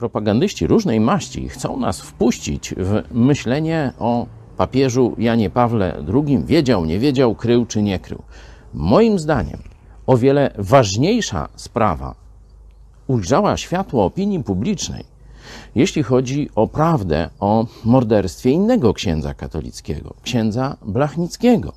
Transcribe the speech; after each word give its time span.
Propagandyści 0.00 0.66
różnej 0.66 1.00
maści 1.00 1.48
chcą 1.48 1.76
nas 1.76 2.00
wpuścić 2.00 2.74
w 2.76 3.02
myślenie 3.14 3.92
o 3.98 4.26
papieżu 4.56 5.14
Janie 5.18 5.50
Pawle 5.50 6.04
II. 6.14 6.44
Wiedział, 6.44 6.84
nie 6.84 6.98
wiedział, 6.98 7.34
krył 7.34 7.66
czy 7.66 7.82
nie 7.82 7.98
krył. 7.98 8.22
Moim 8.74 9.18
zdaniem 9.18 9.58
o 10.06 10.16
wiele 10.16 10.50
ważniejsza 10.58 11.48
sprawa 11.56 12.14
ujrzała 13.06 13.56
światło 13.56 14.04
opinii 14.04 14.44
publicznej, 14.44 15.04
jeśli 15.74 16.02
chodzi 16.02 16.50
o 16.54 16.68
prawdę 16.68 17.30
o 17.40 17.66
morderstwie 17.84 18.50
innego 18.50 18.94
księdza 18.94 19.34
katolickiego, 19.34 20.14
księdza 20.22 20.76
Blachnickiego. 20.82 21.72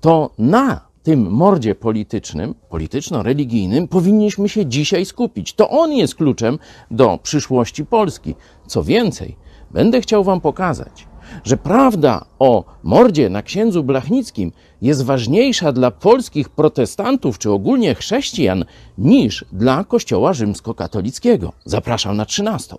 To 0.00 0.30
na 0.38 0.87
tym 1.02 1.30
mordzie 1.30 1.74
politycznym, 1.74 2.54
polityczno-religijnym, 2.68 3.88
powinniśmy 3.88 4.48
się 4.48 4.66
dzisiaj 4.66 5.04
skupić. 5.04 5.52
To 5.52 5.70
on 5.70 5.92
jest 5.92 6.14
kluczem 6.14 6.58
do 6.90 7.18
przyszłości 7.22 7.86
Polski. 7.86 8.34
Co 8.66 8.84
więcej, 8.84 9.36
będę 9.70 10.00
chciał 10.00 10.24
Wam 10.24 10.40
pokazać, 10.40 11.06
że 11.44 11.56
prawda 11.56 12.24
o 12.38 12.64
mordzie 12.82 13.30
na 13.30 13.42
księdzu 13.42 13.84
Blachnickim 13.84 14.52
jest 14.82 15.04
ważniejsza 15.04 15.72
dla 15.72 15.90
polskich 15.90 16.48
protestantów 16.48 17.38
czy 17.38 17.50
ogólnie 17.50 17.94
chrześcijan 17.94 18.64
niż 18.98 19.44
dla 19.52 19.84
Kościoła 19.84 20.32
rzymskokatolickiego. 20.32 21.52
Zapraszam 21.64 22.16
na 22.16 22.26
trzynastą. 22.26 22.78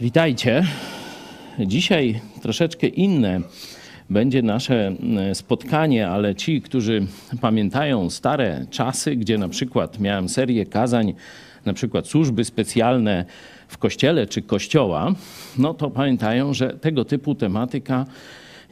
Witajcie. 0.00 0.62
Dzisiaj 1.58 2.20
troszeczkę 2.42 2.86
inne 2.86 3.40
będzie 4.10 4.42
nasze 4.42 4.92
e, 5.30 5.34
spotkanie, 5.34 6.08
ale 6.08 6.34
ci, 6.34 6.62
którzy 6.62 7.06
pamiętają 7.40 8.10
stare 8.10 8.66
czasy, 8.70 9.16
gdzie 9.16 9.38
na 9.38 9.48
przykład 9.48 10.00
miałem 10.00 10.28
serię 10.28 10.66
kazań, 10.66 11.14
na 11.64 11.72
przykład 11.72 12.06
służby 12.06 12.44
specjalne 12.44 13.24
w 13.68 13.78
kościele 13.78 14.26
czy 14.26 14.42
kościoła, 14.42 15.14
no 15.58 15.74
to 15.74 15.90
pamiętają, 15.90 16.54
że 16.54 16.68
tego 16.68 17.04
typu 17.04 17.34
tematyka 17.34 18.06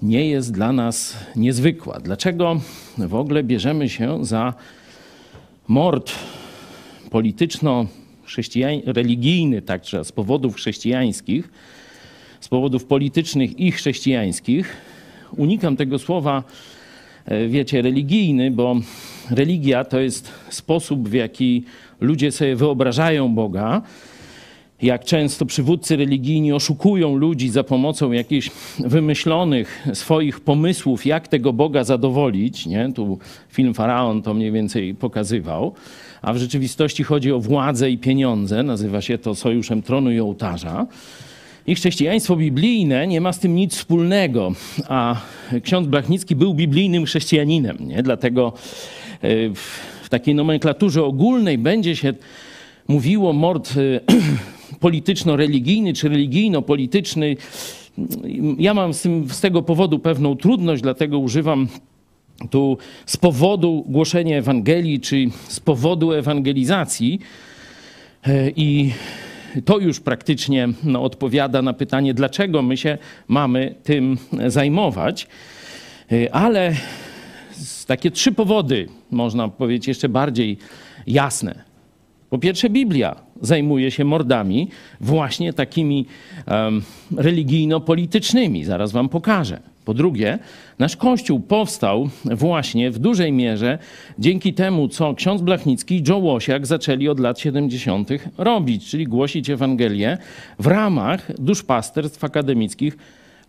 nie 0.02 0.28
jest 0.28 0.52
dla 0.52 0.72
nas 0.72 1.16
niezwykła. 1.36 2.00
Dlaczego 2.00 2.60
w 2.98 3.14
ogóle 3.14 3.44
bierzemy 3.44 3.88
się 3.88 4.24
za 4.24 4.54
mord 5.68 6.12
polityczno 7.10 7.86
chrześcijań, 8.28 8.82
religijny 8.86 9.62
także 9.62 10.04
z 10.04 10.12
powodów 10.12 10.54
chrześcijańskich, 10.54 11.48
z 12.40 12.48
powodów 12.48 12.84
politycznych 12.84 13.60
i 13.60 13.72
chrześcijańskich. 13.72 14.76
Unikam 15.36 15.76
tego 15.76 15.98
słowa, 15.98 16.42
e, 17.24 17.48
wiecie, 17.48 17.82
religijny, 17.82 18.50
bo 18.50 18.76
religia 19.30 19.84
to 19.84 20.00
jest 20.00 20.32
sposób, 20.48 21.08
w 21.08 21.12
jaki 21.12 21.64
ludzie 22.00 22.32
sobie 22.32 22.56
wyobrażają 22.56 23.34
Boga. 23.34 23.82
Jak 24.82 25.04
często 25.04 25.46
przywódcy 25.46 25.96
religijni 25.96 26.52
oszukują 26.52 27.16
ludzi 27.16 27.48
za 27.48 27.64
pomocą 27.64 28.12
jakichś 28.12 28.50
wymyślonych 28.78 29.86
swoich 29.94 30.40
pomysłów, 30.40 31.06
jak 31.06 31.28
tego 31.28 31.52
Boga 31.52 31.84
zadowolić. 31.84 32.66
Nie? 32.66 32.92
Tu 32.92 33.18
film 33.48 33.74
Faraon 33.74 34.22
to 34.22 34.34
mniej 34.34 34.52
więcej 34.52 34.94
pokazywał 34.94 35.74
a 36.22 36.32
w 36.32 36.36
rzeczywistości 36.36 37.04
chodzi 37.04 37.32
o 37.32 37.40
władzę 37.40 37.90
i 37.90 37.98
pieniądze. 37.98 38.62
Nazywa 38.62 39.00
się 39.00 39.18
to 39.18 39.34
sojuszem 39.34 39.82
tronu 39.82 40.10
i 40.12 40.20
ołtarza. 40.20 40.86
I 41.66 41.74
chrześcijaństwo 41.74 42.36
biblijne 42.36 43.06
nie 43.06 43.20
ma 43.20 43.32
z 43.32 43.38
tym 43.38 43.54
nic 43.54 43.74
wspólnego, 43.74 44.52
a 44.88 45.16
ksiądz 45.62 45.88
Blachnicki 45.88 46.36
był 46.36 46.54
biblijnym 46.54 47.04
chrześcijaninem. 47.04 47.76
Nie? 47.80 48.02
Dlatego 48.02 48.52
e, 49.22 49.28
w 50.02 50.08
takiej 50.08 50.34
nomenklaturze 50.34 51.04
ogólnej 51.04 51.58
będzie 51.58 51.96
się 51.96 52.12
mówiło 52.88 53.32
mord 53.32 53.74
e, 53.76 54.00
polityczno-religijny 54.80 55.92
czy 55.92 56.08
religijno-polityczny. 56.08 57.36
Ja 58.58 58.74
mam 58.74 58.94
z, 58.94 59.02
tym, 59.02 59.28
z 59.30 59.40
tego 59.40 59.62
powodu 59.62 59.98
pewną 59.98 60.36
trudność, 60.36 60.82
dlatego 60.82 61.18
używam 61.18 61.68
tu 62.50 62.78
z 63.06 63.16
powodu 63.16 63.84
głoszenia 63.88 64.36
Ewangelii, 64.36 65.00
czy 65.00 65.26
z 65.48 65.60
powodu 65.60 66.12
ewangelizacji. 66.12 67.20
E, 68.26 68.50
I 68.50 68.92
to 69.64 69.78
już 69.78 70.00
praktycznie 70.00 70.68
no, 70.84 71.02
odpowiada 71.02 71.62
na 71.62 71.72
pytanie, 71.72 72.14
dlaczego 72.14 72.62
my 72.62 72.76
się 72.76 72.98
mamy 73.28 73.74
tym 73.82 74.18
zajmować. 74.46 75.26
E, 76.12 76.34
ale 76.34 76.74
takie 77.86 78.10
trzy 78.10 78.32
powody, 78.32 78.88
można 79.10 79.48
powiedzieć, 79.48 79.88
jeszcze 79.88 80.08
bardziej 80.08 80.58
jasne. 81.06 81.64
Po 82.30 82.38
pierwsze, 82.38 82.70
Biblia 82.70 83.16
zajmuje 83.40 83.90
się 83.90 84.04
mordami 84.04 84.68
właśnie 85.00 85.52
takimi 85.52 86.06
um, 86.46 86.82
religijno-politycznymi. 87.16 88.64
Zaraz 88.64 88.92
wam 88.92 89.08
pokażę. 89.08 89.60
Po 89.88 89.94
drugie, 89.94 90.38
nasz 90.78 90.96
Kościół 90.96 91.40
powstał 91.40 92.08
właśnie 92.24 92.90
w 92.90 92.98
dużej 92.98 93.32
mierze 93.32 93.78
dzięki 94.18 94.54
temu, 94.54 94.88
co 94.88 95.14
ksiądz 95.14 95.42
Blachnicki 95.42 95.96
i 95.96 96.04
Joe 96.08 96.18
Łosiak 96.18 96.66
zaczęli 96.66 97.08
od 97.08 97.20
lat 97.20 97.40
70. 97.40 98.08
robić, 98.38 98.90
czyli 98.90 99.06
głosić 99.06 99.50
Ewangelię 99.50 100.18
w 100.58 100.66
ramach 100.66 101.40
duszpasterstw 101.40 102.24
akademickich 102.24 102.96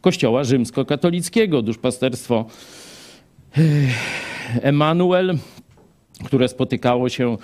Kościoła 0.02 0.44
rzymskokatolickiego. 0.44 1.62
Duszpasterstwo 1.62 2.46
Emanuel, 4.62 5.38
które 6.26 6.48
spotykało 6.48 7.10
się 7.10 7.38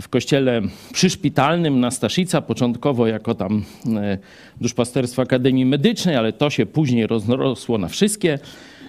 w 0.00 0.08
kościele 0.08 0.62
przyszpitalnym 0.92 1.80
na 1.80 1.90
Staszica, 1.90 2.40
początkowo 2.40 3.06
jako 3.06 3.34
tam 3.34 3.64
e, 3.96 4.18
duszpasterstwo 4.60 5.22
Akademii 5.22 5.64
Medycznej, 5.64 6.16
ale 6.16 6.32
to 6.32 6.50
się 6.50 6.66
później 6.66 7.06
rozrosło 7.06 7.78
na 7.78 7.88
wszystkie 7.88 8.38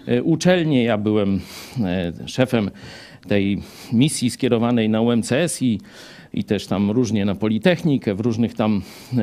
e, 0.07 0.23
uczelnie. 0.23 0.83
Ja 0.83 0.97
byłem 0.97 1.41
e, 1.83 2.13
szefem 2.25 2.71
tej 3.27 3.61
misji 3.93 4.29
skierowanej 4.29 4.89
na 4.89 5.01
UMCS 5.01 5.61
i, 5.61 5.79
i 6.33 6.43
też 6.43 6.67
tam 6.67 6.91
różnie 6.91 7.25
na 7.25 7.35
Politechnikę 7.35 8.15
w 8.15 8.19
różnych 8.19 8.53
tam 8.53 8.81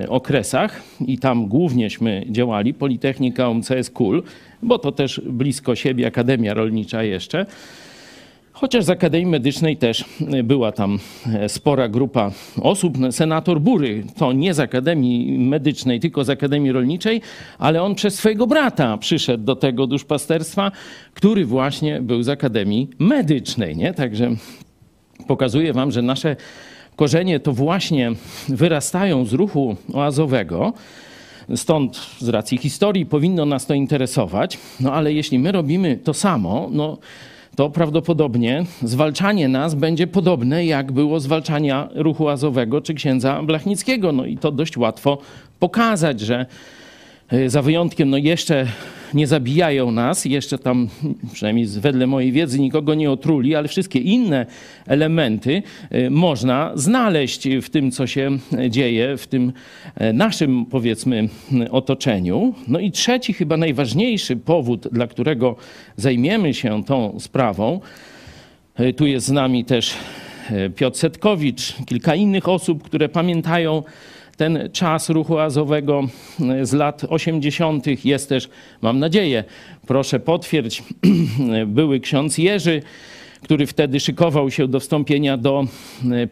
okresach 0.08 0.82
i 1.06 1.18
tam 1.18 1.46
głównieśmy 1.46 2.24
działali, 2.30 2.74
Politechnika, 2.74 3.48
UMCS, 3.48 3.90
KUL, 3.92 4.22
bo 4.62 4.78
to 4.78 4.92
też 4.92 5.20
blisko 5.26 5.74
siebie 5.74 6.06
Akademia 6.06 6.54
Rolnicza 6.54 7.02
jeszcze. 7.02 7.46
Chociaż 8.56 8.84
z 8.84 8.90
Akademii 8.90 9.26
Medycznej 9.26 9.76
też 9.76 10.04
e, 10.32 10.42
była 10.42 10.72
tam 10.72 10.98
e, 11.34 11.48
spora 11.48 11.88
grupa 11.88 12.30
osób. 12.60 12.98
Senator 13.10 13.60
Bury 13.60 14.04
to 14.18 14.32
nie 14.32 14.54
z 14.54 14.60
Akademii 14.60 15.38
Medycznej, 15.38 16.00
tylko 16.00 16.24
z 16.24 16.30
Akademii 16.30 16.72
Rolniczej, 16.72 17.20
ale 17.58 17.82
on 17.82 17.94
przez 17.94 18.14
swojego 18.14 18.46
brata 18.46 18.96
przyszedł 18.98 19.44
do 19.44 19.56
tego 19.56 19.86
duszpasterstwa, 19.86 20.72
który 21.14 21.46
właśnie 21.46 22.00
był 22.00 22.22
z 22.22 22.28
Akademii 22.28 22.90
Medycznej. 22.98 23.76
Nie? 23.76 23.94
Także 23.94 24.30
pokazuję 25.26 25.72
wam, 25.72 25.90
że 25.90 26.02
nasze 26.02 26.36
korzenie 26.96 27.40
to 27.40 27.52
właśnie 27.52 28.12
wyrastają 28.48 29.24
z 29.24 29.32
ruchu 29.32 29.76
oazowego. 29.94 30.72
Stąd 31.56 31.96
z 32.18 32.28
racji 32.28 32.58
historii 32.58 33.06
powinno 33.06 33.46
nas 33.46 33.66
to 33.66 33.74
interesować. 33.74 34.58
No 34.80 34.92
ale 34.92 35.12
jeśli 35.12 35.38
my 35.38 35.52
robimy 35.52 35.96
to 35.96 36.14
samo, 36.14 36.68
no 36.72 36.98
to 37.56 37.70
prawdopodobnie 37.70 38.64
zwalczanie 38.82 39.48
nas 39.48 39.74
będzie 39.74 40.06
podobne, 40.06 40.66
jak 40.66 40.92
było 40.92 41.20
zwalczania 41.20 41.88
ruchu 41.94 42.28
azowego 42.28 42.80
czy 42.80 42.94
księdza 42.94 43.42
Blachnickiego. 43.42 44.12
No 44.12 44.26
i 44.26 44.36
to 44.36 44.52
dość 44.52 44.76
łatwo 44.76 45.18
pokazać, 45.58 46.20
że 46.20 46.46
za 47.46 47.62
wyjątkiem, 47.62 48.10
no 48.10 48.16
jeszcze 48.16 48.66
nie 49.14 49.26
zabijają 49.26 49.90
nas, 49.90 50.24
jeszcze 50.24 50.58
tam, 50.58 50.88
przynajmniej 51.32 51.66
wedle 51.66 52.06
mojej 52.06 52.32
wiedzy, 52.32 52.60
nikogo 52.60 52.94
nie 52.94 53.10
otruli, 53.10 53.54
ale 53.54 53.68
wszystkie 53.68 53.98
inne 53.98 54.46
elementy 54.86 55.62
e, 55.90 56.10
można 56.10 56.72
znaleźć 56.74 57.48
w 57.62 57.70
tym, 57.70 57.90
co 57.90 58.06
się 58.06 58.38
dzieje, 58.68 59.16
w 59.16 59.26
tym 59.26 59.52
e, 59.94 60.12
naszym, 60.12 60.66
powiedzmy, 60.66 61.28
otoczeniu. 61.70 62.54
No 62.68 62.78
i 62.78 62.90
trzeci, 62.90 63.32
chyba 63.32 63.56
najważniejszy 63.56 64.36
powód, 64.36 64.88
dla 64.92 65.06
którego 65.06 65.56
zajmiemy 65.96 66.54
się 66.54 66.84
tą 66.84 67.20
sprawą, 67.20 67.80
tu 68.96 69.06
jest 69.06 69.26
z 69.26 69.30
nami 69.30 69.64
też 69.64 69.94
Piotr 70.76 70.98
Setkowicz, 70.98 71.74
kilka 71.86 72.14
innych 72.14 72.48
osób, 72.48 72.82
które 72.82 73.08
pamiętają 73.08 73.82
ten 74.36 74.68
czas 74.72 75.10
ruchu 75.10 75.38
azowego 75.38 76.02
z 76.62 76.72
lat 76.72 77.04
80. 77.08 78.04
Jest 78.04 78.28
też, 78.28 78.48
mam 78.82 78.98
nadzieję, 78.98 79.44
proszę 79.86 80.20
potwierdź, 80.20 80.82
były 81.66 82.00
ksiądz 82.00 82.38
Jerzy, 82.38 82.82
który 83.42 83.66
wtedy 83.66 84.00
szykował 84.00 84.50
się 84.50 84.68
do 84.68 84.80
wstąpienia 84.80 85.36
do 85.36 85.64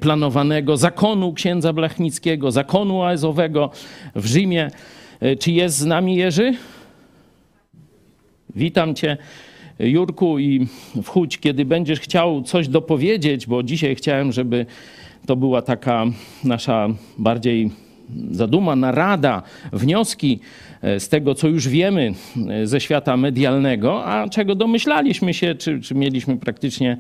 planowanego 0.01 0.77
zakonu 0.77 1.33
księdza 1.33 1.73
Blachnickiego, 1.73 2.51
zakonu 2.51 3.03
azowego 3.03 3.71
w 4.15 4.27
Rzymie. 4.27 4.71
Czy 5.41 5.53
jest 5.53 5.77
z 5.77 5.85
nami 5.85 6.17
Jerzy? 6.17 6.55
Witam 8.57 8.95
cię. 8.95 9.17
Jurku, 9.79 10.39
i 10.39 10.67
wchódź, 11.03 11.39
kiedy 11.39 11.65
będziesz 11.65 12.01
chciał 12.01 12.43
coś 12.43 12.69
dopowiedzieć, 12.69 13.47
bo 13.47 13.63
dzisiaj 13.63 13.97
chciałem, 13.97 14.33
żeby 14.33 14.67
to 15.27 15.37
była 15.37 15.63
taka 15.63 16.07
nasza 16.45 16.89
bardziej 17.19 17.71
zaduma, 18.31 18.77
narada, 18.77 19.43
wnioski 19.73 20.41
e, 20.83 21.01
z 21.01 21.09
tego, 21.09 21.35
co 21.35 21.49
już 21.49 21.69
wiemy 21.69 22.13
e, 22.49 22.67
ze 22.67 22.81
świata 22.81 23.17
medialnego, 23.17 24.05
a 24.05 24.29
czego 24.29 24.55
domyślaliśmy 24.55 25.35
się, 25.35 25.55
czy, 25.55 25.81
czy 25.81 25.95
mieliśmy 25.95 26.37
praktycznie 26.37 26.97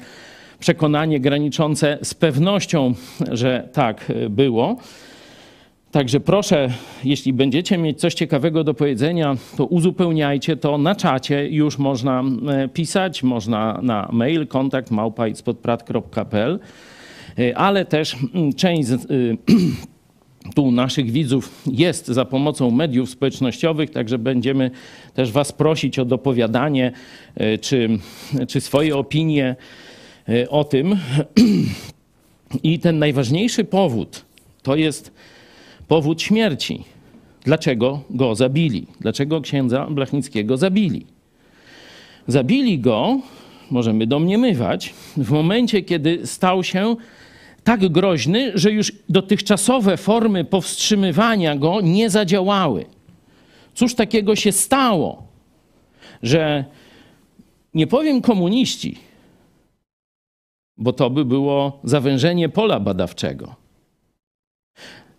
przekonanie 0.59 1.21
graniczące 1.21 1.99
z 2.03 2.15
pewnością, 2.15 2.95
że 3.33 3.69
tak 3.73 4.11
e, 4.11 4.29
było. 4.29 4.77
Także 5.93 6.21
proszę, 6.21 6.69
jeśli 7.05 7.33
będziecie 7.33 7.79
mieć 7.79 8.01
coś 8.01 8.15
ciekawego 8.15 8.65
do 8.65 8.75
powiedzenia, 8.75 9.37
to 9.57 9.67
uzupełniajcie 9.67 10.57
to 10.57 10.79
na 10.79 10.95
czacie. 10.95 11.49
Już 11.49 11.79
można 11.79 12.25
pisać, 12.73 13.23
można 13.23 13.81
na 13.83 14.09
mail 14.13 14.47
kontakt 14.47 14.91
małpa.spodprat.pl, 14.91 16.59
e, 17.39 17.59
ale 17.59 17.85
też 17.85 18.17
mm, 18.35 18.53
część 18.53 18.89
z, 18.89 18.93
e, 18.93 18.99
tu 20.55 20.73
naszych 20.73 21.11
widzów 21.11 21.63
jest 21.67 22.07
za 22.07 22.25
pomocą 22.25 22.71
mediów 22.71 23.11
społecznościowych, 23.11 23.91
także 23.91 24.19
będziemy 24.19 24.71
też 25.15 25.33
Was 25.33 25.53
prosić 25.53 25.99
o 25.99 26.05
dopowiadanie 26.05 26.93
czy, 27.61 27.89
czy 28.49 28.61
swoje 28.61 28.97
opinie 28.97 29.57
o 30.49 30.65
tym. 30.65 30.97
I 32.63 32.79
ten 32.79 32.99
najważniejszy 32.99 33.65
powód 33.65 34.25
to 34.63 34.77
jest 34.77 35.13
powód 35.89 36.23
śmierci. 36.23 36.85
Dlaczego 37.45 38.01
go 38.11 38.35
zabili? 38.35 38.87
Dlaczego 39.01 39.41
księdza 39.41 39.87
Blachnickiego 39.91 40.57
zabili? 40.57 41.07
Zabili 42.27 42.79
go, 42.79 43.21
możemy 43.71 44.07
domniemywać, 44.07 44.95
w 45.17 45.31
momencie, 45.31 45.83
kiedy 45.83 46.27
stał 46.27 46.65
się 46.65 46.97
tak 47.65 47.89
groźny, 47.89 48.53
że 48.55 48.73
już 48.73 48.93
dotychczasowe 49.09 49.97
formy 49.97 50.45
powstrzymywania 50.45 51.57
go 51.57 51.81
nie 51.81 52.11
zadziałały. 52.11 52.87
Cóż 53.75 53.95
takiego 53.95 54.37
się 54.37 54.53
stało, 54.53 55.23
że 56.23 56.65
nie 57.75 57.87
powiem 57.87 58.23
komuniści, 58.23 58.99
bo 60.77 60.93
to 60.93 61.11
by 61.11 61.25
było 61.25 61.81
zawężenie 61.85 62.49
pola 62.49 62.81
badawczego 62.81 63.63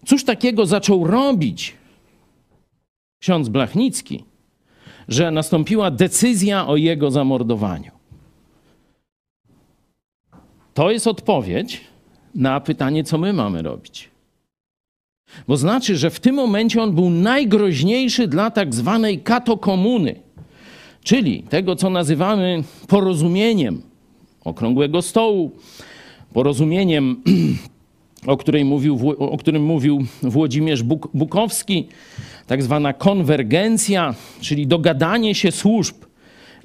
Cóż 0.06 0.24
takiego 0.24 0.66
zaczął 0.66 1.07
robić 1.07 1.74
ksiądz 3.22 3.50
Blachnicki, 3.50 4.24
że 5.07 5.31
nastąpiła 5.31 5.92
decyzja 5.92 6.68
o 6.68 6.75
jego 6.75 7.12
zamordowaniu? 7.12 7.92
To 10.74 10.92
jest 10.92 11.07
odpowiedź 11.07 11.81
na 12.36 12.60
pytanie, 12.60 13.04
co 13.04 13.18
my 13.18 13.34
mamy 13.34 13.62
robić. 13.62 14.10
Bo 15.48 15.58
znaczy, 15.58 15.98
że 15.98 16.10
w 16.10 16.20
tym 16.20 16.36
momencie 16.36 16.82
on 16.82 16.96
był 16.96 17.10
najgroźniejszy 17.10 18.28
dla 18.28 18.52
tak 18.52 18.76
zwanej 18.76 19.20
katokomuny, 19.20 20.16
czyli 21.04 21.44
tego, 21.44 21.76
co 21.76 21.90
nazywamy 21.90 22.64
porozumieniem 22.88 23.82
okrągłego 24.44 25.02
stołu, 25.02 25.52
porozumieniem 26.34 27.24
o, 28.28 28.38
której 28.38 28.66
mówił, 28.66 29.00
o 29.18 29.38
którym 29.38 29.64
mówił 29.64 30.06
Włodzimierz 30.22 30.84
Buk 30.84 31.10
Bukowski, 31.14 31.88
tak 32.48 32.64
zwana 32.64 32.94
konwergencja, 32.94 34.16
czyli 34.42 34.68
dogadanie 34.68 35.36
się 35.36 35.52
służb, 35.52 35.96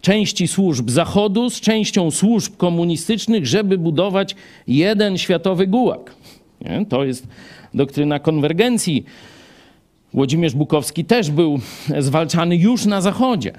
części 0.00 0.48
służb 0.48 0.90
Zachodu 0.90 1.50
z 1.50 1.60
częścią 1.60 2.10
służb 2.10 2.56
komunistycznych, 2.56 3.46
żeby 3.46 3.78
budować 3.78 4.36
jeden 4.66 5.18
światowy 5.18 5.66
gułak. 5.66 6.14
Nie? 6.60 6.86
To 6.86 7.04
jest 7.04 7.26
doktryna 7.74 8.18
konwergencji. 8.18 9.04
Włodzimierz 10.14 10.54
Bukowski 10.54 11.04
też 11.04 11.30
był 11.30 11.58
zwalczany 11.98 12.56
już 12.56 12.86
na 12.86 13.00
Zachodzie. 13.00 13.52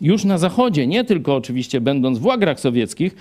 Już 0.00 0.24
na 0.24 0.38
Zachodzie, 0.38 0.86
nie 0.86 1.04
tylko 1.04 1.36
oczywiście 1.36 1.80
będąc 1.80 2.18
w 2.18 2.26
łagrach 2.26 2.60
sowieckich, 2.60 3.16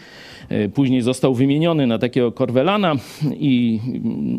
E, 0.52 0.70
później 0.70 1.02
został 1.02 1.36
wymieniony 1.36 1.88
na 1.88 1.98
takiego 2.00 2.32
Korwelana 2.32 2.96
i 3.40 3.80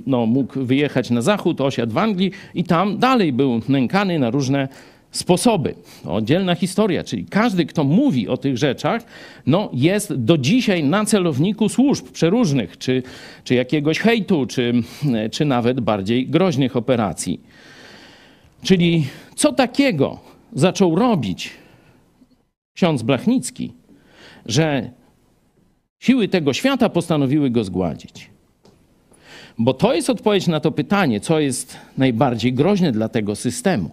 no, 0.06 0.26
mógł 0.26 0.64
wyjechać 0.64 1.10
na 1.10 1.22
zachód, 1.22 1.60
osiadł 1.60 1.92
w 1.92 1.98
Anglii 1.98 2.30
i 2.54 2.64
tam 2.64 2.98
dalej 2.98 3.32
był 3.32 3.60
nękany 3.68 4.18
na 4.18 4.30
różne 4.30 4.68
sposoby. 5.12 5.74
Oddzielna 6.04 6.54
historia, 6.54 7.04
czyli 7.04 7.24
każdy, 7.24 7.66
kto 7.66 7.84
mówi 7.84 8.28
o 8.28 8.36
tych 8.36 8.58
rzeczach, 8.58 9.02
no, 9.46 9.70
jest 9.72 10.14
do 10.14 10.38
dzisiaj 10.38 10.84
na 10.84 11.04
celowniku 11.04 11.68
służb 11.68 12.08
przeróżnych, 12.08 12.78
czy, 12.78 13.02
czy 13.44 13.54
jakiegoś 13.54 13.98
hejtu, 13.98 14.46
czy, 14.46 14.72
czy 15.32 15.44
nawet 15.44 15.80
bardziej 15.80 16.26
groźnych 16.26 16.76
operacji. 16.76 17.40
Czyli 18.62 19.06
co 19.34 19.52
takiego 19.52 20.20
zaczął 20.52 20.94
robić 20.94 21.50
ksiądz 22.74 23.02
Blachnicki, 23.02 23.72
że 24.46 24.90
Siły 26.02 26.28
tego 26.28 26.52
świata 26.52 26.88
postanowiły 26.88 27.50
go 27.50 27.64
zgładzić. 27.64 28.30
Bo 29.58 29.74
to 29.74 29.94
jest 29.94 30.10
odpowiedź 30.10 30.46
na 30.46 30.60
to 30.60 30.72
pytanie, 30.72 31.20
co 31.20 31.40
jest 31.40 31.76
najbardziej 31.98 32.52
groźne 32.52 32.92
dla 32.92 33.08
tego 33.08 33.36
systemu. 33.36 33.90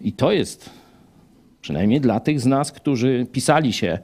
I 0.00 0.12
to 0.12 0.32
jest, 0.32 0.70
przynajmniej 1.60 2.00
dla 2.00 2.20
tych 2.20 2.40
z 2.40 2.46
nas, 2.46 2.72
którzy 2.72 3.26
pisali 3.32 3.72
się 3.72 3.98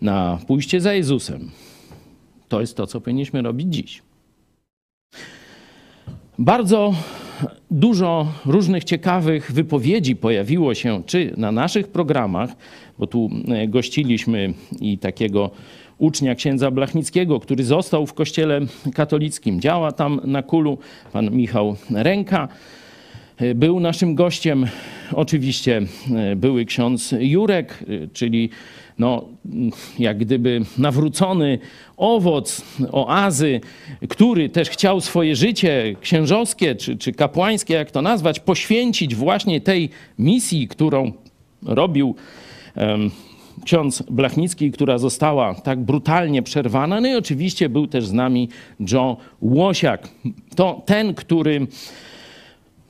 na 0.00 0.38
pójście 0.46 0.80
za 0.80 0.92
Jezusem, 0.92 1.50
to 2.48 2.60
jest 2.60 2.76
to, 2.76 2.86
co 2.86 3.00
powinniśmy 3.00 3.42
robić 3.42 3.74
dziś. 3.74 4.02
Bardzo 6.38 6.94
dużo 7.70 8.26
różnych 8.46 8.84
ciekawych 8.84 9.52
wypowiedzi 9.52 10.16
pojawiło 10.16 10.74
się, 10.74 11.02
czy 11.06 11.34
na 11.36 11.52
naszych 11.52 11.88
programach, 11.88 12.50
bo 12.98 13.06
tu 13.06 13.30
e, 13.48 13.68
gościliśmy 13.68 14.54
i 14.80 14.98
takiego 14.98 15.50
ucznia 15.98 16.34
księdza 16.34 16.70
Blachnickiego, 16.70 17.40
który 17.40 17.64
został 17.64 18.06
w 18.06 18.14
kościele 18.14 18.60
katolickim. 18.94 19.60
Działa 19.60 19.92
tam 19.92 20.20
na 20.24 20.42
kulu 20.42 20.78
pan 21.12 21.30
Michał 21.30 21.76
Ręka. 21.90 22.48
Był 23.54 23.80
naszym 23.80 24.14
gościem 24.14 24.66
oczywiście 25.12 25.82
e, 26.16 26.36
były 26.36 26.64
ksiądz 26.64 27.14
Jurek, 27.18 27.84
e, 27.88 28.08
czyli 28.12 28.50
no, 28.98 29.24
jak 29.98 30.18
gdyby 30.18 30.60
nawrócony 30.78 31.58
owoc 31.96 32.62
oazy, 32.92 33.60
który 34.08 34.48
też 34.48 34.70
chciał 34.70 35.00
swoje 35.00 35.36
życie 35.36 35.96
księżowskie 36.00 36.74
czy, 36.74 36.96
czy 36.96 37.12
kapłańskie, 37.12 37.74
jak 37.74 37.90
to 37.90 38.02
nazwać, 38.02 38.40
poświęcić 38.40 39.14
właśnie 39.14 39.60
tej 39.60 39.90
misji, 40.18 40.68
którą 40.68 41.12
robił 41.62 42.14
ksiądz 43.64 44.02
Blachnicki, 44.02 44.70
która 44.70 44.98
została 44.98 45.54
tak 45.54 45.80
brutalnie 45.80 46.42
przerwana. 46.42 47.00
No 47.00 47.08
i 47.08 47.14
oczywiście 47.14 47.68
był 47.68 47.86
też 47.86 48.06
z 48.06 48.12
nami 48.12 48.48
Joe 48.92 49.16
Łosiak. 49.40 50.08
To 50.56 50.82
ten, 50.86 51.14
który 51.14 51.66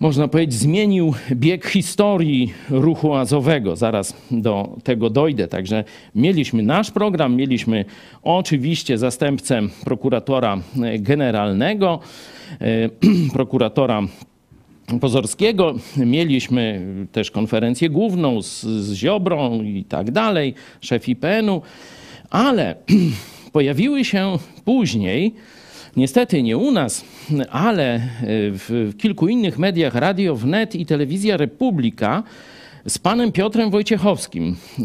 można 0.00 0.28
powiedzieć, 0.28 0.54
zmienił 0.54 1.14
bieg 1.32 1.66
historii 1.66 2.52
ruchu 2.70 3.14
azowego. 3.14 3.76
Zaraz 3.76 4.16
do 4.30 4.76
tego 4.84 5.10
dojdę. 5.10 5.48
Także 5.48 5.84
mieliśmy 6.14 6.62
nasz 6.62 6.90
program, 6.90 7.36
mieliśmy 7.36 7.84
oczywiście 8.22 8.98
zastępcę 8.98 9.60
prokuratora 9.84 10.58
generalnego, 10.98 12.00
e, 12.60 12.88
prokuratora 13.32 14.02
Pozorskiego. 15.00 15.74
Mieliśmy 15.96 16.86
też 17.12 17.30
konferencję 17.30 17.90
główną 17.90 18.42
z, 18.42 18.60
z 18.62 18.94
Ziobrą 18.94 19.62
i 19.62 19.84
tak 19.84 20.10
dalej, 20.10 20.54
szef 20.80 21.08
IPN-u, 21.08 21.62
ale 22.30 22.74
pojawiły 23.52 24.04
się 24.04 24.38
później, 24.64 25.34
niestety 25.96 26.42
nie 26.42 26.56
u 26.56 26.70
nas, 26.70 27.04
ale 27.50 28.00
w, 28.28 28.90
w 28.92 28.96
kilku 28.96 29.28
innych 29.28 29.58
mediach, 29.58 29.94
Radio 29.94 30.36
Wnet 30.36 30.74
i 30.74 30.86
Telewizja 30.86 31.36
Republika, 31.36 32.22
z 32.88 32.98
panem 32.98 33.32
Piotrem 33.32 33.70
Wojciechowskim 33.70 34.56
e, 34.78 34.84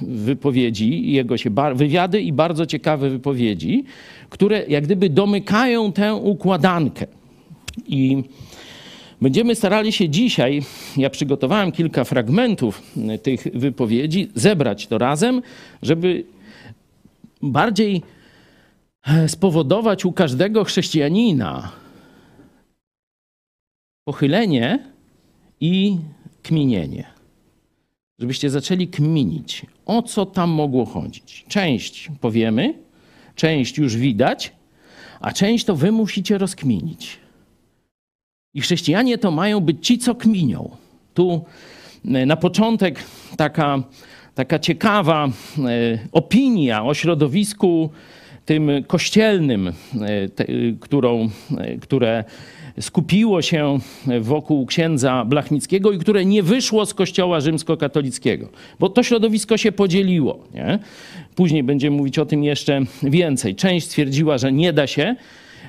wypowiedzi, 0.00 1.12
jego 1.12 1.36
się 1.36 1.50
wywiady 1.74 2.20
i 2.20 2.32
bardzo 2.32 2.66
ciekawe 2.66 3.10
wypowiedzi, 3.10 3.84
które 4.30 4.64
jak 4.68 4.84
gdyby 4.84 5.10
domykają 5.10 5.92
tę 5.92 6.14
układankę. 6.14 7.06
I 7.86 8.22
będziemy 9.22 9.54
starali 9.54 9.92
się 9.92 10.08
dzisiaj, 10.08 10.62
ja 10.96 11.10
przygotowałem 11.10 11.72
kilka 11.72 12.04
fragmentów 12.04 12.82
e, 13.08 13.18
tych 13.18 13.46
wypowiedzi, 13.54 14.28
zebrać 14.34 14.86
to 14.86 14.98
razem, 14.98 15.42
żeby 15.82 16.24
bardziej 17.42 17.96
e, 17.96 18.17
spowodować 19.26 20.04
u 20.04 20.12
każdego 20.12 20.64
chrześcijanina 20.64 21.72
pochylenie 24.04 24.78
i 25.60 25.98
kminienie. 26.42 27.04
Żebyście 28.18 28.50
zaczęli 28.50 28.88
kminić, 28.88 29.66
o 29.86 30.02
co 30.02 30.26
tam 30.26 30.50
mogło 30.50 30.84
chodzić. 30.86 31.44
Część 31.48 32.10
powiemy, 32.20 32.74
część 33.34 33.78
już 33.78 33.96
widać, 33.96 34.52
a 35.20 35.32
część 35.32 35.64
to 35.64 35.76
wy 35.76 35.92
musicie 35.92 36.38
rozkminić. 36.38 37.18
I 38.54 38.60
chrześcijanie 38.60 39.18
to 39.18 39.30
mają 39.30 39.60
być 39.60 39.86
ci, 39.86 39.98
co 39.98 40.14
kminią. 40.14 40.70
Tu 41.14 41.44
e, 42.04 42.26
na 42.26 42.36
początek 42.36 43.04
taka, 43.36 43.82
taka 44.34 44.58
ciekawa 44.58 45.26
e, 45.26 45.30
opinia 46.12 46.84
o 46.84 46.94
środowisku 46.94 47.90
tym 48.48 48.70
kościelnym, 48.86 49.68
e, 49.68 50.28
te, 50.28 50.44
którą, 50.80 51.28
które 51.80 52.24
skupiło 52.80 53.42
się 53.42 53.78
wokół 54.20 54.66
księdza 54.66 55.24
Blachnickiego 55.24 55.92
i 55.92 55.98
które 55.98 56.24
nie 56.24 56.42
wyszło 56.42 56.86
z 56.86 56.94
kościoła 56.94 57.40
rzymskokatolickiego, 57.40 58.48
bo 58.80 58.88
to 58.88 59.02
środowisko 59.02 59.56
się 59.56 59.72
podzieliło. 59.72 60.38
Nie? 60.54 60.78
Później 61.34 61.62
będziemy 61.62 61.96
mówić 61.96 62.18
o 62.18 62.26
tym 62.26 62.44
jeszcze 62.44 62.80
więcej. 63.02 63.54
Część 63.54 63.86
stwierdziła, 63.86 64.38
że 64.38 64.52
nie 64.52 64.72
da 64.72 64.86
się 64.86 65.16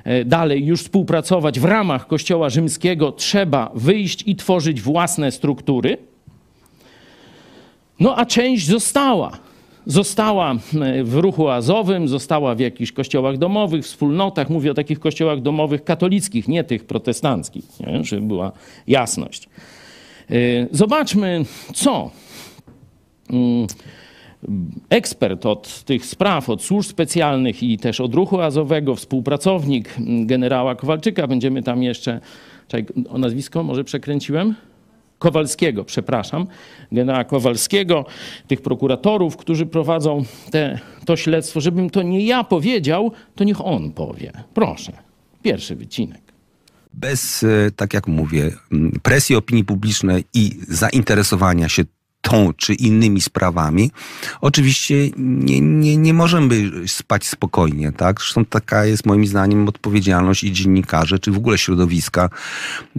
e, 0.04 0.26
dalej 0.26 0.66
już 0.66 0.82
współpracować 0.82 1.60
w 1.60 1.66
ramach 1.66 2.08
kościoła 2.08 2.50
rzymskiego, 2.50 3.12
trzeba 3.12 3.72
wyjść 3.76 4.24
i 4.28 4.36
tworzyć 4.36 4.82
własne 4.82 5.32
struktury. 5.32 5.98
No 8.00 8.18
a 8.18 8.26
część 8.26 8.68
została 8.68 9.49
została 9.90 10.52
e, 10.54 11.04
w 11.04 11.16
ruchu 11.16 11.50
azowym, 11.50 12.08
została 12.08 12.56
w 12.56 12.60
jakichś 12.60 12.92
kościołach 12.92 13.38
domowych, 13.38 13.86
wspólnotach. 13.86 14.50
Mówię 14.50 14.72
o 14.72 14.74
takich 14.74 15.00
kościołach 15.00 15.42
domowych 15.42 15.84
katolickich, 15.84 16.48
nie 16.48 16.64
tych 16.64 16.86
protestanckich, 16.86 17.66
nie? 17.80 18.04
żeby 18.04 18.22
była 18.22 18.52
jasność. 18.88 19.50
E, 20.30 20.34
zobaczmy, 20.72 21.46
co 21.74 22.12
mm, 23.30 23.68
ekspert 24.90 25.46
od 25.46 25.84
tych 25.84 26.06
spraw, 26.06 26.50
od 26.50 26.64
służb 26.64 26.90
specjalnych 26.90 27.64
i 27.64 27.78
też 27.78 28.02
od 28.02 28.14
ruchu 28.14 28.42
azowego, 28.42 28.96
współpracownik 28.96 29.90
mm, 29.98 30.28
generała 30.28 30.76
Kowalczyka, 30.76 31.28
będziemy 31.28 31.64
tam 31.64 31.84
jeszcze, 31.84 32.20
o 33.10 33.18
nazwisko 33.18 33.64
może 33.64 33.84
przekręciłem? 33.84 34.56
Kowalskiego, 35.20 35.84
przepraszam, 35.84 36.48
generała 36.92 37.24
Kowalskiego, 37.24 38.06
tych 38.48 38.62
prokuratorów, 38.62 39.38
którzy 39.38 39.66
prowadzą 39.66 40.24
te, 40.52 40.80
to 41.06 41.16
śledztwo, 41.16 41.62
żebym 41.62 41.90
to 41.90 42.02
nie 42.02 42.26
ja 42.26 42.44
powiedział, 42.44 43.12
to 43.36 43.44
niech 43.44 43.66
on 43.66 43.92
powie. 43.92 44.32
Proszę, 44.54 44.92
pierwszy 45.42 45.76
wycinek. 45.76 46.22
Bez, 46.94 47.44
e, 47.44 47.72
tak 47.76 47.94
jak 47.94 48.08
mówię, 48.08 48.52
presji 49.04 49.36
opinii 49.36 49.64
publicznej 49.64 50.24
i 50.34 50.60
zainteresowania 50.68 51.70
się 51.70 51.84
tą 52.22 52.54
czy 52.54 52.74
innymi 52.74 53.22
sprawami, 53.22 53.92
oczywiście 54.42 54.96
nie, 55.18 55.62
nie, 55.62 55.98
nie 55.98 56.14
możemy 56.14 56.72
spać 56.88 57.28
spokojnie, 57.28 57.92
tak? 57.92 58.20
Zresztą 58.20 58.46
taka 58.46 58.86
jest 58.86 59.06
moim 59.06 59.28
zdaniem 59.28 59.68
odpowiedzialność 59.68 60.44
i 60.44 60.52
dziennikarzy, 60.52 61.20
czy 61.20 61.32
w 61.32 61.38
ogóle 61.38 61.58
środowiska, 61.58 62.30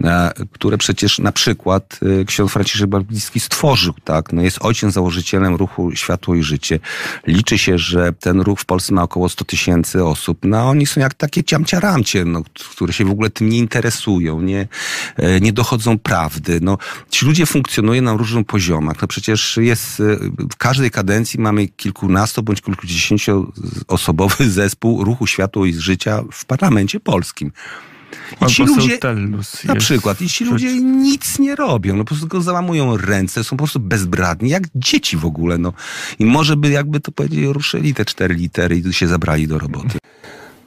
e, 0.03 0.33
które 0.51 0.77
przecież 0.77 1.19
na 1.19 1.31
przykład 1.31 1.99
e, 2.21 2.25
ksiądz 2.25 2.51
Franciszek 2.51 2.89
Bablicki 2.89 3.39
stworzył, 3.39 3.93
tak? 4.03 4.33
No 4.33 4.41
jest 4.41 4.57
ojcem 4.61 4.91
założycielem 4.91 5.55
ruchu 5.55 5.91
Światło 5.95 6.35
i 6.35 6.43
Życie. 6.43 6.79
Liczy 7.27 7.57
się, 7.57 7.77
że 7.77 8.13
ten 8.13 8.41
ruch 8.41 8.59
w 8.59 8.65
Polsce 8.65 8.93
ma 8.93 9.03
około 9.03 9.29
100 9.29 9.45
tysięcy 9.45 10.05
osób. 10.05 10.39
No 10.43 10.69
oni 10.69 10.85
są 10.85 11.01
jak 11.01 11.13
takie 11.13 11.43
ciamciaramcie, 11.43 12.25
no, 12.25 12.43
które 12.71 12.93
się 12.93 13.05
w 13.05 13.11
ogóle 13.11 13.29
tym 13.29 13.49
nie 13.49 13.57
interesują, 13.57 14.41
nie, 14.41 14.67
e, 15.17 15.39
nie 15.39 15.53
dochodzą 15.53 15.99
prawdy. 15.99 16.59
No, 16.61 16.77
ci 17.09 17.25
ludzie 17.25 17.45
funkcjonują 17.45 18.01
na 18.01 18.13
różnych 18.13 18.45
poziomach. 18.45 19.01
No, 19.01 19.07
przecież 19.11 19.57
jest 19.57 19.99
y, 19.99 20.17
w 20.51 20.55
każdej 20.57 20.91
kadencji 20.91 21.39
mamy 21.39 21.67
kilkunasto 21.67 22.43
bądź 22.43 22.61
kilkudziesięcioosobowy 22.61 24.49
zespół 24.59 25.03
ruchu 25.03 25.27
światło 25.27 25.65
i 25.65 25.73
życia 25.73 26.23
w 26.31 26.45
parlamencie 26.45 26.99
polskim. 26.99 27.51
I 28.41 28.45
ci 28.45 28.63
ludzie, 28.63 28.99
na 29.65 29.75
przykład, 29.75 30.21
i 30.21 30.29
ci 30.29 30.45
ludzie 30.45 30.73
nic 30.81 31.39
nie 31.39 31.55
robią, 31.55 31.95
no 31.95 32.03
po 32.03 32.07
prostu 32.07 32.27
go 32.27 32.41
załamują 32.41 32.97
ręce, 32.97 33.43
są 33.43 33.49
po 33.49 33.63
prostu 33.63 33.79
bezbradni, 33.79 34.49
jak 34.49 34.63
dzieci 34.75 35.17
w 35.17 35.25
ogóle, 35.25 35.57
no. 35.57 35.73
I 36.19 36.25
może 36.25 36.55
by, 36.55 36.69
jakby 36.69 36.99
to 36.99 37.11
powiedzieć, 37.11 37.45
ruszyli 37.45 37.93
te 37.93 38.05
cztery 38.05 38.35
litery 38.35 38.77
i 38.77 38.93
się 38.93 39.07
zabrali 39.07 39.47
do 39.47 39.59
roboty. 39.59 39.97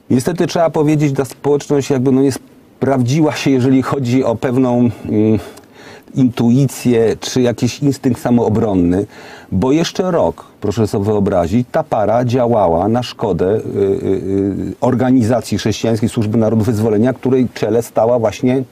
Niestety 0.09 0.47
trzeba 0.47 0.69
powiedzieć, 0.69 1.15
ta 1.15 1.25
społeczność 1.25 1.89
jakby 1.89 2.11
no 2.11 2.21
nie 2.21 2.31
sprawdziła 2.31 3.35
się, 3.35 3.51
jeżeli 3.51 3.81
chodzi 3.81 4.23
o 4.23 4.35
pewną... 4.35 4.89
Intuicję 6.15 7.15
czy 7.19 7.41
jakiś 7.41 7.79
instynkt 7.79 8.21
samoobronny, 8.21 9.05
bo 9.51 9.71
jeszcze 9.71 10.11
rok, 10.11 10.45
proszę 10.61 10.87
sobie 10.87 11.05
wyobrazić, 11.05 11.67
ta 11.71 11.83
para 11.83 12.25
działała 12.25 12.87
na 12.87 13.03
szkodę 13.03 13.45
y, 13.45 13.59
y, 13.59 13.61
y, 14.71 14.73
organizacji 14.81 15.57
chrześcijańskiej 15.57 16.09
Służby 16.09 16.37
Narodu 16.37 16.63
Wyzwolenia, 16.63 17.13
której 17.13 17.47
czele 17.53 17.81
stała 17.81 18.19
właśnie 18.19 18.63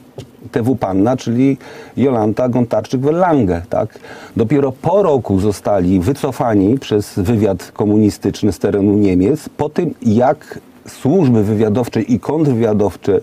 TW 0.52 0.76
Panna, 0.76 1.16
czyli 1.16 1.56
Jolanta 1.96 2.48
Gontarczyk-Wellange. 2.48 3.60
Tak? 3.70 3.98
Dopiero 4.36 4.72
po 4.72 5.02
roku 5.02 5.40
zostali 5.40 6.00
wycofani 6.00 6.78
przez 6.78 7.12
wywiad 7.16 7.72
komunistyczny 7.72 8.52
z 8.52 8.58
terenu 8.58 8.92
Niemiec, 8.92 9.48
po 9.48 9.68
tym 9.68 9.94
jak 10.02 10.58
służby 10.88 11.44
wywiadowcze 11.44 12.02
i 12.02 12.20
kontrwywiadowcze 12.20 13.20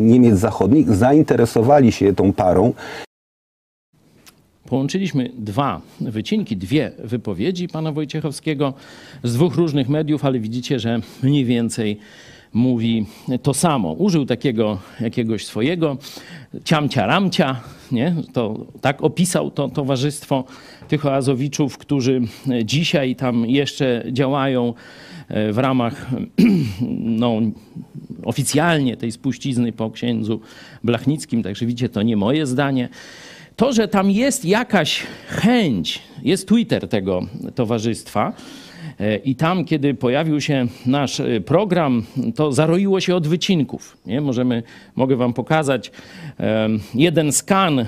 Niemiec 0.00 0.38
Zachodnich 0.38 0.94
zainteresowali 0.94 1.92
się 1.92 2.14
tą 2.14 2.32
parą 2.32 2.72
Połączyliśmy 4.66 5.30
dwa 5.38 5.80
wycinki, 6.00 6.56
dwie 6.56 6.92
wypowiedzi 7.04 7.68
pana 7.68 7.92
Wojciechowskiego 7.92 8.74
z 9.22 9.34
dwóch 9.34 9.54
różnych 9.54 9.88
mediów, 9.88 10.24
ale 10.24 10.38
widzicie, 10.38 10.78
że 10.78 11.00
mniej 11.22 11.44
więcej 11.44 11.98
mówi 12.52 13.06
to 13.42 13.54
samo. 13.54 13.92
Użył 13.92 14.26
takiego 14.26 14.78
jakiegoś 15.00 15.46
swojego 15.46 15.96
ciamcia 16.64 17.06
ramcia, 17.06 17.60
nie? 17.92 18.14
To, 18.32 18.66
tak 18.80 19.02
opisał 19.02 19.50
to 19.50 19.68
towarzystwo 19.68 20.44
tych 20.88 21.06
oazowiczów, 21.06 21.78
którzy 21.78 22.20
dzisiaj 22.64 23.16
tam 23.16 23.46
jeszcze 23.46 24.04
działają 24.12 24.74
e, 25.28 25.52
w 25.52 25.58
ramach 25.58 26.10
no, 27.20 27.40
oficjalnie 28.24 28.96
tej 28.96 29.12
spuścizny 29.12 29.72
po 29.72 29.90
księdzu 29.90 30.40
Blachnickim. 30.84 31.42
Także 31.42 31.66
widzicie, 31.66 31.88
to 31.88 32.02
nie 32.02 32.16
moje 32.16 32.46
zdanie. 32.46 32.88
To, 33.56 33.72
że 33.72 33.88
tam 33.88 34.10
jest 34.10 34.44
jakaś 34.44 35.02
chęć, 35.28 36.02
jest 36.22 36.48
Twitter 36.48 36.88
tego 36.88 37.26
towarzystwa, 37.54 38.32
e, 39.00 39.16
i 39.16 39.34
tam, 39.34 39.64
kiedy 39.64 39.94
pojawił 39.94 40.40
się 40.40 40.66
nasz 40.86 41.20
e, 41.20 41.40
program, 41.40 42.02
to 42.34 42.52
zaroiło 42.52 43.00
się 43.00 43.16
od 43.16 43.26
wycinków. 43.26 43.96
Nie? 44.06 44.20
Możemy, 44.20 44.62
mogę 44.96 45.16
wam 45.16 45.32
pokazać 45.32 45.90
jeden 46.94 47.32
skan, 47.32 47.84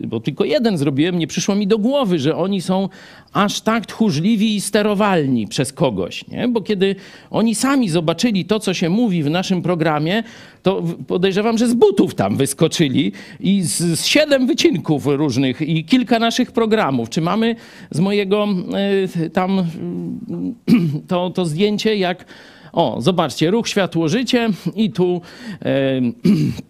bo 0.00 0.20
tylko 0.20 0.44
jeden 0.44 0.78
zrobiłem, 0.78 1.18
nie 1.18 1.26
przyszło 1.26 1.54
mi 1.54 1.66
do 1.66 1.78
głowy, 1.78 2.18
że 2.18 2.36
oni 2.36 2.60
są 2.60 2.88
aż 3.32 3.60
tak 3.60 3.86
tchórzliwi 3.86 4.56
i 4.56 4.60
sterowalni 4.60 5.46
przez 5.48 5.72
kogoś. 5.72 6.28
Nie? 6.28 6.48
Bo 6.48 6.60
kiedy 6.60 6.96
oni 7.30 7.54
sami 7.54 7.88
zobaczyli 7.88 8.44
to, 8.44 8.60
co 8.60 8.74
się 8.74 8.88
mówi 8.88 9.22
w 9.22 9.30
naszym 9.30 9.62
programie, 9.62 10.22
to 10.62 10.82
podejrzewam, 11.06 11.58
że 11.58 11.68
z 11.68 11.74
butów 11.74 12.14
tam 12.14 12.36
wyskoczyli 12.36 13.12
i 13.40 13.62
z, 13.62 13.78
z 13.78 14.04
siedem 14.06 14.46
wycinków 14.46 15.06
różnych 15.06 15.62
i 15.62 15.84
kilka 15.84 16.18
naszych 16.18 16.52
programów. 16.52 17.10
Czy 17.10 17.20
mamy 17.20 17.56
z 17.90 18.00
mojego 18.00 18.48
y, 19.16 19.30
tam 19.30 19.64
to, 21.08 21.30
to 21.30 21.44
zdjęcie, 21.44 21.96
jak 21.96 22.24
o, 22.72 23.00
zobaczcie, 23.00 23.50
ruch 23.50 23.68
Światło 23.68 24.08
Życie 24.08 24.48
i 24.76 24.90
tu 24.90 25.20
y, 25.62 26.12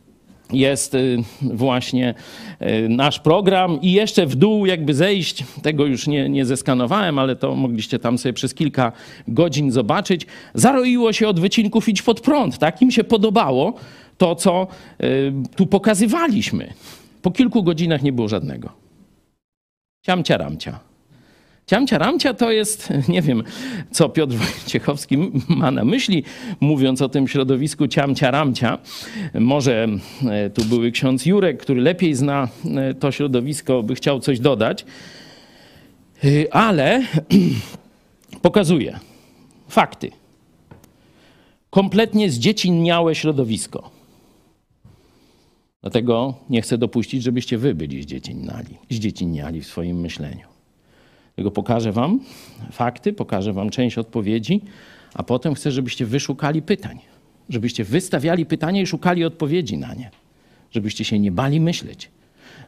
jest 0.53 0.95
y, 0.95 1.19
właśnie 1.43 2.15
y, 2.63 2.89
nasz 2.89 3.21
program 3.21 3.79
i 3.83 3.93
jeszcze 3.93 4.27
w 4.27 4.35
dół 4.35 4.67
jakby 4.67 4.95
zejść, 4.95 5.45
tego 5.63 5.87
już 5.87 6.07
nie, 6.07 6.29
nie 6.29 6.45
zeskanowałem, 6.45 7.19
ale 7.19 7.37
to 7.37 7.55
mogliście 7.55 7.99
tam 7.99 8.19
sobie 8.19 8.33
przez 8.33 8.55
kilka 8.55 8.93
godzin 9.29 9.71
zobaczyć. 9.71 10.27
Zaroiło 10.55 11.13
się 11.13 11.29
od 11.29 11.41
wycinków 11.41 11.89
Idź 11.89 12.03
Pod 12.03 12.21
Prąd, 12.21 12.59
tak? 12.59 12.83
Im 12.83 12.91
się 12.91 13.05
podobało 13.05 13.75
to, 14.19 14.35
co 14.35 14.67
y, 15.03 15.33
tu 15.57 15.67
pokazywaliśmy. 15.67 16.73
Po 17.23 17.31
kilku 17.31 17.63
godzinach 17.63 18.03
nie 18.03 18.13
było 18.13 18.29
żadnego. 18.29 18.73
Ciamcia 20.07 20.37
ramcia. 20.37 20.90
Ciamcia 21.71 21.99
ramcia 21.99 22.35
to 22.35 22.53
jest, 22.53 22.89
nie 23.09 23.23
wiem, 23.23 23.43
co 23.91 24.09
Piotr 24.09 24.35
Wojciechowski 24.35 25.17
ma 25.49 25.71
na 25.71 25.85
myśli, 25.85 26.25
mówiąc 26.61 27.03
o 27.03 27.09
tym 27.09 27.29
środowisku 27.29 27.89
ciamcia 27.89 28.31
ramcia. 28.31 28.79
Może 29.35 29.89
e, 30.31 30.51
tu 30.51 30.65
były 30.65 30.91
ksiądz 30.91 31.27
Jurek, 31.27 31.63
który 31.63 31.81
lepiej 31.81 32.15
zna 32.15 32.49
e, 32.77 32.95
to 32.95 33.13
środowisko, 33.13 33.83
by 33.83 33.95
chciał 33.95 34.21
coś 34.21 34.41
dodać. 34.41 34.85
E, 36.25 36.55
ale 36.55 37.03
pokazuje 38.43 38.99
fakty. 39.69 40.11
Kompletnie 41.71 42.31
zdziecinniałe 42.31 43.15
środowisko. 43.15 43.91
Dlatego 45.81 46.35
nie 46.49 46.63
chcę 46.63 46.79
dopuścić, 46.79 47.23
żebyście 47.23 47.59
wy 47.59 47.75
byli 47.75 48.03
zdziecinniali, 48.03 48.79
zdziecinniali 48.91 49.61
w 49.61 49.67
swoim 49.67 50.01
myśleniu. 50.01 50.50
Tylko 51.41 51.51
pokażę 51.51 51.93
wam 51.93 52.21
fakty, 52.73 53.13
pokażę 53.13 53.53
wam 53.53 53.71
część 53.71 53.99
odpowiedzi, 53.99 54.61
a 55.15 55.23
potem 55.23 55.55
chcę, 55.55 55.71
żebyście 55.71 56.07
wyszukali 56.07 56.63
pytań. 56.63 56.99
Żebyście 57.49 57.85
wystawiali 57.85 58.47
pytania 58.47 58.83
i 58.83 58.87
szukali 58.87 59.25
odpowiedzi 59.25 59.79
na 59.79 59.95
nie. 59.95 60.11
Żebyście 60.71 61.05
się 61.05 61.19
nie 61.19 61.33
bali 61.33 61.61
myśleć. 61.61 62.11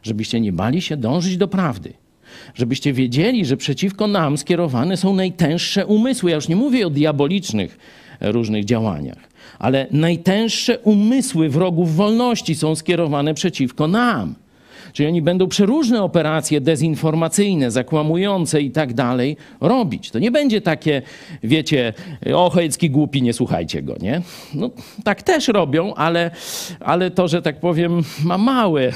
Żebyście 0.03 0.39
nie 0.39 0.53
bali 0.53 0.81
się 0.81 0.97
dążyć 0.97 1.37
do 1.37 1.47
prawdy. 1.47 1.93
Żebyście 2.55 2.93
wiedzieli, 2.93 3.45
że 3.45 3.57
przeciwko 3.57 4.07
nam 4.07 4.37
skierowane 4.37 4.97
są 4.97 5.15
najtęższe 5.15 5.85
umysły. 5.85 6.29
Ja 6.29 6.35
już 6.35 6.47
nie 6.47 6.55
mówię 6.55 6.87
o 6.87 6.89
diabolicznych 6.89 7.77
różnych 8.21 8.65
działaniach, 8.65 9.29
ale 9.59 9.87
najtęższe 9.91 10.79
umysły 10.79 11.49
wrogów 11.49 11.95
wolności 11.95 12.55
są 12.55 12.75
skierowane 12.75 13.33
przeciwko 13.33 13.87
nam. 13.87 14.35
Czyli 14.93 15.09
oni 15.09 15.21
będą 15.21 15.47
przeróżne 15.47 16.03
operacje 16.03 16.61
dezinformacyjne, 16.61 17.71
zakłamujące 17.71 18.61
i 18.61 18.71
tak 18.71 18.93
dalej 18.93 19.37
robić. 19.61 20.11
To 20.11 20.19
nie 20.19 20.31
będzie 20.31 20.61
takie, 20.61 21.01
wiecie, 21.43 21.93
o 22.35 22.49
Chojecki 22.49 22.89
głupi, 22.89 23.21
nie 23.21 23.33
słuchajcie 23.33 23.81
go, 23.81 23.95
nie? 24.01 24.21
No, 24.53 24.69
tak 25.03 25.23
też 25.23 25.47
robią, 25.47 25.93
ale, 25.93 26.31
ale 26.79 27.11
to, 27.11 27.27
że 27.27 27.41
tak 27.41 27.59
powiem, 27.59 28.01
ma 28.23 28.37
małe, 28.37 28.91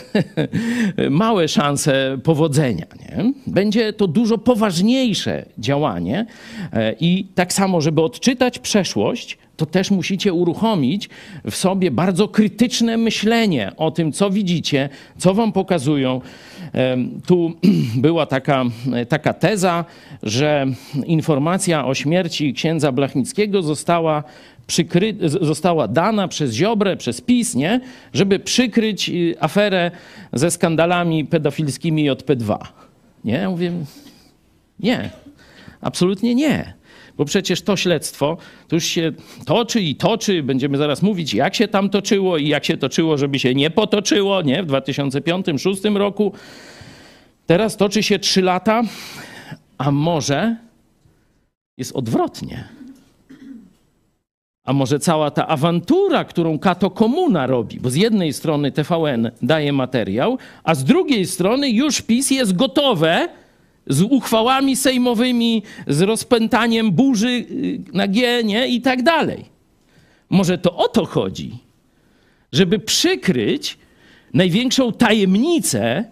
małe 1.10 1.48
szanse 1.48 2.18
powodzenia, 2.24 2.86
nie? 3.00 3.34
Będzie 3.48 3.94
to 3.94 4.08
dużo 4.08 4.38
poważniejsze 4.38 5.46
działanie 5.58 6.25
e, 6.74 6.94
i 7.00 7.27
tak 7.36 7.54
samo, 7.54 7.82
żeby 7.82 8.01
odczytać 8.01 8.60
przeszłość, 8.60 9.38
to 9.58 9.66
też 9.66 9.92
musicie 9.92 10.34
uruchomić 10.34 11.10
w 11.52 11.56
sobie 11.56 11.92
bardzo 11.92 12.28
krytyczne 12.28 12.98
myślenie 12.98 13.72
o 13.78 13.92
tym, 13.92 14.12
co 14.12 14.30
widzicie, 14.30 14.90
co 15.18 15.34
wam 15.34 15.52
pokazują. 15.52 16.22
Tu 17.26 17.54
była 18.06 18.26
taka, 18.26 18.66
taka 19.10 19.34
teza, 19.34 19.86
że 20.24 20.66
informacja 21.06 21.86
o 21.86 21.94
śmierci 21.94 22.54
księdza 22.54 22.92
Blachnickiego 22.92 23.62
została 23.62 24.24
przykry, 24.68 25.16
została 25.42 25.88
dana 25.88 26.28
przez 26.28 26.54
Ziobrę, 26.54 26.98
przez 26.98 27.22
PiS, 27.22 27.56
nie? 27.56 27.82
żeby 28.14 28.40
przykryć 28.40 29.10
y, 29.10 29.36
aferę 29.40 29.92
ze 30.34 30.52
skandalami 30.52 31.26
pedofilskimi 31.26 32.12
JP2. 32.12 32.58
Nie? 33.26 33.34
Ja 33.34 33.50
mówię, 33.50 33.72
nie, 34.80 35.10
absolutnie 35.82 36.36
nie. 36.36 36.76
Bo 37.18 37.26
przecież 37.26 37.62
to 37.62 37.76
śledztwo 37.76 38.38
to 38.68 38.76
już 38.76 38.86
się 38.86 39.12
toczy 39.46 39.82
i 39.82 39.96
toczy. 39.96 40.44
Będziemy 40.44 40.78
zaraz 40.78 41.02
mówić, 41.02 41.34
jak 41.34 41.56
się 41.56 41.68
tam 41.68 41.90
toczyło 41.90 42.38
i 42.38 42.48
jak 42.48 42.66
się 42.66 42.78
toczyło, 42.78 43.18
żeby 43.18 43.40
się 43.40 43.56
nie 43.56 43.70
potoczyło, 43.70 44.42
nie? 44.42 44.64
W 44.64 44.68
2005-2006 44.68 45.96
roku. 45.98 46.34
Teraz 47.46 47.78
toczy 47.78 48.04
się 48.04 48.20
trzy 48.20 48.42
lata, 48.42 48.82
a 49.78 49.92
może 49.92 50.56
jest 51.77 51.96
odwrotnie. 51.96 52.64
A 54.66 54.74
może 54.74 55.00
cała 55.00 55.32
ta 55.32 55.48
awantura, 55.48 56.25
którą 56.25 56.60
Kato 56.60 56.90
Komuna 56.90 57.48
robi, 57.48 57.80
bo 57.80 57.90
z 57.90 57.96
jednej 57.96 58.34
strony 58.34 58.72
TVN 58.72 59.32
daje 59.42 59.74
materiał, 59.74 60.38
a 60.64 60.75
z 60.75 60.84
drugiej 60.84 61.25
strony 61.25 61.70
już 61.70 62.01
PiS 62.01 62.32
jest 62.32 62.56
gotowe 62.56 63.30
z 63.90 64.02
uchwałami 64.02 64.76
sejmowymi, 64.76 65.64
z 65.88 66.02
rozpętaniem 66.02 66.92
burzy 66.92 67.28
y, 67.30 67.80
na 67.94 68.08
G, 68.08 68.44
nie? 68.44 68.68
I 68.68 68.82
tak 68.82 69.04
dalej. 69.04 69.46
Może 70.30 70.58
to 70.58 70.76
o 70.76 70.88
to 70.88 71.06
chodzi, 71.06 71.58
żeby 72.52 72.80
przykryć 72.80 73.78
największą 74.34 74.92
tajemnicę 74.92 76.06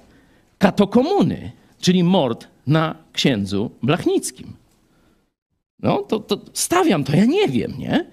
katokomuny, 0.58 1.52
czyli 1.82 2.04
mord 2.04 2.48
na 2.68 2.96
księdzu 3.14 3.72
Blachnickim. 3.84 4.54
No, 5.80 5.98
to, 5.98 6.20
to 6.20 6.40
stawiam 6.54 7.04
to, 7.04 7.16
ja 7.16 7.26
nie 7.26 7.48
wiem, 7.48 7.74
nie? 7.78 8.06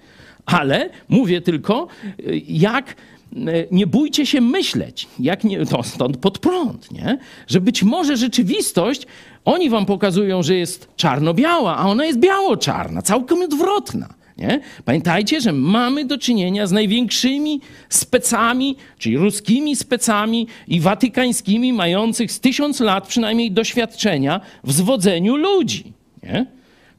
Ale 0.45 0.89
mówię 1.09 1.41
tylko, 1.41 1.87
y, 2.19 2.41
jak 2.47 2.95
E, 3.35 3.67
nie 3.71 3.87
bójcie 3.87 4.25
się 4.25 4.41
myśleć, 4.41 5.07
jak 5.19 5.43
nie, 5.43 5.65
to 5.65 5.83
stąd 5.83 6.17
pod 6.17 6.39
prąd, 6.39 6.91
nie? 6.91 7.17
że 7.47 7.61
być 7.61 7.83
może 7.83 8.17
rzeczywistość, 8.17 9.07
oni 9.45 9.69
wam 9.69 9.85
pokazują, 9.85 10.43
że 10.43 10.55
jest 10.55 10.87
czarno-biała, 10.95 11.77
a 11.77 11.87
ona 11.87 12.05
jest 12.05 12.19
biało-czarna, 12.19 13.01
całkiem 13.01 13.41
odwrotna. 13.41 14.13
Nie? 14.37 14.59
Pamiętajcie, 14.85 15.41
że 15.41 15.53
mamy 15.53 16.05
do 16.05 16.17
czynienia 16.17 16.67
z 16.67 16.71
największymi 16.71 17.61
specami, 17.89 18.75
czyli 18.97 19.17
ruskimi 19.17 19.75
specami 19.75 20.47
i 20.67 20.79
watykańskimi, 20.79 21.73
mających 21.73 22.31
z 22.31 22.39
tysiąc 22.39 22.79
lat 22.79 23.07
przynajmniej 23.07 23.51
doświadczenia 23.51 24.41
w 24.63 24.73
zwodzeniu 24.73 25.35
ludzi. 25.35 25.93
Nie? 26.23 26.45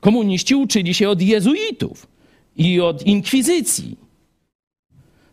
Komuniści 0.00 0.54
uczyli 0.54 0.94
się 0.94 1.08
od 1.08 1.22
jezuitów 1.22 2.06
i 2.56 2.80
od 2.80 3.06
inkwizycji. 3.06 4.03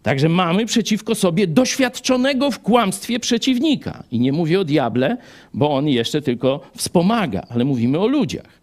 Także 0.04 0.30
mamy 0.30 0.66
przeciwko 0.66 1.16
sobie 1.16 1.48
doświadczonego 1.48 2.52
w 2.52 2.60
kłamstwie 2.60 3.20
przeciwnika. 3.20 4.04
I 4.12 4.20
nie 4.20 4.32
mówię 4.32 4.60
o 4.60 4.64
diable, 4.64 5.18
bo 5.54 5.72
on 5.72 5.88
jeszcze 5.88 6.22
tylko 6.22 6.60
wspomaga, 6.76 7.46
ale 7.50 7.66
mówimy 7.66 8.00
o 8.00 8.08
ludziach. 8.08 8.62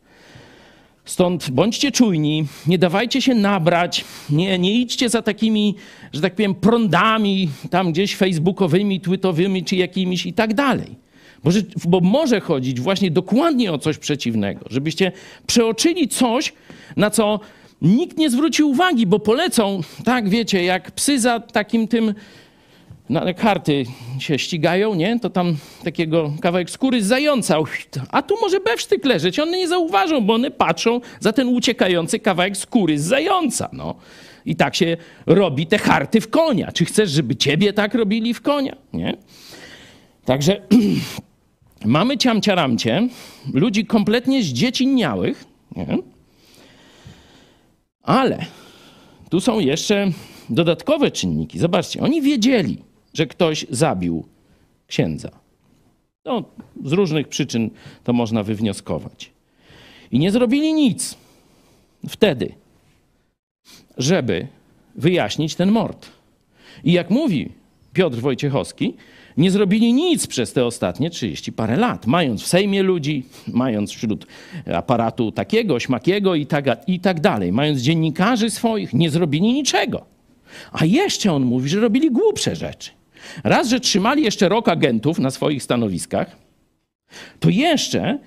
Stąd 1.04 1.50
bądźcie 1.50 1.92
czujni, 1.92 2.46
nie 2.66 2.78
dawajcie 2.78 3.22
się 3.22 3.34
nabrać, 3.34 4.04
nie, 4.30 4.58
nie 4.58 4.74
idźcie 4.74 5.08
za 5.08 5.22
takimi, 5.22 5.74
że 6.12 6.20
tak 6.20 6.34
powiem, 6.34 6.54
prądami 6.54 7.48
tam 7.70 7.92
gdzieś 7.92 8.16
facebookowymi, 8.16 9.00
twitowymi 9.00 9.64
czy 9.64 9.76
jakimiś 9.76 10.26
i 10.26 10.32
tak 10.32 10.54
dalej. 10.54 10.96
Bo, 11.44 11.50
bo 11.84 12.00
może 12.00 12.40
chodzić 12.40 12.80
właśnie 12.80 13.10
dokładnie 13.10 13.72
o 13.72 13.78
coś 13.78 13.98
przeciwnego, 13.98 14.64
żebyście 14.70 15.12
przeoczyli 15.46 16.08
coś, 16.08 16.52
na 16.96 17.10
co 17.10 17.40
nikt 17.82 18.18
nie 18.18 18.30
zwróci 18.30 18.62
uwagi, 18.62 19.06
bo 19.06 19.18
polecą, 19.18 19.80
tak 20.04 20.28
wiecie, 20.28 20.64
jak 20.64 20.90
psy 20.90 21.20
za 21.20 21.40
takim 21.40 21.88
tym, 21.88 22.14
na 23.08 23.34
karty 23.34 23.84
się 24.18 24.38
ścigają, 24.38 24.94
nie? 24.94 25.20
To 25.20 25.30
tam 25.30 25.56
takiego 25.84 26.32
kawałek 26.40 26.70
skóry 26.70 27.02
z 27.02 27.06
zająca, 27.06 27.58
a 28.10 28.22
tu 28.22 28.34
może 28.40 28.60
bewsztyk 28.60 29.04
leżeć. 29.04 29.38
One 29.38 29.58
nie 29.58 29.68
zauważą, 29.68 30.20
bo 30.20 30.34
one 30.34 30.50
patrzą 30.50 31.00
za 31.20 31.32
ten 31.32 31.48
uciekający 31.48 32.18
kawałek 32.18 32.56
skóry 32.56 32.98
z 32.98 33.04
zająca, 33.04 33.68
no. 33.72 33.94
I 34.46 34.56
tak 34.56 34.74
się 34.74 34.96
robi 35.26 35.66
te 35.66 35.78
harty 35.78 36.20
w 36.20 36.30
konia. 36.30 36.72
Czy 36.72 36.84
chcesz, 36.84 37.10
żeby 37.10 37.36
ciebie 37.36 37.72
tak 37.72 37.94
robili 37.94 38.34
w 38.34 38.40
konia, 38.40 38.76
nie? 38.92 39.16
Także 40.24 40.62
mamy 41.84 42.18
ciamciaramcie, 42.18 43.08
ludzi 43.54 43.86
kompletnie 43.86 44.42
zdziecinniałych, 44.42 45.44
nie? 45.76 45.98
Ale 48.08 48.46
tu 49.30 49.40
są 49.40 49.58
jeszcze 49.58 50.10
dodatkowe 50.50 51.10
czynniki. 51.10 51.58
Zobaczcie, 51.58 52.00
oni 52.00 52.22
wiedzieli, 52.22 52.78
że 53.14 53.26
ktoś 53.26 53.66
zabił 53.70 54.24
księdza. 54.86 55.30
No, 56.24 56.44
z 56.84 56.92
różnych 56.92 57.28
przyczyn 57.28 57.70
to 58.04 58.12
można 58.12 58.42
wywnioskować. 58.42 59.30
I 60.10 60.18
nie 60.18 60.30
zrobili 60.30 60.72
nic 60.72 61.16
wtedy, 62.08 62.54
żeby 63.98 64.46
wyjaśnić 64.94 65.54
ten 65.54 65.70
mord. 65.70 66.10
I 66.84 66.92
jak 66.92 67.10
mówi 67.10 67.52
Piotr 67.98 68.16
Wojciechowski, 68.16 68.94
nie 69.36 69.50
zrobili 69.50 69.92
nic 69.92 70.26
przez 70.26 70.52
te 70.52 70.64
ostatnie 70.64 71.10
30 71.10 71.52
parę 71.52 71.76
lat, 71.76 72.06
mając 72.06 72.42
w 72.42 72.46
Sejmie 72.46 72.82
ludzi, 72.82 73.24
mając 73.48 73.92
wśród 73.92 74.26
aparatu 74.74 75.32
takiego, 75.32 75.80
śmakiego 75.80 76.34
i 76.34 76.46
tak, 76.46 76.64
i 76.86 77.00
tak 77.00 77.20
dalej, 77.20 77.52
mając 77.52 77.80
dziennikarzy 77.80 78.50
swoich, 78.50 78.92
nie 78.94 79.10
zrobili 79.10 79.52
niczego. 79.52 80.04
A 80.72 80.84
jeszcze 80.84 81.32
on 81.32 81.44
mówi, 81.44 81.68
że 81.68 81.80
robili 81.80 82.10
głupsze 82.10 82.56
rzeczy. 82.56 82.90
Raz, 83.44 83.68
że 83.68 83.80
trzymali 83.80 84.22
jeszcze 84.22 84.48
rok 84.48 84.68
agentów 84.68 85.18
na 85.18 85.30
swoich 85.30 85.62
stanowiskach, 85.62 86.36
to 87.40 87.48
jeszcze, 87.50 88.18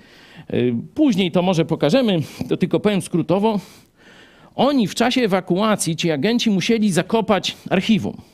y, 0.54 0.74
później 0.94 1.30
to 1.30 1.42
może 1.42 1.64
pokażemy, 1.64 2.18
to 2.48 2.56
tylko 2.56 2.80
powiem 2.80 3.02
skrótowo, 3.02 3.60
oni 4.54 4.88
w 4.88 4.94
czasie 4.94 5.20
ewakuacji, 5.20 5.96
ci 5.96 6.10
agenci 6.10 6.50
musieli 6.50 6.92
zakopać 6.92 7.56
archiwum 7.70 8.31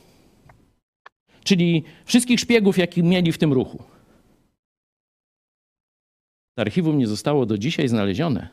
czyli 1.43 1.83
wszystkich 2.05 2.39
szpiegów, 2.39 2.77
jakich 2.77 3.03
mieli 3.03 3.31
w 3.31 3.37
tym 3.37 3.53
ruchu. 3.53 3.83
Archiwum 6.57 6.97
nie 6.97 7.07
zostało 7.07 7.45
do 7.45 7.57
dzisiaj 7.57 7.87
znalezione, 7.87 8.49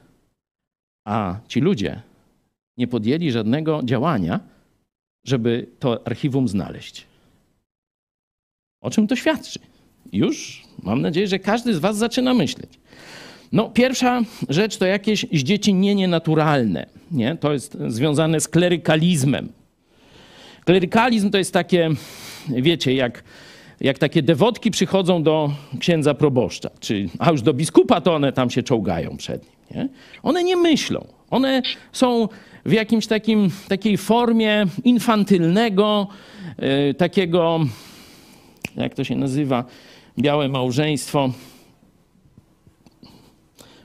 a 1.07 1.41
ci 1.49 1.61
ludzie 1.61 2.03
nie 2.77 2.89
podjęli 2.89 3.31
żadnego 3.31 3.81
działania, 3.85 4.41
żeby 5.25 5.67
to 5.79 6.07
archiwum 6.07 6.49
znaleźć. 6.49 7.07
O 8.83 8.91
czym 8.91 9.07
to 9.07 9.17
świadczy? 9.17 9.59
Już 10.13 10.63
mam 10.83 11.03
nadzieję, 11.03 11.29
że 11.29 11.39
każdy 11.39 11.75
z 11.75 11.79
Was 11.79 11.97
zaczyna 11.97 12.35
myśleć. 12.35 12.71
No, 13.53 13.71
pierwsza 13.71 14.23
rzecz 14.49 14.77
to 14.77 14.87
jakieś 14.87 15.27
zdziecinienie 15.33 16.09
naturalne. 16.09 16.87
Nie? 17.11 17.37
To 17.37 17.53
jest 17.53 17.77
związane 17.89 18.41
z 18.41 18.49
klerykalizmem. 18.49 19.49
Klerykalizm 20.65 21.31
to 21.31 21.39
jest 21.39 21.53
takie, 21.53 21.91
wiecie, 22.49 22.95
jak, 22.95 23.25
jak 23.81 23.99
takie 23.99 24.23
dewotki 24.23 24.71
przychodzą 24.71 25.23
do 25.23 25.51
księdza 25.81 26.15
proboszcza, 26.15 26.71
czy, 26.81 27.09
a 27.19 27.31
już 27.31 27.43
do 27.43 27.55
biskupa, 27.55 28.01
to 28.01 28.15
one 28.15 28.33
tam 28.33 28.51
się 28.51 28.63
czołgają 28.63 29.17
przed 29.17 29.43
nim. 29.43 29.53
Nie? 29.71 29.89
One 30.23 30.45
nie 30.45 30.57
myślą. 30.57 31.07
One 31.31 31.63
są 31.93 32.29
w 32.65 32.73
jakimś 32.73 33.07
takim, 33.07 33.51
takiej 33.69 33.97
formie 33.97 34.65
infantylnego, 34.85 36.07
yy, 36.59 36.95
takiego, 36.95 37.61
jak 38.77 38.95
to 38.95 39.05
się 39.05 39.17
nazywa, 39.17 39.65
białe 40.19 40.49
małżeństwo, 40.49 41.31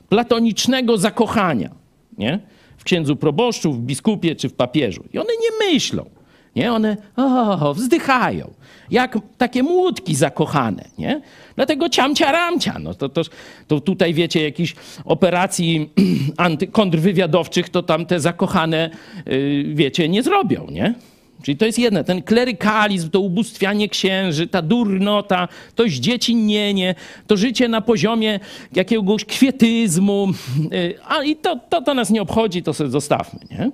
platonicznego 0.08 0.98
zakochania. 0.98 1.70
Nie? 2.18 2.40
W 2.76 2.84
księdzu 2.84 3.16
proboszczu, 3.16 3.72
w 3.72 3.78
biskupie 3.78 4.36
czy 4.36 4.48
w 4.48 4.54
papieżu. 4.54 5.04
I 5.12 5.18
one 5.18 5.30
nie 5.40 5.66
myślą. 5.66 6.10
Nie? 6.56 6.72
One 6.72 6.96
o, 7.16 7.74
wzdychają. 7.74 8.50
Jak 8.90 9.18
takie 9.38 9.62
młódki 9.62 10.14
zakochane. 10.14 10.84
Nie? 10.98 11.20
Dlatego 11.56 11.88
ciamcia 11.88 12.32
ramcia. 12.32 12.78
No 12.78 12.94
to, 12.94 13.08
to, 13.08 13.22
to 13.66 13.80
tutaj 13.80 14.14
wiecie, 14.14 14.42
jakichś 14.42 14.74
operacji 15.04 15.90
kontrwywiadowczych, 16.72 17.68
to 17.68 17.82
tam 17.82 18.06
te 18.06 18.20
zakochane, 18.20 18.90
yy, 19.26 19.64
wiecie, 19.74 20.08
nie 20.08 20.22
zrobią. 20.22 20.66
Nie? 20.70 20.94
Czyli 21.42 21.56
to 21.56 21.66
jest 21.66 21.78
jedno, 21.78 22.04
ten 22.04 22.22
klerykalizm, 22.22 23.10
to 23.10 23.20
ubóstwianie 23.20 23.88
księży, 23.88 24.46
ta 24.46 24.62
durnota, 24.62 25.48
to 25.74 25.88
zdziecinienie, 25.88 26.94
to 27.26 27.36
życie 27.36 27.68
na 27.68 27.80
poziomie 27.80 28.40
jakiegoś 28.74 29.24
kwietyzmu. 29.24 30.28
Y, 30.72 30.94
a 31.08 31.22
i 31.22 31.36
to, 31.36 31.56
to, 31.68 31.82
to 31.82 31.94
nas 31.94 32.10
nie 32.10 32.22
obchodzi, 32.22 32.62
to 32.62 32.74
sobie 32.74 32.90
zostawmy, 32.90 33.40
nie? 33.50 33.70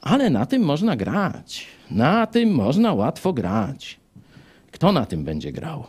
Ale 0.00 0.30
na 0.30 0.46
tym 0.46 0.62
można 0.62 0.96
grać. 0.96 1.66
Na 1.90 2.26
tym 2.26 2.50
można 2.50 2.94
łatwo 2.94 3.32
grać. 3.32 4.00
Kto 4.70 4.92
na 4.92 5.06
tym 5.06 5.24
będzie 5.24 5.52
grał? 5.52 5.84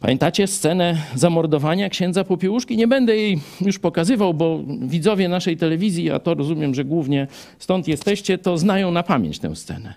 Pamiętacie 0.00 0.46
scenę 0.46 0.96
zamordowania 1.14 1.88
księdza 1.88 2.24
Popiełuszki? 2.24 2.76
Nie 2.76 2.88
będę 2.88 3.16
jej 3.16 3.40
już 3.60 3.78
pokazywał, 3.78 4.34
bo 4.34 4.60
widzowie 4.80 5.28
naszej 5.28 5.56
telewizji, 5.56 6.10
a 6.10 6.18
to 6.18 6.34
rozumiem, 6.34 6.74
że 6.74 6.84
głównie 6.84 7.26
stąd 7.58 7.88
jesteście, 7.88 8.38
to 8.38 8.58
znają 8.58 8.90
na 8.90 9.02
pamięć 9.02 9.38
tę 9.38 9.56
scenę. 9.56 9.94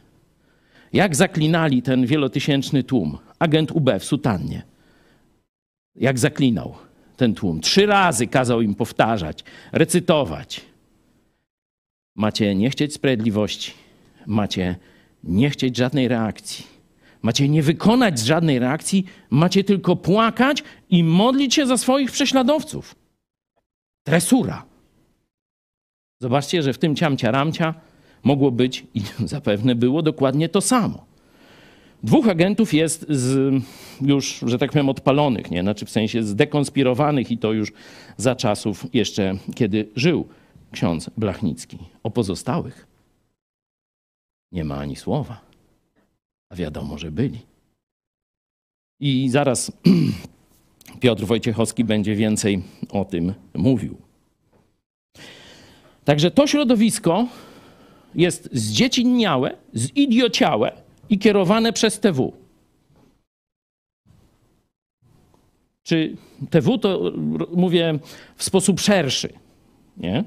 Jak 0.93 1.15
zaklinali 1.15 1.81
ten 1.81 2.05
wielotysięczny 2.05 2.83
tłum, 2.83 3.17
agent 3.39 3.71
UB 3.71 3.89
w 3.99 4.03
sutannie. 4.03 4.63
Jak 5.95 6.19
zaklinał 6.19 6.75
ten 7.17 7.33
tłum. 7.33 7.61
Trzy 7.61 7.85
razy 7.85 8.27
kazał 8.27 8.61
im 8.61 8.75
powtarzać, 8.75 9.43
recytować. 9.71 10.61
Macie 12.15 12.55
nie 12.55 12.69
chcieć 12.69 12.93
sprawiedliwości, 12.93 13.71
macie 14.27 14.75
nie 15.23 15.49
chcieć 15.49 15.77
żadnej 15.77 16.07
reakcji 16.07 16.73
Macie 17.23 17.49
nie 17.49 17.63
wykonać 17.63 18.19
żadnej 18.19 18.59
reakcji, 18.59 19.05
macie 19.29 19.63
tylko 19.63 19.95
płakać 19.95 20.63
i 20.89 21.03
modlić 21.03 21.53
się 21.53 21.67
za 21.67 21.77
swoich 21.77 22.11
prześladowców. 22.11 22.95
Tresura. 24.03 24.65
Zobaczcie, 26.21 26.63
że 26.63 26.73
w 26.73 26.77
tym 26.77 26.95
ciamcia 26.95 27.31
ramcia 27.31 27.73
mogło 28.23 28.51
być 28.51 28.85
i 28.93 29.01
zapewne 29.25 29.75
było 29.75 30.01
dokładnie 30.01 30.49
to 30.49 30.61
samo. 30.61 31.05
Dwóch 32.03 32.27
agentów 32.27 32.73
jest 32.73 33.05
z, 33.09 33.53
już, 34.01 34.39
że 34.45 34.57
tak 34.57 34.71
powiem, 34.71 34.89
odpalonych, 34.89 35.51
nie? 35.51 35.61
Znaczy 35.61 35.85
w 35.85 35.89
sensie 35.89 36.23
zdekonspirowanych 36.23 37.31
i 37.31 37.37
to 37.37 37.53
już 37.53 37.71
za 38.17 38.35
czasów 38.35 38.85
jeszcze, 38.93 39.37
kiedy 39.55 39.89
żył 39.95 40.27
ksiądz 40.73 41.09
Blachnicki. 41.17 41.77
O 42.03 42.11
pozostałych 42.11 42.87
nie 44.51 44.63
ma 44.63 44.77
ani 44.77 44.95
słowa. 44.95 45.41
A 46.49 46.55
wiadomo, 46.55 46.97
że 46.97 47.11
byli. 47.11 47.39
I 48.99 49.29
zaraz 49.29 49.71
Piotr 51.01 51.25
Wojciechowski 51.25 51.83
będzie 51.83 52.15
więcej 52.15 52.63
o 52.91 53.05
tym 53.05 53.33
mówił. 53.53 53.97
Także 56.05 56.31
to 56.31 56.47
środowisko 56.47 57.27
jest 58.15 58.49
zdziecinniałe, 58.53 59.57
zidiociałe 59.75 60.81
i 61.09 61.19
kierowane 61.19 61.73
przez 61.73 61.99
TW. 61.99 62.33
Czy 65.83 66.15
TW 66.49 66.77
to 66.77 67.11
mówię 67.55 67.99
w 68.35 68.43
sposób 68.43 68.79
szerszy, 68.79 69.33
nie? 69.97 70.23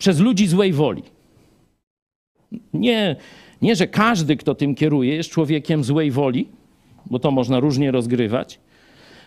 Przez 0.00 0.18
ludzi 0.18 0.46
złej 0.46 0.72
woli. 0.72 1.02
Nie 2.72 3.16
nie, 3.62 3.76
że 3.76 3.86
każdy, 3.86 4.36
kto 4.36 4.54
tym 4.54 4.74
kieruje, 4.74 5.14
jest 5.14 5.30
człowiekiem 5.30 5.84
złej 5.84 6.10
woli, 6.10 6.48
bo 7.06 7.18
to 7.18 7.30
można 7.30 7.60
różnie 7.60 7.90
rozgrywać. 7.90 8.60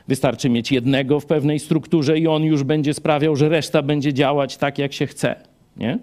Wystarczy 0.07 0.49
mieć 0.49 0.71
jednego 0.71 1.19
w 1.19 1.25
pewnej 1.25 1.59
strukturze 1.59 2.19
i 2.19 2.27
on 2.27 2.43
już 2.43 2.63
będzie 2.63 2.93
sprawiał, 2.93 3.35
że 3.35 3.49
reszta 3.49 3.81
będzie 3.81 4.13
działać 4.13 4.57
tak, 4.57 4.77
jak 4.77 4.93
się 4.93 5.07
chce. 5.07 5.35
Nie? 5.77 5.99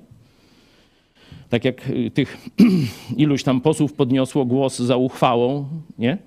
Tak 1.49 1.65
jak 1.65 1.89
y, 1.89 2.11
tych 2.11 2.49
iluś 3.17 3.43
tam 3.43 3.61
posłów 3.61 3.93
podniosło 3.93 4.45
głos 4.45 4.79
za 4.79 4.97
uchwałą, 4.97 5.69
nie? 5.99 6.19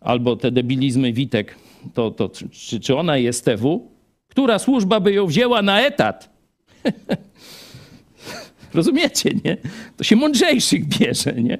albo 0.00 0.36
te 0.36 0.50
debilizmy 0.50 1.12
Witek, 1.12 1.54
to, 1.94 2.10
to 2.10 2.28
czy, 2.50 2.80
czy 2.80 2.96
ona 2.96 3.16
jest 3.16 3.44
TW? 3.44 3.90
Która 4.28 4.58
służba 4.58 5.00
by 5.00 5.12
ją 5.12 5.26
wzięła 5.26 5.62
na 5.62 5.80
etat? 5.80 6.30
Rozumiecie, 8.76 9.30
nie? 9.44 9.56
To 9.96 10.04
się 10.04 10.16
mądrzejszych 10.16 10.88
bierze, 10.88 11.32
nie? 11.32 11.58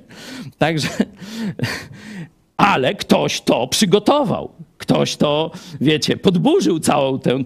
Także, 0.59 0.89
ale 2.57 2.95
ktoś 2.95 3.41
to 3.41 3.67
przygotował. 3.69 4.51
Ktoś 4.79 5.17
to, 5.17 5.51
wiecie, 5.81 6.17
podburzył 6.17 6.81
całą 6.81 7.19
tę 7.19 7.45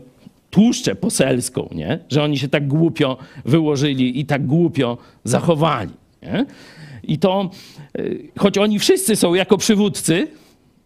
tłuszczę 0.50 0.94
poselską, 0.94 1.68
nie? 1.72 1.98
Że 2.08 2.22
oni 2.22 2.38
się 2.38 2.48
tak 2.48 2.68
głupio 2.68 3.16
wyłożyli 3.44 4.20
i 4.20 4.26
tak 4.26 4.46
głupio 4.46 4.98
zachowali, 5.24 5.92
nie? 6.22 6.46
I 7.02 7.18
to, 7.18 7.50
y, 7.98 8.28
choć 8.38 8.58
oni 8.58 8.78
wszyscy 8.78 9.16
są 9.16 9.34
jako 9.34 9.58
przywódcy, 9.58 10.28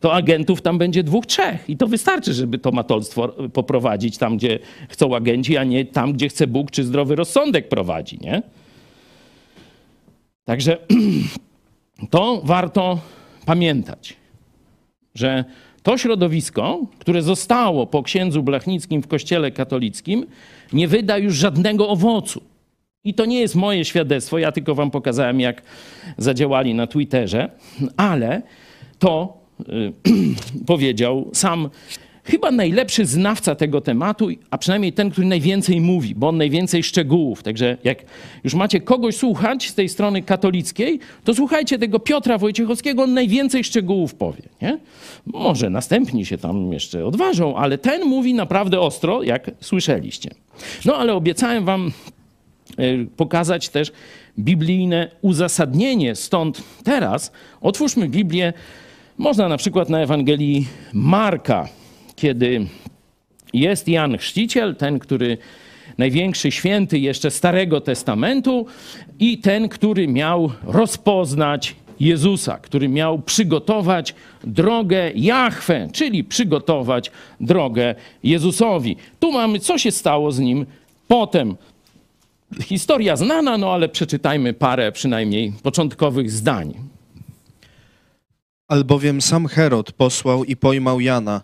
to 0.00 0.14
agentów 0.14 0.62
tam 0.62 0.78
będzie 0.78 1.02
dwóch, 1.02 1.26
trzech. 1.26 1.64
I 1.68 1.76
to 1.76 1.86
wystarczy, 1.86 2.34
żeby 2.34 2.58
to 2.58 2.72
matolstwo 2.72 3.28
poprowadzić 3.28 4.18
tam, 4.18 4.36
gdzie 4.36 4.58
chcą 4.88 5.16
agenci, 5.16 5.56
a 5.56 5.64
nie 5.64 5.84
tam, 5.84 6.12
gdzie 6.12 6.28
chce 6.28 6.46
Bóg 6.46 6.70
czy 6.70 6.84
zdrowy 6.84 7.16
rozsądek 7.16 7.68
prowadzi, 7.68 8.18
nie? 8.20 8.42
Także 10.44 10.78
to 12.10 12.40
warto 12.44 12.98
pamiętać, 13.46 14.16
że 15.14 15.44
to 15.82 15.98
środowisko, 15.98 16.80
które 16.98 17.22
zostało 17.22 17.86
po 17.86 18.02
księdzu 18.02 18.42
Blachnickim 18.42 19.02
w 19.02 19.08
kościele 19.08 19.50
katolickim, 19.50 20.26
nie 20.72 20.88
wyda 20.88 21.18
już 21.18 21.34
żadnego 21.34 21.88
owocu. 21.88 22.40
I 23.04 23.14
to 23.14 23.24
nie 23.24 23.40
jest 23.40 23.54
moje 23.54 23.84
świadectwo, 23.84 24.38
ja 24.38 24.52
tylko 24.52 24.74
wam 24.74 24.90
pokazałem, 24.90 25.40
jak 25.40 25.62
zadziałali 26.18 26.74
na 26.74 26.86
Twitterze, 26.86 27.50
ale 27.96 28.42
to 28.98 29.38
y, 29.60 29.92
powiedział 30.66 31.30
sam 31.32 31.70
chyba 32.24 32.50
najlepszy 32.50 33.06
znawca 33.06 33.54
tego 33.54 33.80
tematu, 33.80 34.28
a 34.50 34.58
przynajmniej 34.58 34.92
ten, 34.92 35.10
który 35.10 35.26
najwięcej 35.26 35.80
mówi, 35.80 36.14
bo 36.14 36.28
on 36.28 36.36
najwięcej 36.36 36.82
szczegółów. 36.82 37.42
Także 37.42 37.76
jak 37.84 37.98
już 38.44 38.54
macie 38.54 38.80
kogoś 38.80 39.16
słuchać 39.16 39.68
z 39.68 39.74
tej 39.74 39.88
strony 39.88 40.22
katolickiej, 40.22 40.98
to 41.24 41.34
słuchajcie 41.34 41.78
tego 41.78 41.98
Piotra 41.98 42.38
Wojciechowskiego, 42.38 43.02
on 43.02 43.14
najwięcej 43.14 43.64
szczegółów 43.64 44.14
powie. 44.14 44.42
Nie? 44.62 44.78
Może 45.26 45.70
następni 45.70 46.26
się 46.26 46.38
tam 46.38 46.72
jeszcze 46.72 47.06
odważą, 47.06 47.56
ale 47.56 47.78
ten 47.78 48.04
mówi 48.04 48.34
naprawdę 48.34 48.80
ostro, 48.80 49.22
jak 49.22 49.50
słyszeliście. 49.60 50.30
No 50.84 50.96
ale 50.96 51.14
obiecałem 51.14 51.64
wam 51.64 51.92
e, 52.78 53.04
pokazać 53.16 53.68
też 53.68 53.92
biblijne 54.38 55.10
uzasadnienie. 55.22 56.14
Stąd 56.14 56.62
teraz 56.84 57.32
otwórzmy 57.60 58.08
Biblię. 58.08 58.52
Można 59.18 59.48
na 59.48 59.56
przykład 59.56 59.88
na 59.88 60.00
Ewangelii 60.00 60.68
Marka, 60.92 61.68
kiedy 62.16 62.66
jest 63.52 63.88
Jan 63.88 64.18
Chrzciciel, 64.18 64.76
ten, 64.76 64.98
który 64.98 65.38
największy 65.98 66.50
święty 66.50 66.98
jeszcze 66.98 67.30
Starego 67.30 67.80
Testamentu 67.80 68.66
i 69.18 69.38
ten, 69.38 69.68
który 69.68 70.08
miał 70.08 70.52
rozpoznać 70.62 71.76
Jezusa, 72.00 72.58
który 72.58 72.88
miał 72.88 73.18
przygotować 73.18 74.14
drogę 74.44 75.10
Jahwe, 75.14 75.88
czyli 75.92 76.24
przygotować 76.24 77.10
drogę 77.40 77.94
Jezusowi. 78.22 78.96
Tu 79.20 79.32
mamy, 79.32 79.58
co 79.58 79.78
się 79.78 79.90
stało 79.90 80.32
z 80.32 80.38
nim 80.38 80.66
potem. 81.08 81.56
Historia 82.62 83.16
znana, 83.16 83.58
no 83.58 83.72
ale 83.72 83.88
przeczytajmy 83.88 84.52
parę 84.52 84.92
przynajmniej 84.92 85.52
początkowych 85.62 86.30
zdań. 86.30 86.74
Albowiem 88.68 89.20
sam 89.20 89.46
Herod 89.46 89.92
posłał 89.92 90.44
i 90.44 90.56
pojmał 90.56 91.00
Jana 91.00 91.42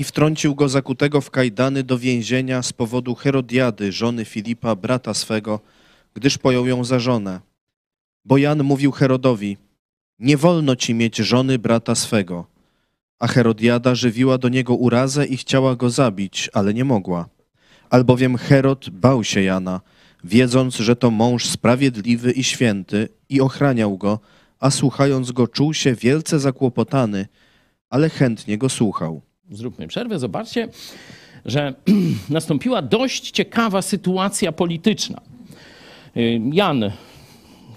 i 0.00 0.04
wtrącił 0.04 0.54
go 0.54 0.68
zakutego 0.68 1.20
w 1.20 1.30
kajdany 1.30 1.82
do 1.82 1.98
więzienia 1.98 2.62
z 2.62 2.72
powodu 2.72 3.14
Herodiady, 3.14 3.92
żony 3.92 4.24
Filipa, 4.24 4.76
brata 4.76 5.14
swego, 5.14 5.60
gdyż 6.14 6.38
pojął 6.38 6.66
ją 6.66 6.84
za 6.84 6.98
żonę. 6.98 7.40
Bo 8.24 8.38
Jan 8.38 8.62
mówił 8.62 8.92
Herodowi, 8.92 9.56
nie 10.18 10.36
wolno 10.36 10.76
ci 10.76 10.94
mieć 10.94 11.16
żony 11.16 11.58
brata 11.58 11.94
swego. 11.94 12.46
A 13.18 13.26
Herodiada 13.26 13.94
żywiła 13.94 14.38
do 14.38 14.48
niego 14.48 14.74
urazę 14.74 15.26
i 15.26 15.36
chciała 15.36 15.76
go 15.76 15.90
zabić, 15.90 16.50
ale 16.52 16.74
nie 16.74 16.84
mogła. 16.84 17.28
Albowiem 17.90 18.36
Herod 18.36 18.90
bał 18.90 19.24
się 19.24 19.42
Jana, 19.42 19.80
wiedząc, 20.24 20.76
że 20.76 20.96
to 20.96 21.10
mąż 21.10 21.46
sprawiedliwy 21.46 22.32
i 22.32 22.44
święty 22.44 23.08
i 23.28 23.40
ochraniał 23.40 23.98
go, 23.98 24.20
a 24.60 24.70
słuchając 24.70 25.32
go 25.32 25.48
czuł 25.48 25.74
się 25.74 25.94
wielce 25.94 26.38
zakłopotany, 26.38 27.26
ale 27.90 28.10
chętnie 28.10 28.58
go 28.58 28.68
słuchał. 28.68 29.29
Zróbmy 29.50 29.88
przerwę. 29.88 30.18
Zobaczcie, 30.18 30.68
że 31.44 31.74
nastąpiła 32.30 32.82
dość 32.82 33.30
ciekawa 33.30 33.82
sytuacja 33.82 34.52
polityczna. 34.52 35.20
Y, 36.16 36.40
Jan, 36.52 36.90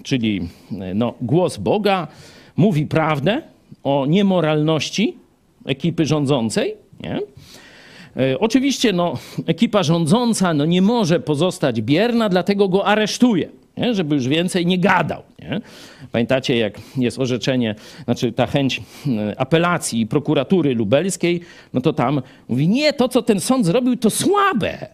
czyli 0.02 0.48
y, 0.72 0.94
no, 0.94 1.14
głos 1.20 1.56
Boga, 1.56 2.08
mówi 2.56 2.86
prawdę 2.86 3.42
o 3.82 4.06
niemoralności 4.06 5.16
ekipy 5.66 6.06
rządzącej. 6.06 6.74
Nie? 7.00 7.20
Y, 8.32 8.38
Oczywiście 8.38 8.92
no, 8.92 9.18
ekipa 9.46 9.82
rządząca 9.82 10.54
no, 10.54 10.64
nie 10.64 10.82
może 10.82 11.20
pozostać 11.20 11.80
bierna, 11.80 12.28
dlatego 12.28 12.68
go 12.68 12.86
aresztuje, 12.86 13.48
nie? 13.76 13.94
żeby 13.94 14.14
już 14.14 14.28
więcej 14.28 14.66
nie 14.66 14.78
gadał. 14.78 15.22
Nie? 15.38 15.60
Pamiętacie, 16.12 16.56
jak 16.56 16.80
jest 16.96 17.18
orzeczenie, 17.18 17.74
znaczy 18.04 18.32
ta 18.32 18.46
chęć 18.46 18.78
y, 19.06 19.38
apelacji 19.38 20.06
prokuratury 20.06 20.74
lubelskiej, 20.74 21.40
no 21.72 21.80
to 21.80 21.92
tam 21.92 22.22
mówi, 22.48 22.68
nie, 22.68 22.92
to 22.92 23.08
co 23.08 23.22
ten 23.22 23.40
sąd 23.40 23.66
zrobił 23.66 23.96
to 23.96 24.10
słabe. 24.10 24.86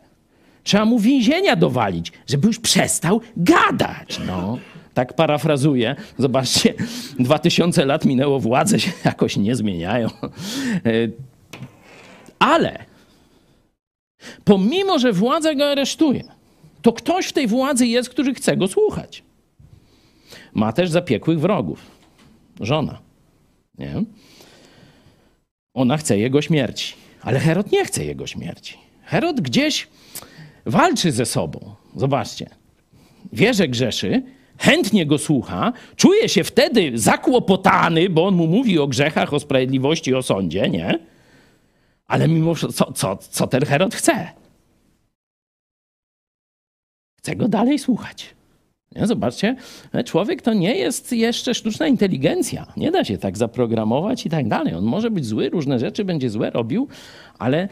Trzeba 0.64 0.84
mu 0.84 0.98
więzienia 0.98 1.56
dowalić, 1.56 2.12
żeby 2.26 2.46
już 2.46 2.58
przestał 2.58 3.20
gadać. 3.36 4.20
No. 4.26 4.58
Tak 4.94 5.14
parafrazuję. 5.14 5.96
Zobaczcie, 6.18 6.74
2000 7.18 7.84
lat 7.84 8.04
minęło, 8.04 8.40
władze 8.40 8.80
się 8.80 8.92
jakoś 9.04 9.36
nie 9.36 9.56
zmieniają. 9.56 10.08
Y, 10.86 11.12
Ale 12.38 12.78
pomimo, 14.44 14.98
że 14.98 15.12
władza 15.12 15.54
go 15.54 15.70
aresztuje, 15.70 16.24
to 16.82 16.92
ktoś 16.92 17.26
w 17.26 17.32
tej 17.32 17.46
władzy 17.46 17.86
jest, 17.86 18.10
który 18.10 18.34
chce 18.34 18.56
go 18.56 18.68
słuchać. 18.68 19.22
Ma 20.54 20.72
też 20.72 20.90
zapiekłych 20.90 21.40
wrogów. 21.40 21.80
Żona. 22.60 22.98
Nie? 23.78 24.02
Ona 25.74 25.96
chce 25.96 26.18
jego 26.18 26.42
śmierci. 26.42 26.94
Ale 27.22 27.40
Herod 27.40 27.72
nie 27.72 27.84
chce 27.84 28.04
jego 28.04 28.26
śmierci. 28.26 28.76
Herod 29.04 29.40
gdzieś 29.40 29.88
walczy 30.66 31.12
ze 31.12 31.26
sobą. 31.26 31.74
Zobaczcie. 31.96 32.50
Wie, 33.32 33.54
że 33.54 33.68
grzeszy, 33.68 34.22
chętnie 34.58 35.06
go 35.06 35.18
słucha, 35.18 35.72
czuje 35.96 36.28
się 36.28 36.44
wtedy 36.44 36.92
zakłopotany, 36.94 38.10
bo 38.10 38.26
on 38.26 38.34
mu 38.34 38.46
mówi 38.46 38.78
o 38.78 38.86
grzechach, 38.86 39.34
o 39.34 39.40
sprawiedliwości, 39.40 40.14
o 40.14 40.22
sądzie, 40.22 40.70
nie? 40.70 40.98
Ale 42.06 42.28
mimo 42.28 42.54
co, 42.54 42.92
co, 42.92 43.16
co 43.16 43.46
ten 43.46 43.64
Herod 43.64 43.94
chce? 43.94 44.28
Chce 47.30 47.36
go 47.36 47.48
dalej 47.48 47.78
słuchać. 47.78 48.34
Nie? 48.96 49.06
Zobaczcie, 49.06 49.56
człowiek 50.04 50.42
to 50.42 50.54
nie 50.54 50.74
jest 50.74 51.12
jeszcze 51.12 51.54
sztuczna 51.54 51.86
inteligencja. 51.86 52.66
Nie 52.76 52.90
da 52.90 53.04
się 53.04 53.18
tak 53.18 53.38
zaprogramować 53.38 54.26
i 54.26 54.30
tak 54.30 54.48
dalej. 54.48 54.74
On 54.74 54.84
może 54.84 55.10
być 55.10 55.26
zły, 55.26 55.48
różne 55.48 55.78
rzeczy 55.78 56.04
będzie 56.04 56.30
złe 56.30 56.50
robił, 56.50 56.88
ale 57.38 57.68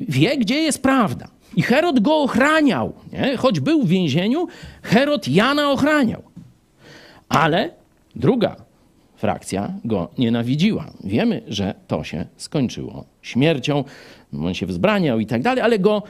wie, 0.00 0.36
gdzie 0.36 0.54
jest 0.54 0.82
prawda. 0.82 1.28
I 1.56 1.62
Herod 1.62 2.00
go 2.00 2.16
ochraniał. 2.16 2.92
Nie? 3.12 3.36
Choć 3.36 3.60
był 3.60 3.82
w 3.82 3.88
więzieniu, 3.88 4.46
Herod 4.82 5.28
Jana 5.28 5.70
ochraniał. 5.70 6.22
Ale 7.28 7.70
druga 8.16 8.56
frakcja 9.16 9.72
go 9.84 10.08
nienawidziła. 10.18 10.90
Wiemy, 11.04 11.42
że 11.46 11.74
to 11.86 12.04
się 12.04 12.24
skończyło 12.36 13.04
śmiercią. 13.22 13.84
On 14.42 14.54
się 14.54 14.66
wzbraniał 14.66 15.20
i 15.20 15.26
tak 15.26 15.42
dalej, 15.42 15.62
ale 15.62 15.78
go 15.78 16.02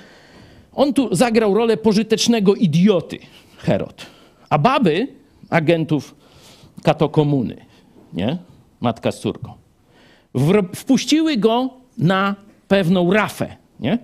on 0.78 0.92
tu 0.92 1.14
zagrał 1.14 1.54
rolę 1.54 1.76
pożytecznego 1.76 2.54
idioty, 2.54 3.18
Herod. 3.58 4.06
A 4.50 4.58
baby 4.58 5.08
agentów 5.50 6.14
katokomuny, 6.82 7.56
nie? 8.12 8.38
Matka 8.80 9.12
z 9.12 9.20
córką. 9.20 9.52
Wpuściły 10.74 11.36
go 11.36 11.70
na 11.98 12.34
pewną 12.68 13.12
rafę, 13.12 13.56
nie? 13.80 13.98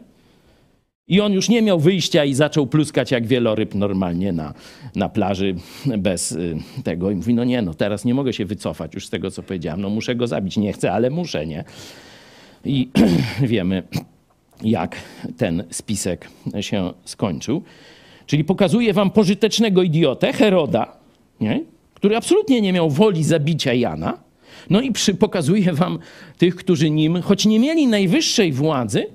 I 1.08 1.20
on 1.20 1.32
już 1.32 1.48
nie 1.48 1.62
miał 1.62 1.80
wyjścia 1.80 2.24
i 2.24 2.34
zaczął 2.34 2.66
pluskać 2.66 3.10
jak 3.10 3.26
wieloryb 3.26 3.74
normalnie 3.74 4.32
na, 4.32 4.54
na 4.96 5.08
plaży 5.08 5.54
bez 5.98 6.32
y, 6.32 6.56
tego. 6.84 7.10
I 7.10 7.14
mówi, 7.14 7.34
no 7.34 7.44
nie, 7.44 7.62
no 7.62 7.74
teraz 7.74 8.04
nie 8.04 8.14
mogę 8.14 8.32
się 8.32 8.44
wycofać 8.44 8.94
już 8.94 9.06
z 9.06 9.10
tego, 9.10 9.30
co 9.30 9.42
powiedziałem. 9.42 9.80
No 9.80 9.90
muszę 9.90 10.14
go 10.14 10.26
zabić. 10.26 10.56
Nie 10.56 10.72
chcę, 10.72 10.92
ale 10.92 11.10
muszę, 11.10 11.46
nie? 11.46 11.64
I 12.64 12.90
wiemy, 13.40 13.82
jak 14.64 14.96
ten 15.36 15.64
spisek 15.70 16.28
się 16.60 16.92
skończył. 17.04 17.62
Czyli 18.26 18.44
pokazuje 18.44 18.92
wam 18.92 19.10
pożytecznego 19.10 19.82
idiotę, 19.82 20.32
Heroda, 20.32 20.96
nie? 21.40 21.60
który 21.94 22.16
absolutnie 22.16 22.60
nie 22.60 22.72
miał 22.72 22.90
woli 22.90 23.24
zabicia 23.24 23.72
Jana. 23.72 24.18
No 24.70 24.80
i 24.80 24.92
przy, 24.92 25.14
pokazuje 25.14 25.72
wam 25.72 25.98
tych, 26.38 26.56
którzy 26.56 26.90
nim, 26.90 27.22
choć 27.22 27.46
nie 27.46 27.60
mieli 27.60 27.86
najwyższej 27.86 28.52
władzy, 28.52 29.06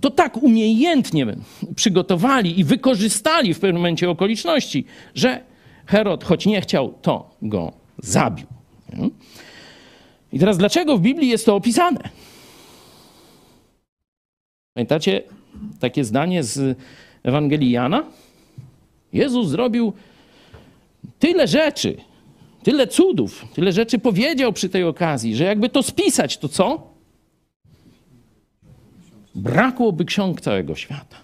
to 0.00 0.10
tak 0.10 0.42
umiejętnie 0.42 1.26
przygotowali 1.76 2.60
i 2.60 2.64
wykorzystali 2.64 3.54
w 3.54 3.60
pewnym 3.60 3.76
momencie 3.76 4.10
okoliczności, 4.10 4.84
że 5.14 5.40
Herod, 5.86 6.24
choć 6.24 6.46
nie 6.46 6.60
chciał, 6.60 6.94
to 7.02 7.36
go 7.42 7.72
zabił. 7.98 8.46
Nie? 8.92 9.10
I 10.32 10.38
teraz 10.38 10.58
dlaczego 10.58 10.98
w 10.98 11.00
Biblii 11.00 11.28
jest 11.28 11.46
to 11.46 11.56
opisane? 11.56 12.00
Pamiętacie 14.74 15.22
takie 15.80 16.04
zdanie 16.04 16.42
z 16.42 16.78
Ewangelii 17.22 17.70
Jana? 17.70 18.04
Jezus 19.12 19.48
zrobił 19.48 19.92
tyle 21.18 21.48
rzeczy, 21.48 21.96
tyle 22.62 22.86
cudów, 22.86 23.46
tyle 23.54 23.72
rzeczy 23.72 23.98
powiedział 23.98 24.52
przy 24.52 24.68
tej 24.68 24.84
okazji, 24.84 25.36
że 25.36 25.44
jakby 25.44 25.68
to 25.68 25.82
spisać, 25.82 26.38
to 26.38 26.48
co? 26.48 26.92
Brakłoby 29.34 30.04
ksiąg 30.04 30.40
całego 30.40 30.74
świata. 30.74 31.16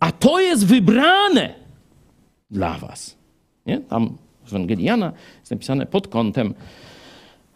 A 0.00 0.12
to 0.12 0.40
jest 0.40 0.66
wybrane 0.66 1.54
dla 2.50 2.78
was. 2.78 3.16
Nie? 3.66 3.80
Tam 3.80 4.16
w 4.44 4.48
Ewangelii 4.48 4.84
Jana 4.84 5.12
jest 5.40 5.50
napisane 5.50 5.86
pod 5.86 6.08
kątem, 6.08 6.54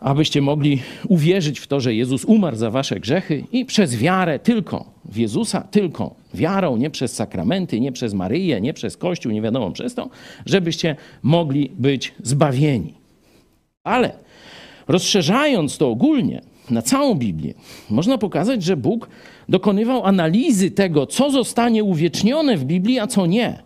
abyście 0.06 0.42
mogli 0.42 0.82
uwierzyć 1.08 1.60
w 1.60 1.66
to, 1.66 1.80
że 1.80 1.94
Jezus 1.94 2.24
umarł 2.24 2.56
za 2.56 2.70
wasze 2.70 3.00
grzechy 3.00 3.44
i 3.52 3.64
przez 3.64 3.96
wiarę 3.96 4.38
tylko 4.38 4.84
w 5.04 5.16
Jezusa, 5.16 5.60
tylko 5.60 6.14
wiarą, 6.34 6.76
nie 6.76 6.90
przez 6.90 7.12
sakramenty, 7.12 7.80
nie 7.80 7.92
przez 7.92 8.14
Maryję, 8.14 8.60
nie 8.60 8.74
przez 8.74 8.96
Kościół, 8.96 9.32
nie 9.32 9.42
wiadomo 9.42 9.70
przez 9.70 9.94
to, 9.94 10.08
żebyście 10.46 10.96
mogli 11.22 11.70
być 11.78 12.14
zbawieni. 12.22 12.94
Ale 13.84 14.12
rozszerzając 14.88 15.78
to 15.78 15.90
ogólnie 15.90 16.42
na 16.70 16.82
całą 16.82 17.14
Biblię, 17.14 17.54
można 17.90 18.18
pokazać, 18.18 18.62
że 18.62 18.76
Bóg 18.76 19.08
dokonywał 19.48 20.04
analizy 20.04 20.70
tego, 20.70 21.06
co 21.06 21.30
zostanie 21.30 21.84
uwiecznione 21.84 22.56
w 22.56 22.64
Biblii, 22.64 22.98
a 22.98 23.06
co 23.06 23.26
nie. 23.26 23.62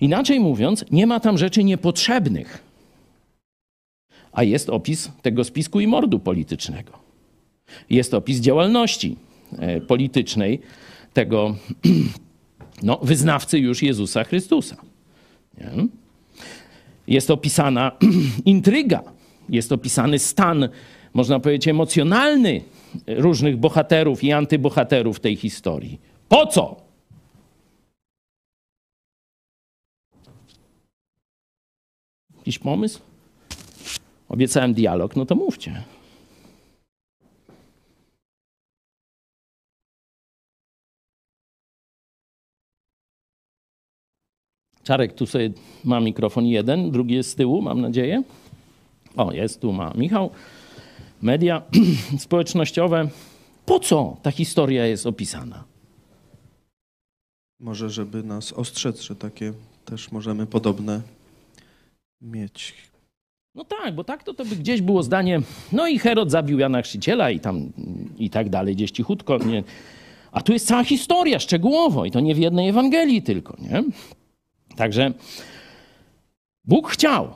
Inaczej 0.00 0.40
mówiąc, 0.40 0.84
nie 0.90 1.06
ma 1.06 1.20
tam 1.20 1.38
rzeczy 1.38 1.64
niepotrzebnych 1.64 2.73
a 4.34 4.42
jest 4.42 4.70
opis 4.70 5.10
tego 5.22 5.44
spisku 5.44 5.80
i 5.80 5.86
mordu 5.86 6.18
politycznego. 6.18 6.92
Jest 7.90 8.14
opis 8.14 8.40
działalności 8.40 9.16
e, 9.58 9.80
politycznej 9.80 10.60
tego 11.12 11.56
no, 12.82 12.98
wyznawcy 13.02 13.58
już 13.58 13.82
Jezusa 13.82 14.24
Chrystusa. 14.24 14.76
Nie? 15.58 15.86
Jest 17.06 17.30
opisana 17.30 17.92
intryga, 18.44 19.02
jest 19.48 19.72
opisany 19.72 20.18
stan, 20.18 20.68
można 21.14 21.40
powiedzieć, 21.40 21.68
emocjonalny 21.68 22.60
różnych 23.06 23.56
bohaterów 23.56 24.24
i 24.24 24.32
antybohaterów 24.32 25.20
tej 25.20 25.36
historii. 25.36 26.00
Po 26.28 26.46
co? 26.46 26.84
Jakiś 32.36 32.58
pomysł? 32.58 33.00
Obiecałem 34.34 34.74
dialog, 34.74 35.16
no 35.16 35.26
to 35.26 35.34
mówcie. 35.34 35.82
Czarek 44.82 45.14
tu 45.14 45.26
sobie 45.26 45.50
ma 45.84 46.00
mikrofon 46.00 46.46
jeden, 46.46 46.90
drugi 46.90 47.14
jest 47.14 47.30
z 47.30 47.34
tyłu, 47.34 47.62
mam 47.62 47.80
nadzieję. 47.80 48.22
O, 49.16 49.32
jest, 49.32 49.60
tu 49.60 49.72
ma 49.72 49.92
Michał. 49.94 50.30
Media 51.22 51.62
społecznościowe. 52.24 53.08
Po 53.66 53.80
co 53.80 54.16
ta 54.22 54.30
historia 54.30 54.86
jest 54.86 55.06
opisana? 55.06 55.64
Może, 57.60 57.90
żeby 57.90 58.22
nas 58.22 58.52
ostrzec, 58.52 59.00
że 59.00 59.16
takie 59.16 59.52
też 59.84 60.12
możemy 60.12 60.46
podobne 60.46 61.02
mieć. 62.20 62.74
No 63.54 63.64
tak, 63.64 63.94
bo 63.94 64.04
tak 64.04 64.22
to, 64.22 64.34
to 64.34 64.44
by 64.44 64.56
gdzieś 64.56 64.80
było 64.80 65.02
zdanie, 65.02 65.40
no 65.72 65.88
i 65.88 65.98
Herod 65.98 66.30
zabił 66.30 66.58
Jana 66.58 66.82
Chrzciciela 66.82 67.30
i 67.30 67.40
tam 67.40 67.72
i 68.18 68.30
tak 68.30 68.48
dalej, 68.48 68.74
gdzieś 68.76 68.90
cichutko. 68.90 69.38
Nie. 69.38 69.64
A 70.32 70.40
tu 70.40 70.52
jest 70.52 70.66
cała 70.66 70.84
historia 70.84 71.38
szczegółowo 71.38 72.04
i 72.04 72.10
to 72.10 72.20
nie 72.20 72.34
w 72.34 72.38
jednej 72.38 72.68
Ewangelii 72.68 73.22
tylko, 73.22 73.56
nie? 73.60 73.84
Także 74.76 75.12
Bóg 76.64 76.88
chciał, 76.88 77.28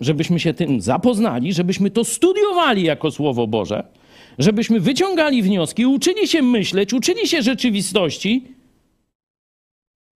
żebyśmy 0.00 0.40
się 0.40 0.54
tym 0.54 0.80
zapoznali, 0.80 1.52
żebyśmy 1.52 1.90
to 1.90 2.04
studiowali 2.04 2.82
jako 2.82 3.10
Słowo 3.10 3.46
Boże, 3.46 3.84
żebyśmy 4.38 4.80
wyciągali 4.80 5.42
wnioski, 5.42 5.86
uczyli 5.86 6.28
się 6.28 6.42
myśleć, 6.42 6.92
uczyli 6.92 7.28
się 7.28 7.42
rzeczywistości. 7.42 8.44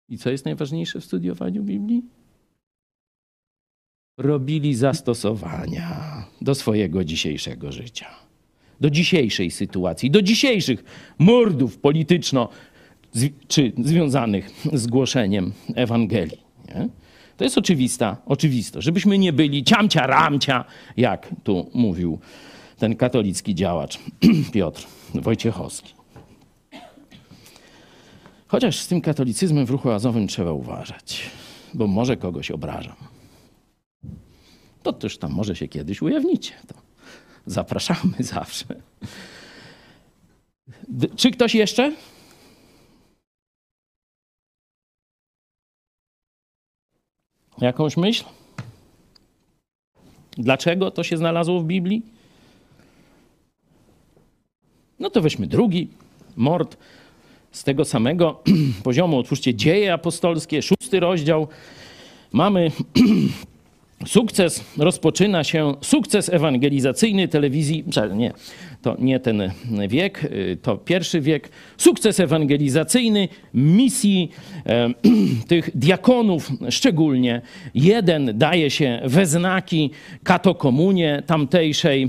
I 0.08 0.18
co 0.18 0.30
jest 0.30 0.44
najważniejsze 0.44 1.00
w 1.00 1.04
studiowaniu 1.04 1.62
Biblii? 1.62 2.02
Robili 4.18 4.74
zastosowania 4.74 6.24
do 6.40 6.54
swojego 6.54 7.04
dzisiejszego 7.04 7.72
życia, 7.72 8.06
do 8.80 8.90
dzisiejszej 8.90 9.50
sytuacji, 9.50 10.10
do 10.10 10.22
dzisiejszych 10.22 10.84
mordów 11.18 11.78
polityczno- 11.78 12.48
czy 13.48 13.72
związanych 13.78 14.50
z 14.72 14.86
głoszeniem 14.86 15.52
Ewangelii. 15.74 16.40
Nie? 16.68 16.88
To 17.36 17.44
jest 17.44 17.58
oczywista, 17.58 18.16
oczywistość, 18.26 18.84
żebyśmy 18.84 19.18
nie 19.18 19.32
byli 19.32 19.64
ciamcia 19.64 20.06
ramcia, 20.06 20.64
jak 20.96 21.28
tu 21.44 21.70
mówił 21.74 22.18
ten 22.78 22.96
katolicki 22.96 23.54
działacz 23.54 23.98
Piotr 24.54 24.86
Wojciechowski. 25.14 25.94
Chociaż 28.46 28.78
z 28.78 28.88
tym 28.88 29.00
katolicyzmem 29.00 29.66
w 29.66 29.70
ruchu 29.70 29.90
azowym 29.90 30.28
trzeba 30.28 30.52
uważać, 30.52 31.22
bo 31.74 31.86
może 31.86 32.16
kogoś 32.16 32.50
obrażam. 32.50 32.96
To 34.82 34.92
też 34.92 35.18
tam 35.18 35.32
może 35.32 35.56
się 35.56 35.68
kiedyś 35.68 36.02
ujawnicie. 36.02 36.52
To 36.66 36.74
zapraszamy 37.46 38.12
zawsze. 38.34 38.64
Czy 41.16 41.30
ktoś 41.30 41.54
jeszcze? 41.54 41.92
Jakąś 47.58 47.96
myśl? 47.96 48.24
Dlaczego 50.36 50.90
to 50.90 51.04
się 51.04 51.16
znalazło 51.16 51.60
w 51.60 51.64
Biblii? 51.64 52.02
No 54.98 55.10
to 55.10 55.20
weźmy 55.20 55.46
drugi 55.46 55.88
mord 56.36 56.76
z 57.52 57.64
tego 57.64 57.84
samego 57.84 58.42
poziomu. 58.84 59.18
Otwórzcie 59.18 59.54
Dzieje 59.54 59.92
Apostolskie, 59.92 60.62
szósty 60.62 61.00
rozdział. 61.00 61.48
Mamy 62.32 62.70
sukces, 64.06 64.64
rozpoczyna 64.78 65.44
się 65.44 65.74
sukces 65.80 66.28
ewangelizacyjny 66.28 67.28
telewizji, 67.28 67.84
nie, 68.14 68.32
to 68.82 68.96
nie 68.98 69.20
ten 69.20 69.50
wiek, 69.88 70.24
y, 70.24 70.58
to 70.62 70.76
pierwszy 70.76 71.20
wiek, 71.20 71.48
sukces 71.76 72.20
ewangelizacyjny 72.20 73.28
misji 73.54 74.30
e, 74.66 74.88
tych 75.48 75.70
diakonów 75.74 76.50
szczególnie. 76.70 77.42
Jeden 77.74 78.38
daje 78.38 78.70
się 78.70 79.00
we 79.04 79.26
znaki 79.26 79.90
katokomunie 80.22 81.22
tamtejszej. 81.26 82.02
E, 82.04 82.08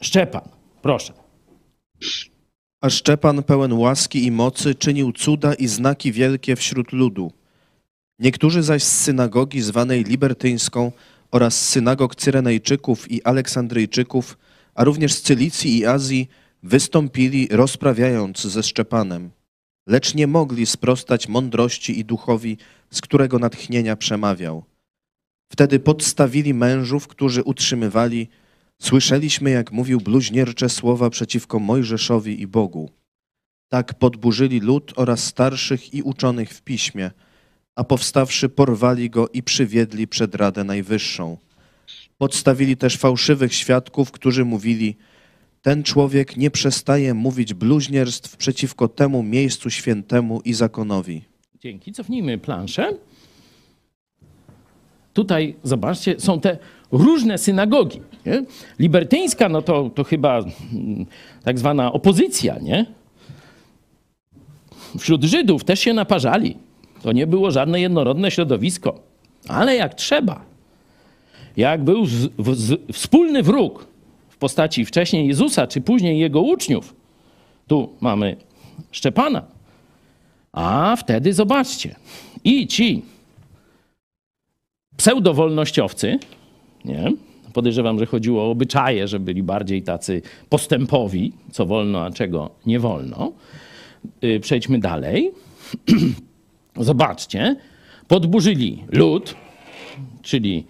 Szczepan, 0.00 0.42
proszę. 0.82 1.12
A 2.80 2.90
Szczepan 2.90 3.42
pełen 3.42 3.72
łaski 3.72 4.24
i 4.26 4.30
mocy 4.30 4.74
czynił 4.74 5.12
cuda 5.12 5.54
i 5.54 5.66
znaki 5.66 6.12
wielkie 6.12 6.56
wśród 6.56 6.92
ludu. 6.92 7.32
Niektórzy 8.18 8.62
zaś 8.62 8.82
z 8.82 9.00
synagogi 9.00 9.60
zwanej 9.60 10.04
libertyńską 10.04 10.92
oraz 11.30 11.68
synagog 11.68 12.16
Cyrenejczyków 12.16 13.10
i 13.10 13.22
Aleksandryjczyków, 13.22 14.38
a 14.74 14.84
również 14.84 15.12
z 15.12 15.22
Cylicji 15.22 15.78
i 15.78 15.86
Azji, 15.86 16.28
wystąpili 16.62 17.48
rozprawiając 17.50 18.42
ze 18.42 18.62
Szczepanem. 18.62 19.30
Lecz 19.86 20.14
nie 20.14 20.26
mogli 20.26 20.66
sprostać 20.66 21.28
mądrości 21.28 21.98
i 21.98 22.04
duchowi, 22.04 22.56
z 22.90 23.00
którego 23.00 23.38
natchnienia 23.38 23.96
przemawiał. 23.96 24.64
Wtedy 25.52 25.78
podstawili 25.78 26.54
mężów, 26.54 27.08
którzy 27.08 27.42
utrzymywali, 27.42 28.28
słyszeliśmy, 28.82 29.50
jak 29.50 29.72
mówił 29.72 30.00
bluźniercze 30.00 30.68
słowa 30.68 31.10
przeciwko 31.10 31.58
Mojżeszowi 31.58 32.40
i 32.40 32.46
Bogu. 32.46 32.90
Tak 33.68 33.94
podburzyli 33.94 34.60
lud 34.60 34.92
oraz 34.96 35.24
starszych 35.24 35.94
i 35.94 36.02
uczonych 36.02 36.50
w 36.50 36.62
piśmie, 36.62 37.10
a 37.76 37.84
powstawszy 37.84 38.48
porwali 38.48 39.10
go 39.10 39.28
i 39.28 39.42
przywiedli 39.42 40.08
przed 40.08 40.34
Radę 40.34 40.64
Najwyższą. 40.64 41.36
Podstawili 42.18 42.76
też 42.76 42.96
fałszywych 42.96 43.54
świadków, 43.54 44.10
którzy 44.10 44.44
mówili: 44.44 44.96
Ten 45.62 45.82
człowiek 45.82 46.36
nie 46.36 46.50
przestaje 46.50 47.14
mówić 47.14 47.54
bluźnierstw 47.54 48.36
przeciwko 48.36 48.88
temu 48.88 49.22
miejscu 49.22 49.70
świętemu 49.70 50.40
i 50.44 50.54
zakonowi. 50.54 51.22
Dzięki. 51.60 51.92
Cofnijmy 51.92 52.38
planszę. 52.38 52.92
Tutaj, 55.12 55.56
zobaczcie, 55.62 56.14
są 56.18 56.40
te 56.40 56.58
różne 56.92 57.38
synagogi. 57.38 58.00
Nie? 58.26 58.44
Libertyńska, 58.78 59.48
no 59.48 59.62
to, 59.62 59.90
to 59.94 60.04
chyba 60.04 60.38
mm, 60.38 61.06
tak 61.44 61.58
zwana 61.58 61.92
opozycja, 61.92 62.58
nie? 62.58 62.86
Wśród 64.98 65.24
Żydów 65.24 65.64
też 65.64 65.80
się 65.80 65.92
naparzali. 65.92 66.56
To 67.04 67.12
nie 67.12 67.26
było 67.26 67.50
żadne 67.50 67.80
jednorodne 67.80 68.30
środowisko. 68.30 69.00
Ale 69.48 69.76
jak 69.76 69.94
trzeba, 69.94 70.44
jak 71.56 71.84
był 71.84 72.06
wspólny 72.92 73.42
wróg 73.42 73.86
w 74.28 74.36
postaci 74.36 74.84
wcześniej 74.84 75.28
Jezusa, 75.28 75.66
czy 75.66 75.80
później 75.80 76.18
jego 76.18 76.40
uczniów, 76.40 76.94
tu 77.66 77.92
mamy 78.00 78.36
Szczepana, 78.90 79.42
a 80.52 80.96
wtedy 80.96 81.32
zobaczcie, 81.32 81.94
i 82.44 82.66
ci 82.66 83.02
pseudowolnościowcy, 84.96 86.18
nie? 86.84 87.12
podejrzewam, 87.52 87.98
że 87.98 88.06
chodziło 88.06 88.42
o 88.42 88.50
obyczaje, 88.50 89.08
że 89.08 89.20
byli 89.20 89.42
bardziej 89.42 89.82
tacy 89.82 90.22
postępowi, 90.48 91.32
co 91.52 91.66
wolno, 91.66 92.04
a 92.04 92.10
czego 92.10 92.50
nie 92.66 92.80
wolno. 92.80 93.32
Yy, 94.22 94.40
Przejdźmy 94.40 94.78
dalej. 94.78 95.30
Zobaczcie, 96.76 97.56
podburzyli 98.08 98.84
lud, 98.92 99.34
czyli 100.22 100.66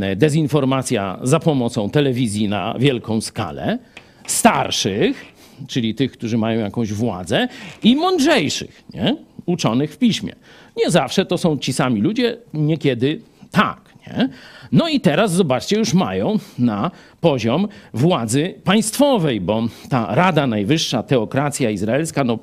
e, 0.00 0.16
dezinformacja 0.16 1.18
za 1.22 1.40
pomocą 1.40 1.90
telewizji 1.90 2.48
na 2.48 2.74
wielką 2.78 3.20
skalę, 3.20 3.78
starszych, 4.26 5.24
czyli 5.68 5.94
tych, 5.94 6.12
którzy 6.12 6.38
mają 6.38 6.60
jakąś 6.60 6.92
władzę, 6.92 7.48
i 7.82 7.96
mądrzejszych, 7.96 8.82
nie? 8.94 9.16
uczonych 9.46 9.92
w 9.92 9.98
piśmie. 9.98 10.32
Nie 10.76 10.90
zawsze 10.90 11.26
to 11.26 11.38
są 11.38 11.58
ci 11.58 11.72
sami 11.72 12.00
ludzie, 12.00 12.36
niekiedy 12.54 13.20
tak. 13.50 13.80
Nie? 14.06 14.28
No 14.72 14.88
i 14.88 15.00
teraz 15.00 15.32
zobaczcie, 15.32 15.78
już 15.78 15.94
mają 15.94 16.38
na 16.58 16.90
poziom 17.20 17.68
władzy 17.94 18.54
państwowej, 18.64 19.40
bo 19.40 19.62
ta 19.88 20.14
Rada 20.14 20.46
Najwyższa, 20.46 21.02
teokracja 21.02 21.70
izraelska, 21.70 22.24
no 22.24 22.38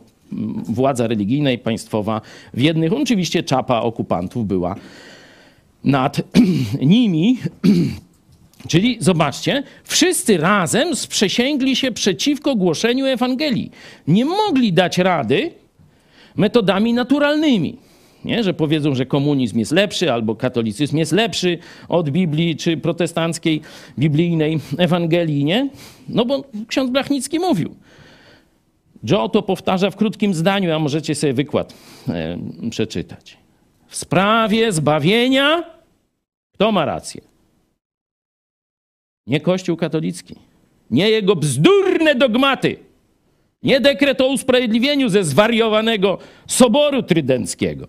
władza 0.67 1.07
religijna 1.07 1.51
i 1.51 1.57
państwowa 1.57 2.21
w 2.53 2.61
jednych. 2.61 2.93
Oczywiście 2.93 3.43
czapa 3.43 3.81
okupantów 3.81 4.47
była 4.47 4.75
nad 5.83 6.21
nimi. 6.81 7.37
Czyli 8.67 8.97
zobaczcie, 8.99 9.63
wszyscy 9.83 10.37
razem 10.37 10.95
sprzysięgli 10.95 11.75
się 11.75 11.91
przeciwko 11.91 12.55
głoszeniu 12.55 13.05
Ewangelii. 13.05 13.71
Nie 14.07 14.25
mogli 14.25 14.73
dać 14.73 14.97
rady 14.97 15.51
metodami 16.35 16.93
naturalnymi. 16.93 17.77
Nie? 18.25 18.43
Że 18.43 18.53
powiedzą, 18.53 18.95
że 18.95 19.05
komunizm 19.05 19.59
jest 19.59 19.71
lepszy 19.71 20.11
albo 20.11 20.35
katolicyzm 20.35 20.97
jest 20.97 21.11
lepszy 21.11 21.57
od 21.89 22.09
Biblii 22.09 22.55
czy 22.55 22.77
protestanckiej, 22.77 23.61
biblijnej 23.99 24.59
Ewangelii. 24.77 25.45
Nie? 25.45 25.69
No 26.09 26.25
bo 26.25 26.43
ksiądz 26.67 26.91
Blachnicki 26.91 27.39
mówił. 27.39 27.75
Joe 29.11 29.29
to 29.29 29.41
powtarza 29.41 29.91
w 29.91 29.95
krótkim 29.95 30.33
zdaniu, 30.33 30.73
a 30.73 30.79
możecie 30.79 31.15
sobie 31.15 31.33
wykład 31.33 31.73
e, 32.09 32.37
przeczytać. 32.69 33.37
W 33.87 33.95
sprawie 33.95 34.71
zbawienia 34.71 35.75
kto 36.55 36.71
ma 36.71 36.85
rację? 36.85 37.21
Nie 39.27 39.41
Kościół 39.41 39.77
katolicki. 39.77 40.35
Nie 40.91 41.09
jego 41.09 41.35
bzdurne 41.35 42.15
dogmaty. 42.15 42.77
Nie 43.63 43.79
dekret 43.79 44.21
o 44.21 44.27
usprawiedliwieniu 44.27 45.09
ze 45.09 45.23
zwariowanego 45.23 46.17
Soboru 46.47 47.03
Trydenckiego. 47.03 47.87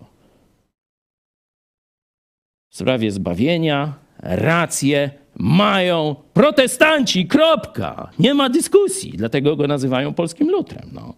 W 2.69 2.75
sprawie 2.75 3.11
zbawienia 3.11 3.93
rację 4.19 5.11
mają 5.39 6.15
protestanci, 6.33 7.27
kropka. 7.27 8.09
Nie 8.19 8.33
ma 8.33 8.49
dyskusji, 8.49 9.13
dlatego 9.15 9.55
go 9.55 9.67
nazywają 9.67 10.13
polskim 10.13 10.49
lutrem. 10.51 10.89
No. 10.93 11.13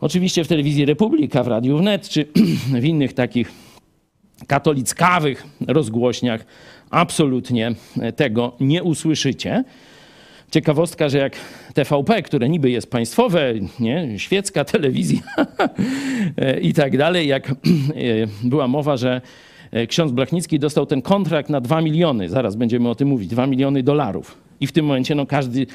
Oczywiście 0.00 0.44
w 0.44 0.48
telewizji 0.48 0.84
Republika, 0.84 1.42
w 1.42 1.48
Radiu 1.48 1.78
Wnet 1.78 2.08
czy 2.08 2.26
w 2.82 2.84
innych 2.84 3.12
takich 3.12 3.52
katolickawych 4.46 5.46
rozgłośniach 5.68 6.46
absolutnie 6.90 7.74
tego 8.16 8.52
nie 8.60 8.82
usłyszycie. 8.82 9.64
Ciekawostka, 10.50 11.08
że 11.08 11.18
jak 11.18 11.36
TVP, 11.74 12.22
które 12.22 12.48
niby 12.48 12.70
jest 12.70 12.90
państwowe, 12.90 13.54
nie, 13.80 14.18
świecka 14.18 14.64
telewizja 14.74 15.20
i 16.60 16.72
tak 16.74 16.98
dalej, 16.98 17.28
jak 17.28 17.54
była 18.44 18.68
mowa, 18.68 18.96
że 18.96 19.20
ksiądz 19.88 20.12
Blachnicki 20.12 20.58
dostał 20.58 20.86
ten 20.86 21.02
kontrakt 21.02 21.50
na 21.50 21.60
2 21.60 21.80
miliony, 21.80 22.28
zaraz 22.28 22.56
będziemy 22.56 22.88
o 22.88 22.94
tym 22.94 23.08
mówić, 23.08 23.28
2 23.28 23.46
miliony 23.46 23.82
dolarów. 23.82 24.45
I 24.60 24.66
w 24.66 24.72
tym 24.72 24.86
momencie 24.86 25.14
no, 25.14 25.26
każdy 25.26 25.66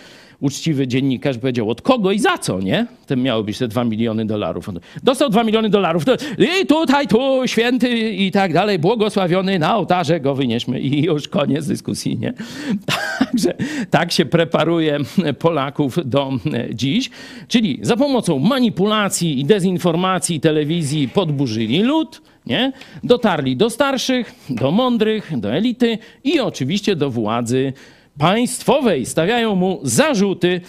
uczciwy 0.42 0.88
dziennikarz 0.88 1.38
powiedział, 1.38 1.70
od 1.70 1.82
kogo 1.82 2.12
i 2.12 2.20
za 2.20 2.38
co, 2.38 2.60
nie? 2.60 2.86
Ten 3.06 3.22
miały 3.22 3.44
być 3.44 3.58
te 3.58 3.68
2 3.68 3.84
miliony 3.84 4.26
dolarów. 4.26 4.70
Dostał 5.04 5.30
2 5.30 5.44
miliony 5.44 5.70
dolarów 5.70 6.06
to, 6.06 6.16
i 6.62 6.66
tutaj, 6.66 7.08
tu, 7.08 7.42
święty 7.46 7.90
i 8.10 8.32
tak 8.32 8.54
dalej, 8.54 8.80
błogosławiony, 8.80 9.60
na 9.60 9.76
ołtarze 9.76 10.20
go 10.20 10.36
wynieśmy 10.36 10.80
i 10.80 11.04
już 11.04 11.28
koniec 11.28 11.68
dyskusji, 11.68 12.18
nie? 12.18 12.34
Także 13.20 13.54
tak 13.90 14.12
się 14.12 14.26
preparuje 14.26 15.00
Polaków 15.40 16.00
do 16.06 16.32
dziś. 16.74 17.10
Czyli 17.48 17.80
za 17.82 17.98
pomocą 17.98 18.40
manipulacji 18.40 19.40
i 19.40 19.46
dezinformacji 19.46 20.40
telewizji 20.40 21.10
podburzyli 21.10 21.82
lud, 21.82 22.22
nie? 22.46 22.72
Dotarli 23.04 23.56
do 23.56 23.70
starszych, 23.70 24.36
do 24.50 24.72
mądrych, 24.72 25.40
do 25.40 25.54
elity 25.54 25.98
i 26.24 26.40
oczywiście 26.40 26.96
do 26.96 27.10
władzy 27.10 27.74
państwowej. 28.18 29.06
Stawiają 29.06 29.56
mu 29.56 29.80
zarzuty 29.84 30.62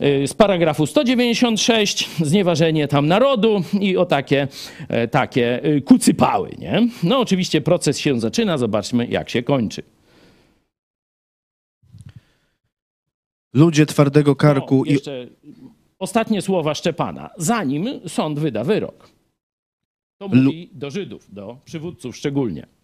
y, 0.00 0.26
z 0.26 0.34
paragrafu 0.34 0.86
196, 0.86 2.10
znieważenie 2.24 2.88
tam 2.88 3.06
narodu 3.06 3.62
i 3.80 3.96
o 3.96 4.06
takie, 4.06 4.48
e, 4.88 5.08
takie 5.08 5.64
y, 5.64 5.80
kucypały. 5.80 6.50
Nie? 6.58 6.88
No 7.02 7.18
oczywiście 7.18 7.60
proces 7.60 7.98
się 7.98 8.20
zaczyna, 8.20 8.58
zobaczmy 8.58 9.06
jak 9.06 9.30
się 9.30 9.42
kończy. 9.42 9.82
Ludzie 13.54 13.86
twardego 13.86 14.36
karku 14.36 14.80
o, 14.80 14.84
i 14.84 14.92
jeszcze 14.92 15.26
ostatnie 15.98 16.42
słowa 16.42 16.74
Szczepana, 16.74 17.30
zanim 17.36 17.88
sąd 18.06 18.38
wyda 18.38 18.64
wyrok. 18.64 19.10
To 20.18 20.28
mówi 20.28 20.70
do 20.72 20.90
Żydów, 20.90 21.34
do 21.34 21.58
przywódców 21.64 22.16
szczególnie. 22.16 22.75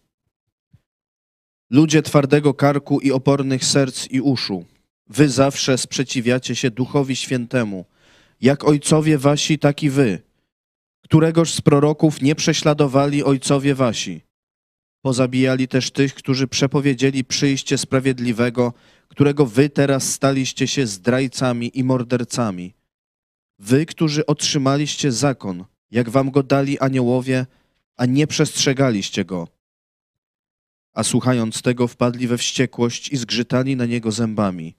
Ludzie 1.73 2.03
twardego 2.03 2.55
karku 2.55 3.01
i 3.01 3.13
opornych 3.13 3.65
serc 3.65 4.11
i 4.11 4.21
uszu, 4.21 4.65
wy 5.09 5.29
zawsze 5.29 5.79
sprzeciwiacie 5.79 6.57
się 6.57 6.71
Duchowi 6.71 7.17
Świętemu, 7.17 7.85
jak 8.41 8.65
ojcowie 8.65 9.19
wasi, 9.19 9.59
tak 9.59 9.83
i 9.83 9.91
wy. 9.91 10.23
Któregoż 11.05 11.53
z 11.55 11.61
proroków 11.61 12.23
nie 12.23 12.35
prześladowali 12.35 13.25
ojcowie 13.25 13.75
wasi? 13.75 14.21
Pozabijali 15.03 15.69
też 15.69 15.91
tych, 15.91 16.15
którzy 16.15 16.49
przepowiedzieli 16.49 17.25
przyjście 17.25 17.79
sprawiedliwego, 17.79 18.73
którego 19.09 19.47
wy 19.47 19.69
teraz 19.69 20.13
staliście 20.13 20.67
się 20.67 20.87
zdrajcami 20.87 21.79
i 21.79 21.85
mordercami. 21.85 22.75
Wy, 23.59 23.87
którzy 23.87 24.27
otrzymaliście 24.27 25.13
zakon, 25.13 25.65
jak 25.91 26.11
wam 26.11 26.31
go 26.31 26.43
dali 26.43 26.79
aniołowie, 26.79 27.47
a 27.97 28.07
nie 28.07 28.27
przestrzegaliście 28.27 29.25
go 29.25 29.62
a 30.93 31.03
słuchając 31.03 31.63
tego 31.63 31.89
wpadli 31.89 32.27
we 32.27 32.39
wściekłość 32.39 33.13
i 33.13 33.17
zgrzytali 33.17 33.77
na 33.77 33.87
niego 33.87 34.13
zębami. 34.13 34.75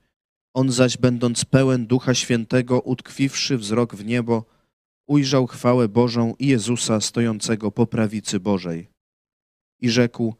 On 0.54 0.72
zaś, 0.72 0.96
będąc 0.96 1.44
pełen 1.44 1.86
Ducha 1.86 2.14
Świętego, 2.14 2.80
utkwiwszy 2.80 3.58
wzrok 3.58 3.96
w 3.96 4.04
niebo, 4.04 4.44
ujrzał 5.06 5.46
chwałę 5.46 5.88
Bożą 5.88 6.34
i 6.38 6.46
Jezusa 6.46 7.00
stojącego 7.00 7.70
po 7.70 7.86
prawicy 7.86 8.40
Bożej. 8.40 8.88
I 9.80 9.90
rzekł, 9.90 10.34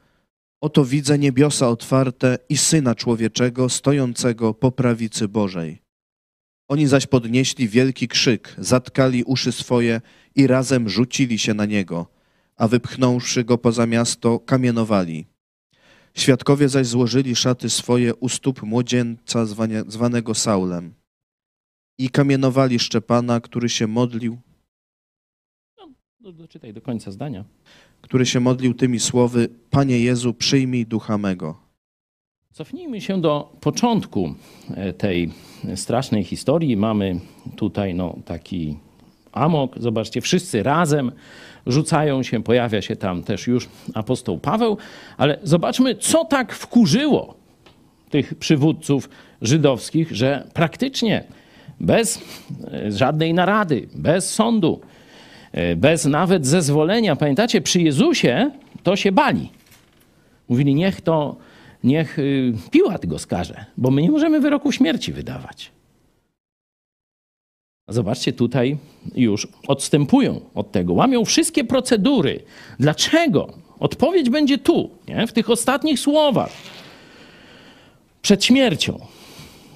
oto 0.60 0.84
widzę 0.84 1.18
niebiosa 1.18 1.68
otwarte 1.68 2.38
i 2.48 2.56
Syna 2.56 2.94
Człowieczego 2.94 3.68
stojącego 3.68 4.54
po 4.54 4.72
prawicy 4.72 5.28
Bożej. 5.28 5.82
Oni 6.68 6.86
zaś 6.86 7.06
podnieśli 7.06 7.68
wielki 7.68 8.08
krzyk, 8.08 8.54
zatkali 8.58 9.24
uszy 9.24 9.52
swoje 9.52 10.00
i 10.34 10.46
razem 10.46 10.88
rzucili 10.88 11.38
się 11.38 11.54
na 11.54 11.64
niego, 11.64 12.06
a 12.56 12.68
wypchnąwszy 12.68 13.44
go 13.44 13.58
poza 13.58 13.86
miasto, 13.86 14.38
kamienowali. 14.38 15.33
Świadkowie 16.16 16.68
zaś 16.68 16.86
złożyli 16.86 17.36
szaty 17.36 17.70
swoje 17.70 18.14
u 18.14 18.28
stóp 18.28 18.62
młodzieńca 18.62 19.46
zwanie, 19.46 19.82
zwanego 19.88 20.34
Saulem 20.34 20.94
i 21.98 22.08
kamienowali 22.10 22.78
Szczepana, 22.78 23.40
który 23.40 23.68
się 23.68 23.86
modlił, 23.86 24.38
No, 26.20 26.32
doczytaj 26.32 26.72
do 26.72 26.80
końca 26.80 27.10
zdania. 27.10 27.44
który 28.00 28.26
się 28.26 28.40
modlił 28.40 28.74
tymi 28.74 29.00
słowy: 29.00 29.48
Panie 29.70 30.00
Jezu, 30.00 30.34
przyjmij 30.34 30.86
ducha 30.86 31.18
mego. 31.18 31.58
Cofnijmy 32.52 33.00
się 33.00 33.20
do 33.20 33.56
początku 33.60 34.34
e, 34.74 34.92
tej 34.92 35.32
strasznej 35.74 36.24
historii. 36.24 36.76
Mamy 36.76 37.20
tutaj 37.56 37.94
no, 37.94 38.16
taki 38.24 38.78
amok. 39.32 39.78
Zobaczcie, 39.78 40.20
wszyscy 40.20 40.62
razem 40.62 41.12
rzucają 41.66 42.22
się, 42.22 42.42
pojawia 42.42 42.82
się 42.82 42.96
tam 42.96 43.22
też 43.22 43.46
już 43.46 43.68
apostoł 43.94 44.38
Paweł, 44.38 44.78
ale 45.16 45.38
zobaczmy, 45.42 45.94
co 45.94 46.24
tak 46.24 46.52
wkurzyło 46.52 47.34
tych 48.10 48.34
przywódców 48.34 49.08
żydowskich, 49.42 50.12
że 50.12 50.46
praktycznie 50.54 51.24
bez 51.80 52.22
e, 52.72 52.92
żadnej 52.92 53.34
narady, 53.34 53.88
bez 53.94 54.34
sądu, 54.34 54.80
e, 55.52 55.76
bez 55.76 56.04
nawet 56.04 56.46
zezwolenia, 56.46 57.16
pamiętacie, 57.16 57.60
przy 57.60 57.82
Jezusie 57.82 58.50
to 58.82 58.96
się 58.96 59.12
bali. 59.12 59.50
Mówili, 60.48 60.74
niech 60.74 61.00
to, 61.00 61.36
niech 61.84 62.18
y, 62.18 62.52
Piłat 62.70 63.06
go 63.06 63.18
skaże, 63.18 63.64
bo 63.76 63.90
my 63.90 64.02
nie 64.02 64.10
możemy 64.10 64.40
wyroku 64.40 64.72
śmierci 64.72 65.12
wydawać. 65.12 65.70
Zobaczcie, 67.88 68.32
tutaj 68.32 68.76
już 69.14 69.48
odstępują 69.68 70.40
od 70.54 70.72
tego, 70.72 70.92
łamią 70.92 71.24
wszystkie 71.24 71.64
procedury. 71.64 72.40
Dlaczego? 72.80 73.48
Odpowiedź 73.80 74.30
będzie 74.30 74.58
tu, 74.58 74.90
nie? 75.08 75.26
w 75.26 75.32
tych 75.32 75.50
ostatnich 75.50 76.00
słowach. 76.00 76.50
Przed 78.22 78.44
śmiercią. 78.44 79.00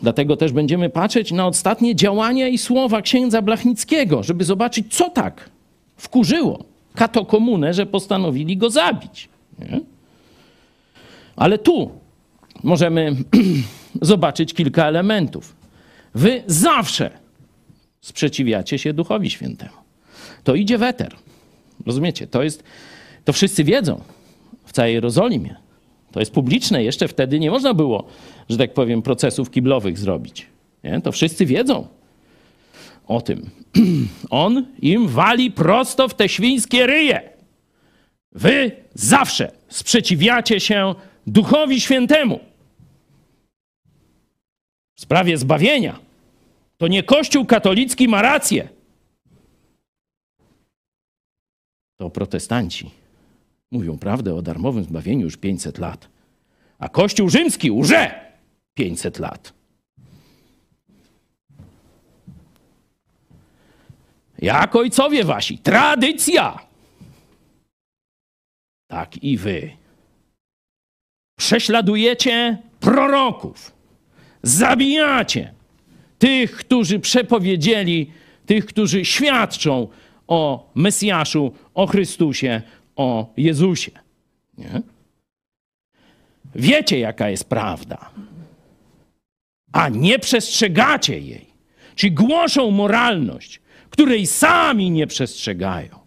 Dlatego 0.02 0.36
też 0.36 0.52
będziemy 0.52 0.90
patrzeć 0.90 1.32
na 1.32 1.46
ostatnie 1.46 1.96
działania 1.96 2.48
i 2.48 2.58
słowa 2.58 3.02
księdza 3.02 3.42
Blachnickiego, 3.42 4.22
żeby 4.22 4.44
zobaczyć, 4.44 4.94
co 4.94 5.10
tak 5.10 5.50
wkurzyło 5.96 6.64
katokomunę, 6.94 7.74
że 7.74 7.86
postanowili 7.86 8.56
go 8.56 8.70
zabić. 8.70 9.28
Nie? 9.58 9.80
Ale 11.36 11.58
tu 11.58 11.90
możemy 12.62 13.16
zobaczyć 14.02 14.54
kilka 14.54 14.86
elementów. 14.86 15.56
Wy 16.14 16.42
zawsze 16.46 17.10
sprzeciwiacie 18.00 18.78
się 18.78 18.92
Duchowi 18.92 19.30
Świętemu. 19.30 19.76
To 20.44 20.54
idzie 20.54 20.78
weter. 20.78 21.16
Rozumiecie? 21.86 22.26
To 22.26 22.42
jest, 22.42 22.62
to 23.24 23.32
wszyscy 23.32 23.64
wiedzą 23.64 24.00
w 24.64 24.72
całej 24.72 24.94
Jerozolimie. 24.94 25.56
To 26.12 26.20
jest 26.20 26.32
publiczne. 26.32 26.84
Jeszcze 26.84 27.08
wtedy 27.08 27.40
nie 27.40 27.50
można 27.50 27.74
było, 27.74 28.06
że 28.48 28.56
tak 28.56 28.74
powiem, 28.74 29.02
procesów 29.02 29.50
kiblowych 29.50 29.98
zrobić. 29.98 30.46
Nie? 30.84 31.00
To 31.00 31.12
wszyscy 31.12 31.46
wiedzą 31.46 31.86
o 33.06 33.20
tym. 33.20 33.50
On 34.30 34.66
im 34.82 35.08
wali 35.08 35.50
prosto 35.50 36.08
w 36.08 36.14
te 36.14 36.28
świńskie 36.28 36.86
ryje. 36.86 37.30
Wy 38.32 38.70
zawsze 38.94 39.52
sprzeciwiacie 39.68 40.60
się 40.60 40.94
Duchowi 41.26 41.80
Świętemu 41.80 42.40
w 44.94 45.00
sprawie 45.00 45.38
zbawienia 45.38 46.07
to 46.78 46.88
nie 46.88 47.02
Kościół 47.02 47.46
katolicki 47.46 48.08
ma 48.08 48.22
rację. 48.22 48.68
To 51.96 52.10
protestanci 52.10 52.90
mówią 53.70 53.98
prawdę 53.98 54.34
o 54.34 54.42
darmowym 54.42 54.84
zbawieniu 54.84 55.24
już 55.24 55.36
500 55.36 55.78
lat, 55.78 56.08
a 56.78 56.88
Kościół 56.88 57.28
rzymski 57.28 57.70
łże 57.70 58.32
500 58.74 59.18
lat. 59.18 59.52
Jak 64.38 64.76
ojcowie 64.76 65.24
wasi, 65.24 65.58
tradycja. 65.58 66.58
Tak 68.86 69.24
i 69.24 69.36
wy. 69.36 69.70
Prześladujecie 71.38 72.58
proroków 72.80 73.72
Zabijacie 74.42 75.54
tych, 76.18 76.56
którzy 76.56 77.00
przepowiedzieli, 77.00 78.10
tych, 78.46 78.66
którzy 78.66 79.04
świadczą 79.04 79.88
o 80.26 80.70
Mesjaszu, 80.74 81.52
o 81.74 81.86
Chrystusie, 81.86 82.62
o 82.96 83.32
Jezusie. 83.36 83.90
Nie? 84.58 84.82
Wiecie, 86.54 86.98
jaka 86.98 87.30
jest 87.30 87.48
prawda, 87.48 88.10
a 89.72 89.88
nie 89.88 90.18
przestrzegacie 90.18 91.18
jej. 91.18 91.48
Czyli 91.94 92.12
głoszą 92.12 92.70
moralność, 92.70 93.60
której 93.90 94.26
sami 94.26 94.90
nie 94.90 95.06
przestrzegają. 95.06 95.98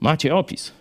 Macie 0.00 0.36
opis. 0.36 0.72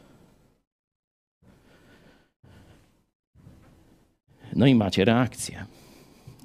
No 4.55 4.67
i 4.67 4.75
macie 4.75 5.05
reakcję. 5.05 5.65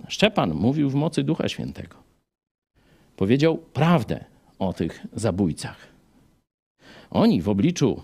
Szczepan 0.09 0.55
mówił 0.55 0.91
w 0.91 0.95
mocy 0.95 1.23
Ducha 1.23 1.49
Świętego. 1.49 1.97
Powiedział 3.17 3.59
prawdę 3.59 4.25
o 4.59 4.73
tych 4.73 5.07
zabójcach. 5.13 5.77
Oni 7.11 7.43
w 7.43 7.49
obliczu, 7.49 8.03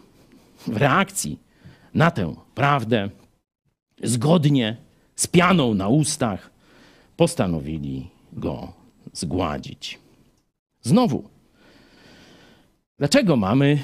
w 0.67 0.77
reakcji 0.77 1.39
na 1.95 2.11
tę 2.11 2.35
prawdę, 2.55 3.09
zgodnie 4.03 4.77
z 5.17 5.27
pianą 5.27 5.75
na 5.75 5.89
ustach, 5.89 6.51
postanowili 7.17 8.09
go 8.33 8.73
zgładzić. 9.13 9.99
Znowu, 10.83 11.29
dlaczego 12.99 13.37
mamy 13.37 13.79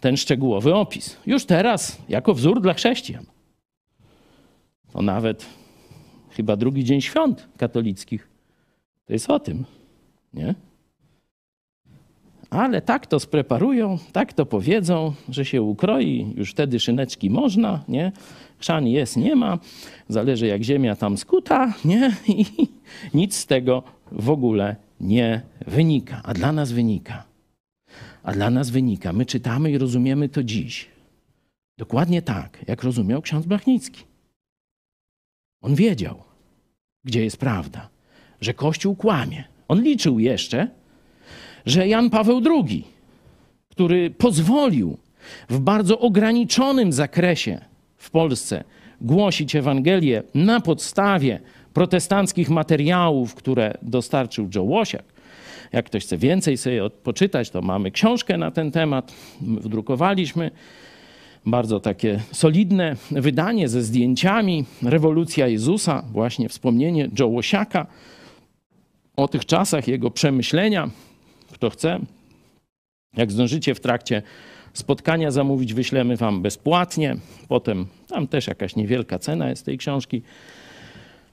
ten 0.00 0.16
szczegółowy 0.16 0.74
opis? 0.74 1.16
Już 1.26 1.44
teraz, 1.44 1.98
jako 2.08 2.34
wzór 2.34 2.60
dla 2.60 2.74
chrześcijan. 2.74 3.24
To 4.92 5.02
nawet 5.02 5.46
chyba 6.36 6.56
drugi 6.56 6.84
dzień 6.84 7.00
świąt 7.00 7.48
katolickich. 7.56 8.28
To 9.06 9.12
jest 9.12 9.30
o 9.30 9.40
tym, 9.40 9.64
nie? 10.34 10.54
Ale 12.50 12.82
tak 12.82 13.06
to 13.06 13.20
spreparują, 13.20 13.98
tak 14.12 14.32
to 14.32 14.46
powiedzą, 14.46 15.12
że 15.28 15.44
się 15.44 15.62
ukroi, 15.62 16.32
już 16.36 16.50
wtedy 16.50 16.80
szyneczki 16.80 17.30
można, 17.30 17.84
nie? 17.88 18.12
Chrzan 18.58 18.86
jest, 18.86 19.16
nie 19.16 19.36
ma, 19.36 19.58
zależy 20.08 20.46
jak 20.46 20.62
ziemia 20.62 20.96
tam 20.96 21.16
skuta, 21.16 21.74
nie? 21.84 22.16
I 22.28 22.44
nic 23.14 23.36
z 23.36 23.46
tego 23.46 23.82
w 24.12 24.30
ogóle 24.30 24.76
nie 25.00 25.42
wynika. 25.66 26.20
A 26.24 26.34
dla 26.34 26.52
nas 26.52 26.72
wynika. 26.72 27.24
A 28.22 28.32
dla 28.32 28.50
nas 28.50 28.70
wynika. 28.70 29.12
My 29.12 29.26
czytamy 29.26 29.70
i 29.70 29.78
rozumiemy 29.78 30.28
to 30.28 30.42
dziś. 30.42 30.88
Dokładnie 31.78 32.22
tak, 32.22 32.64
jak 32.68 32.82
rozumiał 32.82 33.22
ksiądz 33.22 33.46
Blachnicki. 33.46 34.04
On 35.62 35.74
wiedział, 35.74 36.22
gdzie 37.06 37.24
jest 37.24 37.36
prawda, 37.36 37.88
że 38.40 38.54
Kościół 38.54 38.96
kłamie. 38.96 39.44
On 39.68 39.82
liczył 39.82 40.18
jeszcze, 40.18 40.68
że 41.66 41.88
Jan 41.88 42.10
Paweł 42.10 42.42
II, 42.50 42.84
który 43.68 44.10
pozwolił 44.10 44.98
w 45.48 45.58
bardzo 45.58 45.98
ograniczonym 45.98 46.92
zakresie 46.92 47.60
w 47.96 48.10
Polsce 48.10 48.64
głosić 49.00 49.56
Ewangelię 49.56 50.22
na 50.34 50.60
podstawie 50.60 51.40
protestanckich 51.72 52.50
materiałów, 52.50 53.34
które 53.34 53.74
dostarczył 53.82 54.48
Joe 54.54 54.62
Łosiak. 54.62 55.04
Jak 55.72 55.86
ktoś 55.86 56.04
chce 56.04 56.16
więcej 56.18 56.56
sobie 56.56 56.90
poczytać, 56.90 57.50
to 57.50 57.62
mamy 57.62 57.90
książkę 57.90 58.38
na 58.38 58.50
ten 58.50 58.70
temat, 58.72 59.12
wydrukowaliśmy. 59.40 60.50
Bardzo 61.46 61.80
takie 61.80 62.20
solidne 62.32 62.96
wydanie 63.10 63.68
ze 63.68 63.82
zdjęciami. 63.82 64.64
Rewolucja 64.82 65.48
Jezusa, 65.48 66.02
właśnie 66.12 66.48
wspomnienie 66.48 67.10
Joe 67.18 67.26
Łosiaka 67.26 67.86
o 69.16 69.28
tych 69.28 69.46
czasach, 69.46 69.88
jego 69.88 70.10
przemyślenia. 70.10 70.90
Kto 71.52 71.70
chce, 71.70 72.00
jak 73.16 73.32
zdążycie 73.32 73.74
w 73.74 73.80
trakcie 73.80 74.22
spotkania 74.72 75.30
zamówić, 75.30 75.74
wyślemy 75.74 76.16
wam 76.16 76.42
bezpłatnie. 76.42 77.16
Potem 77.48 77.86
tam 78.08 78.26
też 78.26 78.46
jakaś 78.46 78.76
niewielka 78.76 79.18
cena 79.18 79.48
jest 79.50 79.64
tej 79.64 79.78
książki. 79.78 80.22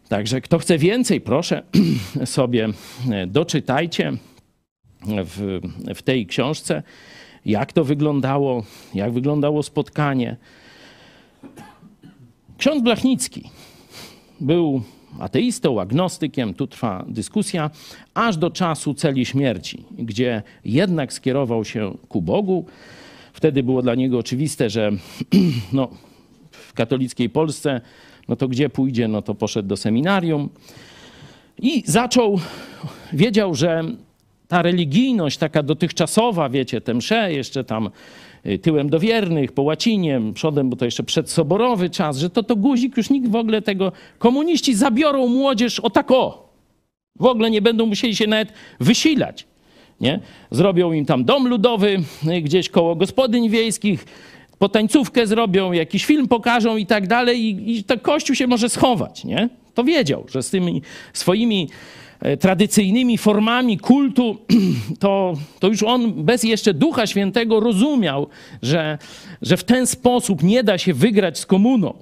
Także 0.09 0.41
kto 0.41 0.59
chce 0.59 0.77
więcej, 0.77 1.21
proszę 1.21 1.63
sobie 2.25 2.69
doczytajcie 3.27 4.13
w, 5.05 5.59
w 5.95 6.01
tej 6.01 6.25
książce, 6.25 6.83
jak 7.45 7.73
to 7.73 7.83
wyglądało, 7.83 8.63
jak 8.93 9.11
wyglądało 9.13 9.63
spotkanie. 9.63 10.37
Ksiądz 12.57 12.83
Blachnicki 12.83 13.49
był 14.41 14.81
ateistą, 15.19 15.81
agnostykiem, 15.81 16.53
tu 16.53 16.67
trwa 16.67 17.05
dyskusja, 17.07 17.69
aż 18.13 18.37
do 18.37 18.51
czasu 18.51 18.93
celi 18.93 19.25
śmierci, 19.25 19.85
gdzie 19.91 20.43
jednak 20.65 21.13
skierował 21.13 21.65
się 21.65 21.97
ku 22.09 22.21
Bogu. 22.21 22.65
Wtedy 23.33 23.63
było 23.63 23.81
dla 23.81 23.95
niego 23.95 24.17
oczywiste, 24.17 24.69
że 24.69 24.91
no, 25.73 25.89
w 26.51 26.73
katolickiej 26.73 27.29
Polsce 27.29 27.81
no 28.27 28.35
to 28.35 28.47
gdzie 28.47 28.69
pójdzie, 28.69 29.07
no 29.07 29.21
to 29.21 29.35
poszedł 29.35 29.69
do 29.69 29.77
seminarium 29.77 30.49
i 31.59 31.83
zaczął, 31.85 32.39
wiedział, 33.13 33.55
że 33.55 33.83
ta 34.53 34.61
religijność 34.61 35.37
taka 35.37 35.63
dotychczasowa, 35.63 36.49
wiecie, 36.49 36.81
te 36.81 36.93
msze, 36.93 37.33
jeszcze 37.33 37.63
tam 37.63 37.89
y, 38.45 38.59
tyłem 38.59 38.89
do 38.89 38.99
wiernych, 38.99 39.51
po 39.51 39.61
łacinie, 39.61 40.21
przodem, 40.33 40.69
bo 40.69 40.75
to 40.75 40.85
jeszcze 40.85 41.03
przedsoborowy 41.03 41.89
czas, 41.89 42.17
że 42.17 42.29
to 42.29 42.43
to 42.43 42.55
guzik, 42.55 42.97
już 42.97 43.09
nikt 43.09 43.29
w 43.29 43.35
ogóle 43.35 43.61
tego, 43.61 43.91
komuniści 44.19 44.73
zabiorą 44.75 45.27
młodzież 45.27 45.79
o 45.79 45.89
tak 45.89 46.11
o. 46.11 46.53
W 47.19 47.25
ogóle 47.25 47.51
nie 47.51 47.61
będą 47.61 47.85
musieli 47.85 48.15
się 48.15 48.27
nawet 48.27 48.53
wysilać. 48.79 49.47
Nie? 50.01 50.19
Zrobią 50.51 50.91
im 50.91 51.05
tam 51.05 51.25
dom 51.25 51.47
ludowy 51.47 51.99
y, 52.27 52.41
gdzieś 52.41 52.69
koło 52.69 52.95
gospodyń 52.95 53.49
wiejskich, 53.49 54.05
potańcówkę 54.59 55.27
zrobią, 55.27 55.71
jakiś 55.71 56.05
film 56.05 56.27
pokażą 56.27 56.77
i 56.77 56.85
tak 56.85 57.07
dalej 57.07 57.39
i, 57.39 57.77
i 57.77 57.83
to 57.83 57.99
Kościół 57.99 58.35
się 58.35 58.47
może 58.47 58.69
schować, 58.69 59.25
nie? 59.25 59.49
To 59.73 59.83
wiedział, 59.83 60.25
że 60.31 60.43
z 60.43 60.49
tymi 60.49 60.81
swoimi 61.13 61.69
tradycyjnymi 62.39 63.17
formami 63.17 63.77
kultu, 63.77 64.37
to, 64.99 65.33
to 65.59 65.67
już 65.67 65.83
on 65.83 66.23
bez 66.23 66.43
jeszcze 66.43 66.73
Ducha 66.73 67.07
Świętego 67.07 67.59
rozumiał, 67.59 68.27
że, 68.61 68.97
że 69.41 69.57
w 69.57 69.63
ten 69.63 69.87
sposób 69.87 70.43
nie 70.43 70.63
da 70.63 70.77
się 70.77 70.93
wygrać 70.93 71.39
z 71.39 71.45
komuną. 71.45 71.93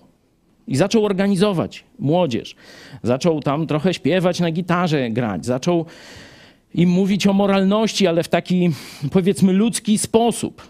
I 0.67 0.75
zaczął 0.75 1.05
organizować 1.05 1.83
młodzież. 1.99 2.55
Zaczął 3.03 3.39
tam 3.39 3.67
trochę 3.67 3.93
śpiewać 3.93 4.39
na 4.39 4.51
gitarze, 4.51 5.09
grać. 5.09 5.45
Zaczął 5.45 5.85
im 6.75 6.89
mówić 6.89 7.27
o 7.27 7.33
moralności, 7.33 8.07
ale 8.07 8.23
w 8.23 8.27
taki 8.27 8.69
powiedzmy 9.11 9.53
ludzki 9.53 9.97
sposób. 9.97 10.67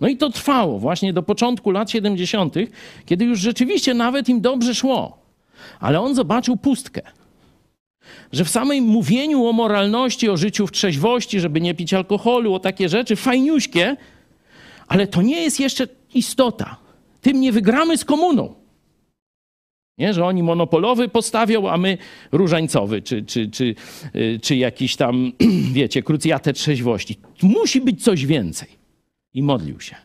No 0.00 0.08
i 0.08 0.16
to 0.16 0.30
trwało 0.30 0.78
właśnie 0.78 1.12
do 1.12 1.22
początku 1.22 1.70
lat 1.70 1.90
70., 1.90 2.54
kiedy 3.06 3.24
już 3.24 3.40
rzeczywiście 3.40 3.94
nawet 3.94 4.28
im 4.28 4.40
dobrze 4.40 4.74
szło. 4.74 5.18
Ale 5.80 6.00
on 6.00 6.14
zobaczył 6.14 6.56
pustkę. 6.56 7.02
Że 8.32 8.44
w 8.44 8.48
samym 8.48 8.84
mówieniu 8.84 9.46
o 9.46 9.52
moralności, 9.52 10.28
o 10.28 10.36
życiu 10.36 10.66
w 10.66 10.72
trzeźwości, 10.72 11.40
żeby 11.40 11.60
nie 11.60 11.74
pić 11.74 11.94
alkoholu, 11.94 12.54
o 12.54 12.60
takie 12.60 12.88
rzeczy, 12.88 13.16
fajniuśkie, 13.16 13.96
ale 14.88 15.06
to 15.06 15.22
nie 15.22 15.42
jest 15.42 15.60
jeszcze 15.60 15.88
istota. 16.14 16.76
Tym 17.20 17.40
nie 17.40 17.52
wygramy 17.52 17.98
z 17.98 18.04
komuną. 18.04 18.54
Nie, 19.98 20.14
że 20.14 20.24
oni 20.24 20.42
monopolowy 20.42 21.08
postawią, 21.08 21.68
a 21.68 21.76
my 21.76 21.98
różańcowy, 22.32 23.02
czy, 23.02 23.22
czy, 23.22 23.50
czy, 23.50 23.74
y, 24.16 24.38
czy 24.42 24.56
jakiś 24.56 24.96
tam, 24.96 25.32
wiecie, 25.72 26.02
krucjatę 26.02 26.52
trzeźwości. 26.52 27.18
Musi 27.42 27.80
być 27.80 28.04
coś 28.04 28.26
więcej 28.26 28.68
i 29.34 29.42
modlił 29.42 29.80
się. 29.80 29.96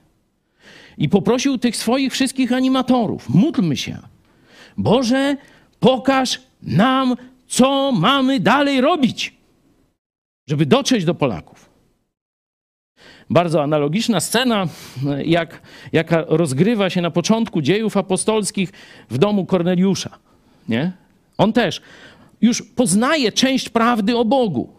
I 0.98 1.10
poprosił 1.10 1.58
tych 1.58 1.76
swoich 1.76 2.14
wszystkich 2.14 2.52
animatorów: 2.52 3.30
módlmy 3.30 3.78
się. 3.78 3.98
Boże, 4.78 5.38
pokaż 5.80 6.42
nam, 6.62 7.16
co 7.48 7.92
mamy 7.92 8.40
dalej 8.40 8.82
robić, 8.82 9.34
żeby 10.48 10.66
dotrzeć 10.66 11.06
do 11.06 11.16
Polaków. 11.16 11.70
Bardzo 13.30 13.64
analogiczna 13.64 14.20
scena, 14.20 14.68
jak, 15.26 15.62
jaka 15.92 16.26
rozgrywa 16.28 16.90
się 16.90 17.02
na 17.02 17.12
początku 17.12 17.62
dziejów 17.62 17.98
apostolskich 17.98 18.72
w 19.10 19.18
domu 19.18 19.46
Korneliusza. 19.46 20.18
Nie? 20.70 20.92
On 21.38 21.54
też 21.54 21.82
już 22.42 22.62
poznaje 22.62 23.32
część 23.32 23.70
prawdy 23.70 24.18
o 24.18 24.26
Bogu 24.26 24.78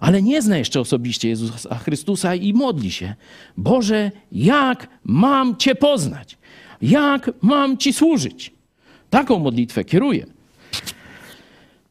ale 0.00 0.22
nie 0.22 0.42
zna 0.42 0.58
jeszcze 0.58 0.80
osobiście 0.80 1.28
Jezusa 1.28 1.74
Chrystusa 1.74 2.34
i 2.34 2.52
modli 2.52 2.90
się: 2.90 3.14
Boże, 3.56 4.10
jak 4.32 4.88
mam 5.04 5.56
Cię 5.56 5.74
poznać? 5.74 6.38
Jak 6.82 7.30
mam 7.42 7.78
Ci 7.78 7.92
służyć? 7.92 8.52
Taką 9.10 9.38
modlitwę 9.38 9.84
kieruje 9.84 10.26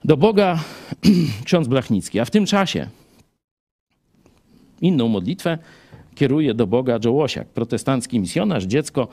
do 0.05 0.17
Boga 0.17 0.59
ksiądz 1.45 1.67
Blachnicki, 1.67 2.19
a 2.19 2.25
w 2.25 2.31
tym 2.31 2.45
czasie 2.45 2.87
inną 4.81 5.07
modlitwę 5.07 5.57
kieruje 6.15 6.53
do 6.53 6.67
Boga 6.67 6.99
Joe 7.05 7.11
Łosiak, 7.11 7.47
protestancki 7.47 8.19
misjonarz, 8.19 8.63
dziecko 8.63 9.07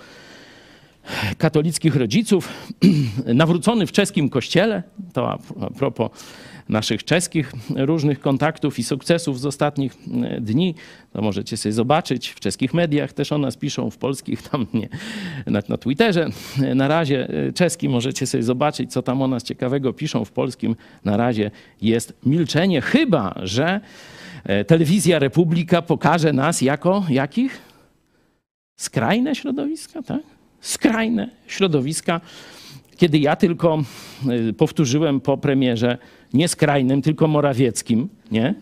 katolickich 1.38 1.96
rodziców, 1.96 2.48
nawrócony 3.34 3.86
w 3.86 3.92
czeskim 3.92 4.28
kościele, 4.28 4.82
to 5.12 5.30
a 5.30 5.38
propos 5.78 6.10
naszych 6.70 7.04
czeskich 7.04 7.52
różnych 7.76 8.20
kontaktów 8.20 8.78
i 8.78 8.82
sukcesów 8.82 9.40
z 9.40 9.46
ostatnich 9.46 9.94
e, 10.24 10.40
dni, 10.40 10.74
to 11.12 11.22
możecie 11.22 11.56
sobie 11.56 11.72
zobaczyć 11.72 12.28
w 12.28 12.40
czeskich 12.40 12.74
mediach, 12.74 13.12
też 13.12 13.32
o 13.32 13.38
nas 13.38 13.56
piszą, 13.56 13.90
w 13.90 13.98
polskich 13.98 14.42
tam 14.42 14.66
nie, 14.74 14.88
na, 15.46 15.62
na 15.68 15.76
Twitterze. 15.76 16.28
Na 16.74 16.88
razie 16.88 17.28
e, 17.28 17.52
czeski 17.52 17.88
możecie 17.88 18.26
sobie 18.26 18.42
zobaczyć, 18.42 18.92
co 18.92 19.02
tam 19.02 19.22
o 19.22 19.28
nas 19.28 19.42
ciekawego 19.42 19.92
piszą 19.92 20.24
w 20.24 20.32
polskim. 20.32 20.76
Na 21.04 21.16
razie 21.16 21.50
jest 21.82 22.12
milczenie, 22.26 22.80
chyba 22.80 23.34
że 23.42 23.80
e, 24.44 24.64
telewizja 24.64 25.18
Republika 25.18 25.82
pokaże 25.82 26.32
nas 26.32 26.60
jako 26.60 27.04
jakich? 27.08 27.58
Skrajne 28.76 29.34
środowiska, 29.34 30.02
tak? 30.02 30.22
Skrajne 30.60 31.30
środowiska. 31.46 32.20
Kiedy 32.96 33.18
ja 33.18 33.36
tylko 33.36 33.82
powtórzyłem 34.56 35.20
po 35.20 35.38
premierze 35.38 35.98
nie 36.34 36.48
skrajnym, 36.48 37.02
tylko 37.02 37.28
morawieckim, 37.28 38.08
nie? 38.30 38.54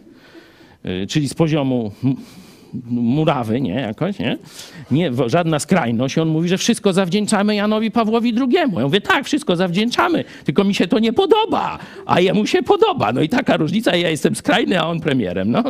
Y, 0.87 1.07
Czyli 1.07 1.29
z 1.29 1.35
poziomu 1.35 1.93
murawy, 2.91 3.61
nie? 3.61 3.75
Jakoś, 3.75 4.19
nie? 4.19 4.39
Nie, 4.91 5.11
żadna 5.27 5.59
skrajność. 5.59 6.19
On 6.19 6.29
mówi, 6.29 6.49
że 6.49 6.59
wszystko 6.59 6.93
zawdzięczamy 6.93 7.55
Janowi 7.55 7.91
Pawłowi 7.91 8.35
II. 8.41 8.53
Ja 8.53 8.67
mówię, 8.67 9.01
tak, 9.01 9.25
wszystko 9.25 9.57
zawdzięczamy, 9.57 10.25
tylko 10.45 10.65
mi 10.65 10.75
się 10.75 10.89
to 10.89 10.99
nie 10.99 11.13
podoba, 11.13 11.79
a 12.07 12.21
jemu 12.21 12.47
się 12.47 12.63
podoba. 12.63 13.13
No 13.13 13.21
i 13.21 13.29
taka 13.29 13.57
różnica, 13.57 13.97
ja 13.97 14.11
jestem 14.11 14.37
skrajny, 14.37 14.81
a 14.81 14.87
on 14.87 15.01
premierem. 15.01 15.51
No, 15.51 15.65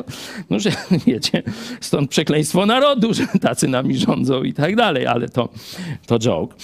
no 0.51 0.59
że 0.59 0.70
wiecie, 1.07 1.42
stąd 1.80 2.11
przekleństwo 2.11 2.66
narodu, 2.66 3.14
że 3.14 3.26
tacy 3.40 3.68
nami 3.68 3.96
rządzą 3.96 4.42
i 4.42 4.53
tak 4.53 4.76
dalej, 4.76 5.07
ale 5.07 5.28
to, 5.28 5.49
to 6.07 6.18
joke. 6.18 6.55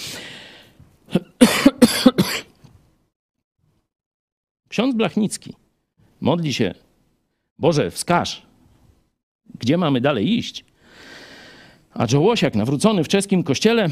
Ksiądz 4.75 4.95
Blachnicki 4.95 5.53
modli 6.21 6.53
się, 6.53 6.73
Boże, 7.59 7.91
wskaż, 7.91 8.41
gdzie 9.59 9.77
mamy 9.77 10.01
dalej 10.01 10.37
iść. 10.37 10.65
A 11.93 12.07
Jołosiak, 12.11 12.55
nawrócony 12.55 13.03
w 13.03 13.07
czeskim 13.07 13.43
kościele, 13.43 13.87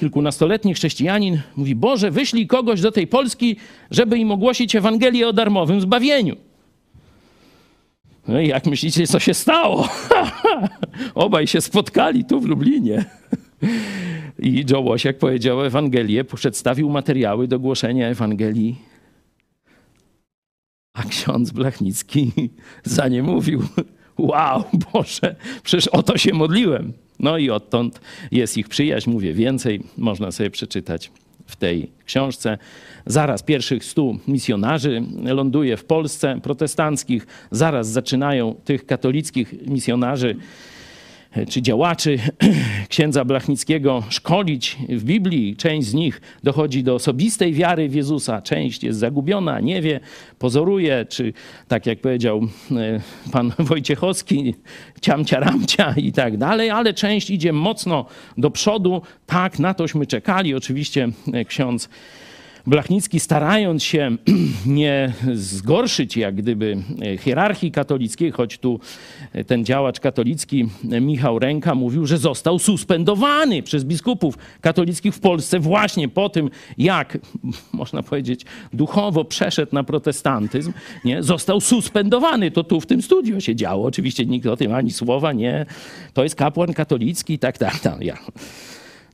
kilkunastoletni 0.00 0.74
chrześcijanin, 0.74 1.40
mówi, 1.56 1.74
Boże, 1.74 2.10
wyślij 2.10 2.46
kogoś 2.46 2.80
do 2.80 2.92
tej 2.92 3.06
Polski, 3.06 3.56
żeby 3.90 4.18
im 4.18 4.30
ogłosić 4.30 4.76
Ewangelię 4.76 5.28
o 5.28 5.32
darmowym 5.32 5.80
zbawieniu. 5.80 6.36
No 8.28 8.40
i 8.40 8.48
jak 8.48 8.66
myślicie, 8.66 9.06
co 9.06 9.20
się 9.20 9.34
stało? 9.34 9.88
Obaj 11.14 11.46
się 11.46 11.60
spotkali 11.60 12.24
tu 12.24 12.40
w 12.40 12.44
Lublinie. 12.44 13.04
I 14.38 14.64
Joe 14.70 14.80
Łosiak 14.80 15.18
powiedział 15.18 15.64
Ewangelię, 15.64 16.24
przedstawił 16.24 16.90
materiały 16.90 17.48
do 17.48 17.58
głoszenia 17.58 18.08
Ewangelii. 18.08 18.91
A 20.94 21.02
ksiądz 21.02 21.50
Blachnicki 21.50 22.32
za 22.84 23.08
nie 23.08 23.22
mówił. 23.22 23.62
Wow, 24.18 24.64
Boże, 24.92 25.36
przecież 25.62 25.88
o 25.88 26.02
to 26.02 26.18
się 26.18 26.34
modliłem. 26.34 26.92
No 27.18 27.38
i 27.38 27.50
odtąd 27.50 28.00
jest 28.30 28.56
ich 28.58 28.68
przyjaźń. 28.68 29.10
Mówię 29.10 29.34
więcej, 29.34 29.82
można 29.96 30.32
sobie 30.32 30.50
przeczytać 30.50 31.10
w 31.46 31.56
tej 31.56 31.90
książce. 32.04 32.58
Zaraz 33.06 33.42
pierwszych 33.42 33.84
stu 33.84 34.18
misjonarzy 34.28 35.02
ląduje 35.24 35.76
w 35.76 35.84
Polsce, 35.84 36.40
protestanckich. 36.42 37.26
Zaraz 37.50 37.88
zaczynają 37.88 38.54
tych 38.64 38.86
katolickich 38.86 39.66
misjonarzy 39.66 40.36
czy 41.48 41.62
działaczy 41.62 42.18
księdza 42.88 43.24
Blachnickiego 43.24 44.02
szkolić 44.08 44.76
w 44.88 45.04
Biblii. 45.04 45.56
Część 45.56 45.88
z 45.88 45.94
nich 45.94 46.20
dochodzi 46.42 46.82
do 46.82 46.94
osobistej 46.94 47.52
wiary 47.52 47.88
w 47.88 47.94
Jezusa, 47.94 48.42
część 48.42 48.84
jest 48.84 48.98
zagubiona, 48.98 49.60
nie 49.60 49.82
wie, 49.82 50.00
pozoruje, 50.38 51.06
czy 51.08 51.32
tak 51.68 51.86
jak 51.86 52.00
powiedział 52.00 52.40
e, 52.70 53.00
pan 53.32 53.52
Wojciechowski, 53.58 54.54
ciamcia 55.00 55.40
ramcia 55.40 55.94
i 55.96 56.12
tak 56.12 56.36
dalej, 56.36 56.70
ale 56.70 56.94
część 56.94 57.30
idzie 57.30 57.52
mocno 57.52 58.06
do 58.38 58.50
przodu. 58.50 59.02
Tak, 59.26 59.58
na 59.58 59.74
tośmy 59.74 60.06
czekali. 60.06 60.54
Oczywiście 60.54 61.08
e, 61.32 61.44
ksiądz 61.44 61.88
Blachnicki, 62.66 63.20
starając 63.20 63.82
się 63.82 64.16
nie 64.66 65.12
zgorszyć 65.34 66.16
jak 66.16 66.34
gdyby 66.34 66.76
hierarchii 67.18 67.72
katolickiej, 67.72 68.30
choć 68.30 68.58
tu 68.58 68.80
ten 69.46 69.64
działacz 69.64 70.00
katolicki 70.00 70.68
Michał 70.84 71.38
Ręka 71.38 71.74
mówił, 71.74 72.06
że 72.06 72.18
został 72.18 72.58
suspendowany 72.58 73.62
przez 73.62 73.84
biskupów 73.84 74.38
katolickich 74.60 75.14
w 75.14 75.20
Polsce 75.20 75.58
właśnie 75.58 76.08
po 76.08 76.28
tym, 76.28 76.50
jak, 76.78 77.18
można 77.72 78.02
powiedzieć, 78.02 78.44
duchowo 78.72 79.24
przeszedł 79.24 79.74
na 79.74 79.84
protestantyzm, 79.84 80.72
nie? 81.04 81.22
został 81.22 81.60
suspendowany. 81.60 82.50
To 82.50 82.64
tu 82.64 82.80
w 82.80 82.86
tym 82.86 83.02
studiu 83.02 83.40
się 83.40 83.56
działo. 83.56 83.86
Oczywiście 83.86 84.26
nikt 84.26 84.46
o 84.46 84.56
tym 84.56 84.74
ani 84.74 84.90
słowa 84.90 85.32
nie. 85.32 85.66
To 86.14 86.22
jest 86.22 86.34
kapłan 86.34 86.74
katolicki, 86.74 87.38
tak, 87.38 87.58
tak, 87.58 87.80
tak. 87.80 88.02
Ja. 88.02 88.18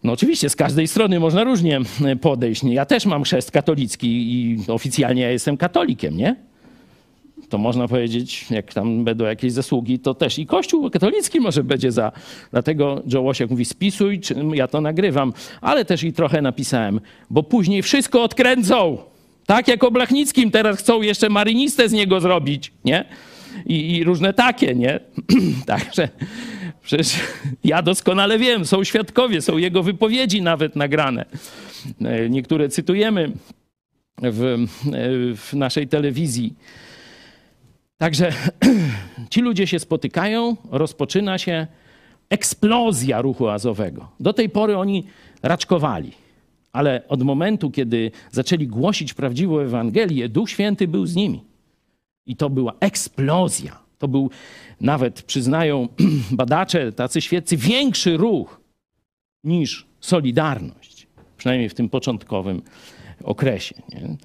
No 0.05 0.12
oczywiście, 0.12 0.49
z 0.49 0.57
każdej 0.57 0.88
strony 0.88 1.20
można 1.20 1.44
różnie 1.44 1.80
e, 2.05 2.16
podejść. 2.16 2.64
Ja 2.64 2.86
też 2.86 3.07
mam 3.07 3.22
chrzest 3.22 3.51
katolicki 3.51 4.09
i 4.09 4.59
oficjalnie 4.68 5.22
ja 5.22 5.30
jestem 5.30 5.57
katolikiem, 5.57 6.16
nie? 6.16 6.36
To 7.49 7.59
można 7.59 7.88
powiedzieć, 7.88 8.46
jak 8.51 8.74
tam 8.74 9.05
będą 9.05 9.24
jakieś 9.24 9.53
zasługi, 9.53 9.99
to 9.99 10.14
też 10.14 10.38
i 10.38 10.46
Kościół 10.46 10.90
katolicki 10.90 11.40
może 11.40 11.64
będzie 11.64 11.92
za. 11.92 12.12
Dlatego 12.51 13.03
Joe 13.12 13.22
Łosiak 13.22 13.51
mówi, 13.51 13.64
spisuj, 13.64 14.20
ja 14.55 14.68
to 14.68 14.80
nagrywam, 14.80 15.32
ale 15.61 15.84
też 15.84 16.05
i 16.05 16.12
trochę 16.12 16.42
napisałem, 16.42 17.01
bo 17.30 17.42
później 17.42 17.82
wszystko 17.82 18.22
odkręcą. 18.22 18.99
Tak 19.46 19.68
jak 19.68 19.84
o 19.84 19.90
teraz 20.53 20.78
chcą 20.78 21.03
jeszcze 21.03 21.28
marynistę 21.28 21.88
z 21.88 21.92
niego 21.92 22.20
zrobić, 22.20 22.72
nie? 22.84 23.05
I, 23.66 23.96
i 23.96 24.04
różne 24.04 24.32
takie, 24.32 24.74
nie? 24.74 25.00
Także 25.66 26.09
przecież 26.82 27.16
ja 27.64 27.82
doskonale 27.82 28.38
wiem, 28.38 28.66
są 28.66 28.84
świadkowie, 28.84 29.42
są 29.42 29.59
jego 29.59 29.82
wypowiedzi 29.82 30.42
nawet 30.42 30.76
nagrane. 30.76 31.24
E, 32.04 32.28
Niektóre 32.28 32.68
cytujemy 32.68 33.32
w, 34.22 34.44
e, 34.44 34.66
w 35.36 35.52
naszej 35.52 35.88
telewizji. 35.88 36.54
Także 37.98 38.32
ci 39.30 39.40
ludzie 39.40 39.66
się 39.66 39.78
spotykają, 39.78 40.56
rozpoczyna 40.70 41.38
się 41.38 41.66
eksplozja 42.30 43.20
ruchu 43.20 43.48
azowego. 43.48 44.09
Do 44.20 44.32
tej 44.32 44.48
pory 44.48 44.76
oni 44.76 45.06
raczkowali, 45.42 46.12
ale 46.72 47.02
od 47.09 47.22
momentu, 47.22 47.70
kiedy 47.70 48.11
zaczęli 48.30 48.66
głosić 48.66 49.14
prawdziwą 49.14 49.59
Ewangelię, 49.59 50.28
Duch 50.28 50.50
Święty 50.50 50.88
był 50.88 51.06
z 51.06 51.16
nimi. 51.16 51.47
I 52.28 52.36
to 52.36 52.50
była 52.50 52.72
eksplozja. 52.80 53.78
To 53.98 54.08
był 54.08 54.30
nawet, 54.80 55.22
przyznają 55.22 55.88
badacze, 56.30 56.92
tacy 56.92 57.20
świeccy, 57.20 57.56
większy 57.56 58.16
ruch 58.16 58.60
niż 59.44 59.86
Solidarność, 60.00 61.06
przynajmniej 61.36 61.68
w 61.68 61.74
tym 61.74 61.88
początkowym 61.88 62.62
okresie. 63.24 63.74
Nie? 63.88 64.16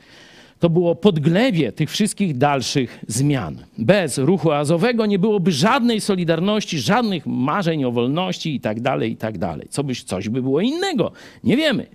To 0.60 0.70
było 0.70 0.96
podglewie 0.96 1.72
tych 1.72 1.90
wszystkich 1.90 2.38
dalszych 2.38 3.00
zmian. 3.08 3.66
Bez 3.78 4.18
ruchu 4.18 4.52
azowego 4.52 5.06
nie 5.06 5.20
byłoby 5.20 5.52
żadnej 5.52 6.02
solidarności, 6.02 6.80
żadnych 6.80 7.26
marzeń 7.26 7.86
o 7.86 7.92
wolności 7.92 8.56
i 8.56 8.60
tak 8.60 8.82
dalej, 8.82 9.12
i 9.12 9.18
tak. 9.18 9.36
Co 9.70 9.84
byś, 9.84 10.04
coś 10.04 10.30
by 10.30 10.42
było 10.42 10.62
innego. 10.62 11.12
Nie 11.44 11.58
wiemy. 11.58 11.88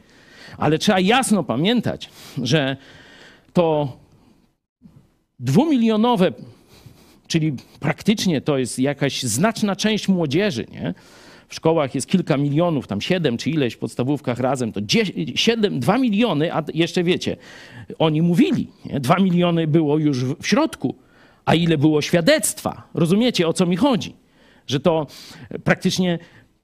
Ale 0.59 0.79
trzeba 0.79 1.01
jasno 1.01 1.45
pamiętać, 1.45 2.11
że 2.43 2.77
to 3.53 3.97
dwumilionowe, 5.39 6.33
czyli 7.27 7.53
praktycznie 7.81 8.41
to 8.41 8.59
jest 8.59 8.79
jakaś 8.79 9.23
znaczna 9.23 9.77
część 9.77 10.09
młodzieży, 10.09 10.67
nie? 10.73 10.95
W 11.49 11.55
szkołach 11.55 11.95
jest 11.95 12.07
kilka 12.07 12.37
milionów, 12.37 12.87
tam 12.87 13.01
siedem 13.01 13.37
czy 13.37 13.51
ileś 13.51 13.75
w 13.75 13.79
podstawówkach 13.79 14.39
razem, 14.39 14.73
to 14.73 14.81
siedem, 15.35 15.81
dwa 15.81 15.99
miliony, 15.99 16.55
a 16.55 16.65
jeszcze 16.75 17.05
wiecie, 17.05 17.37
oni 17.99 18.23
mówili, 18.23 18.67
nie? 18.85 19.01
dwa 19.01 19.17
miliony 19.17 19.67
było 19.67 19.99
już 19.99 20.25
w 20.25 20.47
środku, 20.47 20.95
a 21.45 21.55
ile 21.55 21.79
było 21.79 22.03
świadectwa. 22.03 22.89
Rozumiecie, 22.95 23.49
o 23.49 23.53
co 23.53 23.67
mi 23.67 23.77
chodzi? 23.77 24.15
Że 24.67 24.81
to 24.81 25.07
praktycznie 25.65 26.19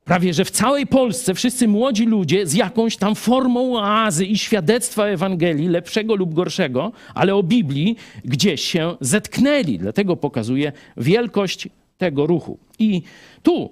prawie, 0.05 0.35
że 0.35 0.45
w 0.45 0.51
całej 0.51 0.87
Polsce 0.87 1.35
wszyscy 1.35 1.69
młodzi 1.69 2.07
ludzie 2.07 2.47
z 2.47 2.55
jakąś 2.55 2.97
tam 2.97 3.15
formą 3.15 3.77
oazy 3.77 4.27
i 4.27 4.39
świadectwa 4.39 5.07
Ewangelii, 5.07 5.69
lepszego 5.69 6.15
lub 6.15 6.35
gorszego, 6.35 6.93
ale 7.15 7.35
o 7.35 7.43
Biblii, 7.43 7.97
gdzieś 8.25 8.61
się 8.61 8.97
zetknęli. 9.01 9.79
Dlatego 9.79 10.17
pokazuje 10.17 10.73
wielkość 10.97 11.69
tego 11.99 12.27
ruchu. 12.27 12.59
I 12.79 13.03
tu 13.43 13.71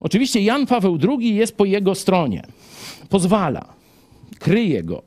oczywiście 0.00 0.40
Jan 0.40 0.66
Paweł 0.66 0.98
II 1.08 1.34
jest 1.34 1.56
po 1.56 1.64
jego 1.64 1.94
stronie. 1.94 2.42
Pozwala, 3.08 3.74
kryje 4.38 4.82
go. 4.82 5.02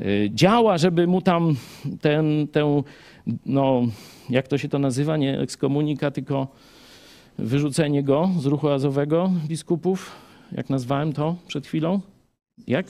Y, 0.00 0.30
Działa, 0.34 0.78
żeby 0.78 1.06
mu 1.06 1.22
tam 1.22 1.56
ten, 2.00 2.48
tę, 2.48 2.82
no, 3.46 3.82
jak 4.30 4.48
to 4.48 4.58
się 4.58 4.68
to 4.68 4.78
nazywa, 4.78 5.16
nie 5.16 5.40
ekskomunika, 5.40 6.10
tylko 6.10 6.48
wyrzucenie 7.38 8.02
go 8.02 8.30
z 8.38 8.46
ruchu 8.46 8.68
azowego 8.68 9.30
biskupów, 9.46 10.10
jak 10.52 10.70
nazwałem 10.70 11.12
to 11.12 11.36
przed 11.46 11.66
chwilą. 11.66 12.00
Jak? 12.66 12.86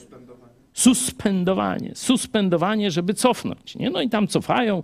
Suspendowanie. 0.73 1.91
Suspendowanie, 1.95 2.91
żeby 2.91 3.13
cofnąć. 3.13 3.75
Nie? 3.75 3.89
No 3.89 4.01
i 4.01 4.09
tam 4.09 4.27
cofają. 4.27 4.83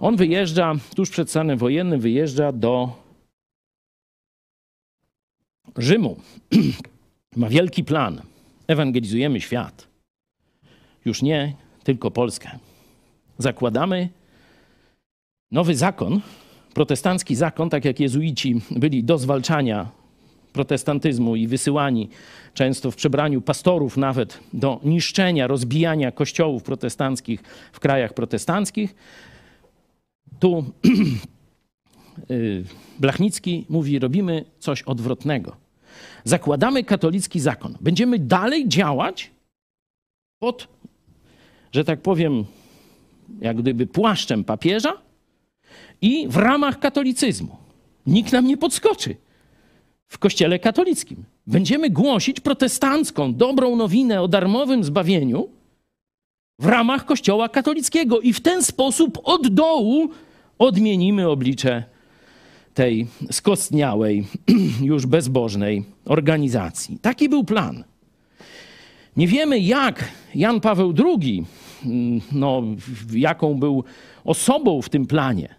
On 0.00 0.16
wyjeżdża, 0.16 0.74
tuż 0.96 1.10
przed 1.10 1.30
stanem 1.30 1.58
wojennym, 1.58 2.00
wyjeżdża 2.00 2.52
do 2.52 2.92
Rzymu. 5.76 6.16
Ma 7.36 7.48
wielki 7.48 7.84
plan. 7.84 8.22
Ewangelizujemy 8.66 9.40
świat. 9.40 9.88
Już 11.04 11.22
nie 11.22 11.54
tylko 11.84 12.10
Polskę. 12.10 12.58
Zakładamy 13.38 14.08
nowy 15.50 15.74
zakon, 15.74 16.20
protestancki 16.78 17.34
zakon, 17.34 17.70
tak 17.70 17.84
jak 17.84 18.00
jezuici 18.00 18.60
byli 18.70 19.04
do 19.04 19.18
zwalczania 19.18 19.90
protestantyzmu 20.52 21.36
i 21.36 21.46
wysyłani 21.46 22.08
często 22.54 22.90
w 22.90 22.96
przebraniu 22.96 23.40
pastorów 23.40 23.96
nawet 23.96 24.40
do 24.52 24.80
niszczenia, 24.84 25.46
rozbijania 25.46 26.12
kościołów 26.12 26.62
protestanckich 26.62 27.42
w 27.72 27.80
krajach 27.80 28.14
protestanckich. 28.14 28.94
Tu 30.38 30.64
y, 32.30 32.64
Blachnicki 32.98 33.66
mówi: 33.68 33.98
Robimy 33.98 34.44
coś 34.58 34.82
odwrotnego. 34.82 35.56
Zakładamy 36.24 36.84
katolicki 36.84 37.40
zakon. 37.40 37.76
Będziemy 37.80 38.18
dalej 38.18 38.68
działać 38.68 39.30
pod, 40.38 40.68
że 41.72 41.84
tak 41.84 42.02
powiem, 42.02 42.44
jak 43.40 43.56
gdyby 43.56 43.86
płaszczem 43.86 44.44
papieża 44.44 45.07
i 46.02 46.28
w 46.28 46.36
ramach 46.36 46.78
katolicyzmu. 46.78 47.56
Nikt 48.06 48.32
nam 48.32 48.46
nie 48.46 48.56
podskoczy 48.56 49.16
w 50.08 50.18
kościele 50.18 50.58
katolickim. 50.58 51.24
Będziemy 51.46 51.90
głosić 51.90 52.40
protestancką, 52.40 53.34
dobrą 53.34 53.76
nowinę 53.76 54.22
o 54.22 54.28
darmowym 54.28 54.84
zbawieniu 54.84 55.48
w 56.58 56.66
ramach 56.66 57.04
kościoła 57.04 57.48
katolickiego 57.48 58.20
i 58.20 58.32
w 58.32 58.40
ten 58.40 58.62
sposób 58.62 59.18
od 59.24 59.48
dołu 59.48 60.08
odmienimy 60.58 61.28
oblicze 61.28 61.84
tej 62.74 63.06
skostniałej, 63.30 64.26
już 64.82 65.06
bezbożnej 65.06 65.84
organizacji. 66.04 66.98
Taki 66.98 67.28
był 67.28 67.44
plan. 67.44 67.84
Nie 69.16 69.26
wiemy, 69.26 69.58
jak 69.58 70.08
Jan 70.34 70.60
Paweł 70.60 70.94
II, 71.04 71.44
no, 72.32 72.62
jaką 73.12 73.54
był 73.54 73.84
osobą 74.24 74.82
w 74.82 74.88
tym 74.88 75.06
planie. 75.06 75.57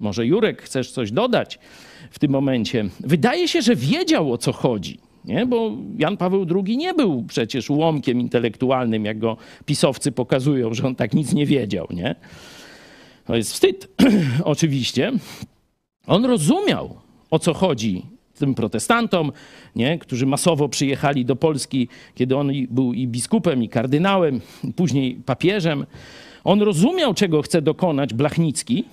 Może 0.00 0.26
Jurek, 0.26 0.62
chcesz 0.62 0.90
coś 0.90 1.12
dodać 1.12 1.58
w 2.10 2.18
tym 2.18 2.30
momencie? 2.30 2.84
Wydaje 3.00 3.48
się, 3.48 3.62
że 3.62 3.76
wiedział 3.76 4.32
o 4.32 4.38
co 4.38 4.52
chodzi. 4.52 4.98
Nie? 5.24 5.46
Bo 5.46 5.76
Jan 5.98 6.16
Paweł 6.16 6.46
II 6.54 6.76
nie 6.76 6.94
był 6.94 7.24
przecież 7.28 7.70
ułomkiem 7.70 8.20
intelektualnym, 8.20 9.04
jak 9.04 9.18
go 9.18 9.36
pisowcy 9.66 10.12
pokazują, 10.12 10.74
że 10.74 10.86
on 10.86 10.94
tak 10.94 11.14
nic 11.14 11.32
nie 11.32 11.46
wiedział. 11.46 11.86
Nie? 11.90 12.14
To 13.24 13.36
jest 13.36 13.52
wstyd, 13.52 13.88
oczywiście. 14.44 15.12
On 16.06 16.24
rozumiał, 16.24 16.96
o 17.30 17.38
co 17.38 17.54
chodzi 17.54 18.02
tym 18.38 18.54
protestantom, 18.54 19.32
nie? 19.76 19.98
którzy 19.98 20.26
masowo 20.26 20.68
przyjechali 20.68 21.24
do 21.24 21.36
Polski, 21.36 21.88
kiedy 22.14 22.36
on 22.36 22.50
był 22.70 22.92
i 22.92 23.08
biskupem, 23.08 23.62
i 23.62 23.68
kardynałem, 23.68 24.40
i 24.64 24.72
później 24.72 25.14
papieżem. 25.14 25.86
On 26.44 26.62
rozumiał, 26.62 27.14
czego 27.14 27.42
chce 27.42 27.62
dokonać 27.62 28.14
Blachnicki, 28.14 28.84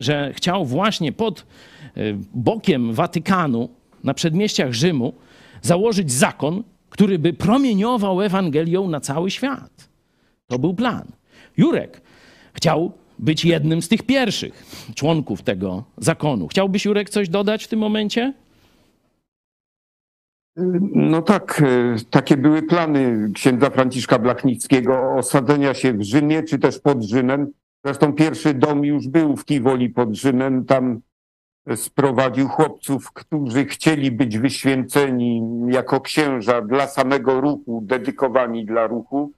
że 0.00 0.32
chciał 0.34 0.64
właśnie 0.64 1.12
pod 1.12 1.40
e, 1.40 2.00
bokiem 2.34 2.92
Watykanu, 2.92 3.68
na 4.04 4.14
przedmieściach 4.14 4.72
Rzymu, 4.72 5.12
założyć 5.62 6.12
zakon, 6.12 6.62
który 6.90 7.18
by 7.18 7.32
promieniował 7.32 8.22
Ewangelią 8.22 8.88
na 8.88 9.00
cały 9.00 9.30
świat. 9.30 9.88
To 10.46 10.58
był 10.58 10.74
plan. 10.74 11.04
Jurek 11.56 12.00
chciał 12.52 12.92
być 13.18 13.44
jednym 13.44 13.82
z 13.82 13.88
tych 13.88 14.02
pierwszych 14.02 14.64
członków 14.94 15.42
tego 15.42 15.84
zakonu. 15.98 16.48
Chciałbyś, 16.48 16.84
Jurek, 16.84 17.10
coś 17.10 17.28
dodać 17.28 17.64
w 17.64 17.68
tym 17.68 17.78
momencie? 17.78 18.32
No 20.94 21.22
tak, 21.22 21.62
e, 21.66 21.96
takie 22.10 22.36
były 22.36 22.62
plany 22.62 23.30
księdza 23.34 23.70
Franciszka 23.70 24.18
Blachnickiego 24.18 25.14
osadzenia 25.14 25.74
się 25.74 25.92
w 25.92 26.02
Rzymie, 26.02 26.42
czy 26.42 26.58
też 26.58 26.78
pod 26.78 27.02
Rzymem. 27.02 27.52
Zresztą 27.86 28.12
pierwszy 28.12 28.54
dom 28.54 28.84
już 28.84 29.08
był 29.08 29.36
w 29.36 29.44
Kiwoli 29.44 29.90
pod 29.90 30.14
Rzymem. 30.14 30.64
Tam 30.64 31.00
sprowadził 31.76 32.48
chłopców, 32.48 33.12
którzy 33.12 33.64
chcieli 33.64 34.10
być 34.10 34.38
wyświęceni 34.38 35.42
jako 35.68 36.00
księża 36.00 36.62
dla 36.62 36.86
samego 36.86 37.40
ruchu, 37.40 37.80
dedykowani 37.84 38.66
dla 38.66 38.86
ruchu. 38.86 39.32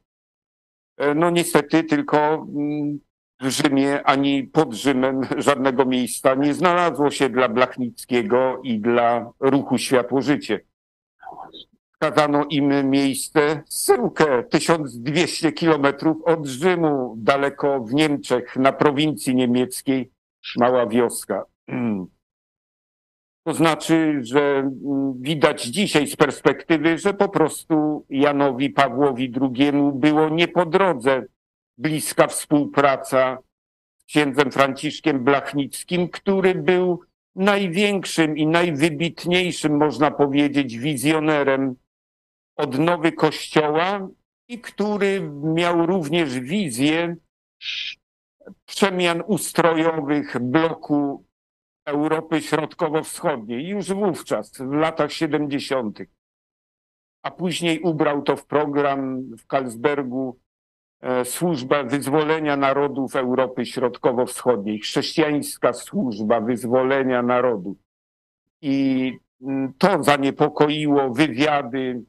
E, 0.96 1.14
no 1.14 1.30
niestety 1.30 1.84
tylko 1.84 2.18
mm, 2.34 2.98
w 3.40 3.48
Rzymie 3.48 4.02
ani 4.02 4.44
pod 4.44 4.74
Rzymem 4.74 5.20
żadnego 5.48 5.84
miejsca 5.84 6.34
nie 6.34 6.54
znalazło 6.54 7.10
się 7.10 7.28
dla 7.28 7.48
Blachnickiego 7.48 8.60
i 8.62 8.80
dla 8.80 9.30
ruchu 9.40 9.78
Światło-Życie. 9.78 10.60
Wskazano 12.02 12.44
im 12.50 12.90
miejsce, 12.90 13.62
Syłkę, 13.68 14.42
1200 14.42 15.52
kilometrów 15.52 16.16
od 16.24 16.46
Rzymu, 16.46 17.14
daleko 17.18 17.80
w 17.80 17.94
Niemczech, 17.94 18.56
na 18.56 18.72
prowincji 18.72 19.34
niemieckiej, 19.34 20.10
mała 20.56 20.86
wioska. 20.86 21.44
To 23.46 23.54
znaczy, 23.54 24.18
że 24.22 24.40
mm, 24.40 25.14
widać 25.20 25.64
dzisiaj 25.64 26.06
z 26.06 26.16
perspektywy, 26.16 26.98
że 26.98 27.14
po 27.14 27.28
prostu 27.28 28.06
Janowi 28.10 28.70
Pawłowi 28.70 29.32
II 29.40 29.72
było 29.94 30.28
nie 30.28 30.48
po 30.48 30.66
drodze 30.66 31.22
bliska 31.78 32.26
współpraca 32.26 33.38
z 33.98 34.04
księdzem 34.04 34.50
Franciszkiem 34.50 35.24
Blachnickim, 35.24 36.08
który 36.08 36.54
był 36.54 37.00
największym 37.36 38.36
i 38.36 38.46
najwybitniejszym, 38.46 39.76
można 39.76 40.10
powiedzieć, 40.10 40.78
wizjonerem 40.78 41.74
odnowy 42.58 43.12
Kościoła 43.12 44.08
i 44.48 44.60
który 44.60 45.30
miał 45.42 45.86
również 45.86 46.40
wizję 46.40 47.16
przemian 48.66 49.22
ustrojowych 49.26 50.38
bloku 50.40 51.24
Europy 51.84 52.40
Środkowo-Wschodniej 52.40 53.68
już 53.68 53.92
wówczas, 53.92 54.58
w 54.58 54.72
latach 54.72 55.12
70. 55.12 55.98
A 57.22 57.30
później 57.30 57.80
ubrał 57.80 58.22
to 58.22 58.36
w 58.36 58.46
program 58.46 59.22
w 59.36 59.46
Karlsbergu 59.46 60.38
e, 61.00 61.24
Służba 61.24 61.82
Wyzwolenia 61.82 62.56
Narodów 62.56 63.16
Europy 63.16 63.66
Środkowo-Wschodniej, 63.66 64.80
chrześcijańska 64.80 65.72
służba 65.72 66.40
wyzwolenia 66.40 67.22
narodów. 67.22 67.76
I 68.62 69.12
mm, 69.42 69.72
to 69.78 70.02
zaniepokoiło 70.02 71.10
wywiady 71.14 72.02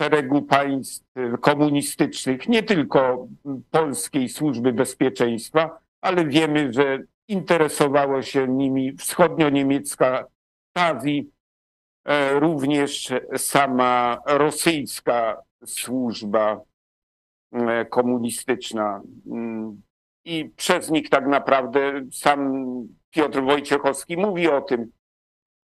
szeregu 0.00 0.42
państw 0.42 1.06
komunistycznych, 1.40 2.48
nie 2.48 2.62
tylko 2.62 3.28
polskiej 3.70 4.28
służby 4.28 4.72
bezpieczeństwa, 4.72 5.78
ale 6.00 6.24
wiemy, 6.24 6.72
że 6.72 6.98
interesowała 7.28 8.22
się 8.22 8.48
nimi 8.48 8.96
wschodnio-niemiecka 8.96 10.24
Stasi, 10.70 11.30
e, 12.04 12.40
również 12.40 13.12
sama 13.36 14.18
rosyjska 14.26 15.42
służba 15.64 16.60
e, 17.52 17.84
komunistyczna. 17.84 19.02
Mm, 19.30 19.82
I 20.24 20.50
przez 20.56 20.90
nich 20.90 21.10
tak 21.10 21.26
naprawdę 21.26 22.02
sam 22.12 22.62
Piotr 23.10 23.42
Wojciechowski 23.42 24.16
mówi 24.16 24.48
o 24.48 24.60
tym, 24.60 24.92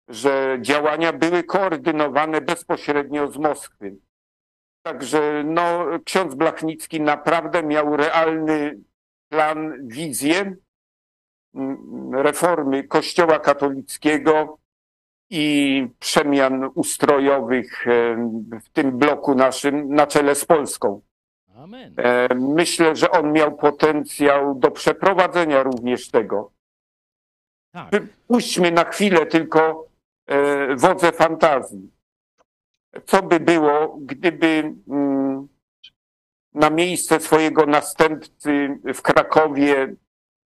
że 0.08 0.58
działania 0.60 1.12
były 1.12 1.44
koordynowane 1.44 2.40
bezpośrednio 2.40 3.30
z 3.30 3.36
Moskwy. 3.36 3.96
Także 4.82 5.44
no, 5.44 5.86
ksiądz 6.04 6.34
Blachnicki 6.34 7.00
naprawdę 7.00 7.62
miał 7.62 7.96
realny 7.96 8.80
plan, 9.28 9.88
wizję 9.88 10.56
reformy 12.12 12.84
Kościoła 12.84 13.38
katolickiego 13.38 14.58
i 15.30 15.86
przemian 15.98 16.70
ustrojowych 16.74 17.86
e, 17.86 17.90
w 18.64 18.68
tym 18.72 18.98
bloku 18.98 19.34
naszym 19.34 19.94
na 19.94 20.06
czele 20.06 20.34
z 20.34 20.44
Polską. 20.44 21.00
Amen. 21.54 21.94
E, 21.96 22.34
myślę, 22.34 22.96
że 22.96 23.10
on 23.10 23.32
miał 23.32 23.56
potencjał 23.56 24.54
do 24.54 24.70
przeprowadzenia 24.70 25.62
również 25.62 26.10
tego. 26.10 26.52
Tak. 27.72 27.90
Puśćmy 28.26 28.70
na 28.70 28.84
chwilę 28.84 29.26
tylko 29.26 29.86
e, 30.26 30.76
wodze 30.76 31.12
fantazji. 31.12 31.90
Co 33.06 33.22
by 33.22 33.40
było, 33.40 33.98
gdyby 34.00 34.74
mm, 34.88 35.48
na 36.54 36.70
miejsce 36.70 37.20
swojego 37.20 37.66
następcy 37.66 38.78
w 38.94 39.02
Krakowie 39.02 39.94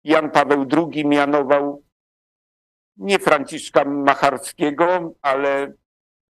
Jan 0.05 0.30
Paweł 0.30 0.66
II 0.76 1.07
mianował 1.07 1.82
nie 2.97 3.18
Franciszka 3.18 3.84
Macharskiego, 3.84 5.14
ale 5.22 5.72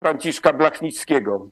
Franciszka 0.03 0.53
Blachnickiego. 0.53 1.51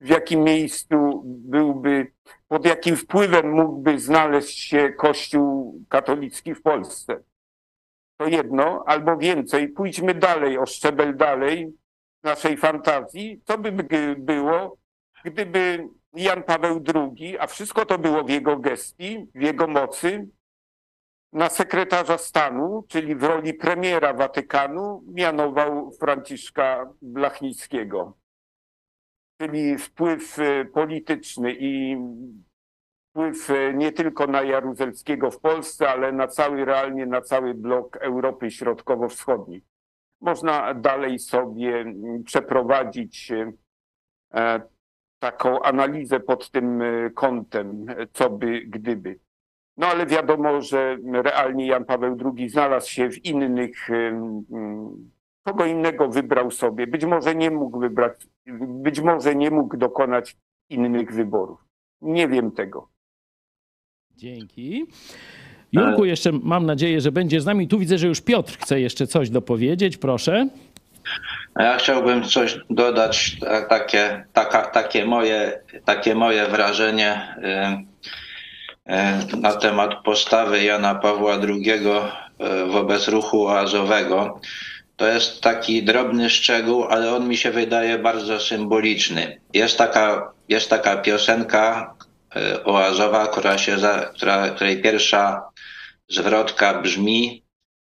w 0.00 0.08
jakim 0.08 0.40
miejscu 0.40 1.22
byłby, 1.24 2.12
pod 2.48 2.66
jakim 2.66 2.96
wpływem 2.96 3.52
mógłby 3.52 3.98
znaleźć 3.98 4.58
się 4.58 4.90
Kościół 4.90 5.80
katolicki 5.88 6.54
w 6.54 6.62
Polsce. 6.62 7.22
To 8.16 8.26
jedno, 8.26 8.84
albo 8.86 9.16
więcej. 9.16 9.68
Pójdźmy 9.68 10.14
dalej, 10.14 10.58
o 10.58 10.66
szczebel 10.66 11.16
dalej 11.16 11.72
naszej 12.22 12.56
fantazji. 12.56 13.40
Co 13.44 13.58
by 13.58 13.72
było, 14.18 14.78
gdyby 15.24 15.88
Jan 16.14 16.42
Paweł 16.42 16.82
II, 16.94 17.38
a 17.38 17.46
wszystko 17.46 17.86
to 17.86 17.98
było 17.98 18.24
w 18.24 18.30
jego 18.30 18.56
gestii, 18.56 19.26
w 19.34 19.42
jego 19.42 19.66
mocy, 19.66 20.28
na 21.32 21.48
sekretarza 21.48 22.18
stanu, 22.18 22.84
czyli 22.88 23.14
w 23.16 23.22
roli 23.22 23.54
premiera 23.54 24.14
Watykanu, 24.14 25.04
mianował 25.06 25.90
Franciszka 25.92 26.92
Blachnickiego. 27.02 28.18
Czyli 29.40 29.78
wpływ 29.78 30.38
e, 30.38 30.64
polityczny 30.64 31.56
i 31.58 31.96
wpływ 33.10 33.50
e, 33.50 33.74
nie 33.74 33.92
tylko 33.92 34.26
na 34.26 34.42
Jaruzelskiego 34.42 35.30
w 35.30 35.40
Polsce, 35.40 35.88
ale 35.88 36.12
na 36.12 36.28
cały, 36.28 36.64
realnie 36.64 37.06
na 37.06 37.20
cały 37.20 37.54
blok 37.54 37.96
Europy 37.96 38.50
Środkowo-Wschodniej. 38.50 39.62
Można 40.22 40.74
dalej 40.74 41.18
sobie 41.18 41.84
przeprowadzić 42.24 43.32
e, 44.34 44.62
taką 45.18 45.62
analizę 45.62 46.20
pod 46.20 46.50
tym 46.50 46.82
kątem, 47.14 47.86
co 48.12 48.30
by 48.30 48.60
gdyby. 48.60 49.18
No 49.76 49.86
ale 49.86 50.06
wiadomo, 50.06 50.60
że 50.60 50.96
realnie 51.12 51.66
Jan 51.66 51.84
Paweł 51.84 52.16
II 52.36 52.48
znalazł 52.48 52.90
się 52.90 53.10
w 53.10 53.24
innych, 53.24 53.88
kogo 55.42 55.66
innego 55.66 56.08
wybrał 56.08 56.50
sobie. 56.50 56.86
Być 56.86 57.04
może 57.04 57.34
nie 57.34 57.50
mógł 57.50 57.80
wybrać, 57.80 58.26
być 58.66 59.00
może 59.00 59.34
nie 59.34 59.50
mógł 59.50 59.76
dokonać 59.76 60.36
innych 60.70 61.12
wyborów. 61.12 61.64
Nie 62.00 62.28
wiem 62.28 62.50
tego. 62.50 62.88
Dzięki. 64.10 64.86
Jurku, 65.72 66.04
jeszcze 66.04 66.32
mam 66.32 66.66
nadzieję, 66.66 67.00
że 67.00 67.12
będzie 67.12 67.40
z 67.40 67.46
nami. 67.46 67.68
Tu 67.68 67.78
widzę, 67.78 67.98
że 67.98 68.06
już 68.06 68.20
Piotr 68.20 68.58
chce 68.58 68.80
jeszcze 68.80 69.06
coś 69.06 69.30
dopowiedzieć. 69.30 69.96
Proszę. 69.96 70.48
Ja 71.58 71.76
chciałbym 71.76 72.22
coś 72.24 72.58
dodać, 72.70 73.36
takie, 73.68 74.24
taka, 74.32 74.62
takie, 74.62 75.04
moje, 75.04 75.60
takie 75.84 76.14
moje 76.14 76.46
wrażenie 76.46 77.36
E, 78.86 79.18
na 79.36 79.52
temat 79.52 80.02
postawy 80.04 80.64
Jana 80.64 80.94
Pawła 80.94 81.38
II 81.48 81.70
e, 81.70 82.66
wobec 82.66 83.08
ruchu 83.08 83.46
oazowego. 83.46 84.40
To 84.96 85.06
jest 85.06 85.40
taki 85.40 85.82
drobny 85.82 86.30
szczegół, 86.30 86.84
ale 86.84 87.14
on 87.14 87.28
mi 87.28 87.36
się 87.36 87.50
wydaje 87.50 87.98
bardzo 87.98 88.40
symboliczny. 88.40 89.40
Jest 89.54 89.78
taka, 89.78 90.32
jest 90.48 90.70
taka 90.70 90.96
piosenka 90.96 91.94
e, 92.36 92.64
oazowa, 92.64 93.26
która 93.26 93.58
się 93.58 93.76
która, 94.14 94.48
której 94.48 94.82
pierwsza 94.82 95.42
zwrotka 96.14 96.82
brzmi 96.82 97.42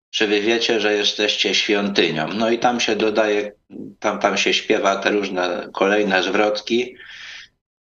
czy 0.10 0.28
wy 0.28 0.42
wiecie, 0.42 0.80
że 0.80 0.94
jesteście 0.94 1.56
świątynią? 1.56 2.28
No 2.28 2.50
i 2.50 2.60
tam 2.60 2.80
się 2.80 2.96
dodaje, 2.96 3.52
tam, 4.00 4.20
tam 4.20 4.38
się 4.38 4.54
śpiewa 4.54 4.96
te 4.96 5.12
różne 5.12 5.70
kolejne 5.74 6.24
zwrotki 6.24 6.96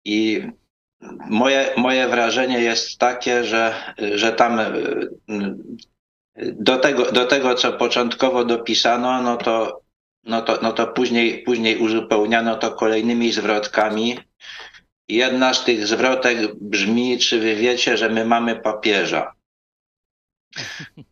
i 0.05 0.43
Moje, 1.31 1.75
moje 1.77 2.09
wrażenie 2.09 2.61
jest 2.61 2.99
takie, 2.99 3.45
że, 3.45 3.75
że 4.15 4.33
tam 4.33 4.61
e, 4.61 4.75
do 6.39 6.77
tego, 6.79 7.13
do 7.13 7.27
tego, 7.27 7.55
co 7.55 7.73
początkowo 7.73 8.45
dopisano, 8.45 9.23
no 9.23 9.37
to, 9.37 9.81
no 10.25 10.43
to, 10.43 10.59
no 10.63 10.73
to 10.73 10.87
później, 10.87 11.43
później 11.43 11.77
uzupełniano 11.77 12.57
to 12.57 12.73
kolejnymi 12.73 13.33
zwrotkami. 13.33 14.19
Jedna 15.09 15.55
z 15.55 15.65
tych 15.65 15.87
zwrotek 15.87 16.55
brzmi, 16.55 17.19
czy 17.19 17.41
wy 17.41 17.57
wiecie, 17.57 17.97
że 17.97 18.09
my 18.09 18.25
mamy 18.25 18.57
papieża? 18.57 19.33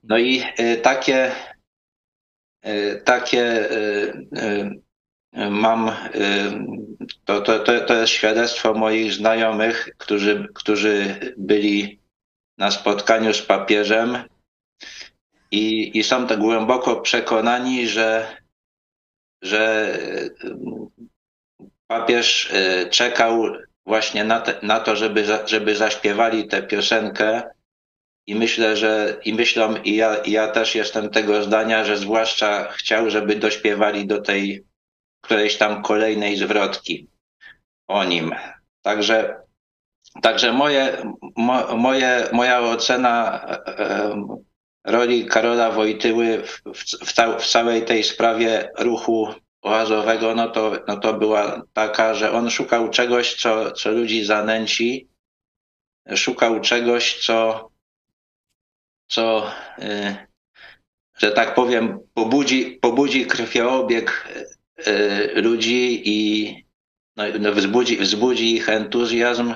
No 0.03 0.19
i 0.19 0.43
e, 0.57 0.77
takie, 0.77 1.33
e, 2.63 2.97
takie 2.97 3.69
mam, 5.51 5.91
to, 7.25 7.41
to, 7.41 7.59
to, 7.59 7.81
to 7.81 7.95
jest 7.95 8.13
świadectwo 8.13 8.75
moich 8.75 9.13
znajomych, 9.13 9.89
którzy, 9.99 10.49
którzy 10.55 11.21
byli 11.37 12.01
na 12.59 12.71
spotkaniu 12.71 13.35
z 13.35 13.43
papieżem 13.43 14.19
i, 15.51 15.99
i 15.99 16.03
są 16.03 16.27
tak 16.27 16.39
głęboko 16.39 17.01
przekonani, 17.01 17.89
że, 17.89 18.37
że 19.43 19.93
papież 21.87 22.53
czekał 22.91 23.45
właśnie 23.87 24.25
na, 24.25 24.41
te, 24.41 24.55
na 24.63 24.81
to, 24.81 24.97
żeby, 24.97 25.25
żeby 25.47 25.77
zaśpiewali 25.77 26.49
tę 26.49 26.63
piosenkę. 26.63 27.43
I 28.27 28.35
myślę, 28.35 28.77
że 28.77 29.21
i 29.25 29.35
myślą, 29.35 29.77
i 29.77 29.97
ja, 29.97 30.17
i 30.17 30.31
ja 30.31 30.49
też 30.49 30.75
jestem 30.75 31.11
tego 31.11 31.43
zdania, 31.43 31.85
że 31.85 31.97
zwłaszcza 31.97 32.73
chciał, 32.73 33.11
żeby 33.11 33.37
dośpiewali 33.37 34.07
do 34.07 34.21
tej 34.21 34.65
którejś 35.21 35.57
tam 35.57 35.83
kolejnej 35.83 36.37
zwrotki 36.37 37.09
o 37.89 38.05
nim. 38.05 38.35
Także, 38.83 39.41
także 40.23 40.53
moje, 40.53 41.13
mo, 41.37 41.77
moje, 41.77 42.29
moja 42.33 42.61
ocena 42.61 43.45
e, 43.49 43.79
e, 43.79 44.17
roli 44.87 45.27
Karola 45.27 45.71
Wojtyły 45.71 46.43
w, 46.43 46.63
w, 46.75 47.43
w, 47.43 47.47
całej 47.47 47.85
tej 47.85 48.05
sprawie 48.05 48.71
ruchu 48.79 49.35
oazowego, 49.63 50.35
no 50.35 50.49
to, 50.49 50.73
no 50.89 50.97
to 50.97 51.15
była 51.15 51.63
taka, 51.73 52.15
że 52.15 52.33
on 52.33 52.51
szukał 52.51 52.91
czegoś, 52.91 53.35
co, 53.35 53.73
co 53.73 53.91
ludzi 53.91 54.25
zanęci, 54.25 55.09
szukał 56.15 56.61
czegoś, 56.61 57.25
co, 57.27 57.69
co 59.07 59.53
y, 59.79 60.17
że 61.19 61.33
tak 61.33 61.55
powiem, 61.55 61.99
pobudzi, 62.15 62.79
pobudzi 62.83 63.27
krwiobieg 63.27 64.27
Y, 64.79 65.43
ludzi 65.43 66.03
i 66.05 66.19
no, 67.17 67.25
no, 67.41 67.53
wzbudzi, 67.53 67.97
wzbudzi 67.97 68.55
ich 68.55 68.69
entuzjazm, 68.69 69.55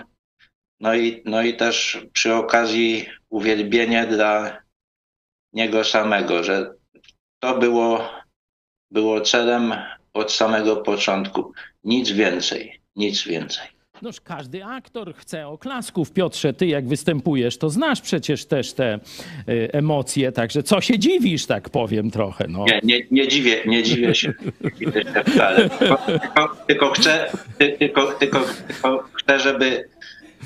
no 0.80 0.94
i, 0.94 1.22
no 1.24 1.42
i 1.42 1.56
też 1.56 2.06
przy 2.12 2.34
okazji 2.34 3.06
uwielbienie 3.28 4.06
dla 4.06 4.62
niego 5.52 5.84
samego, 5.84 6.44
że 6.44 6.74
to 7.38 7.58
było, 7.58 8.10
było 8.90 9.20
celem 9.20 9.74
od 10.12 10.32
samego 10.32 10.76
początku. 10.76 11.52
Nic 11.84 12.10
więcej, 12.10 12.80
nic 12.96 13.22
więcej. 13.22 13.79
Noż 14.02 14.20
każdy 14.20 14.64
aktor 14.64 15.14
chce 15.14 15.46
oklasków. 15.46 16.12
Piotrze, 16.12 16.52
ty 16.52 16.66
jak 16.66 16.88
występujesz, 16.88 17.58
to 17.58 17.70
znasz 17.70 18.00
przecież 18.00 18.44
też 18.44 18.72
te 18.72 19.00
y, 19.48 19.68
emocje, 19.72 20.32
także 20.32 20.62
co 20.62 20.80
się 20.80 20.98
dziwisz, 20.98 21.46
tak 21.46 21.70
powiem 21.70 22.10
trochę. 22.10 22.46
No. 22.48 22.64
Nie, 22.64 22.80
nie, 22.82 23.06
nie 23.10 23.28
dziwię, 23.28 23.62
nie 23.66 23.82
dziwię 23.82 24.14
się 24.14 24.32
wcale. 25.26 25.70
Tylko, 25.70 26.56
tylko, 26.66 26.90
chcę, 26.90 27.30
tylko, 27.78 28.12
tylko, 28.12 28.40
tylko 28.68 29.04
chcę, 29.12 29.40
żeby, 29.40 29.88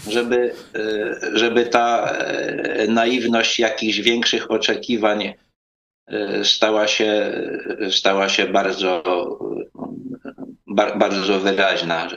żeby, 0.08 0.52
y, 0.76 1.38
żeby 1.38 1.66
ta 1.66 2.16
y, 2.82 2.88
naiwność 2.88 3.58
jakichś 3.58 3.98
większych 3.98 4.50
oczekiwań 4.50 5.34
stała 6.42 6.86
się, 6.86 7.32
stała 7.90 8.28
się 8.28 8.46
bardzo, 8.46 9.02
bardzo 10.96 11.40
wyraźna. 11.40 12.08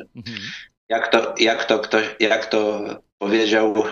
Jak 0.89 1.11
to, 1.11 1.35
jak 1.39 1.65
to, 1.65 1.81
jak 2.19 2.45
to 2.45 2.81
powiedział 3.17 3.83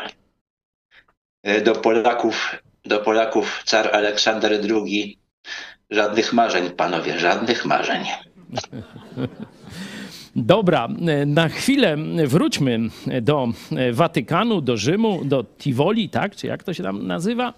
e, 1.43 1.61
do 1.61 1.75
Polaków, 1.75 2.55
do 2.85 2.99
Polaków 2.99 3.63
car 3.65 3.95
Aleksander 3.95 4.51
II, 4.51 5.19
żadnych 5.89 6.33
marzeń, 6.33 6.69
panowie, 6.69 7.19
żadnych 7.19 7.65
marzeń. 7.65 8.03
Dobra, 10.35 10.87
e, 11.07 11.25
na 11.25 11.49
chwilę 11.49 11.97
wróćmy 12.27 12.79
do 13.21 13.47
Watykanu, 13.93 14.61
do 14.61 14.77
Rzymu, 14.77 15.25
do 15.25 15.45
Tivoli, 15.57 16.09
tak? 16.09 16.35
Czy 16.35 16.47
jak 16.47 16.63
to 16.63 16.73
się 16.73 16.83
tam 16.83 17.07
nazywa? 17.07 17.53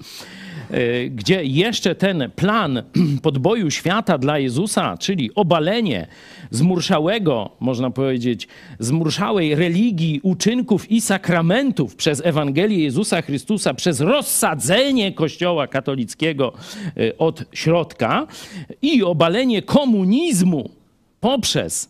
E, 0.71 1.09
gdzie 1.09 1.43
jeszcze 1.43 1.95
ten 1.95 2.31
plan 2.35 2.83
podboju 3.23 3.71
świata 3.71 4.17
dla 4.17 4.39
Jezusa, 4.39 4.97
czyli 4.97 5.35
obalenie 5.35 6.07
zmurszałego, 6.51 7.49
można 7.59 7.89
powiedzieć, 7.89 8.47
zmurszałej 8.79 9.55
religii, 9.55 10.19
uczynków 10.23 10.91
i 10.91 11.01
sakramentów 11.01 11.95
przez 11.95 12.21
Ewangelię 12.25 12.83
Jezusa 12.83 13.21
Chrystusa, 13.21 13.73
przez 13.73 14.01
rozsadzenie 14.01 15.11
Kościoła 15.11 15.67
katolickiego 15.67 16.53
e, 16.97 17.17
od 17.17 17.43
środka 17.51 18.27
i 18.81 19.03
obalenie 19.03 19.61
komunizmu 19.61 20.69
poprzez, 21.19 21.89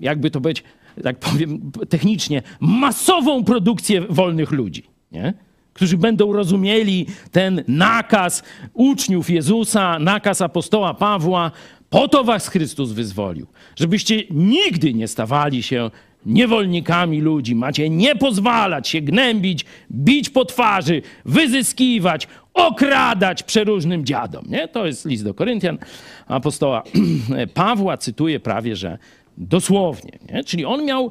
jakby 0.00 0.30
to 0.30 0.40
być, 0.40 0.64
tak 1.02 1.18
powiem 1.18 1.72
technicznie, 1.88 2.42
masową 2.60 3.44
produkcję 3.44 4.00
wolnych 4.00 4.50
ludzi. 4.50 4.82
Nie? 5.12 5.34
którzy 5.74 5.96
będą 5.96 6.32
rozumieli 6.32 7.06
ten 7.30 7.64
nakaz 7.68 8.42
uczniów 8.74 9.30
Jezusa, 9.30 9.98
nakaz 9.98 10.40
apostoła 10.40 10.94
Pawła, 10.94 11.50
po 11.92 12.08
to 12.08 12.24
was 12.24 12.48
Chrystus 12.48 12.92
wyzwolił, 12.92 13.46
żebyście 13.76 14.22
nigdy 14.30 14.94
nie 14.94 15.08
stawali 15.08 15.62
się 15.62 15.90
niewolnikami 16.26 17.20
ludzi. 17.20 17.54
Macie 17.54 17.90
nie 17.90 18.16
pozwalać 18.16 18.88
się 18.88 19.00
gnębić, 19.00 19.64
bić 19.90 20.30
po 20.30 20.44
twarzy, 20.44 21.02
wyzyskiwać, 21.24 22.28
okradać 22.54 23.42
przeróżnym 23.42 24.04
dziadom. 24.04 24.44
Nie? 24.48 24.68
To 24.68 24.86
jest 24.86 25.06
list 25.06 25.24
do 25.24 25.34
Koryntian 25.34 25.78
apostoła 26.26 26.82
Pawła, 27.54 27.96
cytuję 27.96 28.40
prawie, 28.40 28.76
że 28.76 28.98
dosłownie. 29.38 30.18
Nie? 30.32 30.44
Czyli 30.44 30.64
on 30.64 30.84
miał, 30.84 31.10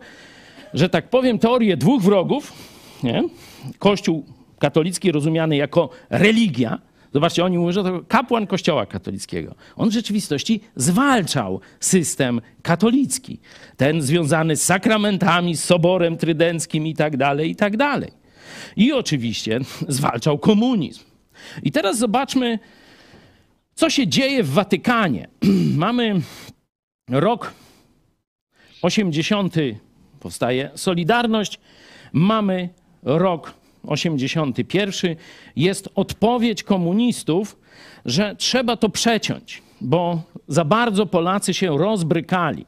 że 0.73 0.89
tak 0.89 1.09
powiem, 1.09 1.39
teorię 1.39 1.77
dwóch 1.77 2.01
wrogów. 2.01 2.53
Nie? 3.03 3.23
Kościół 3.79 4.25
katolicki 4.59 5.11
rozumiany 5.11 5.55
jako 5.55 5.89
religia, 6.09 6.79
Zobaczcie, 7.13 7.45
oni 7.45 7.57
mówią, 7.57 7.71
że 7.71 7.83
to 7.83 8.01
kapłan 8.07 8.47
Kościoła 8.47 8.85
katolickiego. 8.85 9.55
On 9.75 9.89
w 9.89 9.93
rzeczywistości 9.93 10.61
zwalczał 10.75 11.59
system 11.79 12.41
katolicki. 12.61 13.39
Ten 13.77 14.01
związany 14.01 14.55
z 14.55 14.63
sakramentami, 14.63 15.55
z 15.55 15.63
soborem 15.63 16.17
trydenckim 16.17 16.87
i 16.87 16.93
tak 16.93 17.17
dalej, 17.17 17.49
i 17.49 17.55
tak 17.55 17.77
dalej. 17.77 18.11
I 18.75 18.93
oczywiście 18.93 19.59
zwalczał 19.87 20.37
komunizm. 20.37 21.03
I 21.63 21.71
teraz 21.71 21.97
zobaczmy, 21.97 22.59
co 23.75 23.89
się 23.89 24.07
dzieje 24.07 24.43
w 24.43 24.49
Watykanie. 24.49 25.27
Mamy 25.77 26.21
rok 27.09 27.53
80. 28.81 29.55
powstaje 30.19 30.71
Solidarność. 30.75 31.59
Mamy 32.13 32.69
rok 33.03 33.53
81 33.87 35.15
jest 35.55 35.89
odpowiedź 35.95 36.63
komunistów, 36.63 37.57
że 38.05 38.35
trzeba 38.35 38.77
to 38.77 38.89
przeciąć, 38.89 39.61
bo 39.81 40.21
za 40.47 40.65
bardzo 40.65 41.05
Polacy 41.05 41.53
się 41.53 41.77
rozbrykali. 41.77 42.65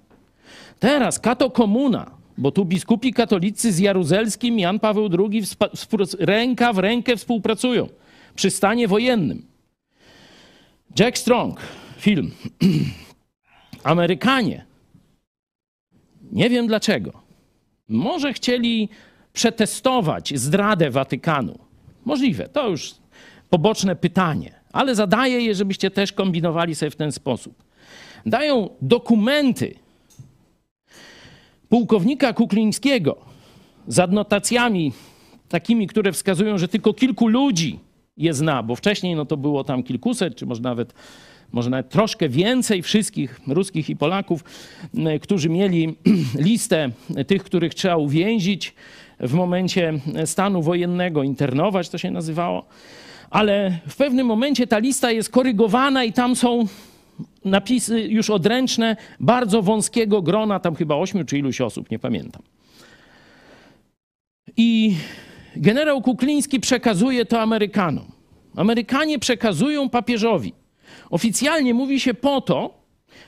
Teraz 0.79 1.19
kato 1.19 1.49
komuna, 1.49 2.11
bo 2.37 2.51
tu 2.51 2.65
biskupi 2.65 3.13
katolicy 3.13 3.71
z 3.71 3.79
Jaruzelskim 3.79 4.59
Jan 4.59 4.79
Paweł 4.79 5.09
II 5.19 5.43
ręka 6.19 6.73
w 6.73 6.77
rękę 6.77 7.17
współpracują 7.17 7.89
przy 8.35 8.49
stanie 8.49 8.87
wojennym. 8.87 9.45
Jack 10.99 11.17
Strong, 11.17 11.59
film. 11.97 12.31
Amerykanie. 13.83 14.65
Nie 16.31 16.49
wiem 16.49 16.67
dlaczego. 16.67 17.11
Może 17.89 18.33
chcieli 18.33 18.89
przetestować 19.33 20.33
zdradę 20.35 20.91
Watykanu? 20.91 21.59
Możliwe, 22.05 22.49
to 22.49 22.69
już 22.69 22.95
poboczne 23.49 23.95
pytanie, 23.95 24.53
ale 24.71 24.95
zadaję 24.95 25.41
je, 25.41 25.55
żebyście 25.55 25.91
też 25.91 26.13
kombinowali 26.13 26.75
sobie 26.75 26.91
w 26.91 26.95
ten 26.95 27.11
sposób. 27.11 27.63
Dają 28.25 28.69
dokumenty 28.81 29.75
pułkownika 31.69 32.33
Kuklińskiego 32.33 33.17
z 33.87 33.99
adnotacjami 33.99 34.91
takimi, 35.49 35.87
które 35.87 36.11
wskazują, 36.11 36.57
że 36.57 36.67
tylko 36.67 36.93
kilku 36.93 37.27
ludzi 37.27 37.79
je 38.17 38.33
zna, 38.33 38.63
bo 38.63 38.75
wcześniej 38.75 39.15
no 39.15 39.25
to 39.25 39.37
było 39.37 39.63
tam 39.63 39.83
kilkuset, 39.83 40.35
czy 40.35 40.45
może 40.45 40.61
nawet, 40.61 40.93
może 41.51 41.69
nawet 41.69 41.89
troszkę 41.89 42.29
więcej 42.29 42.81
wszystkich 42.81 43.41
ruskich 43.47 43.89
i 43.89 43.95
Polaków, 43.95 44.43
którzy 45.21 45.49
mieli 45.49 45.95
listę 46.47 46.89
tych, 47.27 47.43
których 47.43 47.73
trzeba 47.73 47.97
uwięzić, 47.97 48.73
w 49.23 49.33
momencie 49.33 49.93
stanu 50.25 50.61
wojennego 50.61 51.23
internować, 51.23 51.89
to 51.89 51.97
się 51.97 52.11
nazywało. 52.11 52.65
Ale 53.29 53.79
w 53.87 53.95
pewnym 53.95 54.27
momencie 54.27 54.67
ta 54.67 54.77
lista 54.77 55.11
jest 55.11 55.29
korygowana 55.29 56.03
i 56.03 56.13
tam 56.13 56.35
są 56.35 56.67
napisy 57.45 58.01
już 58.01 58.29
odręczne 58.29 58.97
bardzo 59.19 59.61
wąskiego 59.61 60.21
grona, 60.21 60.59
tam 60.59 60.75
chyba 60.75 60.95
ośmiu 60.95 61.25
czy 61.25 61.37
iluś 61.37 61.61
osób, 61.61 61.91
nie 61.91 61.99
pamiętam. 61.99 62.41
I 64.57 64.95
generał 65.55 66.01
Kukliński 66.01 66.59
przekazuje 66.59 67.25
to 67.25 67.41
Amerykanom. 67.41 68.05
Amerykanie 68.55 69.19
przekazują 69.19 69.89
papieżowi. 69.89 70.53
Oficjalnie 71.09 71.73
mówi 71.73 71.99
się 71.99 72.13
po 72.13 72.41
to, 72.41 72.83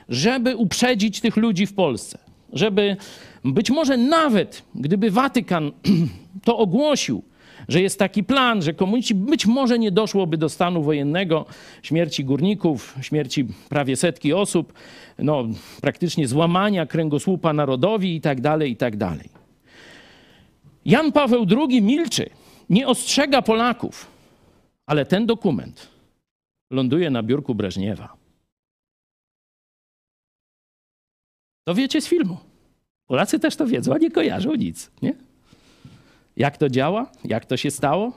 żeby 0.10 0.56
uprzedzić 0.56 1.22
tych 1.22 1.38
ludzi 1.38 1.66
w 1.66 1.74
Polsce, 1.74 2.18
żeby 2.54 2.98
być 3.46 3.72
może 3.72 3.98
nawet 3.98 4.64
gdyby 4.76 5.12
Watykan 5.12 5.72
to 6.46 6.58
ogłosił, 6.58 7.24
że 7.68 7.82
jest 7.82 8.00
taki 8.00 8.24
plan, 8.24 8.62
że 8.62 8.74
komuniści, 8.74 9.16
być 9.16 9.46
może 9.46 9.80
nie 9.80 9.92
doszłoby 9.92 10.38
do 10.38 10.50
stanu 10.50 10.84
wojennego, 10.84 11.46
śmierci 11.82 12.26
górników, 12.26 12.96
śmierci 13.02 13.46
prawie 13.70 13.96
setki 13.96 14.34
osób, 14.34 14.74
no, 15.20 15.44
praktycznie 15.82 16.28
złamania 16.28 16.86
kręgosłupa 16.86 17.54
narodowi 17.54 18.16
i 18.16 18.22
tak 18.22 18.42
dalej, 18.42 18.72
i 18.72 18.76
tak 18.76 18.98
dalej. 18.98 19.30
Jan 20.86 21.12
Paweł 21.12 21.46
II 21.70 21.82
milczy, 21.82 22.30
nie 22.70 22.88
ostrzega 22.88 23.42
Polaków, 23.42 24.08
ale 24.86 25.06
ten 25.06 25.26
dokument 25.26 25.88
ląduje 26.72 27.10
na 27.10 27.24
biurku 27.24 27.56
Breżniewa. 27.56 28.14
To 31.64 31.76
wiecie 31.76 32.02
z 32.02 32.08
filmu. 32.08 32.38
Polacy 33.08 33.40
też 33.40 33.56
to 33.56 33.68
wiedzą, 33.68 33.94
a 33.94 33.98
nie 33.98 34.12
kojarzą 34.12 34.56
nic. 34.56 34.92
Nie? 35.02 35.14
Jak 36.38 36.58
to 36.58 36.70
działa? 36.70 37.12
Jak 37.24 37.46
to 37.46 37.58
się 37.58 37.72
stało? 37.72 38.12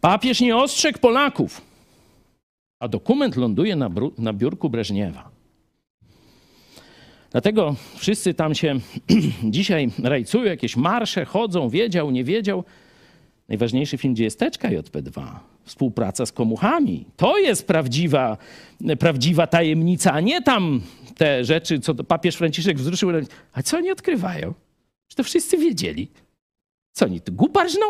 Papież 0.00 0.40
nie 0.40 0.56
ostrzegł 0.56 0.98
Polaków, 0.98 1.60
a 2.80 2.88
dokument 2.88 3.36
ląduje 3.36 3.76
na, 3.76 3.90
na 4.18 4.32
biurku 4.32 4.70
Breżniewa. 4.70 5.30
Dlatego 7.30 7.74
wszyscy 7.96 8.34
tam 8.34 8.54
się 8.54 8.80
dzisiaj 9.44 9.90
rajcują, 10.02 10.44
jakieś 10.44 10.76
marsze, 10.76 11.24
chodzą, 11.24 11.68
wiedział, 11.68 12.10
nie 12.10 12.24
wiedział. 12.24 12.64
Najważniejszy 13.48 13.98
film, 13.98 14.14
gdzie 14.14 14.24
jest 14.24 14.38
teczka 14.38 14.68
JP2. 14.68 15.26
Współpraca 15.64 16.26
z 16.26 16.32
komuchami. 16.32 17.04
To 17.16 17.38
jest 17.38 17.66
prawdziwa, 17.66 18.36
prawdziwa 18.98 19.46
tajemnica, 19.46 20.12
a 20.12 20.20
nie 20.20 20.42
tam 20.42 20.80
te 21.16 21.44
rzeczy, 21.44 21.80
co 21.80 21.94
papież 21.94 22.36
Franciszek 22.36 22.78
wzruszył. 22.78 23.10
A 23.52 23.62
co 23.62 23.76
oni 23.76 23.90
odkrywają? 23.90 24.54
Że 25.08 25.16
to 25.16 25.24
wszyscy 25.24 25.58
wiedzieli. 25.58 26.08
Co 26.92 27.04
oni, 27.04 27.20
gubarżną? 27.30 27.86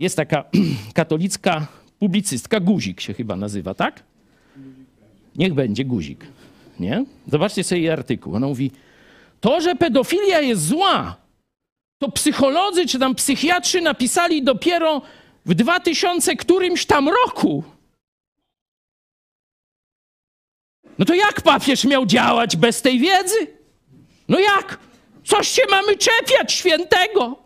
Jest 0.00 0.16
taka 0.16 0.44
katolicka 0.94 1.66
publicystka, 1.98 2.60
Guzik 2.60 3.00
się 3.00 3.14
chyba 3.14 3.36
nazywa, 3.36 3.74
tak? 3.74 4.02
Niech 5.36 5.54
będzie 5.54 5.84
Guzik. 5.84 6.26
Nie? 6.80 7.04
Zobaczcie 7.26 7.64
sobie 7.64 7.80
jej 7.80 7.90
artykuł. 7.90 8.34
Ona 8.34 8.46
mówi, 8.46 8.70
to, 9.40 9.60
że 9.60 9.74
pedofilia 9.74 10.40
jest 10.40 10.66
zła, 10.66 11.16
to 11.98 12.10
psycholodzy 12.10 12.86
czy 12.86 12.98
tam 12.98 13.14
psychiatrzy 13.14 13.80
napisali 13.80 14.42
dopiero 14.42 15.02
w 15.46 15.54
2000 15.54 16.36
którymś 16.36 16.86
tam 16.86 17.08
roku. 17.08 17.64
No 20.98 21.04
to 21.04 21.14
jak 21.14 21.40
papież 21.40 21.84
miał 21.84 22.06
działać 22.06 22.56
bez 22.56 22.82
tej 22.82 22.98
wiedzy? 22.98 23.46
No 24.28 24.38
jak? 24.38 24.78
Coś 25.24 25.48
się 25.48 25.62
mamy 25.70 25.96
czepiać 25.96 26.52
świętego? 26.52 27.36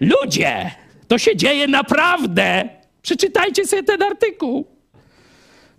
Ludzie, 0.00 0.70
to 1.08 1.18
się 1.18 1.36
dzieje 1.36 1.68
naprawdę. 1.68 2.68
Przeczytajcie 3.02 3.66
sobie 3.66 3.82
ten 3.82 4.02
artykuł. 4.02 4.66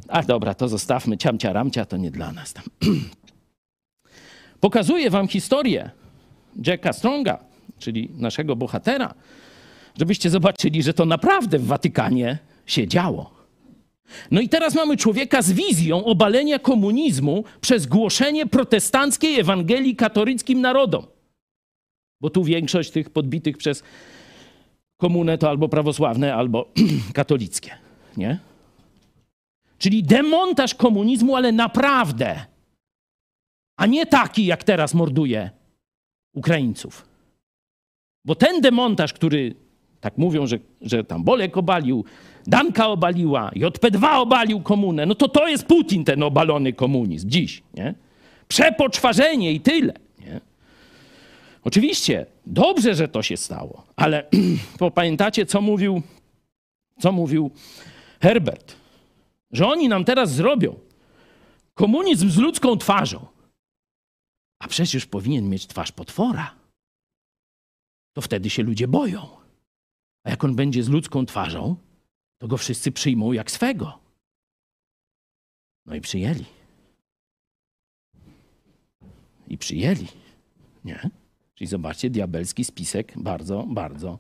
Ach, 0.07 0.25
dobra, 0.25 0.53
to 0.53 0.67
zostawmy. 0.67 1.17
Ciamcia, 1.17 1.53
ramcia, 1.53 1.85
to 1.85 1.97
nie 1.97 2.11
dla 2.11 2.31
nas 2.31 2.53
tam. 2.53 2.63
Pokazuję 4.59 5.09
wam 5.09 5.27
historię 5.27 5.91
Jacka 6.67 6.93
Stronga, 6.93 7.39
czyli 7.79 8.09
naszego 8.17 8.55
bohatera, 8.55 9.13
żebyście 9.99 10.29
zobaczyli, 10.29 10.83
że 10.83 10.93
to 10.93 11.05
naprawdę 11.05 11.59
w 11.59 11.65
Watykanie 11.65 12.37
się 12.65 12.87
działo. 12.87 13.34
No 14.31 14.41
i 14.41 14.49
teraz 14.49 14.75
mamy 14.75 14.97
człowieka 14.97 15.41
z 15.41 15.51
wizją 15.51 16.05
obalenia 16.05 16.59
komunizmu 16.59 17.43
przez 17.61 17.85
głoszenie 17.85 18.45
protestanckiej 18.45 19.39
Ewangelii 19.39 19.95
katolickim 19.95 20.61
narodom. 20.61 21.05
Bo 22.21 22.29
tu 22.29 22.43
większość 22.43 22.91
tych 22.91 23.09
podbitych 23.09 23.57
przez 23.57 23.83
komunę 24.97 25.37
to 25.37 25.49
albo 25.49 25.69
prawosławne, 25.69 26.35
albo 26.35 26.71
katolickie. 27.13 27.71
Nie? 28.17 28.39
Czyli 29.77 30.03
demontaż 30.03 30.75
komunizmu, 30.75 31.35
ale 31.35 31.51
naprawdę. 31.51 32.45
A 33.77 33.85
nie 33.85 34.05
taki, 34.05 34.45
jak 34.45 34.63
teraz 34.63 34.93
morduje 34.93 35.49
Ukraińców. 36.33 37.05
Bo 38.25 38.35
ten 38.35 38.61
demontaż, 38.61 39.13
który 39.13 39.55
tak 40.01 40.17
mówią, 40.17 40.47
że, 40.47 40.59
że 40.81 41.03
tam 41.03 41.23
Bolek 41.23 41.57
obalił, 41.57 42.05
Danka 42.47 42.87
obaliła, 42.87 43.51
JP2 43.55 44.15
obalił 44.15 44.61
komunę, 44.61 45.05
no 45.05 45.15
to 45.15 45.29
to 45.29 45.47
jest 45.47 45.65
Putin, 45.65 46.05
ten 46.05 46.23
obalony 46.23 46.73
komunizm 46.73 47.29
dziś. 47.29 47.63
Nie? 47.73 47.95
Przepoczwarzenie 48.47 49.51
i 49.51 49.61
tyle. 49.61 49.93
Nie? 50.19 50.41
Oczywiście, 51.63 52.25
dobrze, 52.45 52.95
że 52.95 53.07
to 53.07 53.23
się 53.23 53.37
stało, 53.37 53.83
ale 53.95 54.29
pamiętacie, 54.95 55.45
co 55.45 55.61
mówił, 55.61 56.01
co 56.99 57.11
mówił 57.11 57.51
Herbert? 58.21 58.75
Że 59.51 59.67
oni 59.67 59.89
nam 59.89 60.05
teraz 60.05 60.31
zrobią 60.31 60.75
komunizm 61.73 62.29
z 62.29 62.37
ludzką 62.37 62.77
twarzą. 62.77 63.25
A 64.59 64.67
przecież 64.67 65.05
powinien 65.05 65.49
mieć 65.49 65.67
twarz 65.67 65.91
potwora. 65.91 66.55
To 68.13 68.21
wtedy 68.21 68.49
się 68.49 68.63
ludzie 68.63 68.87
boją. 68.87 69.27
A 70.23 70.29
jak 70.29 70.43
on 70.43 70.55
będzie 70.55 70.83
z 70.83 70.89
ludzką 70.89 71.25
twarzą, 71.25 71.75
to 72.37 72.47
go 72.47 72.57
wszyscy 72.57 72.91
przyjmą 72.91 73.31
jak 73.31 73.51
swego. 73.51 73.99
No 75.85 75.95
i 75.95 76.01
przyjęli. 76.01 76.45
I 79.47 79.57
przyjęli. 79.57 80.07
Nie? 80.85 81.09
Czyli 81.55 81.67
zobaczcie, 81.67 82.09
diabelski 82.09 82.63
spisek 82.63 83.13
bardzo, 83.15 83.63
bardzo 83.63 84.19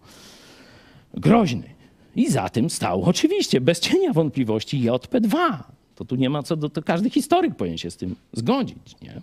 groźny. 1.13 1.75
I 2.15 2.29
za 2.29 2.49
tym 2.49 2.69
stał 2.69 3.03
oczywiście, 3.03 3.61
bez 3.61 3.79
cienia 3.79 4.13
wątpliwości, 4.13 4.81
JP2. 4.81 5.63
To 5.95 6.05
tu 6.05 6.15
nie 6.15 6.29
ma 6.29 6.43
co 6.43 6.55
do... 6.55 6.69
To 6.69 6.81
każdy 6.81 7.09
historyk 7.09 7.55
powinien 7.55 7.77
się 7.77 7.91
z 7.91 7.97
tym 7.97 8.15
zgodzić, 8.33 8.95
nie? 9.01 9.21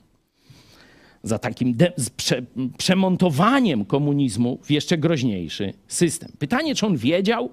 Za 1.22 1.38
takim 1.38 1.74
de, 1.74 1.93
prze, 2.16 2.43
przemontowaniem 2.78 3.84
komunizmu 3.84 4.59
w 4.62 4.70
jeszcze 4.70 4.99
groźniejszy 4.99 5.72
system. 5.88 6.32
Pytanie, 6.38 6.74
czy 6.74 6.86
on 6.86 6.97
wiedział, 6.97 7.51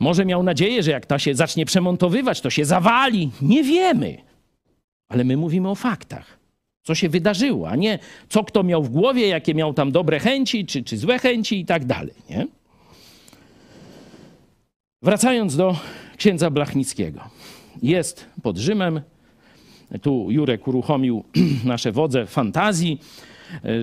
może 0.00 0.24
miał 0.24 0.42
nadzieję, 0.42 0.82
że 0.82 0.90
jak 0.90 1.06
ta 1.06 1.18
się 1.18 1.34
zacznie 1.34 1.66
przemontowywać, 1.66 2.40
to 2.40 2.50
się 2.50 2.64
zawali. 2.64 3.30
Nie 3.42 3.64
wiemy. 3.64 4.16
Ale 5.08 5.24
my 5.24 5.36
mówimy 5.36 5.68
o 5.68 5.74
faktach. 5.74 6.40
Co 6.82 6.94
się 6.94 7.08
wydarzyło, 7.08 7.68
a 7.68 7.76
nie 7.76 7.98
co 8.28 8.44
kto 8.44 8.62
miał 8.62 8.82
w 8.82 8.88
głowie, 8.88 9.28
jakie 9.28 9.54
miał 9.54 9.74
tam 9.74 9.92
dobre 9.92 10.18
chęci, 10.18 10.66
czy, 10.66 10.82
czy 10.82 10.96
złe 10.96 11.18
chęci 11.18 11.60
i 11.60 11.64
tak 11.64 11.84
dalej. 11.84 12.14
Nie? 12.30 12.46
Wracając 15.02 15.56
do 15.56 15.76
księdza 16.16 16.50
Blachnickiego. 16.50 17.20
Jest 17.82 18.26
pod 18.42 18.58
Rzymem. 18.58 19.00
Tu 20.02 20.30
Jurek 20.30 20.68
uruchomił 20.68 21.24
nasze 21.64 21.92
wodze 21.92 22.26
fantazji, 22.26 22.98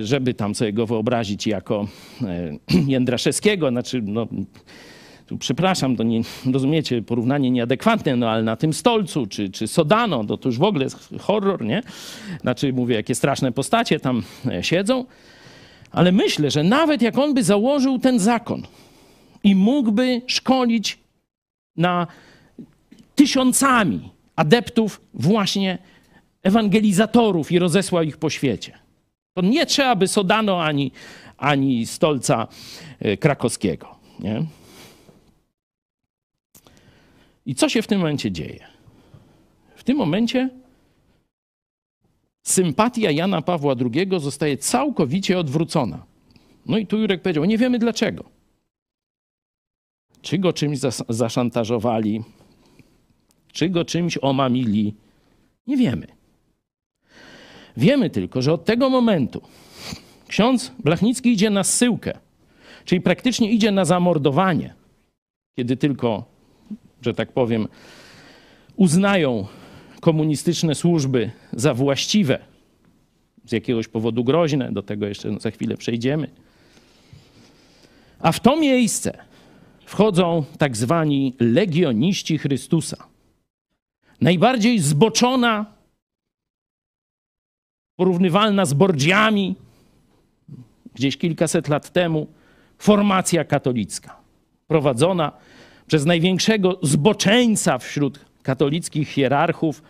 żeby 0.02 0.34
tam 0.34 0.54
sobie 0.54 0.72
go 0.72 0.86
wyobrazić 0.86 1.46
jako 1.46 1.88
e, 2.22 2.58
Jędraszewskiego. 2.92 3.68
Znaczy, 3.68 4.02
no, 4.02 4.26
tu 5.28 5.38
przepraszam, 5.38 5.96
to 5.96 6.02
nie, 6.02 6.20
rozumiecie, 6.52 7.02
porównanie 7.02 7.50
nieadekwatne, 7.50 8.16
no 8.16 8.30
ale 8.30 8.42
na 8.42 8.56
tym 8.56 8.72
stolcu, 8.72 9.26
czy, 9.26 9.50
czy 9.50 9.66
Sodano, 9.66 10.24
to, 10.24 10.36
to 10.36 10.48
już 10.48 10.58
w 10.58 10.62
ogóle 10.62 10.84
jest 10.84 11.08
horror, 11.20 11.64
nie? 11.64 11.82
Znaczy, 12.40 12.72
mówię, 12.72 12.94
jakie 12.94 13.14
straszne 13.14 13.52
postacie 13.52 14.00
tam 14.00 14.22
e, 14.46 14.62
siedzą. 14.62 15.04
Ale 15.90 16.12
myślę, 16.12 16.50
że 16.50 16.62
nawet 16.62 17.02
jak 17.02 17.18
on 17.18 17.34
by 17.34 17.42
założył 17.42 17.98
ten 17.98 18.18
zakon 18.18 18.62
i 19.44 19.54
mógłby 19.54 20.22
szkolić 20.26 20.98
na 21.76 22.06
tysiącami 23.14 24.10
adeptów 24.36 25.00
właśnie 25.14 25.78
ewangelizatorów 26.42 27.52
i 27.52 27.58
rozesłał 27.58 28.02
ich 28.02 28.16
po 28.16 28.30
świecie. 28.30 28.78
To 29.34 29.42
nie 29.42 29.66
trzeba 29.66 29.96
by 29.96 30.08
Sodano 30.08 30.62
ani, 30.62 30.92
ani 31.36 31.86
stolca 31.86 32.48
e, 33.00 33.16
krakowskiego. 33.16 33.94
Nie? 34.20 34.42
I 37.48 37.54
co 37.54 37.68
się 37.68 37.82
w 37.82 37.86
tym 37.86 37.98
momencie 37.98 38.32
dzieje? 38.32 38.66
W 39.76 39.84
tym 39.84 39.96
momencie 39.96 40.50
sympatia 42.42 43.10
Jana 43.10 43.42
Pawła 43.42 43.74
II 43.94 44.20
zostaje 44.20 44.56
całkowicie 44.56 45.38
odwrócona. 45.38 46.06
No 46.66 46.78
i 46.78 46.86
tu 46.86 46.98
Jurek 46.98 47.22
powiedział, 47.22 47.44
nie 47.44 47.58
wiemy 47.58 47.78
dlaczego. 47.78 48.24
Czy 50.22 50.38
go 50.38 50.52
czymś 50.52 50.78
zaszantażowali, 51.08 52.22
czy 53.52 53.68
go 53.68 53.84
czymś 53.84 54.18
omamili, 54.22 54.94
nie 55.66 55.76
wiemy. 55.76 56.06
Wiemy 57.76 58.10
tylko, 58.10 58.42
że 58.42 58.52
od 58.52 58.64
tego 58.64 58.90
momentu 58.90 59.42
ksiądz 60.26 60.72
Blachnicki 60.84 61.32
idzie 61.32 61.50
na 61.50 61.64
zsyłkę, 61.64 62.18
czyli 62.84 63.00
praktycznie 63.00 63.50
idzie 63.50 63.70
na 63.70 63.84
zamordowanie, 63.84 64.74
kiedy 65.56 65.76
tylko 65.76 66.37
że 67.02 67.14
tak 67.14 67.32
powiem, 67.32 67.68
uznają 68.76 69.46
komunistyczne 70.00 70.74
służby 70.74 71.30
za 71.52 71.74
właściwe, 71.74 72.38
z 73.44 73.52
jakiegoś 73.52 73.88
powodu 73.88 74.24
groźne, 74.24 74.72
do 74.72 74.82
tego 74.82 75.06
jeszcze 75.06 75.40
za 75.40 75.50
chwilę 75.50 75.76
przejdziemy. 75.76 76.30
A 78.20 78.32
w 78.32 78.40
to 78.40 78.56
miejsce 78.56 79.18
wchodzą 79.84 80.44
tak 80.58 80.76
zwani 80.76 81.34
legioniści 81.40 82.38
Chrystusa. 82.38 82.96
Najbardziej 84.20 84.78
zboczona, 84.78 85.66
porównywalna 87.96 88.64
z 88.64 88.74
bordziami, 88.74 89.54
gdzieś 90.94 91.16
kilkaset 91.16 91.68
lat 91.68 91.90
temu, 91.90 92.26
formacja 92.78 93.44
katolicka, 93.44 94.16
prowadzona 94.66 95.32
przez 95.88 96.04
największego 96.06 96.78
zboczeńca 96.82 97.78
wśród 97.78 98.20
katolickich 98.42 99.08
hierarchów, 99.08 99.82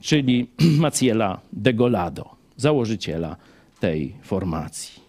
czyli 0.00 0.50
Maciela 0.84 1.40
de 1.52 1.74
Golado, 1.74 2.30
założyciela 2.56 3.36
tej 3.80 4.14
formacji. 4.22 5.02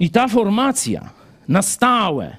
I 0.00 0.10
ta 0.10 0.28
formacja 0.28 1.10
na 1.48 1.62
stałe 1.62 2.36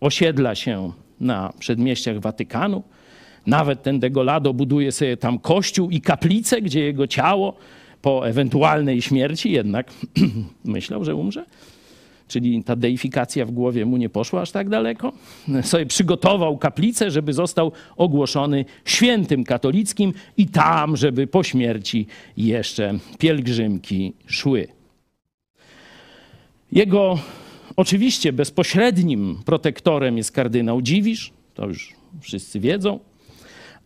osiedla 0.00 0.54
się 0.54 0.92
na 1.20 1.52
przedmieściach 1.58 2.20
Watykanu. 2.20 2.82
Nawet 3.46 3.82
ten 3.82 4.00
de 4.00 4.10
Golado 4.10 4.54
buduje 4.54 4.92
sobie 4.92 5.16
tam 5.16 5.38
kościół 5.38 5.90
i 5.90 6.00
kaplicę, 6.00 6.62
gdzie 6.62 6.80
jego 6.80 7.06
ciało 7.06 7.56
po 8.02 8.28
ewentualnej 8.28 9.02
śmierci 9.02 9.52
jednak 9.52 9.90
myślał, 10.64 11.04
że 11.04 11.14
umrze 11.14 11.44
czyli 12.28 12.64
ta 12.64 12.76
deifikacja 12.76 13.46
w 13.46 13.50
głowie 13.50 13.86
mu 13.86 13.96
nie 13.96 14.08
poszła 14.08 14.40
aż 14.40 14.50
tak 14.50 14.68
daleko, 14.68 15.12
sobie 15.62 15.86
przygotował 15.86 16.58
kaplicę, 16.58 17.10
żeby 17.10 17.32
został 17.32 17.72
ogłoszony 17.96 18.64
świętym 18.84 19.44
katolickim 19.44 20.12
i 20.36 20.46
tam, 20.46 20.96
żeby 20.96 21.26
po 21.26 21.44
śmierci 21.44 22.06
jeszcze 22.36 22.98
pielgrzymki 23.18 24.12
szły. 24.26 24.68
Jego 26.72 27.18
oczywiście 27.76 28.32
bezpośrednim 28.32 29.38
protektorem 29.44 30.16
jest 30.16 30.32
kardynał 30.32 30.82
Dziwisz, 30.82 31.32
to 31.54 31.66
już 31.66 31.94
wszyscy 32.20 32.60
wiedzą, 32.60 32.98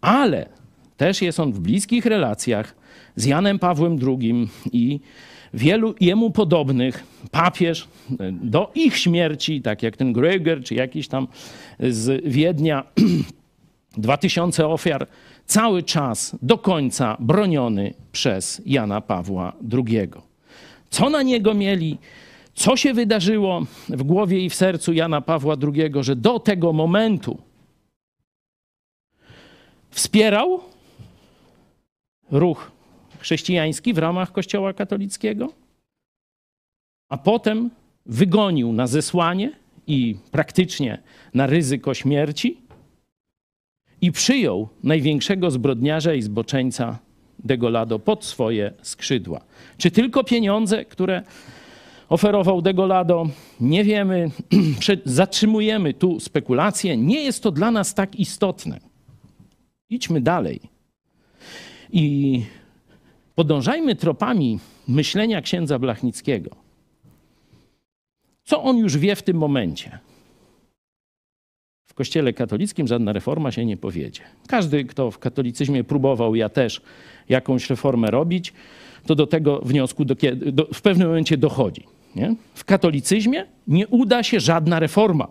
ale 0.01 0.49
też 0.97 1.23
jest 1.23 1.41
on 1.41 1.53
w 1.53 1.61
bliskich 1.61 2.07
relacjach 2.07 2.75
z 3.17 3.25
Janem 3.25 3.59
Pawłem 3.59 3.99
II 4.07 4.49
i 4.73 5.01
wielu 5.55 5.95
jemu 6.01 6.31
podobnych 6.31 7.05
papież 7.31 7.89
do 8.33 8.71
ich 8.75 8.97
śmierci, 8.97 9.63
tak 9.63 9.83
jak 9.83 9.97
ten 9.97 10.13
Gröger 10.13 10.65
czy 10.65 10.75
jakiś 10.75 11.09
tam 11.09 11.29
z 11.81 12.25
Wiednia, 12.25 12.85
dwa 13.97 14.17
tysiące 14.17 14.69
ofiar, 14.69 15.07
cały 15.47 15.83
czas 15.83 16.37
do 16.43 16.59
końca 16.59 17.17
broniony 17.21 17.95
przez 18.13 18.63
Jana 18.67 19.01
Pawła 19.01 19.53
II. 19.73 20.09
Co 20.91 21.11
na 21.11 21.23
niego 21.23 21.55
mieli? 21.55 21.99
Co 22.55 22.77
się 22.77 22.95
wydarzyło 22.95 23.67
w 23.89 24.03
głowie 24.03 24.45
i 24.45 24.51
w 24.51 24.55
sercu 24.55 24.93
Jana 24.93 25.21
Pawła 25.21 25.57
II, 25.63 25.93
że 26.01 26.17
do 26.17 26.39
tego 26.39 26.73
momentu 26.73 27.39
wspierał 29.91 30.61
ruch 32.31 32.71
chrześcijański 33.21 33.95
w 33.95 33.99
ramach 33.99 34.33
Kościoła 34.33 34.73
katolickiego, 34.73 35.53
a 37.09 37.19
potem 37.19 37.71
wygonił 38.07 38.73
na 38.73 38.87
zesłanie 38.87 39.53
i 39.87 40.17
praktycznie 40.31 41.03
na 41.35 41.47
ryzyko 41.47 41.95
śmierci 41.95 42.59
i 44.01 44.13
przyjął 44.13 44.69
największego 44.83 45.51
zbrodniarza 45.51 46.15
i 46.15 46.23
zboczeńca 46.23 46.99
Degolado 47.45 47.99
pod 47.99 48.25
swoje 48.25 48.73
skrzydła. 48.83 49.41
Czy 49.79 49.91
tylko 49.91 50.25
pieniądze, 50.25 50.85
które 50.85 51.23
oferował 52.09 52.63
Degolado? 52.63 53.27
Nie 53.61 53.85
wiemy. 53.85 54.31
Zatrzymujemy 55.05 55.95
tu 55.95 56.21
spekulacje. 56.21 56.97
Nie 56.97 57.21
jest 57.21 57.43
to 57.43 57.51
dla 57.51 57.71
nas 57.71 57.95
tak 57.95 58.17
istotne. 58.17 58.81
Idźmy 59.91 60.21
dalej. 60.21 60.61
I 61.93 62.43
podążajmy 63.41 63.97
tropami 63.97 64.59
myślenia 64.89 65.43
księdza 65.43 65.79
Blachnickiego. 65.79 66.51
Co 68.45 68.63
on 68.63 68.79
już 68.79 68.99
wie 68.99 69.17
w 69.17 69.23
tym 69.23 69.37
momencie? 69.37 69.99
W 71.87 71.95
Kościele 71.95 72.33
katolickim 72.33 72.87
żadna 72.87 73.13
reforma 73.13 73.53
się 73.53 73.65
nie 73.65 73.77
powiedzie. 73.77 74.21
Każdy, 74.47 74.85
kto 74.85 75.11
w 75.11 75.19
katolicyzmie 75.19 75.85
próbował, 75.85 76.35
ja 76.35 76.49
też, 76.49 76.81
jakąś 77.29 77.71
reformę 77.71 78.11
robić, 78.11 78.53
to 79.07 79.15
do 79.15 79.27
tego 79.27 79.59
wniosku 79.59 80.05
do, 80.05 80.15
do, 80.53 80.67
w 80.75 80.83
pewnym 80.83 81.09
momencie 81.09 81.37
dochodzi. 81.37 81.85
Nie? 82.17 82.35
W 82.55 82.65
katolicyzmie 82.65 83.47
nie 83.67 83.89
uda 83.89 84.23
się 84.23 84.41
żadna 84.41 84.81
reforma. 84.81 85.29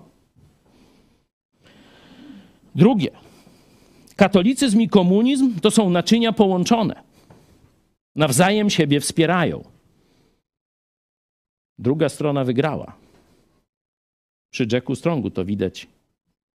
Drugie, 2.76 3.11
katolicyzm 4.15 4.81
i 4.81 4.90
komunizm 4.90 5.60
to 5.60 5.72
są 5.72 5.90
naczynia 5.90 6.34
połączone 6.34 7.09
nawzajem 8.15 8.69
siebie 8.69 8.99
wspierają. 8.99 9.64
Druga 11.77 12.10
strona 12.10 12.44
wygrała. 12.44 12.95
Przy 14.52 14.68
Jacku 14.72 14.95
Strongu 14.95 15.31
to 15.31 15.45
widać, 15.45 15.88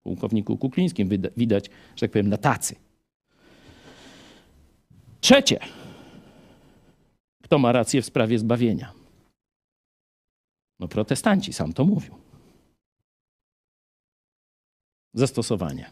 pułkowniku 0.03 0.59
Kuklińskim 0.59 1.09
widać, 1.37 1.71
że 1.97 2.01
tak 2.01 2.11
powiem, 2.11 2.29
na 2.29 2.37
tacy. 2.37 2.77
Trzecie. 5.21 5.59
Kto 7.43 7.59
ma 7.59 7.73
rację 7.73 8.03
w 8.03 8.07
sprawie 8.07 8.39
zbawienia? 8.39 8.93
No 10.79 10.89
protestanci, 10.89 11.53
sam 11.53 11.73
to 11.73 11.85
mówił. 11.85 12.15
Zastosowanie. 15.15 15.91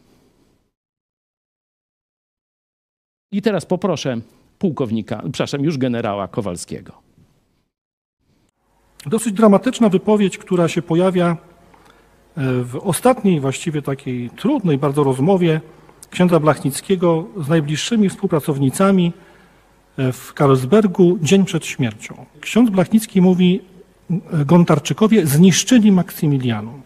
I 3.31 3.41
teraz 3.41 3.65
poproszę 3.65 4.21
pułkownika, 4.61 5.21
przepraszam, 5.31 5.63
już 5.63 5.77
generała 5.77 6.27
Kowalskiego. 6.27 6.93
Dosyć 9.05 9.33
dramatyczna 9.33 9.89
wypowiedź, 9.89 10.37
która 10.37 10.67
się 10.67 10.81
pojawia 10.81 11.27
e, 11.29 11.37
w 12.63 12.75
ostatniej, 12.83 13.39
właściwie 13.39 13.81
takiej 13.81 14.29
trudnej 14.29 14.77
bardzo 14.77 15.03
rozmowie 15.03 15.61
księdza 16.09 16.39
Blachnickiego 16.39 17.25
z 17.37 17.47
najbliższymi 17.47 18.09
współpracownicami 18.09 19.13
e, 19.97 20.11
w 20.11 20.33
Karlsbergu 20.33 21.17
dzień 21.21 21.45
przed 21.45 21.65
śmiercią. 21.65 22.25
Ksiądz 22.41 22.69
Blachnicki 22.69 23.21
mówi 23.21 23.61
e, 24.09 24.45
Gontarczykowie 24.45 25.25
zniszczyli 25.25 25.91
Maksymilianum. 25.91 26.81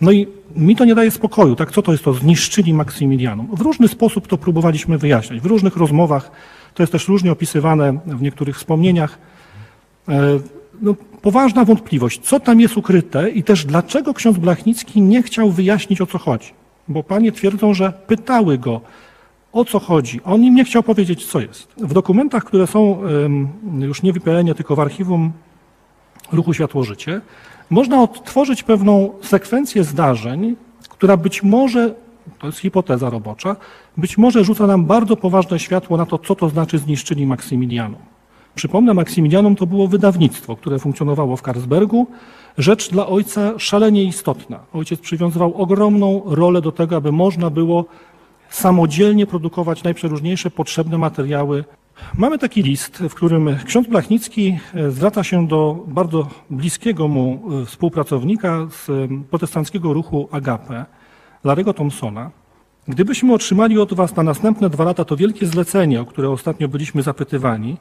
No 0.00 0.12
i 0.12 0.26
mi 0.56 0.76
to 0.76 0.84
nie 0.84 0.94
daje 0.94 1.10
spokoju, 1.10 1.56
tak? 1.56 1.72
Co 1.72 1.82
to 1.82 1.92
jest 1.92 2.04
to 2.04 2.12
zniszczyli 2.12 2.74
Maksymilianum? 2.74 3.48
W 3.56 3.60
różny 3.60 3.88
sposób 3.88 4.26
to 4.26 4.38
próbowaliśmy 4.38 4.98
wyjaśniać. 4.98 5.40
W 5.40 5.46
różnych 5.46 5.76
rozmowach, 5.76 6.30
to 6.74 6.82
jest 6.82 6.92
też 6.92 7.08
różnie 7.08 7.32
opisywane 7.32 7.98
w 8.06 8.22
niektórych 8.22 8.56
wspomnieniach. 8.56 9.18
E, 10.08 10.38
no, 10.82 10.94
poważna 11.22 11.64
wątpliwość, 11.64 12.20
co 12.20 12.40
tam 12.40 12.60
jest 12.60 12.76
ukryte 12.76 13.30
i 13.30 13.42
też 13.42 13.64
dlaczego 13.64 14.14
ksiądz 14.14 14.38
Blachnicki 14.38 15.00
nie 15.00 15.22
chciał 15.22 15.50
wyjaśnić, 15.50 16.00
o 16.00 16.06
co 16.06 16.18
chodzi. 16.18 16.52
Bo 16.88 17.02
panie 17.02 17.32
twierdzą, 17.32 17.74
że 17.74 17.92
pytały 18.06 18.58
go, 18.58 18.80
o 19.52 19.64
co 19.64 19.78
chodzi. 19.78 20.20
On 20.24 20.44
im 20.44 20.54
nie 20.54 20.64
chciał 20.64 20.82
powiedzieć, 20.82 21.26
co 21.26 21.40
jest. 21.40 21.68
W 21.76 21.92
dokumentach, 21.94 22.44
które 22.44 22.66
są 22.66 23.00
już 23.80 24.02
nie 24.02 24.12
w 24.12 24.18
tylko 24.56 24.76
w 24.76 24.80
archiwum 24.80 25.32
Ruchu 26.32 26.54
Światło-Życie, 26.54 27.20
można 27.70 28.02
odtworzyć 28.02 28.62
pewną 28.62 29.10
sekwencję 29.22 29.84
zdarzeń, 29.84 30.56
która 30.88 31.16
być 31.16 31.42
może, 31.42 31.94
to 32.38 32.46
jest 32.46 32.58
hipoteza 32.58 33.10
robocza, 33.10 33.56
być 33.96 34.18
może 34.18 34.44
rzuca 34.44 34.66
nam 34.66 34.84
bardzo 34.84 35.16
poważne 35.16 35.58
światło 35.58 35.96
na 35.96 36.06
to, 36.06 36.18
co 36.18 36.34
to 36.34 36.48
znaczy 36.48 36.78
zniszczyli 36.78 37.26
Maksymilianum. 37.26 38.00
Przypomnę, 38.54 38.94
Maksymilianum 38.94 39.56
to 39.56 39.66
było 39.66 39.88
wydawnictwo, 39.88 40.56
które 40.56 40.78
funkcjonowało 40.78 41.36
w 41.36 41.42
Karlsbergu. 41.42 42.06
Rzecz 42.58 42.90
dla 42.90 43.06
ojca 43.06 43.58
szalenie 43.58 44.04
istotna. 44.04 44.58
Ojciec 44.72 45.00
przywiązywał 45.00 45.54
ogromną 45.54 46.22
rolę 46.26 46.62
do 46.62 46.72
tego, 46.72 46.96
aby 46.96 47.12
można 47.12 47.50
było 47.50 47.84
samodzielnie 48.50 49.26
produkować 49.26 49.82
najprzeróżniejsze 49.82 50.50
potrzebne 50.50 50.98
materiały 50.98 51.64
Mamy 52.14 52.38
taki 52.38 52.62
list, 52.62 52.98
w 52.98 53.14
którym 53.14 53.56
ksiądz 53.64 53.88
Blachnicki 53.88 54.58
e, 54.74 54.90
zwraca 54.90 55.24
się 55.24 55.46
do 55.46 55.84
bardzo 55.86 56.28
bliskiego 56.50 57.08
mu 57.08 57.42
e, 57.62 57.66
współpracownika 57.66 58.66
z 58.70 58.90
e, 58.90 59.08
protestanckiego 59.30 59.92
ruchu 59.92 60.28
Agape, 60.32 60.84
Larego 61.44 61.74
Thompsona. 61.74 62.30
Gdybyśmy 62.88 63.34
otrzymali 63.34 63.78
od 63.78 63.94
Was 63.94 64.16
na 64.16 64.22
następne 64.22 64.70
dwa 64.70 64.84
lata 64.84 65.04
to 65.04 65.16
wielkie 65.16 65.46
zlecenie, 65.46 66.00
o 66.00 66.04
które 66.04 66.30
ostatnio 66.30 66.68
byliśmy 66.68 67.02
zapytywani, 67.02 67.76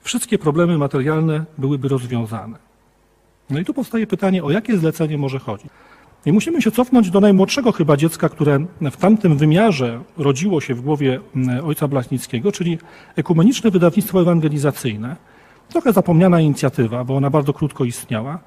wszystkie 0.00 0.38
problemy 0.38 0.78
materialne 0.78 1.44
byłyby 1.58 1.88
rozwiązane. 1.88 2.58
No 3.50 3.60
i 3.60 3.64
tu 3.64 3.74
powstaje 3.74 4.06
pytanie, 4.06 4.44
o 4.44 4.50
jakie 4.50 4.78
zlecenie 4.78 5.18
może 5.18 5.38
chodzić. 5.38 5.70
I 6.26 6.32
musimy 6.32 6.62
się 6.62 6.70
cofnąć 6.70 7.10
do 7.10 7.20
najmłodszego 7.20 7.72
chyba 7.72 7.96
dziecka, 7.96 8.28
które 8.28 8.58
w 8.90 8.96
tamtym 8.96 9.36
wymiarze 9.36 10.00
rodziło 10.18 10.60
się 10.60 10.74
w 10.74 10.80
głowie 10.80 11.20
mm, 11.36 11.64
ojca 11.64 11.88
Blaśnickiego, 11.88 12.52
czyli 12.52 12.78
ekumeniczne 13.16 13.70
wydawnictwo 13.70 14.20
ewangelizacyjne. 14.20 15.16
Trochę 15.68 15.92
zapomniana 15.92 16.40
inicjatywa, 16.40 17.04
bo 17.04 17.16
ona 17.16 17.30
bardzo 17.30 17.52
krótko 17.52 17.84
istniała, 17.84 18.38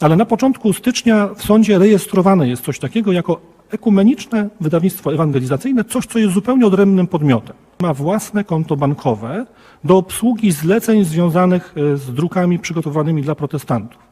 ale 0.00 0.16
na 0.16 0.24
początku 0.24 0.72
stycznia 0.72 1.28
w 1.36 1.42
sądzie 1.42 1.78
rejestrowane 1.78 2.48
jest 2.48 2.64
coś 2.64 2.78
takiego 2.78 3.12
jako 3.12 3.40
ekumeniczne 3.70 4.48
wydawnictwo 4.60 5.14
ewangelizacyjne, 5.14 5.84
coś, 5.84 6.06
co 6.06 6.18
jest 6.18 6.34
zupełnie 6.34 6.66
odrębnym 6.66 7.06
podmiotem. 7.06 7.56
Ma 7.80 7.94
własne 7.94 8.44
konto 8.44 8.76
bankowe 8.76 9.46
do 9.84 9.96
obsługi 9.96 10.52
zleceń 10.52 11.04
związanych 11.04 11.74
e, 11.76 11.96
z 11.96 12.14
drukami 12.14 12.58
przygotowanymi 12.58 13.22
dla 13.22 13.34
protestantów. 13.34 14.11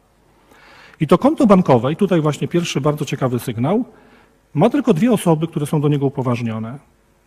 I 1.01 1.07
to 1.07 1.17
konto 1.17 1.47
bankowe, 1.47 1.93
i 1.93 1.95
tutaj 1.95 2.21
właśnie 2.21 2.47
pierwszy 2.47 2.81
bardzo 2.81 3.05
ciekawy 3.05 3.39
sygnał, 3.39 3.85
ma 4.53 4.69
tylko 4.69 4.93
dwie 4.93 5.11
osoby, 5.11 5.47
które 5.47 5.65
są 5.65 5.81
do 5.81 5.87
niego 5.87 6.05
upoważnione. 6.05 6.79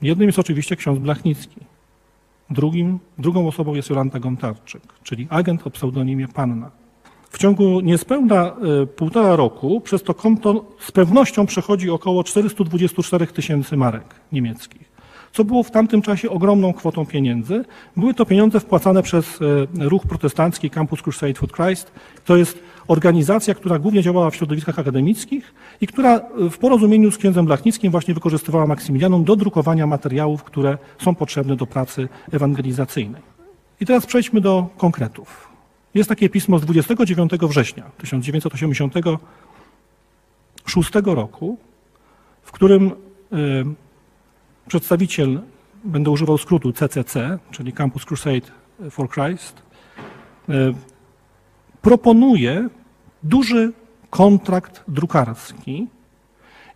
Jednym 0.02 0.28
jest 0.28 0.38
oczywiście 0.38 0.76
ksiądz 0.76 0.98
Blachnicki. 0.98 1.60
Drugim, 2.50 2.98
drugą 3.18 3.48
osobą 3.48 3.74
jest 3.74 3.90
Jolanta 3.90 4.18
Gontarczyk, 4.18 4.82
czyli 5.02 5.26
agent 5.30 5.66
o 5.66 5.70
pseudonimie 5.70 6.28
Panna. 6.28 6.70
W 7.30 7.38
ciągu 7.38 7.80
niespełna 7.80 8.52
y, 8.82 8.86
półtora 8.86 9.36
roku 9.36 9.80
przez 9.80 10.02
to 10.02 10.14
konto 10.14 10.64
z 10.78 10.92
pewnością 10.92 11.46
przechodzi 11.46 11.90
około 11.90 12.24
424 12.24 13.26
tysięcy 13.26 13.76
marek 13.76 14.14
niemieckich 14.32 14.94
co 15.34 15.44
było 15.44 15.62
w 15.62 15.70
tamtym 15.70 16.02
czasie 16.02 16.30
ogromną 16.30 16.72
kwotą 16.72 17.06
pieniędzy. 17.06 17.64
Były 17.96 18.14
to 18.14 18.26
pieniądze 18.26 18.60
wpłacane 18.60 19.02
przez 19.02 19.38
e, 19.42 19.88
ruch 19.88 20.06
protestancki 20.06 20.70
Campus 20.70 21.02
Crusade 21.02 21.34
for 21.34 21.52
Christ. 21.52 21.92
To 22.24 22.36
jest 22.36 22.58
organizacja, 22.88 23.54
która 23.54 23.78
głównie 23.78 24.02
działała 24.02 24.30
w 24.30 24.36
środowiskach 24.36 24.78
akademickich 24.78 25.54
i 25.80 25.86
która 25.86 26.16
e, 26.16 26.50
w 26.50 26.58
porozumieniu 26.58 27.10
z 27.10 27.18
księdzem 27.18 27.46
Blachnickim 27.46 27.90
właśnie 27.90 28.14
wykorzystywała 28.14 28.66
Maksymilianum 28.66 29.24
do 29.24 29.36
drukowania 29.36 29.86
materiałów, 29.86 30.44
które 30.44 30.78
są 30.98 31.14
potrzebne 31.14 31.56
do 31.56 31.66
pracy 31.66 32.08
ewangelizacyjnej. 32.32 33.22
I 33.80 33.86
teraz 33.86 34.06
przejdźmy 34.06 34.40
do 34.40 34.68
konkretów. 34.76 35.48
Jest 35.94 36.08
takie 36.08 36.28
pismo 36.28 36.58
z 36.58 36.62
29 36.62 37.32
września 37.32 37.90
1986 37.98 40.90
roku, 41.04 41.58
w 42.42 42.52
którym 42.52 42.86
e, 42.86 42.92
przedstawiciel, 44.68 45.40
będę 45.84 46.10
używał 46.10 46.38
skrótu 46.38 46.72
CCC, 46.72 47.38
czyli 47.50 47.72
Campus 47.72 48.04
Crusade 48.04 48.46
for 48.90 49.10
Christ, 49.10 49.62
e, 50.48 50.74
proponuje 51.84 52.68
duży 53.22 53.72
kontrakt 54.10 54.84
drukarski 54.88 55.86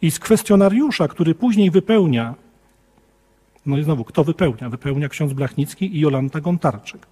i 0.03 0.11
z 0.11 0.19
kwestionariusza, 0.19 1.09
który 1.09 1.35
później 1.35 1.71
wypełnia, 1.71 2.35
no 3.67 3.79
i 3.79 3.83
znowu, 3.83 4.05
kto 4.05 4.25
wypełnia? 4.25 4.69
Wypełnia 4.69 5.09
ksiądz 5.09 5.33
Blachnicki 5.33 5.97
i 5.97 6.01
Jolanta 6.01 6.41
Gontarczyk 6.41 7.07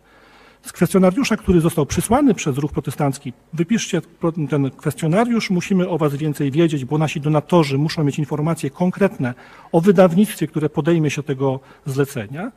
z 0.62 0.72
kwestionariusza, 0.72 1.36
który 1.36 1.60
został 1.60 1.86
przysłany 1.86 2.34
przez 2.34 2.58
ruch 2.58 2.72
protestancki. 2.72 3.32
Wypiszcie 3.52 4.02
ten 4.50 4.70
kwestionariusz, 4.70 5.50
musimy 5.50 5.88
o 5.88 5.98
Was 5.98 6.14
więcej 6.14 6.50
wiedzieć, 6.50 6.84
bo 6.84 6.98
nasi 6.98 7.20
donatorzy 7.20 7.78
muszą 7.78 8.04
mieć 8.04 8.18
informacje 8.18 8.70
konkretne 8.70 9.34
o 9.72 9.80
wydawnictwie, 9.80 10.46
które 10.46 10.68
podejmie 10.68 11.10
się 11.10 11.22
tego 11.22 11.60
zlecenia. 11.86 12.52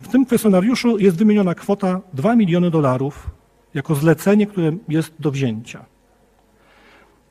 W 0.00 0.08
tym 0.08 0.26
kwestionariuszu 0.26 0.98
jest 0.98 1.16
wymieniona 1.16 1.54
kwota 1.54 2.00
2 2.14 2.36
miliony 2.36 2.70
dolarów 2.70 3.30
jako 3.76 3.94
zlecenie, 3.94 4.46
które 4.46 4.72
jest 4.88 5.14
do 5.18 5.30
wzięcia. 5.30 5.84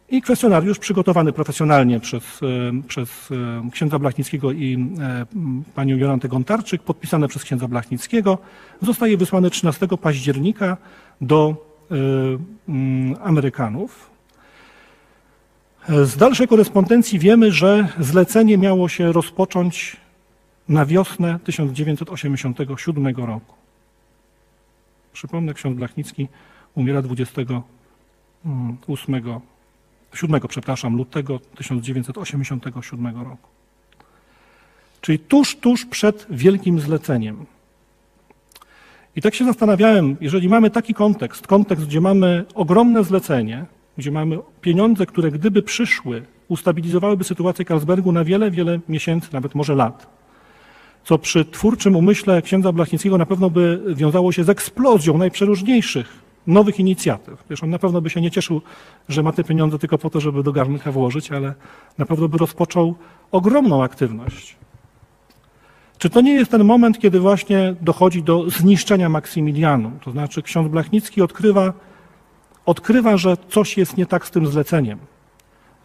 I 0.09 0.21
kwestionariusz 0.21 0.79
przygotowany 0.79 1.33
profesjonalnie 1.33 1.99
przez, 1.99 2.23
e, 2.23 2.81
przez 2.87 3.09
e, 3.31 3.69
księdza 3.71 3.99
Blachnickiego 3.99 4.51
i 4.51 4.87
e, 5.01 5.25
panią 5.75 5.97
Jolantę 5.97 6.27
Gontarczyk, 6.27 6.83
podpisane 6.83 7.27
przez 7.27 7.43
księdza 7.43 7.67
Blachnickiego, 7.67 8.37
zostaje 8.81 9.17
wysłany 9.17 9.49
13 9.49 9.87
października 10.01 10.77
do 11.21 11.65
Amerykanów. 13.23 14.09
Z 15.89 16.17
dalszej 16.17 16.47
korespondencji 16.47 17.19
wiemy, 17.19 17.51
że 17.51 17.87
zlecenie 17.99 18.57
miało 18.57 18.89
się 18.89 19.11
rozpocząć 19.11 19.97
na 20.69 20.85
wiosnę 20.85 21.39
1987 21.43 23.15
roku. 23.15 23.64
Przypomnę, 25.15 25.53
ksiądz 25.53 25.77
Blachnicki 25.77 26.27
umiera 26.75 27.01
28 27.01 29.21
7, 30.13 30.41
przepraszam, 30.47 30.95
lutego 30.95 31.39
1987 31.55 33.05
roku. 33.05 33.49
Czyli 35.01 35.19
tuż, 35.19 35.55
tuż 35.55 35.85
przed 35.85 36.27
wielkim 36.29 36.79
zleceniem. 36.79 37.45
I 39.15 39.21
tak 39.21 39.35
się 39.35 39.45
zastanawiałem, 39.45 40.17
jeżeli 40.21 40.49
mamy 40.49 40.69
taki 40.69 40.93
kontekst, 40.93 41.47
kontekst, 41.47 41.85
gdzie 41.85 42.01
mamy 42.01 42.45
ogromne 42.53 43.03
zlecenie, 43.03 43.65
gdzie 43.97 44.11
mamy 44.11 44.39
pieniądze, 44.61 45.05
które 45.05 45.31
gdyby 45.31 45.61
przyszły, 45.61 46.25
ustabilizowałyby 46.47 47.23
sytuację 47.23 47.65
Karlsbergu 47.65 48.11
na 48.11 48.23
wiele, 48.23 48.51
wiele 48.51 48.79
miesięcy, 48.89 49.29
nawet 49.33 49.55
może 49.55 49.75
lat, 49.75 50.14
co 51.05 51.17
przy 51.17 51.45
twórczym 51.45 51.95
umyśle 51.95 52.41
księdza 52.41 52.71
Blachnickiego 52.71 53.17
na 53.17 53.25
pewno 53.25 53.49
by 53.49 53.83
wiązało 53.87 54.31
się 54.31 54.43
z 54.43 54.49
eksplozją 54.49 55.17
najprzeróżniejszych 55.17 56.25
nowych 56.47 56.79
inicjatyw. 56.79 57.43
Wiesz, 57.49 57.63
on 57.63 57.69
na 57.69 57.79
pewno 57.79 58.01
by 58.01 58.09
się 58.09 58.21
nie 58.21 58.31
cieszył, 58.31 58.61
że 59.09 59.23
ma 59.23 59.31
te 59.31 59.43
pieniądze 59.43 59.79
tylko 59.79 59.97
po 59.97 60.09
to, 60.09 60.19
żeby 60.19 60.43
do 60.43 60.51
garnka 60.51 60.91
włożyć, 60.91 61.31
ale 61.31 61.53
na 61.97 62.05
pewno 62.05 62.27
by 62.27 62.37
rozpoczął 62.37 62.95
ogromną 63.31 63.83
aktywność. 63.83 64.55
Czy 65.97 66.09
to 66.09 66.21
nie 66.21 66.33
jest 66.33 66.51
ten 66.51 66.63
moment, 66.63 66.99
kiedy 66.99 67.19
właśnie 67.19 67.75
dochodzi 67.81 68.23
do 68.23 68.49
zniszczenia 68.49 69.09
Maksymilianu? 69.09 69.91
To 70.03 70.11
znaczy 70.11 70.41
ksiądz 70.41 70.71
Blachnicki 70.71 71.21
odkrywa, 71.21 71.73
odkrywa, 72.65 73.17
że 73.17 73.37
coś 73.49 73.77
jest 73.77 73.97
nie 73.97 74.05
tak 74.05 74.25
z 74.25 74.31
tym 74.31 74.47
zleceniem. 74.47 74.99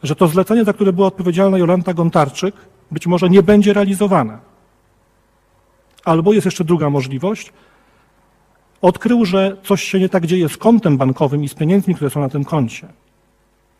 Że 0.02 0.16
to 0.16 0.28
zlecenie, 0.28 0.64
za 0.64 0.72
które 0.72 0.92
była 0.92 1.06
odpowiedzialna 1.06 1.58
Jolanta 1.58 1.94
Gontarczyk, 1.94 2.54
być 2.90 3.06
może 3.06 3.30
nie 3.30 3.42
będzie 3.42 3.72
realizowane. 3.72 4.49
Albo 6.04 6.32
jest 6.32 6.44
jeszcze 6.44 6.64
druga 6.64 6.90
możliwość. 6.90 7.52
Odkrył, 8.82 9.24
że 9.24 9.56
coś 9.64 9.82
się 9.84 10.00
nie 10.00 10.08
tak 10.08 10.26
dzieje 10.26 10.48
z 10.48 10.56
kontem 10.56 10.98
bankowym 10.98 11.44
i 11.44 11.48
z 11.48 11.54
pieniędzmi, 11.54 11.94
które 11.94 12.10
są 12.10 12.20
na 12.20 12.28
tym 12.28 12.44
koncie. 12.44 12.88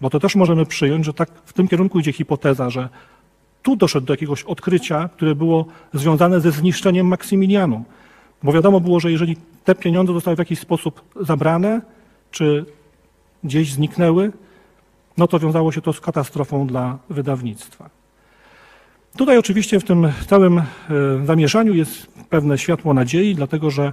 Bo 0.00 0.10
to 0.10 0.20
też 0.20 0.36
możemy 0.36 0.66
przyjąć, 0.66 1.04
że 1.04 1.14
tak 1.14 1.30
w 1.44 1.52
tym 1.52 1.68
kierunku 1.68 2.00
idzie 2.00 2.12
hipoteza, 2.12 2.70
że 2.70 2.88
tu 3.62 3.76
doszedł 3.76 4.06
do 4.06 4.12
jakiegoś 4.12 4.42
odkrycia, 4.42 5.08
które 5.08 5.34
było 5.34 5.66
związane 5.94 6.40
ze 6.40 6.50
zniszczeniem 6.50 7.06
Maksymilianu. 7.06 7.84
Bo 8.42 8.52
wiadomo 8.52 8.80
było, 8.80 9.00
że 9.00 9.12
jeżeli 9.12 9.36
te 9.64 9.74
pieniądze 9.74 10.12
zostały 10.12 10.36
w 10.36 10.38
jakiś 10.38 10.58
sposób 10.58 11.02
zabrane, 11.20 11.80
czy 12.30 12.64
gdzieś 13.44 13.72
zniknęły, 13.72 14.32
no 15.16 15.26
to 15.26 15.38
wiązało 15.38 15.72
się 15.72 15.80
to 15.80 15.92
z 15.92 16.00
katastrofą 16.00 16.66
dla 16.66 16.98
wydawnictwa. 17.10 17.90
Tutaj 19.16 19.38
oczywiście 19.38 19.80
w 19.80 19.84
tym 19.84 20.08
całym 20.26 20.58
e, 20.58 20.64
zamieszaniu 21.24 21.74
jest 21.74 22.06
pewne 22.30 22.58
światło 22.58 22.94
nadziei, 22.94 23.34
dlatego 23.34 23.70
że 23.70 23.82
e, 23.84 23.92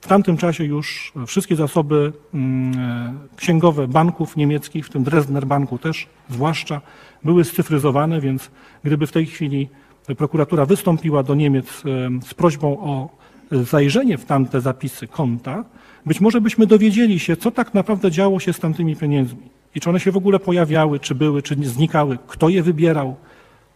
w 0.00 0.06
tamtym 0.06 0.36
czasie 0.36 0.64
już 0.64 1.12
wszystkie 1.26 1.56
zasoby 1.56 2.12
mm, 2.34 2.78
e, 2.78 3.36
księgowe 3.36 3.88
banków 3.88 4.36
niemieckich, 4.36 4.86
w 4.86 4.90
tym 4.90 5.04
Dresdner 5.04 5.46
Banku 5.46 5.78
też 5.78 6.06
zwłaszcza, 6.30 6.80
były 7.24 7.44
scyfryzowane, 7.44 8.20
więc 8.20 8.50
gdyby 8.84 9.06
w 9.06 9.12
tej 9.12 9.26
chwili 9.26 9.68
prokuratura 10.16 10.66
wystąpiła 10.66 11.22
do 11.22 11.34
Niemiec 11.34 11.82
z 12.26 12.34
prośbą 12.34 12.80
o 12.80 13.08
zajrzenie 13.50 14.18
w 14.18 14.24
tamte 14.24 14.60
zapisy 14.60 15.06
konta, 15.06 15.64
być 16.06 16.20
może 16.20 16.40
byśmy 16.40 16.66
dowiedzieli 16.66 17.18
się, 17.18 17.36
co 17.36 17.50
tak 17.50 17.74
naprawdę 17.74 18.10
działo 18.10 18.40
się 18.40 18.52
z 18.52 18.58
tamtymi 18.58 18.96
pieniędzmi. 18.96 19.42
I 19.74 19.80
czy 19.80 19.90
one 19.90 20.00
się 20.00 20.12
w 20.12 20.16
ogóle 20.16 20.38
pojawiały, 20.38 21.00
czy 21.00 21.14
były, 21.14 21.42
czy 21.42 21.56
znikały, 21.62 22.18
kto 22.26 22.48
je 22.48 22.62
wybierał, 22.62 23.16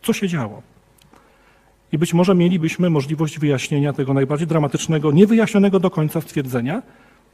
co 0.05 0.13
się 0.13 0.29
działo. 0.29 0.63
I 1.93 1.99
być 1.99 2.15
może 2.15 2.35
mielibyśmy 2.35 2.91
możliwość 2.91 3.39
wyjaśnienia 3.39 3.93
tego 3.93 4.15
najbardziej 4.15 4.49
dramatycznego, 4.49 5.13
niewyjaśnionego 5.13 5.81
do 5.81 5.91
końca 5.91 6.21
stwierdzenia, 6.21 6.83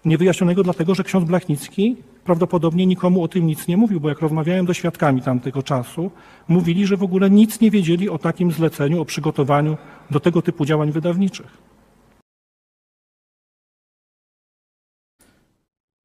niewyjaśnionego 0.05 0.62
dlatego, 0.62 0.94
że 0.94 1.05
ksiądz 1.05 1.28
Blachnicki 1.28 1.97
prawdopodobnie 2.24 2.86
nikomu 2.86 3.22
o 3.22 3.28
tym 3.28 3.47
nic 3.47 3.68
nie 3.68 3.76
mówił, 3.76 4.01
bo 4.01 4.09
jak 4.09 4.20
rozmawiałem 4.20 4.66
do 4.66 4.74
świadkami 4.74 5.22
tamtego 5.22 5.62
czasu, 5.62 6.10
mówili, 6.48 6.86
że 6.86 6.97
w 6.97 7.02
ogóle 7.02 7.30
nic 7.30 7.60
nie 7.60 7.70
wiedzieli 7.70 8.09
o 8.09 8.18
takim 8.18 8.52
zleceniu, 8.52 9.01
o 9.01 9.05
przygotowaniu 9.05 9.76
do 10.10 10.20
tego 10.20 10.42
typu 10.42 10.64
działań 10.64 10.92
wydawniczych. 10.92 11.59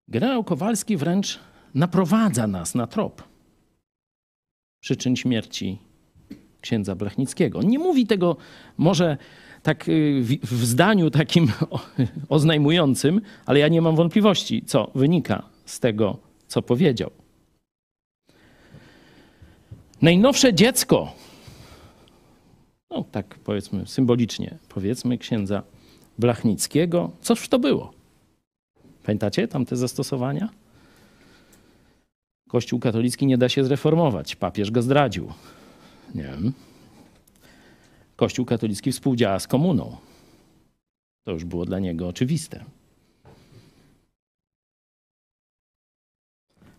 Generał 0.07 0.43
Kowalski 0.43 0.97
wręcz 0.97 1.39
naprowadza 1.73 2.47
nas 2.47 2.75
na 2.75 2.87
trop 2.87 3.23
przyczyn 4.79 5.15
śmierci 5.15 5.84
księdza 6.65 6.95
Blachnickiego. 6.95 7.61
Nie 7.61 7.79
mówi 7.79 8.07
tego 8.07 8.37
może 8.77 9.17
tak 9.63 9.89
y, 9.89 10.21
w, 10.43 10.65
zdaniu 10.65 11.09
takim 11.09 11.51
oznajmującym, 12.29 13.21
ale 13.45 13.59
ja 13.59 13.67
nie 13.67 13.81
mam 13.81 13.95
wątpliwości, 13.95 14.63
co 14.65 14.91
wynika 14.95 15.43
z 15.65 15.79
tego, 15.79 16.17
co 16.47 16.61
powiedział. 16.61 17.11
Najnowsze 20.01 20.53
dziecko, 20.53 21.13
no 22.91 23.05
tak 23.11 23.39
powiedzmy 23.43 23.87
symbolicznie, 23.87 24.57
powiedzmy 24.69 25.17
księdza 25.17 25.63
Blachnickiego, 26.17 27.11
cóż 27.21 27.47
to 27.49 27.59
było? 27.59 27.93
Pamiętacie 29.03 29.47
tamte 29.47 29.75
zastosowania? 29.75 30.49
Kościół 32.49 32.79
katolicki 32.79 33.25
nie 33.25 33.37
da 33.37 33.49
się 33.49 33.63
zreformować, 33.63 34.35
papież 34.35 34.71
go 34.71 34.81
zdradził. 34.81 35.33
Nie 36.15 36.23
wiem. 36.23 36.53
Kościół 38.15 38.45
katolicki 38.45 38.91
współdziała 38.91 39.39
z 39.39 39.47
komuną. 39.47 39.97
To 41.23 41.31
już 41.31 41.45
było 41.45 41.65
dla 41.65 41.79
niego 41.79 42.07
oczywiste. 42.07 42.65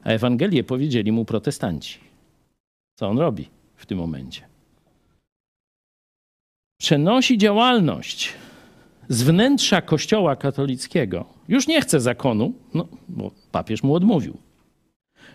A 0.04 0.08
Ewangelię 0.08 0.64
powiedzieli 0.64 1.12
mu 1.12 1.24
protestanci. 1.24 1.98
Co 2.94 3.08
on 3.08 3.18
robi 3.18 3.48
w 3.76 3.86
tym 3.86 3.98
momencie? 3.98 4.48
Przenosi 6.80 7.38
działalność 7.38 8.32
z 9.08 9.22
wnętrza 9.22 9.82
Kościoła 9.82 10.36
katolickiego. 10.36 11.24
Już 11.48 11.66
nie 11.66 11.80
chce 11.80 12.00
zakonu, 12.00 12.52
no, 12.74 12.88
bo 13.08 13.30
papież 13.52 13.82
mu 13.82 13.94
odmówił. 13.94 14.36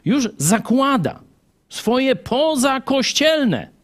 Już 0.05 0.30
zakłada 0.38 1.22
swoje 1.69 2.15
pozakościelne 2.15 3.80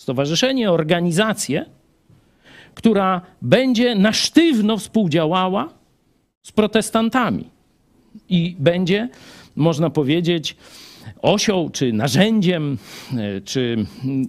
stowarzyszenie, 0.00 0.70
organizację, 0.70 1.64
która 2.74 3.20
będzie 3.42 3.94
na 3.94 4.12
sztywno 4.12 4.76
współdziałała 4.76 5.68
z 6.42 6.52
protestantami. 6.52 7.44
I 8.28 8.56
będzie, 8.58 9.08
można 9.56 9.90
powiedzieć, 9.90 10.56
osią 11.22 11.70
czy 11.72 11.92
narzędziem, 11.92 12.78
e, 13.16 13.40
czy 13.40 13.86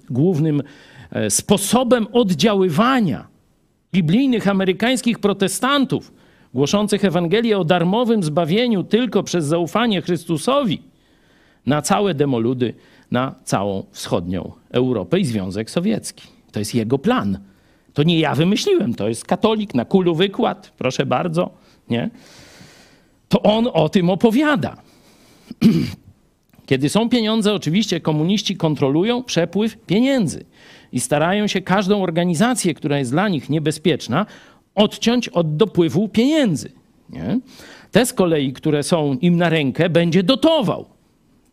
głównym 0.09 0.63
e, 1.11 1.29
sposobem 1.29 2.07
oddziaływania 2.11 3.27
biblijnych 3.93 4.47
amerykańskich 4.47 5.19
protestantów 5.19 6.13
głoszących 6.53 7.05
Ewangelię 7.05 7.57
o 7.57 7.63
darmowym 7.63 8.23
zbawieniu 8.23 8.83
tylko 8.83 9.23
przez 9.23 9.45
zaufanie 9.45 10.01
Chrystusowi 10.01 10.81
na 11.65 11.81
całe 11.81 12.13
demoludy 12.13 12.73
na 13.11 13.35
całą 13.43 13.83
wschodnią 13.91 14.51
Europę 14.71 15.19
i 15.19 15.25
Związek 15.25 15.71
Sowiecki. 15.71 16.27
To 16.51 16.59
jest 16.59 16.75
jego 16.75 16.99
plan. 16.99 17.39
To 17.93 18.03
nie 18.03 18.19
ja 18.19 18.35
wymyśliłem, 18.35 18.93
to 18.93 19.09
jest 19.09 19.25
katolik 19.25 19.73
na 19.73 19.85
kulu 19.85 20.15
wykład, 20.15 20.73
proszę 20.77 21.05
bardzo, 21.05 21.49
nie? 21.89 22.09
To 23.29 23.41
on 23.41 23.69
o 23.73 23.89
tym 23.89 24.09
opowiada. 24.09 24.77
Kiedy 26.65 26.89
są 26.89 27.09
pieniądze, 27.09 27.53
oczywiście 27.53 28.01
komuniści 28.01 28.57
kontrolują 28.57 29.23
przepływ 29.23 29.77
pieniędzy 29.77 30.45
i 30.91 30.99
starają 30.99 31.47
się 31.47 31.61
każdą 31.61 32.03
organizację, 32.03 32.73
która 32.73 32.99
jest 32.99 33.11
dla 33.11 33.29
nich 33.29 33.49
niebezpieczna, 33.49 34.25
odciąć 34.75 35.29
od 35.29 35.57
dopływu 35.57 36.09
pieniędzy. 36.09 36.71
Nie? 37.09 37.39
Te 37.91 38.05
z 38.05 38.13
kolei, 38.13 38.53
które 38.53 38.83
są 38.83 39.13
im 39.21 39.37
na 39.37 39.49
rękę, 39.49 39.89
będzie 39.89 40.23
dotował. 40.23 40.85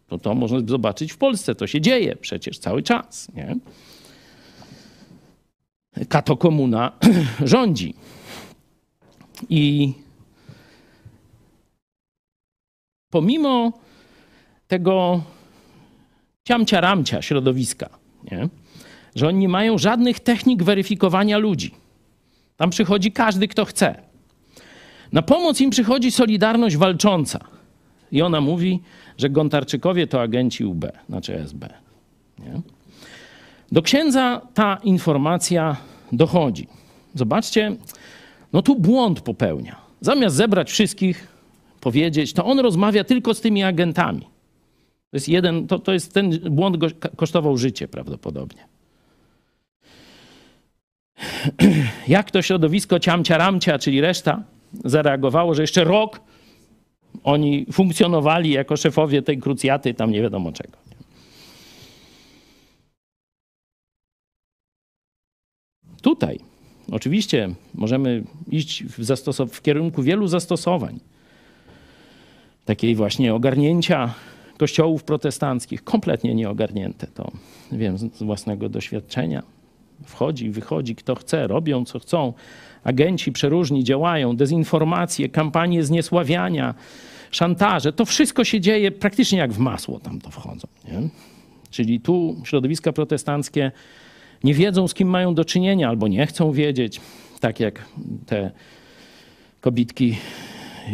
To, 0.09 0.19
to 0.19 0.35
można 0.35 0.59
zobaczyć 0.67 1.13
w 1.13 1.17
Polsce, 1.17 1.55
to 1.55 1.67
się 1.67 1.81
dzieje 1.81 2.17
przecież 2.17 2.59
cały 2.59 2.83
czas. 2.83 3.29
Nie? 3.35 3.57
Kato 6.09 6.37
komuna 6.37 6.93
rządzi. 7.45 7.95
I 9.49 9.93
pomimo 13.11 13.73
tego 14.69 15.23
ciamcia-ramcia 16.45 17.23
środowiska, 17.23 17.89
nie? 18.33 18.49
że 19.15 19.29
oni 19.29 19.39
nie 19.39 19.49
mają 19.49 19.79
żadnych 19.79 20.21
technik 20.21 20.63
weryfikowania 20.63 21.39
ludzi. 21.39 21.75
Tam 22.57 22.71
przychodzi 22.71 23.13
każdy, 23.13 23.49
kto 23.49 23.65
chce. 23.65 24.03
Na 25.13 25.23
pomoc 25.23 25.61
im 25.61 25.71
przychodzi 25.71 26.11
Solidarność 26.11 26.77
Walcząca. 26.77 27.58
I 28.13 28.23
ona 28.23 28.41
mówi, 28.41 28.81
że 29.19 29.31
Gontarczykowie 29.31 30.07
to 30.07 30.23
agenci 30.23 30.65
UB, 30.65 30.85
znaczy 31.09 31.41
SB. 31.41 31.69
Nie? 32.39 32.61
Do 33.73 33.83
księdza 33.83 34.41
ta 34.55 34.79
informacja 34.85 35.77
dochodzi. 36.13 36.67
Zobaczcie, 37.15 37.77
no 38.53 38.63
tu 38.63 38.77
błąd 38.77 39.21
popełnia. 39.21 39.77
Zamiast 40.01 40.37
zebrać 40.37 40.71
wszystkich, 40.71 41.29
powiedzieć, 41.81 42.33
to 42.33 42.45
on 42.45 42.59
rozmawia 42.59 43.05
tylko 43.05 43.35
z 43.35 43.41
tymi 43.41 43.63
agentami. 43.63 44.21
To 45.11 45.17
jest 45.17 45.29
jeden, 45.29 45.67
to, 45.67 45.79
to 45.79 45.93
jest 45.93 46.15
ten 46.15 46.31
błąd 46.51 46.77
go, 46.77 46.87
kosztował 47.17 47.57
życie 47.57 47.89
prawdopodobnie. 47.89 48.63
Jak 52.09 52.31
to 52.31 52.43
środowisko 52.43 52.99
ciamcia 52.99 53.39
ramcia, 53.39 53.79
czyli 53.79 54.01
reszta, 54.01 54.43
zareagowało, 54.85 55.55
że 55.55 55.63
jeszcze 55.63 55.85
rok 55.85 56.21
oni 57.24 57.66
funkcjonowali 57.73 58.51
jako 58.51 58.77
szefowie 58.77 59.23
tej 59.23 59.39
krucjaty, 59.39 59.95
tam 59.95 60.11
nie 60.11 60.23
wiadomo 60.23 60.53
czego. 60.53 60.78
Tutaj 66.03 66.39
oczywiście 66.93 67.55
możemy 67.74 68.24
iść 68.51 68.85
w, 68.85 68.99
w 69.51 69.62
kierunku 69.62 70.03
wielu 70.03 70.28
zastosowań. 70.28 71.01
takiej 72.65 72.95
właśnie 72.95 73.35
ogarnięcia 73.35 74.15
kościołów 74.59 75.05
protestanckich, 75.05 75.85
kompletnie 75.85 76.35
nieogarnięte. 76.35 77.07
To 77.07 77.31
wiem 77.73 77.99
z 77.99 78.23
własnego 78.23 78.69
doświadczenia. 78.69 79.43
Wchodzi, 80.05 80.51
wychodzi, 80.51 80.95
kto 80.97 81.15
chce, 81.15 81.47
robią 81.47 81.85
co 81.85 81.99
chcą. 81.99 82.32
Agenci 82.85 83.33
przeróżni 83.33 83.85
działają, 83.85 84.37
dezinformacje, 84.37 85.29
kampanie 85.29 85.85
zniesławiania, 85.85 86.75
szantaże. 87.31 87.93
To 87.93 88.05
wszystko 88.05 88.45
się 88.45 88.61
dzieje 88.61 88.91
praktycznie 88.91 89.39
jak 89.39 89.53
w 89.53 89.59
masło 89.59 90.01
tam 90.01 90.21
to 90.21 90.31
wchodzą. 90.31 90.69
Nie? 90.89 91.09
Czyli 91.71 92.01
tu 92.01 92.37
środowiska 92.45 92.93
protestanckie 92.93 93.73
nie 94.45 94.55
wiedzą, 94.55 94.89
z 94.89 94.95
kim 94.95 95.09
mają 95.09 95.35
do 95.35 95.45
czynienia, 95.45 95.89
albo 95.89 96.09
nie 96.09 96.27
chcą 96.27 96.53
wiedzieć, 96.53 97.01
tak 97.41 97.61
jak 97.61 97.85
te 98.27 98.51
kobitki 99.61 100.17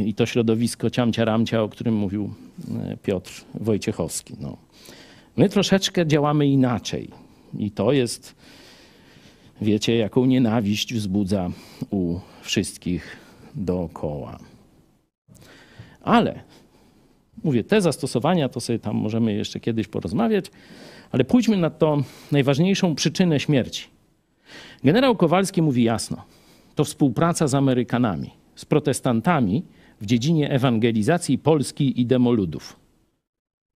i 0.04 0.14
to 0.14 0.26
środowisko 0.26 0.90
ciamcia 0.90 1.24
ramcia, 1.24 1.62
o 1.62 1.68
którym 1.68 1.94
mówił 1.94 2.30
e, 2.70 2.96
Piotr 2.96 3.44
Wojciechowski. 3.54 4.34
No. 4.40 4.56
My 5.36 5.48
troszeczkę 5.48 6.06
działamy 6.06 6.46
inaczej 6.46 7.10
i 7.58 7.70
to 7.70 7.92
jest, 7.92 8.36
wiecie, 9.64 9.96
jaką 9.96 10.24
nienawiść 10.24 10.94
wzbudza 10.94 11.50
u 11.90 12.18
wszystkich 12.42 13.16
dookoła. 13.54 14.38
Ale, 16.02 16.40
mówię, 17.44 17.64
te 17.64 17.80
zastosowania 17.80 18.48
to 18.48 18.60
sobie 18.60 18.78
tam 18.78 18.96
możemy 18.96 19.34
jeszcze 19.34 19.60
kiedyś 19.60 19.88
porozmawiać, 19.88 20.44
ale 21.12 21.24
pójdźmy 21.24 21.56
na 21.56 21.70
to 21.70 22.02
najważniejszą 22.32 22.94
przyczynę 22.94 23.40
śmierci. 23.40 23.84
Generał 24.84 25.16
Kowalski 25.16 25.62
mówi 25.62 25.82
jasno, 25.84 26.24
to 26.74 26.84
współpraca 26.84 27.48
z 27.48 27.54
Amerykanami, 27.54 28.30
z 28.56 28.64
protestantami 28.64 29.62
w 30.00 30.06
dziedzinie 30.06 30.50
ewangelizacji 30.50 31.38
Polski 31.38 32.00
i 32.00 32.06
demoludów. 32.06 32.76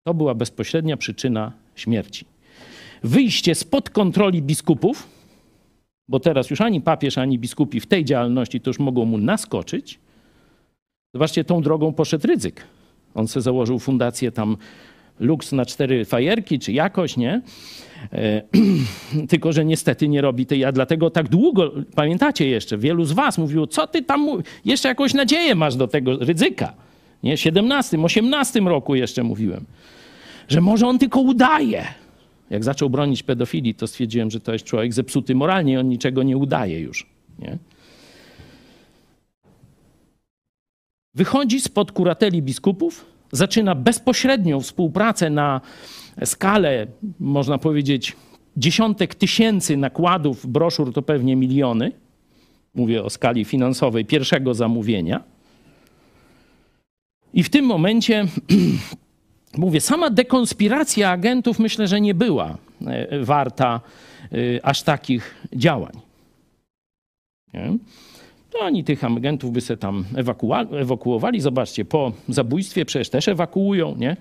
To 0.06 0.15
była 0.15 0.35
bezpośrednia 0.35 0.97
przyczyna 0.97 1.52
śmierci. 1.74 2.24
Wyjście 3.02 3.55
spod 3.55 3.90
kontroli 3.90 4.43
biskupów, 4.43 5.06
bo 6.09 6.20
teraz 6.20 6.51
już 6.51 6.60
ani 6.60 6.81
papież, 6.81 7.18
ani 7.18 7.39
biskupi 7.39 7.81
w 7.81 7.86
tej 7.86 8.05
działalności 8.05 8.60
to 8.60 8.70
już 8.70 8.78
mogą 8.78 9.05
mu 9.05 9.18
naskoczyć. 9.18 9.98
Zobaczcie, 11.14 11.44
tą 11.44 11.62
drogą 11.62 11.93
poszedł 11.93 12.26
ryzyk. 12.26 12.64
On 13.14 13.28
se 13.28 13.40
założył 13.40 13.78
fundację 13.78 14.32
tam 14.32 14.56
Lux 15.20 15.52
na 15.52 15.66
cztery 15.66 16.05
fajerki, 16.05 16.59
czy 16.59 16.72
jakoś, 16.72 17.16
nie? 17.16 17.43
E, 18.12 18.43
tylko, 19.31 19.52
że 19.52 19.64
niestety 19.64 20.09
nie 20.09 20.20
robi 20.20 20.47
tej, 20.47 20.64
a 20.64 20.72
dlatego 20.72 21.10
tak 21.10 21.28
długo, 21.28 21.72
pamiętacie 21.94 22.48
jeszcze, 22.48 22.78
wielu 22.78 23.05
z 23.05 23.12
was 23.12 23.39
mówiło, 23.39 23.66
co 23.66 23.86
ty 23.86 24.02
tam, 24.02 24.28
jeszcze 24.64 24.89
jakąś 24.89 25.14
nadzieję 25.14 25.55
masz 25.55 25.76
do 25.76 25.89
tego 25.89 26.16
ryzyka. 26.16 26.72
Nie, 27.22 27.36
17, 27.36 27.98
18 27.98 28.60
roku 28.60 28.94
jeszcze 28.94 29.22
mówiłem, 29.22 29.64
że 30.48 30.60
może 30.60 30.86
on 30.86 30.98
tylko 30.98 31.20
udaje. 31.20 31.85
Jak 32.55 32.64
zaczął 32.64 32.90
bronić 32.90 33.22
pedofilii, 33.22 33.74
to 33.74 33.86
stwierdziłem, 33.86 34.31
że 34.31 34.40
to 34.40 34.52
jest 34.52 34.64
człowiek 34.64 34.93
zepsuty 34.93 35.35
moralnie, 35.35 35.81
on 35.81 35.89
niczego 35.89 36.22
nie 36.22 36.36
udaje 36.36 36.81
już. 36.81 37.06
Nie? 37.39 37.59
Wychodzi 41.14 41.60
spod 41.60 41.93
kurateli 41.93 42.43
biskupów, 42.43 43.05
zaczyna 43.32 43.74
bezpośrednią 43.74 44.60
współpracę 44.60 45.31
na 45.31 45.60
skalę, 46.24 46.86
można 47.20 47.59
powiedzieć, 47.59 48.16
dziesiątek 48.56 49.14
tysięcy 49.14 49.76
nakładów 49.76 50.47
broszur, 50.47 50.93
to 50.93 51.02
pewnie 51.02 51.36
miliony. 51.36 51.93
Mówię 52.74 53.02
o 53.05 53.10
skali 53.10 53.44
finansowej 53.44 54.05
pierwszego 54.05 54.55
zamówienia. 54.55 55.24
I 57.35 57.43
w 57.43 57.51
tym 57.51 57.64
momencie, 57.64 58.24
mówię, 59.59 59.81
sama 59.81 60.10
dekonspiracja 60.10 61.10
agentów 61.10 61.59
myślę, 61.59 61.89
że 61.89 62.01
nie 62.01 62.14
była 62.14 62.56
e, 62.86 63.24
warta 63.24 63.81
e, 64.32 64.66
aż 64.66 64.82
takich 64.82 65.35
działań. 65.52 65.93
Nie? 67.55 67.76
To 68.51 68.60
oni 68.60 68.85
tych 68.85 69.05
agentów 69.05 69.52
by 69.52 69.60
se 69.60 69.76
tam 69.76 70.05
ewakuowali. 70.72 71.40
Zobaczcie, 71.40 71.85
po 71.85 72.12
zabójstwie 72.28 72.85
przecież 72.85 73.10
też 73.10 73.28
ewakuują, 73.28 73.97
nie? 73.97 74.16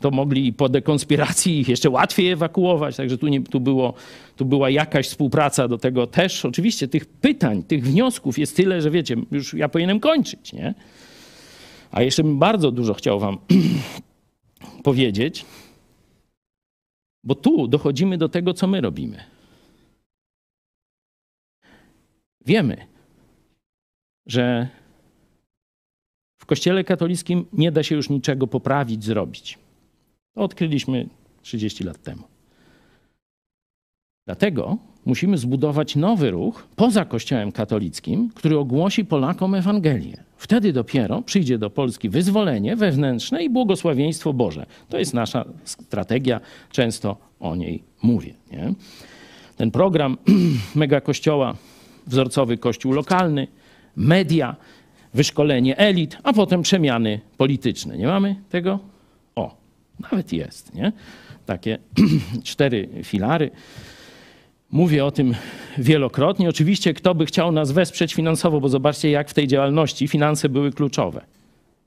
To 0.00 0.10
mogli 0.10 0.52
po 0.52 0.68
dekonspiracji 0.68 1.60
ich 1.60 1.68
jeszcze 1.68 1.90
łatwiej 1.90 2.30
ewakuować, 2.30 2.96
także 2.96 3.18
tu, 3.18 3.28
nie, 3.28 3.40
tu, 3.40 3.60
było, 3.60 3.94
tu 4.36 4.44
była 4.44 4.70
jakaś 4.70 5.08
współpraca 5.08 5.68
do 5.68 5.78
tego 5.78 6.06
też. 6.06 6.44
Oczywiście 6.44 6.88
tych 6.88 7.06
pytań, 7.06 7.62
tych 7.62 7.84
wniosków 7.84 8.38
jest 8.38 8.56
tyle, 8.56 8.82
że 8.82 8.90
wiecie, 8.90 9.16
już 9.30 9.54
ja 9.54 9.68
powinienem 9.68 10.00
kończyć, 10.00 10.52
nie? 10.52 10.74
A 11.90 12.02
jeszcze 12.02 12.22
bym 12.22 12.38
bardzo 12.38 12.70
dużo 12.70 12.94
chciał 12.94 13.20
wam 13.20 13.38
powiedzieć, 14.82 15.44
bo 17.24 17.34
tu 17.34 17.68
dochodzimy 17.68 18.18
do 18.18 18.28
tego, 18.28 18.54
co 18.54 18.66
my 18.66 18.80
robimy. 18.80 19.24
Wiemy, 22.46 22.86
że 24.26 24.68
w 26.40 26.46
Kościele 26.46 26.84
katolickim 26.84 27.46
nie 27.52 27.72
da 27.72 27.82
się 27.82 27.94
już 27.94 28.10
niczego 28.10 28.46
poprawić, 28.46 29.04
zrobić. 29.04 29.58
To 30.34 30.42
odkryliśmy 30.42 31.08
30 31.42 31.84
lat 31.84 32.02
temu. 32.02 32.22
Dlatego 34.26 34.78
musimy 35.04 35.38
zbudować 35.38 35.96
nowy 35.96 36.30
ruch 36.30 36.68
poza 36.76 37.04
Kościołem 37.04 37.52
katolickim, 37.52 38.30
który 38.34 38.58
ogłosi 38.58 39.04
Polakom 39.04 39.54
Ewangelię. 39.54 40.27
Wtedy 40.38 40.72
dopiero 40.72 41.22
przyjdzie 41.22 41.58
do 41.58 41.70
Polski 41.70 42.08
wyzwolenie 42.08 42.76
wewnętrzne 42.76 43.44
i 43.44 43.50
błogosławieństwo 43.50 44.32
Boże. 44.32 44.66
To 44.88 44.98
jest 44.98 45.14
nasza 45.14 45.44
strategia, 45.64 46.40
często 46.72 47.16
o 47.40 47.56
niej 47.56 47.82
mówię. 48.02 48.34
Nie? 48.52 48.72
Ten 49.56 49.70
program 49.70 50.16
Mega 50.74 51.00
Kościoła, 51.00 51.56
wzorcowy 52.06 52.58
kościół 52.58 52.92
lokalny, 52.92 53.48
media, 53.96 54.56
wyszkolenie 55.14 55.78
elit, 55.78 56.18
a 56.22 56.32
potem 56.32 56.62
przemiany 56.62 57.20
polityczne. 57.36 57.98
Nie 57.98 58.06
mamy 58.06 58.36
tego? 58.50 58.78
O, 59.34 59.56
nawet 60.10 60.32
jest, 60.32 60.74
nie? 60.74 60.92
Takie 61.46 61.78
cztery 62.44 62.88
filary. 63.04 63.50
Mówię 64.70 65.04
o 65.04 65.10
tym 65.10 65.34
wielokrotnie. 65.78 66.48
Oczywiście, 66.48 66.94
kto 66.94 67.14
by 67.14 67.26
chciał 67.26 67.52
nas 67.52 67.72
wesprzeć 67.72 68.14
finansowo, 68.14 68.60
bo 68.60 68.68
zobaczcie, 68.68 69.10
jak 69.10 69.30
w 69.30 69.34
tej 69.34 69.48
działalności 69.48 70.08
finanse 70.08 70.48
były 70.48 70.72
kluczowe. 70.72 71.24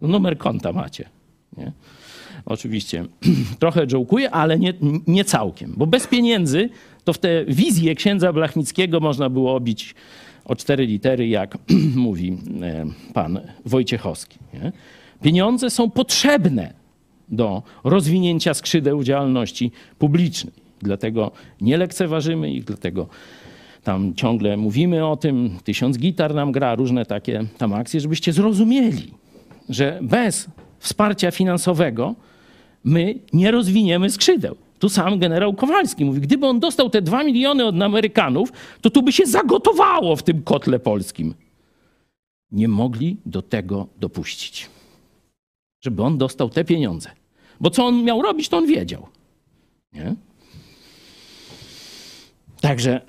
No, 0.01 0.07
numer 0.07 0.37
konta 0.37 0.73
macie. 0.73 1.09
Nie? 1.57 1.71
Oczywiście 2.45 3.05
trochę 3.59 3.85
jołkuję, 3.91 4.31
ale 4.31 4.59
nie, 4.59 4.73
nie 5.07 5.25
całkiem, 5.25 5.73
bo 5.77 5.87
bez 5.87 6.07
pieniędzy 6.07 6.69
to 7.03 7.13
w 7.13 7.17
tę 7.17 7.45
wizję 7.45 7.95
księdza 7.95 8.33
Blachnickiego 8.33 8.99
można 8.99 9.29
było 9.29 9.55
obić 9.55 9.95
o 10.45 10.55
cztery 10.55 10.85
litery, 10.85 11.27
jak 11.27 11.57
mówi 11.95 12.37
e, 12.61 12.85
pan 13.13 13.39
Wojciechowski. 13.65 14.37
Nie? 14.53 14.71
Pieniądze 15.21 15.69
są 15.69 15.89
potrzebne 15.89 16.73
do 17.29 17.63
rozwinięcia 17.83 18.53
skrzydeł 18.53 19.03
działalności 19.03 19.71
publicznej. 19.99 20.60
Dlatego 20.81 21.31
nie 21.61 21.77
lekceważymy 21.77 22.53
ich, 22.53 22.63
dlatego 22.63 23.07
tam 23.83 24.13
ciągle 24.15 24.57
mówimy 24.57 25.07
o 25.07 25.17
tym, 25.17 25.57
tysiąc 25.63 25.97
gitar 25.97 26.35
nam 26.35 26.51
gra, 26.51 26.75
różne 26.75 27.05
takie 27.05 27.45
tam 27.57 27.73
akcje, 27.73 27.99
żebyście 27.99 28.33
zrozumieli, 28.33 29.11
że 29.69 29.99
bez 30.01 30.47
wsparcia 30.79 31.31
finansowego 31.31 32.15
my 32.83 33.19
nie 33.33 33.51
rozwiniemy 33.51 34.09
skrzydeł. 34.09 34.55
Tu 34.79 34.89
sam 34.89 35.19
generał 35.19 35.53
Kowalski 35.53 36.05
mówi, 36.05 36.21
gdyby 36.21 36.47
on 36.47 36.59
dostał 36.59 36.89
te 36.89 37.01
dwa 37.01 37.23
miliony 37.23 37.65
od 37.65 37.81
Amerykanów, 37.81 38.51
to 38.81 38.89
tu 38.89 39.03
by 39.03 39.11
się 39.11 39.25
zagotowało 39.25 40.15
w 40.15 40.23
tym 40.23 40.43
kotle 40.43 40.79
polskim. 40.79 41.33
Nie 42.51 42.67
mogli 42.67 43.17
do 43.25 43.41
tego 43.41 43.87
dopuścić, 43.99 44.69
żeby 45.81 46.03
on 46.03 46.17
dostał 46.17 46.49
te 46.49 46.65
pieniądze. 46.65 47.09
Bo 47.59 47.69
co 47.69 47.85
on 47.85 48.03
miał 48.03 48.21
robić, 48.21 48.49
to 48.49 48.57
on 48.57 48.67
wiedział. 48.67 49.07
Nie? 49.93 50.15
Także 52.61 53.01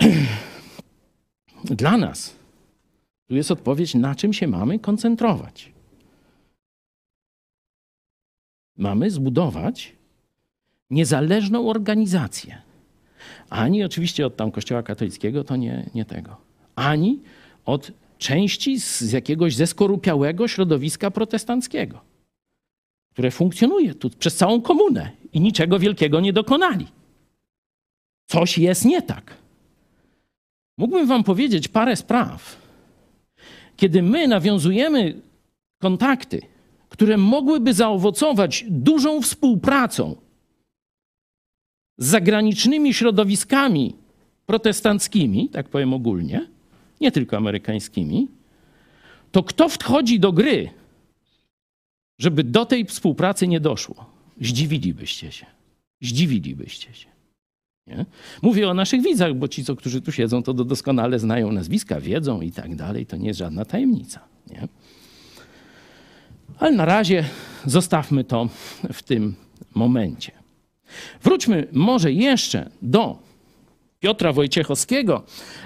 dla 1.65 1.97
nas 1.97 2.37
tu 3.29 3.35
jest 3.35 3.51
odpowiedź, 3.51 3.95
na 3.95 4.15
czym 4.15 4.33
się 4.33 4.49
mamy 4.49 4.79
koncentrować. 4.79 5.73
Mamy 8.77 9.11
zbudować 9.11 9.93
niezależną 10.91 11.71
organizację. 11.71 12.63
Ani 13.51 13.85
oczywiście 13.85 14.27
od 14.27 14.37
tam 14.37 14.51
Kościoła 14.51 14.83
katolickiego, 14.83 15.45
to 15.45 15.57
nie, 15.57 15.91
nie 15.95 16.05
tego. 16.05 16.37
Ani 16.75 17.21
od 17.65 17.93
części 18.19 18.81
z 18.81 19.13
jakiegoś 19.13 19.55
zeskorupiałego 19.55 20.49
środowiska 20.49 21.11
protestanckiego, 21.11 22.01
które 23.13 23.31
funkcjonuje 23.31 23.95
tu 23.95 24.11
przez 24.11 24.37
całą 24.37 24.63
komunę 24.63 25.11
i 25.33 25.41
niczego 25.41 25.79
wielkiego 25.79 26.21
nie 26.21 26.33
dokonali. 26.33 26.87
Coś 28.27 28.59
jest 28.59 28.85
nie 28.85 29.03
tak. 29.03 29.42
Mógłbym 30.79 31.07
wam 31.07 31.25
powiedzieć 31.25 31.69
parę 31.69 31.97
spraw. 31.97 32.63
Kiedy 33.77 34.03
my 34.03 34.29
nawiązujemy 34.29 35.21
kontakty 35.79 36.53
które 36.93 37.17
mogłyby 37.17 37.75
zaowocować 37.75 38.65
dużą 38.69 39.23
współpracą 39.23 40.17
z 41.99 42.07
zagranicznymi 42.07 42.95
środowiskami 42.95 43.97
protestanckimi, 44.47 45.49
tak 45.49 45.69
powiem 45.69 45.95
ogólnie, 45.95 46.47
nie 47.01 47.13
tylko 47.13 47.37
amerykańskimi, 47.37 48.29
to 49.31 49.43
kto 49.43 49.69
wchodzi 49.69 50.21
do 50.21 50.33
gry, 50.33 50.71
żeby 52.19 52.45
do 52.45 52.67
tej 52.67 52.85
współpracy 52.85 53.49
nie 53.49 53.61
doszło? 53.61 54.05
Zdziwilibyście 54.41 55.33
się. 55.33 55.47
Zdziwilibyście 56.01 56.95
się. 56.95 57.12
Nie? 57.87 58.07
Mówię 58.43 58.71
o 58.71 58.75
naszych 58.75 59.03
widzach, 59.03 59.35
bo 59.35 59.49
ci, 59.49 59.65
co, 59.65 59.77
którzy 59.77 60.01
tu 60.01 60.13
siedzą, 60.13 60.43
to 60.43 60.55
doskonale 60.55 61.19
znają 61.19 61.53
nazwiska, 61.53 62.01
wiedzą 62.01 62.41
i 62.41 62.53
tak 62.53 62.77
dalej. 62.77 63.07
To 63.07 63.17
nie 63.17 63.27
jest 63.27 63.39
żadna 63.39 63.65
tajemnica. 63.65 64.21
Nie? 64.51 64.69
Ale 66.59 66.73
na 66.73 66.85
razie 66.85 67.25
zostawmy 67.65 68.25
to 68.25 68.49
w 68.93 69.03
tym 69.03 69.35
momencie. 69.75 70.33
Wróćmy 71.23 71.69
może 71.73 72.13
jeszcze 72.13 72.71
do 72.83 73.19
Piotra 74.01 74.33
Wojciechowskiego, 74.33 75.23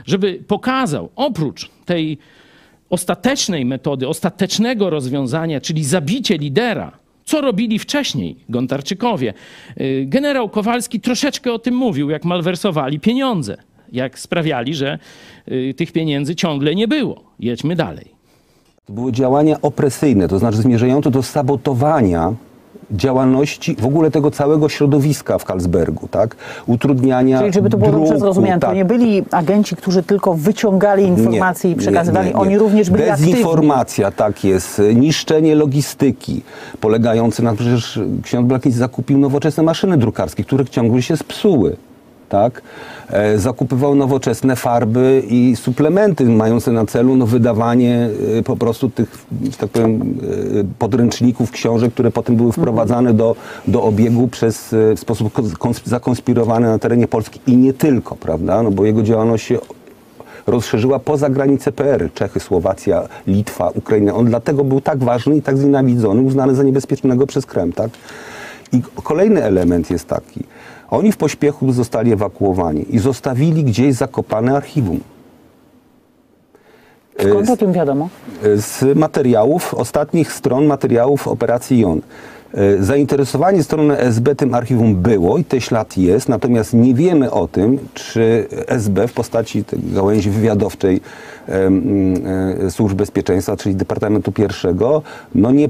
żeby 0.06 0.44
pokazał 0.46 1.10
oprócz 1.16 1.70
tej 1.84 2.18
ostatecznej 2.90 3.64
metody, 3.64 4.08
ostatecznego 4.08 4.90
rozwiązania, 4.90 5.60
czyli 5.60 5.84
zabicie 5.84 6.38
lidera, 6.38 6.98
co 7.26 7.40
robili 7.40 7.78
wcześniej 7.78 8.36
Gontarczykowie. 8.48 9.34
Y, 9.80 10.04
Generał 10.08 10.48
Kowalski 10.48 11.00
troszeczkę 11.00 11.52
o 11.52 11.58
tym 11.58 11.74
mówił, 11.74 12.10
jak 12.10 12.24
malwersowali 12.24 13.00
pieniądze, 13.00 13.56
jak 13.92 14.18
sprawiali, 14.18 14.74
że 14.74 14.98
y, 15.48 15.74
tych 15.76 15.92
pieniędzy 15.92 16.36
ciągle 16.36 16.74
nie 16.74 16.88
było. 16.88 17.22
Jedźmy 17.40 17.76
dalej. 17.76 18.16
To 18.86 18.92
były 18.92 19.12
działania 19.12 19.60
opresyjne, 19.62 20.28
to 20.28 20.38
znaczy 20.38 20.58
zmierzające 20.58 21.10
do 21.10 21.22
sabotowania 21.22 22.34
działalności 22.90 23.76
w 23.80 23.86
ogóle 23.86 24.10
tego 24.10 24.30
całego 24.30 24.68
środowiska 24.68 25.38
w 25.38 25.44
Karlsbergu, 25.44 26.08
tak? 26.08 26.36
Utrudniania 26.66 27.38
Czyli 27.40 27.52
żeby 27.52 27.70
to 27.70 27.78
było 27.78 27.90
dobrze 27.92 28.18
zrozumiane, 28.18 28.60
to 28.60 28.66
tak. 28.66 28.76
nie 28.76 28.84
byli 28.84 29.24
agenci, 29.30 29.76
którzy 29.76 30.02
tylko 30.02 30.34
wyciągali 30.34 31.04
informacje 31.04 31.70
i 31.70 31.74
przekazywali, 31.74 32.26
nie, 32.26 32.34
nie. 32.34 32.40
oni 32.40 32.58
również 32.58 32.90
byli 32.90 33.10
aktywni. 33.10 33.32
Dezinformacja, 33.32 34.10
tak 34.10 34.44
jest. 34.44 34.82
Niszczenie 34.94 35.54
logistyki, 35.54 36.42
polegające 36.80 37.42
na 37.42 37.54
przecież 37.54 38.00
ksiądz 38.22 38.48
Blachnicki 38.48 38.78
zakupił 38.78 39.18
nowoczesne 39.18 39.62
maszyny 39.62 39.96
drukarskie, 39.96 40.44
które 40.44 40.64
ciągle 40.64 41.02
się 41.02 41.16
spsuły. 41.16 41.76
Tak? 42.28 42.62
E, 43.10 43.38
zakupywał 43.38 43.94
nowoczesne 43.94 44.56
farby 44.56 45.22
i 45.28 45.56
suplementy 45.56 46.24
mające 46.24 46.72
na 46.72 46.86
celu 46.86 47.16
no, 47.16 47.26
wydawanie 47.26 48.08
e, 48.38 48.42
po 48.42 48.56
prostu 48.56 48.90
tych, 48.90 49.26
tak 49.58 49.70
powiem, 49.70 50.18
e, 50.60 50.64
podręczników, 50.78 51.50
książek, 51.50 51.92
które 51.92 52.10
potem 52.10 52.36
były 52.36 52.52
wprowadzane 52.52 53.14
do, 53.14 53.36
do 53.68 53.82
obiegu 53.82 54.28
przez, 54.28 54.68
w 54.96 55.00
sposób 55.00 55.34
kons- 55.58 55.80
zakonspirowany 55.84 56.66
na 56.66 56.78
terenie 56.78 57.08
Polski 57.08 57.40
i 57.46 57.56
nie 57.56 57.72
tylko, 57.72 58.16
prawda? 58.16 58.62
No, 58.62 58.70
bo 58.70 58.84
jego 58.84 59.02
działalność 59.02 59.46
się 59.46 59.58
rozszerzyła 60.46 60.98
poza 60.98 61.30
granice 61.30 61.72
PR, 61.72 62.08
Czechy, 62.14 62.40
Słowacja, 62.40 63.08
Litwa, 63.26 63.68
Ukraina. 63.68 64.14
On 64.14 64.26
dlatego 64.26 64.64
był 64.64 64.80
tak 64.80 64.98
ważny 64.98 65.36
i 65.36 65.42
tak 65.42 65.58
znienawidzony, 65.58 66.22
uznany 66.22 66.54
za 66.54 66.62
niebezpiecznego 66.62 67.26
przez 67.26 67.46
Krem, 67.46 67.72
tak? 67.72 67.90
I 68.72 68.82
kolejny 69.02 69.42
element 69.42 69.90
jest 69.90 70.08
taki. 70.08 70.44
Oni 70.90 71.12
w 71.12 71.16
pośpiechu 71.16 71.72
zostali 71.72 72.12
ewakuowani 72.12 72.94
i 72.94 72.98
zostawili 72.98 73.64
gdzieś 73.64 73.94
zakopane 73.94 74.56
archiwum. 74.56 75.00
Skąd 77.28 77.50
o 77.50 77.56
tym 77.56 77.72
wiadomo? 77.72 78.08
Z 78.56 78.98
materiałów, 78.98 79.74
ostatnich 79.74 80.32
stron 80.32 80.66
materiałów 80.66 81.28
operacji 81.28 81.80
JON. 81.80 82.00
E, 82.56 82.82
Zainteresowanie 82.82 83.62
strony 83.62 83.98
SB 83.98 84.34
tym 84.34 84.54
archiwum 84.54 84.96
było 84.96 85.38
i 85.38 85.44
ten 85.44 85.60
ślad 85.60 85.96
jest, 85.96 86.28
natomiast 86.28 86.74
nie 86.74 86.94
wiemy 86.94 87.30
o 87.30 87.48
tym, 87.48 87.78
czy 87.94 88.46
SB 88.66 89.08
w 89.08 89.12
postaci 89.12 89.64
gałęzi 89.72 90.30
wywiadowczej 90.30 91.00
e, 91.48 92.70
Służb 92.70 92.96
Bezpieczeństwa, 92.96 93.56
czyli 93.56 93.74
Departamentu 93.74 94.32
Pierwszego, 94.32 95.02
no 95.34 95.50
nie 95.52 95.68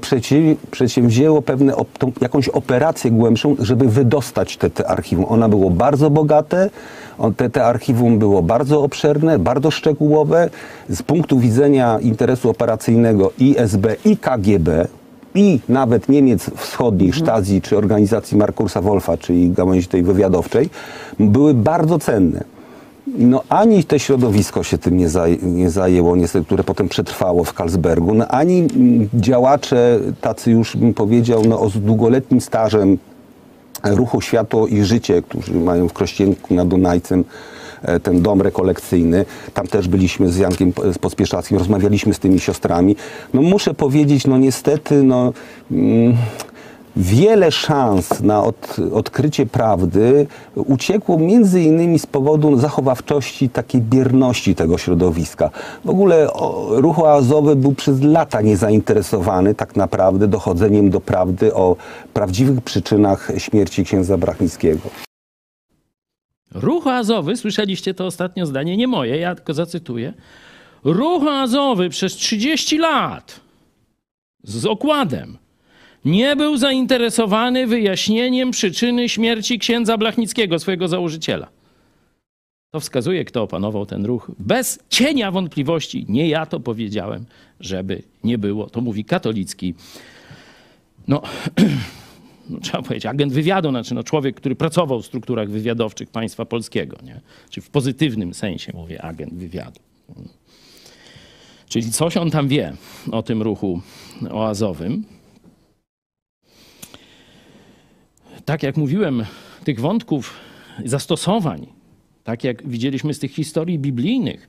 przedsięwzięło 0.71 1.43
pewne 1.43 1.73
op- 1.73 1.99
tą, 1.99 2.13
jakąś 2.21 2.49
operację 2.49 3.11
głębszą, 3.11 3.57
żeby 3.59 3.89
wydostać 3.89 4.57
te, 4.57 4.71
te 4.71 4.89
archiwum. 4.89 5.25
Ono 5.29 5.49
było 5.49 5.71
bardzo 5.71 6.11
bogate, 6.11 6.71
on, 7.19 7.35
te, 7.35 7.51
te 7.51 7.65
archiwum 7.65 8.19
było 8.19 8.43
bardzo 8.43 8.83
obszerne, 8.83 9.39
bardzo 9.39 9.71
szczegółowe. 9.71 10.51
Z 10.89 11.03
punktu 11.03 11.39
widzenia 11.39 11.99
interesu 12.01 12.51
operacyjnego 12.51 13.33
i 13.39 13.55
SB, 13.59 13.97
i 14.05 14.17
KGB, 14.17 14.87
i 15.37 15.61
nawet 15.69 16.09
Niemiec 16.09 16.51
Wschodnich, 16.57 17.17
Stasi, 17.17 17.63
czy 17.63 17.79
organizacji 17.79 18.37
Markusa 18.37 18.81
Wolfa, 18.81 19.17
czyli 19.17 19.51
gałęzi 19.51 19.89
tej 19.89 20.03
wywiadowczej, 20.03 20.69
były 21.21 21.55
bardzo 21.55 21.99
cenne. 21.99 22.45
No 23.19 23.43
ani 23.49 23.85
te 23.85 23.99
środowisko 23.99 24.63
się 24.63 24.79
tym 24.79 24.97
nie, 24.97 25.09
zaj- 25.09 25.43
nie 25.43 25.71
zajęło, 25.71 26.17
niestety, 26.17 26.47
które 26.47 26.65
potem 26.65 26.89
przetrwało 26.89 27.45
w 27.45 27.53
Karlsbergu, 27.53 28.15
no 28.15 28.29
ani 28.29 28.69
działacze, 29.15 30.01
tacy 30.21 30.51
już 30.51 30.77
bym 30.77 30.95
powiedział, 30.95 31.43
no, 31.49 31.61
o 31.61 31.71
z 31.71 31.79
długoletnim 31.79 32.41
stażem 32.41 32.99
ruchu 33.85 34.21
Światło 34.21 34.67
i 34.67 34.83
Życie, 34.83 35.23
którzy 35.23 35.55
mają 35.55 35.89
w 35.89 35.93
Krościenku 35.93 36.55
nad 36.55 36.69
Dunajcem 36.69 37.25
ten 38.03 38.23
dom 38.23 38.43
rekolekcyjny. 38.43 39.25
Tam 39.55 39.67
też 39.67 39.89
byliśmy 39.89 40.29
z 40.29 40.37
Jankiem 40.37 40.73
z 40.93 40.99
Pospieszackim, 40.99 41.59
rozmawialiśmy 41.59 42.15
z 42.15 42.19
tymi 42.19 42.41
siostrami. 42.41 42.97
No 43.35 43.43
muszę 43.43 43.75
powiedzieć, 43.75 44.27
no 44.27 44.39
niestety, 44.39 45.03
no... 45.03 45.33
Mm, 45.71 46.17
Wiele 46.97 47.53
szans 47.53 48.21
na 48.21 48.43
od, 48.43 48.77
odkrycie 48.93 49.47
prawdy 49.47 50.27
uciekło 50.55 51.19
między 51.19 51.63
innymi 51.63 51.99
z 51.99 52.07
powodu 52.07 52.57
zachowawczości, 52.59 53.49
takiej 53.49 53.81
bierności 53.81 54.55
tego 54.55 54.79
środowiska. 54.79 55.51
W 55.85 55.91
ogóle 55.91 56.33
o, 56.33 56.69
ruch 56.71 56.99
oazowy 56.99 57.57
był 57.57 57.73
przez 57.73 58.03
lata 58.03 58.41
niezainteresowany 58.41 59.55
tak 59.55 59.77
naprawdę 59.77 60.29
dochodzeniem 60.29 60.91
do 60.91 61.01
prawdy 61.01 61.55
o 61.55 61.77
prawdziwych 62.15 62.61
przyczynach 62.61 63.33
śmierci 63.39 63.85
księdza 63.85 64.19
Brachnickiego. 64.19 65.06
Ruch 66.55 66.87
Azowy, 66.87 67.37
słyszeliście 67.37 67.95
to 67.95 68.07
ostatnio 68.07 68.47
zdanie, 68.47 68.77
nie 68.77 68.89
moje, 68.89 69.17
ja 69.17 69.35
tylko 69.35 69.55
zacytuję. 69.55 70.13
Ruch 70.85 71.27
Azowy 71.27 71.89
przez 71.89 72.15
30 72.15 72.79
lat 72.79 73.41
z 74.43 74.67
okładem 74.67 75.39
nie 76.05 76.37
był 76.37 76.57
zainteresowany 76.57 77.67
wyjaśnieniem 77.67 78.51
przyczyny 78.51 79.09
śmierci 79.09 79.59
księdza 79.59 79.99
Blachnickiego, 79.99 80.59
swojego 80.59 80.89
założyciela. 80.89 81.49
To 82.71 82.81
wskazuje, 82.81 83.25
kto 83.25 83.43
opanował 83.43 83.87
ten 83.87 84.05
ruch. 84.05 84.31
Bez 84.39 84.79
cienia 84.89 85.31
wątpliwości, 85.31 86.07
nie 86.09 86.29
ja 86.29 86.47
to 86.47 86.61
powiedziałem, 86.61 87.25
żeby 87.61 88.03
nie 88.25 88.39
było. 88.39 88.71
To 88.71 88.81
mówi 88.81 89.05
katolicki, 89.05 89.75
no, 91.09 91.23
no, 92.51 92.61
trzeba 92.61 92.83
powiedzieć, 92.83 93.07
agent 93.07 93.33
wywiadu, 93.33 93.71
znaczy 93.71 93.95
no, 93.95 94.03
człowiek, 94.03 94.37
który 94.37 94.57
pracował 94.57 95.03
w 95.03 95.07
strukturach 95.07 95.51
wywiadowczych 95.51 96.11
państwa 96.11 96.45
polskiego, 96.45 96.97
nie? 97.05 97.21
Czy 97.51 97.61
w 97.61 97.71
pozytywnym 97.71 98.35
sensie 98.35 98.73
mówię 98.75 99.03
agent 99.03 99.35
wywiadu. 99.35 99.81
Czyli 101.69 101.91
coś 101.91 102.17
on 102.17 102.31
tam 102.31 102.49
wie 102.49 102.73
o 103.13 103.23
tym 103.23 103.43
ruchu 103.43 103.81
oazowym. 104.31 105.05
Tak 108.45 108.63
jak 108.63 108.77
mówiłem, 108.77 109.25
tych 109.65 109.81
wątków, 109.81 110.35
zastosowań, 110.85 111.67
tak 112.25 112.45
jak 112.45 112.69
widzieliśmy 112.69 113.15
z 113.15 113.19
tych 113.19 113.35
historii 113.35 113.79
biblijnych, 113.79 114.49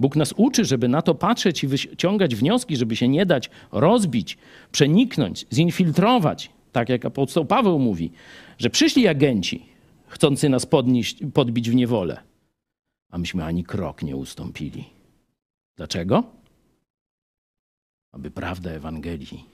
Bóg 0.00 0.16
nas 0.16 0.34
uczy, 0.36 0.64
żeby 0.64 0.88
na 0.88 1.02
to 1.02 1.14
patrzeć 1.14 1.64
i 1.64 1.68
wyciągać 1.68 2.34
wnioski, 2.34 2.76
żeby 2.76 2.96
się 2.96 3.08
nie 3.08 3.26
dać 3.26 3.50
rozbić, 3.72 4.38
przeniknąć, 4.72 5.46
zinfiltrować. 5.52 6.50
Tak 6.72 6.88
jak 6.88 7.04
apostoł 7.04 7.44
Paweł 7.44 7.78
mówi, 7.78 8.12
że 8.58 8.70
przyszli 8.70 9.08
agenci 9.08 9.66
chcący 10.06 10.48
nas 10.48 10.66
podnieść, 10.66 11.18
podbić 11.34 11.70
w 11.70 11.74
niewolę, 11.74 12.22
a 13.10 13.18
myśmy 13.18 13.44
ani 13.44 13.64
krok 13.64 14.02
nie 14.02 14.16
ustąpili. 14.16 14.84
Dlaczego? 15.76 16.24
Aby 18.12 18.30
prawda 18.30 18.70
Ewangelii 18.70 19.44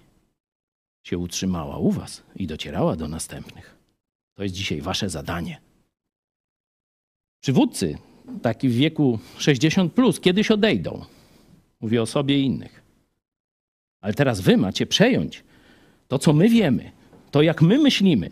się 1.03 1.19
utrzymała 1.19 1.79
u 1.79 1.91
was 1.91 2.23
i 2.37 2.47
docierała 2.47 2.97
do 2.97 3.09
następnych. 3.09 3.77
To 4.35 4.43
jest 4.43 4.55
dzisiaj 4.55 4.81
wasze 4.81 5.11
zadanie. 5.11 5.61
Przywódcy, 7.41 7.99
taki 8.43 8.69
w 8.69 8.75
wieku 8.75 9.19
60, 9.39 9.93
plus, 9.93 10.21
kiedyś 10.21 10.51
odejdą. 10.51 11.05
Mówię 11.81 12.03
o 12.03 12.07
sobie 12.07 12.41
i 12.41 12.45
innych. 12.45 12.83
Ale 14.01 14.15
teraz 14.15 14.41
wy 14.41 14.57
macie 14.57 14.87
przejąć 14.87 15.45
to, 16.09 16.19
co 16.19 16.33
my 16.33 16.49
wiemy, 16.49 16.98
to, 17.31 17.43
jak 17.43 17.63
my 17.63 17.79
myślimy. 17.79 18.31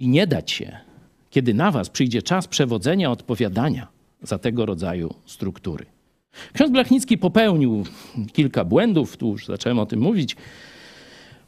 I 0.00 0.08
nie 0.08 0.26
dać 0.26 0.50
się, 0.50 0.76
kiedy 1.30 1.54
na 1.54 1.70
was 1.70 1.90
przyjdzie 1.90 2.22
czas 2.22 2.48
przewodzenia, 2.48 3.10
odpowiadania 3.10 3.88
za 4.22 4.38
tego 4.38 4.66
rodzaju 4.66 5.14
struktury. 5.26 5.86
Ksiądz 6.52 6.72
Blachnicki 6.72 7.18
popełnił 7.18 7.84
kilka 8.32 8.64
błędów, 8.64 9.16
tu 9.16 9.28
już 9.28 9.46
zacząłem 9.46 9.78
o 9.78 9.86
tym 9.86 10.00
mówić, 10.00 10.36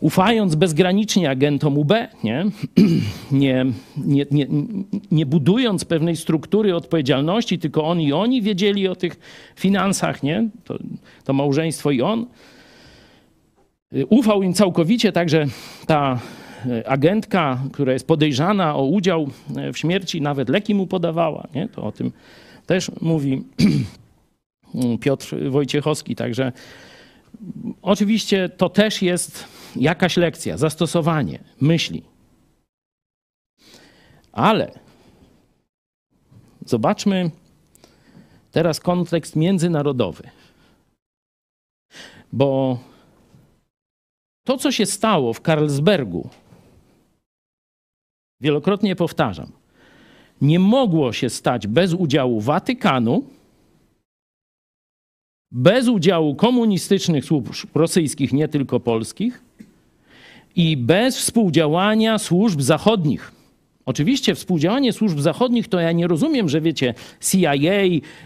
ufając 0.01 0.55
bezgranicznie 0.55 1.31
agentom 1.31 1.79
UB, 1.79 1.93
nie? 2.25 2.45
Nie, 3.33 3.67
nie, 3.97 4.27
nie, 4.31 4.47
nie 5.11 5.27
budując 5.27 5.85
pewnej 5.85 6.17
struktury 6.17 6.77
odpowiedzialności, 6.77 7.59
tylko 7.59 7.85
on 7.85 8.01
i 8.01 8.13
oni 8.13 8.43
wiedzieli 8.43 8.89
o 8.89 8.97
tych 8.97 9.17
finansach, 9.57 10.23
nie? 10.23 10.49
To, 10.65 10.79
to 11.25 11.33
małżeństwo 11.33 11.91
i 11.91 12.03
on. 12.03 12.27
Ufał 14.09 14.43
im 14.43 14.55
całkowicie, 14.55 15.13
także 15.13 15.47
ta 15.87 16.21
e, 16.67 16.89
agentka, 16.89 17.61
która 17.73 17.93
jest 17.93 18.07
podejrzana 18.07 18.77
o 18.77 18.85
udział 18.85 19.29
e, 19.57 19.73
w 19.73 19.79
śmierci, 19.79 20.21
nawet 20.21 20.49
leki 20.49 20.75
mu 20.75 20.87
podawała, 20.87 21.49
nie? 21.55 21.69
To 21.69 21.83
o 21.83 21.93
tym 21.93 22.13
też 22.67 22.91
mówi 23.01 23.45
Piotr 25.05 25.51
Wojciechowski, 25.51 26.17
także 26.17 26.53
oczywiście 27.83 28.49
to 28.49 28.69
też 28.69 29.03
jest 29.03 29.45
jakaś 29.77 30.17
lekcja, 30.17 30.57
zastosowanie 30.57 31.39
myśli. 31.61 32.03
Ale 34.33 34.71
zobaczmy 36.65 37.31
teraz 38.53 38.81
kontekst 38.81 39.37
międzynarodowy. 39.37 40.23
Bo 42.33 42.79
to, 44.47 44.57
co 44.57 44.73
się 44.73 44.87
stało 44.87 45.33
w 45.33 45.41
Karlsbergu, 45.41 46.29
wielokrotnie 48.41 48.97
powtarzam, 48.97 49.53
nie 50.41 50.59
mogło 50.59 51.13
się 51.13 51.31
stać 51.31 51.67
bez 51.67 51.93
udziału 51.93 52.41
Watykanu, 52.41 53.25
bez 55.53 55.89
udziału 55.89 56.35
komunistycznych 56.35 57.25
służb 57.25 57.69
rosyjskich, 57.75 58.33
nie 58.33 58.49
tylko 58.49 58.81
polskich, 58.81 59.43
i 60.57 60.77
bez 60.77 61.19
współdziałania 61.19 62.19
służb 62.19 62.61
zachodnich. 62.61 63.33
Oczywiście 63.87 64.35
współdziałanie 64.35 64.93
służb 64.93 65.19
zachodnich 65.19 65.69
to 65.69 65.81
ja 65.81 65.93
nie 65.93 66.07
rozumiem, 66.07 66.49
że 66.49 66.61
wiecie, 66.61 66.95
CIA, 67.21 67.53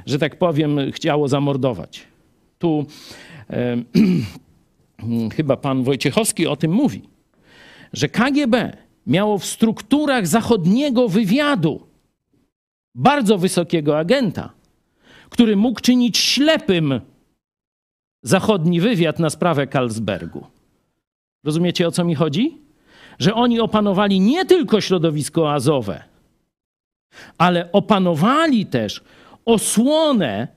że 0.06 0.18
tak 0.18 0.38
powiem, 0.38 0.78
chciało 0.92 1.28
zamordować. 1.28 2.02
Tu 2.58 2.86
e, 3.50 3.76
chyba 5.36 5.56
pan 5.56 5.82
Wojciechowski 5.82 6.46
o 6.46 6.56
tym 6.56 6.72
mówi, 6.72 7.02
że 7.92 8.08
KGB 8.08 8.76
miało 9.06 9.38
w 9.38 9.44
strukturach 9.44 10.26
zachodniego 10.26 11.08
wywiadu 11.08 11.86
bardzo 12.94 13.38
wysokiego 13.38 13.98
agenta, 13.98 14.52
który 15.30 15.56
mógł 15.56 15.80
czynić 15.80 16.18
ślepym 16.18 17.00
zachodni 18.22 18.80
wywiad 18.80 19.18
na 19.18 19.30
sprawę 19.30 19.66
Karlsbergu. 19.66 20.46
Rozumiecie 21.44 21.88
o 21.88 21.90
co 21.90 22.04
mi 22.04 22.14
chodzi? 22.14 22.58
Że 23.18 23.34
oni 23.34 23.60
opanowali 23.60 24.20
nie 24.20 24.44
tylko 24.44 24.80
środowisko 24.80 25.52
azowe, 25.52 26.04
ale 27.38 27.72
opanowali 27.72 28.66
też 28.66 29.02
osłonę 29.44 30.48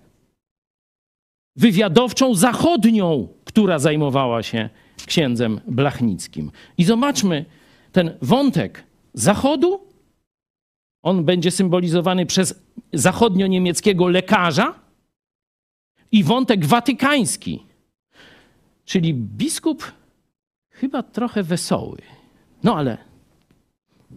wywiadowczą 1.55 2.35
zachodnią, 2.35 3.27
która 3.53 3.79
zajmowała 3.79 4.43
się 4.43 4.69
księdzem 5.05 5.61
Blachnickim. 5.67 6.51
I 6.77 6.83
zobaczmy 6.83 7.45
ten 7.91 8.17
wątek 8.21 8.83
zachodu. 9.13 9.79
On 11.03 11.25
będzie 11.25 11.51
symbolizowany 11.51 12.25
przez 12.25 12.63
zachodnio-niemieckiego 12.93 14.07
lekarza 14.07 14.73
i 16.11 16.23
wątek 16.23 16.65
watykański, 16.65 17.63
czyli 18.85 19.13
biskup 19.13 19.91
chyba 20.69 21.03
trochę 21.03 21.43
wesoły. 21.43 21.97
No 22.63 22.75
ale 22.75 22.97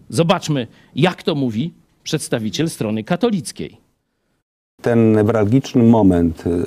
zobaczmy, 0.08 0.66
jak 0.94 1.22
to 1.22 1.34
mówi 1.34 1.72
przedstawiciel 2.02 2.70
strony 2.70 3.04
katolickiej. 3.04 3.76
Ten 4.82 5.12
newralgiczny 5.12 5.82
moment 5.82 6.46
y, 6.46 6.66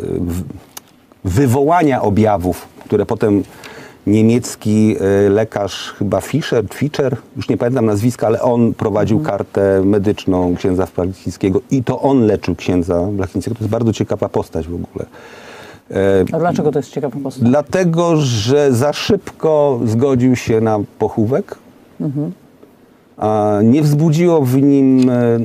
wywołania 1.24 2.02
objawów, 2.02 2.68
które 2.86 3.06
potem 3.06 3.44
niemiecki 4.08 4.96
y, 5.26 5.30
lekarz, 5.30 5.94
chyba 5.98 6.22
Fischer, 6.22 6.66
Fischer, 6.74 7.18
już 7.38 7.50
nie 7.50 7.58
pamiętam 7.58 7.86
nazwiska, 7.86 8.28
ale 8.28 8.42
on 8.42 8.74
prowadził 8.74 9.18
mhm. 9.18 9.38
kartę 9.38 9.82
medyczną 9.86 10.56
księdza 10.56 10.88
Blachnickiego 10.96 11.62
i 11.72 11.84
to 11.84 12.02
on 12.02 12.26
leczył 12.26 12.56
księdza 12.56 13.04
Blachnickiego. 13.12 13.56
To 13.56 13.64
jest 13.64 13.72
bardzo 13.72 13.94
ciekawa 13.94 14.30
postać 14.30 14.68
w 14.68 14.76
ogóle. 14.76 15.06
A 16.32 16.40
dlaczego 16.40 16.72
to 16.72 16.80
jest 16.80 16.92
ciekawa 16.92 17.20
postać? 17.24 17.44
Dlatego, 17.44 18.18
że 18.18 18.74
za 18.74 18.94
szybko 18.94 19.80
zgodził 19.86 20.36
się 20.36 20.62
na 20.62 20.80
pochówek. 21.00 21.56
Mhm. 22.02 22.32
A 23.18 23.60
nie 23.64 23.82
wzbudziło 23.82 24.42
w 24.42 24.62
nim 24.62 25.10
e, 25.10 25.40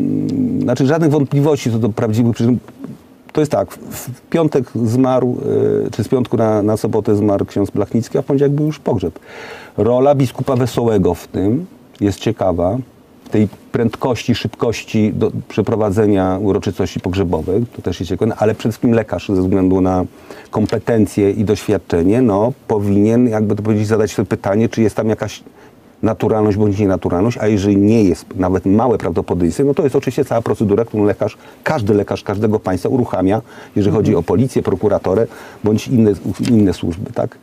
znaczy 0.62 0.86
żadnych 0.86 1.10
wątpliwości 1.10 1.70
co 1.70 1.78
do 1.78 1.88
prawdziwych 1.88 2.34
przyczyn. 2.34 2.58
To 3.34 3.40
jest 3.40 3.52
tak, 3.52 3.70
w 3.74 4.20
piątek 4.20 4.64
zmarł, 4.84 5.40
e, 5.86 5.90
czy 5.90 6.04
z 6.04 6.08
piątku 6.08 6.36
na, 6.36 6.62
na 6.62 6.76
sobotę 6.76 7.16
zmarł 7.16 7.44
ksiądz 7.44 7.70
Blachnicki, 7.70 8.18
a 8.18 8.22
w 8.22 8.24
poniedziałek 8.24 8.52
był 8.52 8.66
już 8.66 8.78
pogrzeb. 8.78 9.18
Rola 9.76 10.14
biskupa 10.14 10.56
Wesołego 10.56 11.14
w 11.14 11.26
tym 11.26 11.66
jest 12.00 12.18
ciekawa 12.18 12.78
tej 13.30 13.48
prędkości, 13.72 14.34
szybkości 14.34 15.12
do 15.12 15.32
przeprowadzenia 15.48 16.38
uroczystości 16.42 17.00
pogrzebowych, 17.00 17.70
to 17.76 17.82
też 17.82 18.00
jest 18.00 18.08
ciekawe, 18.08 18.32
ale 18.38 18.54
przede 18.54 18.72
wszystkim 18.72 18.92
lekarz 18.92 19.28
ze 19.28 19.42
względu 19.42 19.80
na 19.80 20.04
kompetencje 20.50 21.30
i 21.30 21.44
doświadczenie, 21.44 22.22
no 22.22 22.52
powinien, 22.68 23.28
jakby 23.28 23.56
to 23.56 23.62
powiedzieć, 23.62 23.86
zadać 23.86 24.12
sobie 24.12 24.26
pytanie, 24.26 24.68
czy 24.68 24.82
jest 24.82 24.96
tam 24.96 25.08
jakaś 25.08 25.42
naturalność 26.02 26.58
bądź 26.58 26.78
nienaturalność, 26.78 27.38
a 27.38 27.46
jeżeli 27.46 27.76
nie 27.76 28.04
jest 28.04 28.26
nawet 28.36 28.66
małe 28.66 28.98
prawdopodobieństwo, 28.98 29.64
no 29.64 29.74
to 29.74 29.82
jest 29.82 29.96
oczywiście 29.96 30.24
cała 30.24 30.42
procedura, 30.42 30.84
którą 30.84 31.04
lekarz, 31.04 31.36
każdy 31.64 31.94
lekarz 31.94 32.22
każdego 32.22 32.60
państwa 32.60 32.88
uruchamia, 32.88 33.42
jeżeli 33.76 33.96
chodzi 33.96 34.16
o 34.16 34.22
policję, 34.22 34.62
prokuratorę 34.62 35.26
bądź 35.64 35.88
inne, 35.88 36.12
inne 36.50 36.72
służby, 36.72 37.12
tak? 37.12 37.38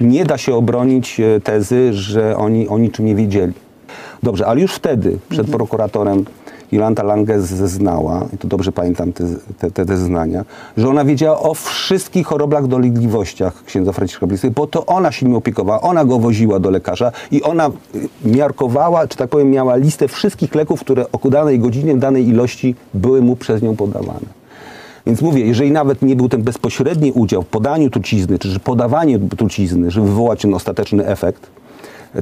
Nie 0.00 0.24
da 0.24 0.38
się 0.38 0.54
obronić 0.54 1.20
e, 1.20 1.40
tezy, 1.40 1.92
że 1.92 2.36
oni 2.36 2.68
o 2.68 2.78
niczym 2.78 3.06
nie 3.06 3.14
wiedzieli. 3.14 3.52
Dobrze, 4.22 4.46
ale 4.46 4.60
już 4.60 4.74
wtedy 4.74 5.18
przed 5.28 5.50
prokuratorem 5.50 6.24
Jolanta 6.72 7.02
Lange 7.02 7.40
zeznała, 7.40 8.26
i 8.34 8.38
to 8.38 8.48
dobrze 8.48 8.72
pamiętam 8.72 9.12
te, 9.12 9.24
te, 9.58 9.70
te, 9.70 9.86
te 9.86 9.96
zeznania, 9.96 10.44
że 10.76 10.88
ona 10.88 11.04
wiedziała 11.04 11.40
o 11.40 11.54
wszystkich 11.54 12.26
chorobach, 12.26 12.66
dolegliwościach 12.66 13.64
księdza 13.64 13.92
Franciszka 13.92 14.26
Bliskiego, 14.26 14.54
bo 14.56 14.66
to 14.66 14.86
ona 14.86 15.12
się 15.12 15.26
nim 15.26 15.34
opiekowała, 15.36 15.80
ona 15.80 16.04
go 16.04 16.18
woziła 16.18 16.58
do 16.60 16.70
lekarza 16.70 17.12
i 17.30 17.42
ona 17.42 17.68
y, 17.68 17.72
miarkowała, 18.24 19.08
czy 19.08 19.16
tak 19.16 19.30
powiem, 19.30 19.50
miała 19.50 19.76
listę 19.76 20.08
wszystkich 20.08 20.54
leków, 20.54 20.80
które 20.80 21.06
o 21.12 21.30
danej 21.30 21.58
godzinie, 21.58 21.96
danej 21.96 22.28
ilości 22.28 22.74
były 22.94 23.22
mu 23.22 23.36
przez 23.36 23.62
nią 23.62 23.76
podawane. 23.76 24.42
Więc 25.06 25.22
mówię, 25.22 25.46
jeżeli 25.46 25.70
nawet 25.70 26.02
nie 26.02 26.16
był 26.16 26.28
ten 26.28 26.42
bezpośredni 26.42 27.12
udział 27.12 27.42
w 27.42 27.46
podaniu 27.46 27.90
trucizny, 27.90 28.38
czy 28.38 28.60
podawaniu 28.60 29.28
trucizny, 29.28 29.90
żeby 29.90 30.06
wywołać 30.06 30.42
ten 30.42 30.54
ostateczny 30.54 31.06
efekt, 31.06 31.50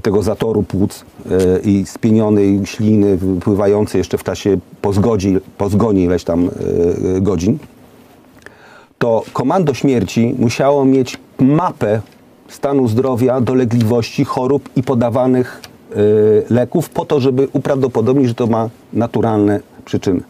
tego 0.02 0.22
zatoru 0.22 0.62
płuc 0.62 1.04
e, 1.30 1.60
i 1.60 1.86
spienionej 1.86 2.60
śliny 2.64 3.16
wypływającej 3.16 3.98
jeszcze 3.98 4.18
w 4.18 4.24
czasie 4.24 4.58
po, 4.82 4.92
zgodzi, 4.92 5.38
po 5.58 5.68
zgonie 5.68 6.04
ileś 6.04 6.24
tam 6.24 6.48
e, 7.16 7.20
godzin, 7.20 7.58
to 8.98 9.22
komando 9.32 9.74
śmierci 9.74 10.34
musiało 10.38 10.84
mieć 10.84 11.18
mapę 11.38 12.00
stanu 12.48 12.88
zdrowia, 12.88 13.40
dolegliwości, 13.40 14.24
chorób 14.24 14.68
i 14.76 14.82
podawanych 14.82 15.62
e, 15.90 15.96
leków 16.54 16.88
po 16.88 17.04
to, 17.04 17.20
żeby 17.20 17.48
uprawdopodobnić, 17.52 18.28
że 18.28 18.34
to 18.34 18.46
ma 18.46 18.68
naturalne 18.92 19.60
przyczyny. 19.84 20.20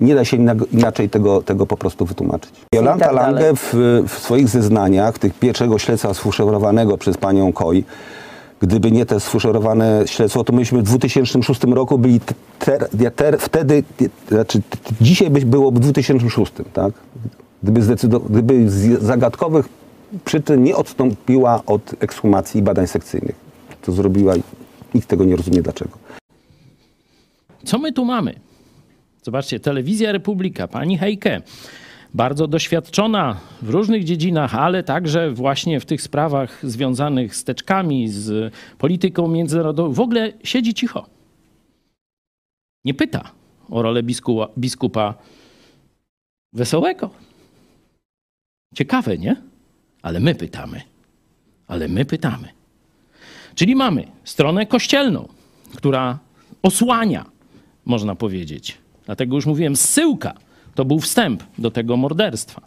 Nie 0.00 0.14
da 0.14 0.24
się 0.24 0.36
inaczej 0.72 1.10
tego, 1.10 1.42
tego 1.42 1.66
po 1.66 1.76
prostu 1.76 2.04
wytłumaczyć. 2.04 2.50
Jolanta 2.74 3.04
tak 3.04 3.14
Lange 3.14 3.54
w, 3.56 3.74
w, 4.08 4.18
swoich 4.18 4.48
zeznaniach, 4.48 5.18
tych 5.18 5.34
pierwszego 5.34 5.78
śledztwa 5.78 6.14
sfuszerowanego 6.14 6.98
przez 6.98 7.16
panią 7.16 7.52
Koi, 7.52 7.84
Gdyby 8.62 8.92
nie 8.92 9.06
te 9.06 9.20
sfuszerowane 9.20 10.02
śledztwo, 10.06 10.44
to 10.44 10.52
myśmy 10.52 10.78
w 10.78 10.82
2006 10.82 11.64
roku 11.64 11.98
byli 11.98 12.20
ter, 12.58 12.88
ter, 13.16 13.38
wtedy, 13.38 13.84
znaczy 14.28 14.62
dzisiaj 15.00 15.30
by 15.30 15.40
było 15.40 15.70
w 15.70 15.80
2006, 15.80 16.52
tak? 16.72 16.92
Gdyby, 17.62 17.80
gdyby 18.30 18.70
z 18.70 19.02
zagadkowych 19.02 19.68
przyczyn 20.24 20.62
nie 20.62 20.76
odstąpiła 20.76 21.62
od 21.66 21.94
ekshumacji 22.00 22.60
i 22.60 22.62
badań 22.62 22.86
sekcyjnych. 22.86 23.34
To 23.82 23.92
zrobiła 23.92 24.36
i 24.36 24.42
nikt 24.94 25.08
tego 25.08 25.24
nie 25.24 25.36
rozumie 25.36 25.62
dlaczego. 25.62 25.98
Co 27.64 27.78
my 27.78 27.92
tu 27.92 28.04
mamy? 28.04 28.34
Zobaczcie, 29.22 29.60
Telewizja 29.60 30.12
Republika, 30.12 30.68
pani 30.68 30.98
Hejke 30.98 31.42
bardzo 32.14 32.46
doświadczona 32.46 33.40
w 33.62 33.70
różnych 33.70 34.04
dziedzinach, 34.04 34.54
ale 34.54 34.82
także 34.82 35.30
właśnie 35.30 35.80
w 35.80 35.86
tych 35.86 36.02
sprawach 36.02 36.58
związanych 36.62 37.36
z 37.36 37.44
teczkami, 37.44 38.08
z 38.08 38.54
polityką 38.78 39.28
międzynarodową, 39.28 39.92
w 39.92 40.00
ogóle 40.00 40.32
siedzi 40.44 40.74
cicho. 40.74 41.06
Nie 42.84 42.94
pyta 42.94 43.30
o 43.70 43.82
rolę 43.82 44.02
biskupa, 44.02 44.48
biskupa 44.58 45.14
Wesołego. 46.52 47.10
Ciekawe, 48.74 49.18
nie? 49.18 49.36
Ale 50.02 50.20
my 50.20 50.34
pytamy. 50.34 50.82
Ale 51.66 51.88
my 51.88 52.04
pytamy. 52.04 52.48
Czyli 53.54 53.76
mamy 53.76 54.06
stronę 54.24 54.66
kościelną, 54.66 55.28
która 55.74 56.18
osłania, 56.62 57.24
można 57.84 58.14
powiedzieć. 58.14 58.78
Dlatego 59.06 59.36
już 59.36 59.46
mówiłem, 59.46 59.76
zsyłka 59.76 60.34
to 60.74 60.84
był 60.84 61.00
wstęp 61.00 61.42
do 61.58 61.70
tego 61.70 61.96
morderstwa. 61.96 62.62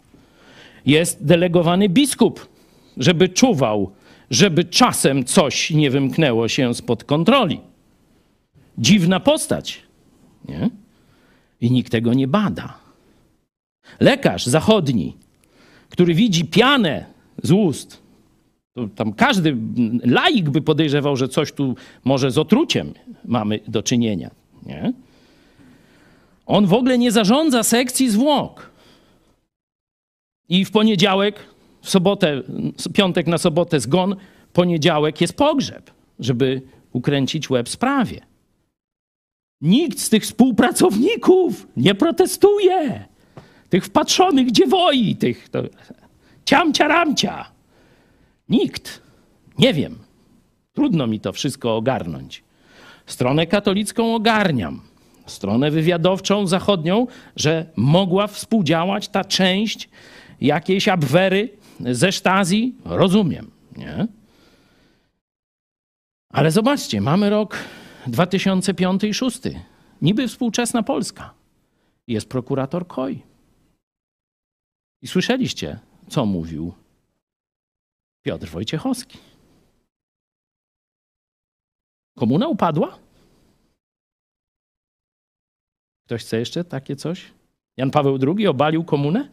Jest 0.86 1.24
delegowany 1.24 1.88
biskup, 1.88 2.48
żeby 2.96 3.28
czuwał, 3.28 3.90
żeby 4.30 4.64
czasem 4.64 5.24
coś 5.24 5.70
nie 5.70 5.90
wymknęło 5.90 6.48
się 6.48 6.74
spod 6.74 7.04
kontroli. 7.04 7.60
Dziwna 8.78 9.20
postać, 9.20 9.82
nie? 10.48 10.70
I 11.60 11.70
nikt 11.70 11.92
tego 11.92 12.14
nie 12.14 12.28
bada. 12.28 12.78
Lekarz 14.00 14.46
zachodni, 14.46 15.16
który 15.88 16.14
widzi 16.14 16.44
pianę 16.44 17.04
z 17.42 17.52
ust, 17.52 18.02
tam 18.94 19.12
każdy 19.12 19.56
laik 20.04 20.50
by 20.50 20.62
podejrzewał, 20.62 21.16
że 21.16 21.28
coś 21.28 21.52
tu 21.52 21.76
może 22.04 22.30
z 22.30 22.38
otruciem 22.38 22.92
mamy 23.24 23.60
do 23.68 23.82
czynienia. 23.82 24.30
Nie? 24.66 24.92
On 26.46 26.66
w 26.66 26.72
ogóle 26.72 26.98
nie 26.98 27.12
zarządza 27.12 27.62
sekcji 27.62 28.10
zwłok. 28.10 28.70
I 30.48 30.64
w 30.64 30.70
poniedziałek, 30.70 31.40
w 31.82 31.90
sobotę, 31.90 32.42
piątek 32.94 33.26
na 33.26 33.38
sobotę 33.38 33.80
zgon, 33.80 34.16
poniedziałek 34.52 35.20
jest 35.20 35.36
pogrzeb, 35.36 35.90
żeby 36.18 36.62
ukręcić 36.92 37.50
łeb 37.50 37.68
sprawie. 37.68 38.20
Nikt 39.60 39.98
z 39.98 40.08
tych 40.08 40.22
współpracowników 40.22 41.66
nie 41.76 41.94
protestuje. 41.94 43.04
Tych 43.68 43.84
wpatrzonych 43.84 44.50
dziewoi, 44.50 45.16
tych 45.16 45.48
to, 45.48 45.62
ciamcia 46.44 46.88
ramcia. 46.88 47.50
Nikt. 48.48 49.02
Nie 49.58 49.74
wiem. 49.74 49.98
Trudno 50.72 51.06
mi 51.06 51.20
to 51.20 51.32
wszystko 51.32 51.76
ogarnąć. 51.76 52.44
Stronę 53.06 53.46
katolicką 53.46 54.14
ogarniam. 54.14 54.80
Stronę 55.26 55.70
wywiadowczą 55.70 56.46
zachodnią, 56.46 57.06
że 57.36 57.66
mogła 57.76 58.26
współdziałać 58.26 59.08
ta 59.08 59.24
część 59.24 59.88
jakiejś 60.40 60.88
abwery 60.88 61.48
ze 61.80 62.12
Sztazji, 62.12 62.74
rozumiem, 62.84 63.50
nie? 63.76 64.06
Ale 66.32 66.50
zobaczcie, 66.50 67.00
mamy 67.00 67.30
rok 67.30 67.56
2005 68.06 69.04
i 69.04 69.10
2006. 69.10 69.40
Niby 70.02 70.28
współczesna 70.28 70.82
Polska. 70.82 71.34
Jest 72.06 72.28
prokurator 72.28 72.86
Koj. 72.86 73.22
I 75.02 75.06
słyszeliście, 75.06 75.78
co 76.08 76.26
mówił 76.26 76.74
Piotr 78.22 78.48
Wojciechowski. 78.48 79.18
Komuna 82.18 82.48
upadła? 82.48 82.98
Ktoś 86.06 86.24
chce 86.24 86.38
jeszcze 86.38 86.64
takie 86.64 86.96
coś? 86.96 87.24
Jan 87.76 87.90
Paweł 87.90 88.18
II 88.36 88.46
obalił 88.46 88.84
komunę? 88.84 89.28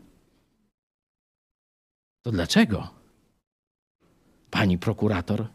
To 2.21 2.31
dlaczego 2.31 2.89
pani 4.51 4.77
prokurator 4.77 5.47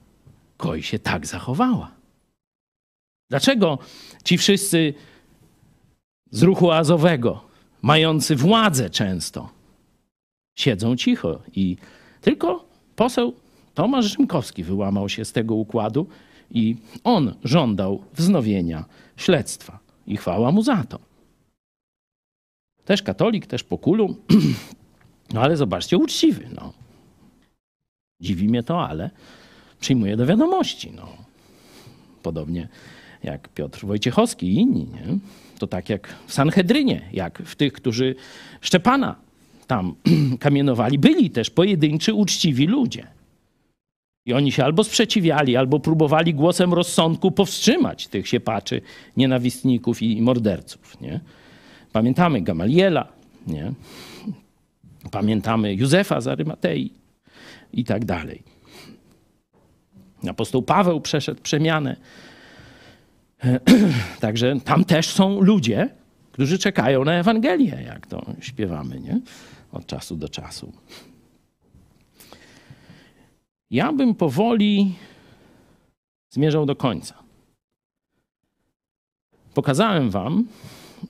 Koj 0.56 0.82
się 0.82 0.98
tak 0.98 1.26
zachowała? 1.26 1.90
Dlaczego 3.30 3.78
ci 4.24 4.38
wszyscy 4.38 4.94
z 6.30 6.42
ruchu 6.42 6.70
azowego, 6.70 7.44
mający 7.82 8.36
władzę 8.36 8.90
często, 8.90 9.48
siedzą 10.58 10.96
cicho 10.96 11.42
i 11.52 11.76
tylko 12.20 12.64
poseł 12.96 13.34
Tomasz 13.74 14.04
Rzymkowski 14.04 14.64
wyłamał 14.64 15.08
się 15.08 15.24
z 15.24 15.32
tego 15.32 15.54
układu 15.54 16.06
i 16.50 16.76
on 17.04 17.34
żądał 17.44 18.04
wznowienia 18.14 18.84
śledztwa. 19.16 19.78
I 20.06 20.16
chwała 20.16 20.52
mu 20.52 20.62
za 20.62 20.84
to. 20.84 21.07
Też 22.88 23.02
katolik, 23.02 23.46
też 23.46 23.64
po 23.64 23.78
kulu. 23.78 24.14
No 25.34 25.40
ale 25.40 25.56
zobaczcie, 25.56 25.98
uczciwy. 25.98 26.48
No. 26.54 26.72
Dziwi 28.20 28.48
mnie 28.48 28.62
to, 28.62 28.86
ale 28.88 29.10
przyjmuję 29.80 30.16
do 30.16 30.26
wiadomości. 30.26 30.92
No. 30.96 31.08
Podobnie 32.22 32.68
jak 33.22 33.48
Piotr 33.48 33.86
Wojciechowski 33.86 34.46
i 34.46 34.54
inni. 34.54 34.86
Nie? 34.86 35.18
To 35.58 35.66
tak 35.66 35.88
jak 35.88 36.14
w 36.26 36.32
Sanhedrynie, 36.32 37.08
jak 37.12 37.42
w 37.42 37.56
tych, 37.56 37.72
którzy 37.72 38.14
Szczepana 38.60 39.16
tam 39.66 39.94
kamienowali, 40.44 40.98
byli 40.98 41.30
też 41.30 41.50
pojedynczy, 41.50 42.14
uczciwi 42.14 42.66
ludzie. 42.66 43.06
I 44.26 44.32
oni 44.32 44.52
się 44.52 44.64
albo 44.64 44.84
sprzeciwiali, 44.84 45.56
albo 45.56 45.80
próbowali 45.80 46.34
głosem 46.34 46.74
rozsądku 46.74 47.30
powstrzymać 47.30 48.06
tych 48.06 48.28
siepaczy, 48.28 48.80
nienawistników 49.16 50.02
i 50.02 50.22
morderców. 50.22 51.00
Nie? 51.00 51.20
Pamiętamy 51.98 52.42
Gamaliela, 52.42 53.08
nie? 53.46 53.72
pamiętamy 55.10 55.74
Józefa 55.74 56.20
z 56.20 56.28
Arymatei 56.28 56.92
i 57.72 57.84
tak 57.84 58.04
dalej. 58.04 58.42
Apostoł 60.28 60.62
Paweł 60.62 61.00
przeszedł 61.00 61.42
przemianę. 61.42 61.96
Także 64.20 64.60
tam 64.64 64.84
też 64.84 65.10
są 65.10 65.40
ludzie, 65.40 65.88
którzy 66.32 66.58
czekają 66.58 67.04
na 67.04 67.12
Ewangelię, 67.12 67.82
jak 67.86 68.06
to 68.06 68.26
śpiewamy, 68.40 69.00
nie? 69.00 69.20
Od 69.72 69.86
czasu 69.86 70.16
do 70.16 70.28
czasu. 70.28 70.72
Ja 73.70 73.92
bym 73.92 74.14
powoli 74.14 74.94
zmierzał 76.30 76.66
do 76.66 76.76
końca. 76.76 77.14
Pokazałem 79.54 80.10
wam, 80.10 80.44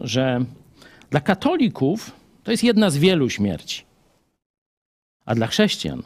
że 0.01 0.45
dla 1.11 1.21
katolików 1.21 2.13
to 2.45 2.51
jest 2.51 2.65
jedna 2.65 2.91
z 2.91 2.97
wielu 2.97 3.31
śmierci. 3.31 3.83
A 5.27 5.35
dla 5.35 5.47
chrześcijan 5.47 6.03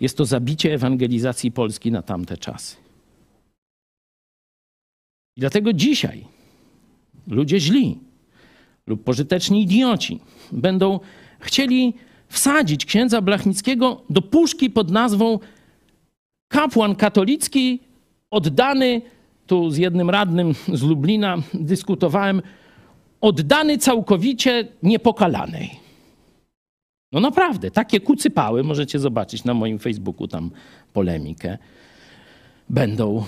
jest 0.00 0.16
to 0.16 0.24
zabicie 0.24 0.74
ewangelizacji 0.74 1.52
Polski 1.52 1.92
na 1.92 2.02
tamte 2.02 2.36
czasy. 2.36 2.76
I 5.36 5.40
dlatego 5.40 5.72
dzisiaj 5.72 6.24
ludzie 7.26 7.60
źli 7.60 7.98
lub 8.86 9.04
pożyteczni 9.04 9.62
idioci 9.62 10.20
będą 10.52 11.00
chcieli 11.40 11.94
wsadzić 12.28 12.84
księdza 12.84 13.20
Blachnickiego 13.20 14.02
do 14.10 14.22
puszki 14.22 14.70
pod 14.70 14.90
nazwą 14.90 15.38
kapłan 16.48 16.94
katolicki 16.94 17.80
oddany, 18.30 19.02
tu 19.46 19.70
z 19.70 19.76
jednym 19.76 20.10
radnym 20.10 20.54
z 20.72 20.82
Lublina 20.82 21.36
dyskutowałem, 21.54 22.42
oddany 23.20 23.78
całkowicie 23.78 24.68
niepokalanej. 24.82 25.70
No 27.12 27.20
naprawdę, 27.20 27.70
takie 27.70 28.00
kucypały, 28.00 28.64
możecie 28.64 28.98
zobaczyć 28.98 29.44
na 29.44 29.54
moim 29.54 29.78
Facebooku 29.78 30.28
tam 30.28 30.50
polemikę, 30.92 31.58
będą 32.68 33.24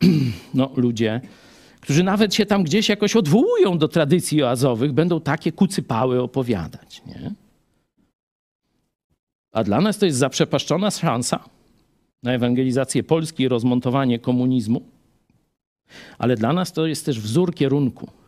no, 0.54 0.70
ludzie, 0.76 1.20
którzy 1.80 2.02
nawet 2.02 2.34
się 2.34 2.46
tam 2.46 2.64
gdzieś 2.64 2.88
jakoś 2.88 3.16
odwołują 3.16 3.78
do 3.78 3.88
tradycji 3.88 4.42
oazowych, 4.42 4.92
będą 4.92 5.20
takie 5.20 5.52
kucypały 5.52 6.22
opowiadać. 6.22 7.02
Nie? 7.06 7.32
A 9.52 9.64
dla 9.64 9.80
nas 9.80 9.98
to 9.98 10.06
jest 10.06 10.18
zaprzepaszczona 10.18 10.90
szansa 10.90 11.44
na 12.22 12.32
ewangelizację 12.32 13.02
Polski 13.02 13.42
i 13.42 13.48
rozmontowanie 13.48 14.18
komunizmu, 14.18 14.82
ale 16.18 16.36
dla 16.36 16.52
nas 16.52 16.72
to 16.72 16.86
jest 16.86 17.06
też 17.06 17.20
wzór 17.20 17.54
kierunku. 17.54 18.21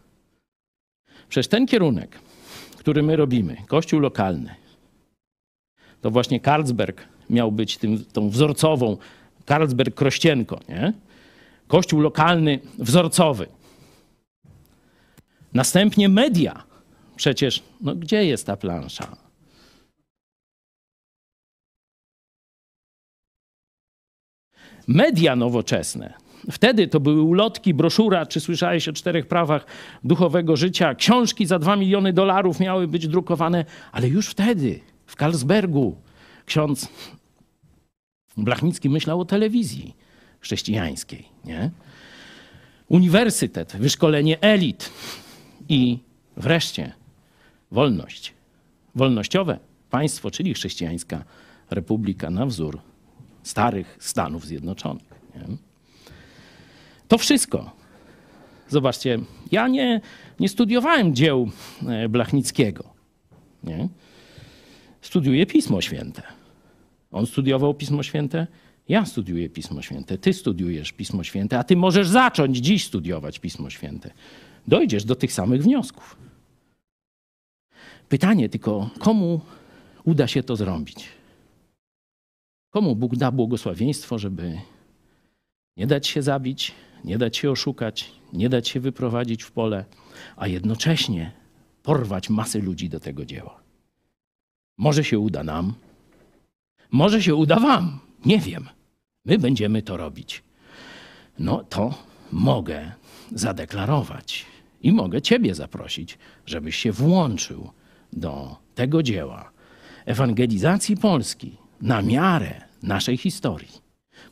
Przecież 1.35 1.49
ten 1.49 1.67
kierunek, 1.67 2.19
który 2.79 3.03
my 3.03 3.17
robimy, 3.17 3.57
kościół 3.67 4.01
lokalny, 4.01 4.55
to 6.01 6.11
właśnie 6.11 6.41
Karlsberg 6.41 7.09
miał 7.31 7.53
być 7.53 7.77
tym, 7.79 8.05
tą 8.05 8.31
wzorcową, 8.31 8.97
Karlsberg 9.47 9.95
Krościenko, 9.95 10.61
nie? 10.69 10.93
Kościół 11.69 12.01
lokalny 12.01 12.61
wzorcowy. 12.79 13.47
Następnie 15.55 16.09
media. 16.09 16.65
Przecież, 17.17 17.63
no 17.81 17.95
gdzie 17.95 18.25
jest 18.25 18.47
ta 18.47 18.57
plansza? 18.57 19.17
Media 24.87 25.37
nowoczesne. 25.37 26.24
Wtedy 26.51 26.89
to 26.89 27.01
były 27.01 27.23
ulotki, 27.23 27.75
broszura, 27.75 28.27
czy 28.27 28.41
słyszałeś 28.41 28.89
o 28.89 28.93
czterech 28.93 29.27
prawach 29.27 29.67
duchowego 30.05 30.57
życia, 30.57 30.95
książki 30.95 31.47
za 31.47 31.59
dwa 31.59 31.77
miliony 31.77 32.13
dolarów 32.13 32.61
miały 32.61 32.89
być 32.89 33.09
drukowane, 33.09 33.65
ale 33.93 34.09
już 34.09 34.29
wtedy, 34.29 34.81
w 35.07 35.17
Karlsbergu, 35.17 35.97
ksiądz 36.47 36.89
Blachnicki 38.37 38.89
myślał 38.91 39.21
o 39.21 39.25
telewizji 39.25 39.97
chrześcijańskiej. 40.41 41.29
Nie? 41.45 41.71
Uniwersytet, 42.89 43.77
wyszkolenie 43.77 44.41
elit 44.41 44.91
i 45.69 45.99
wreszcie 46.37 46.93
wolność. 47.71 48.35
Wolnościowe 48.95 49.59
państwo, 49.91 50.31
czyli 50.31 50.55
chrześcijańska 50.55 51.25
republika 51.71 52.31
na 52.31 52.47
wzór 52.47 52.81
starych 53.43 53.97
Stanów 54.01 54.47
Zjednoczonych. 54.47 55.15
Nie? 55.35 55.57
To 57.15 57.19
wszystko. 57.19 57.71
Zobaczcie, 58.69 59.19
ja 59.53 59.69
nie, 59.69 60.01
nie 60.41 60.49
studiowałem 60.49 61.15
dzieł 61.15 61.51
e, 61.89 62.09
Blachnickiego. 62.09 62.85
Nie? 63.65 63.89
Studiuję 65.01 65.47
Pismo 65.47 65.81
Święte. 65.81 66.23
On 67.13 67.27
studiował 67.27 67.75
Pismo 67.75 68.03
Święte, 68.03 68.47
ja 68.89 69.07
studiuję 69.07 69.49
Pismo 69.51 69.83
Święte, 69.83 70.19
ty 70.19 70.33
studiujesz 70.33 70.93
Pismo 70.93 71.25
Święte, 71.25 71.59
a 71.59 71.65
ty 71.65 71.77
możesz 71.77 72.09
zacząć 72.09 72.57
dziś 72.57 72.85
studiować 72.85 73.39
Pismo 73.39 73.71
Święte. 73.71 74.11
Dojdziesz 74.69 75.05
do 75.05 75.17
tych 75.17 75.33
samych 75.33 75.63
wniosków. 75.63 76.17
Pytanie 78.09 78.49
tylko, 78.49 78.91
komu 78.99 79.41
uda 80.05 80.27
się 80.27 80.43
to 80.43 80.57
zrobić? 80.57 81.09
Komu 82.71 82.97
Bóg 82.97 83.17
da 83.17 83.31
błogosławieństwo, 83.31 84.19
żeby 84.19 84.59
nie 85.77 85.87
dać 85.87 86.07
się 86.07 86.23
zabić, 86.23 86.75
nie 87.05 87.19
dać 87.19 87.37
się 87.37 87.51
oszukać, 87.51 88.13
nie 88.33 88.49
dać 88.49 88.69
się 88.69 88.81
wyprowadzić 88.81 89.43
w 89.43 89.53
pole, 89.53 89.85
a 90.37 90.47
jednocześnie 90.47 91.33
porwać 91.83 92.31
masy 92.31 92.63
ludzi 92.63 92.89
do 92.89 93.01
tego 93.01 93.25
dzieła? 93.25 93.61
Może 94.79 95.05
się 95.05 95.19
uda 95.19 95.45
nam, 95.45 95.75
może 96.91 97.23
się 97.23 97.35
uda 97.35 97.61
wam, 97.61 98.01
nie 98.25 98.39
wiem. 98.39 98.69
My 99.25 99.39
będziemy 99.39 99.83
to 99.83 99.97
robić. 99.97 100.43
No 101.39 101.65
to 101.65 101.95
mogę 102.33 102.93
zadeklarować 103.33 104.47
i 104.83 104.93
mogę 104.93 105.23
Ciebie 105.23 105.55
zaprosić, 105.55 106.19
żebyś 106.47 106.77
się 106.77 106.93
włączył 106.93 107.71
do 108.13 108.57
tego 108.75 109.03
dzieła 109.03 109.51
ewangelizacji 110.07 110.97
Polski 110.97 111.57
na 111.81 112.03
miarę 112.03 112.61
naszej 112.83 113.17
historii, 113.17 113.73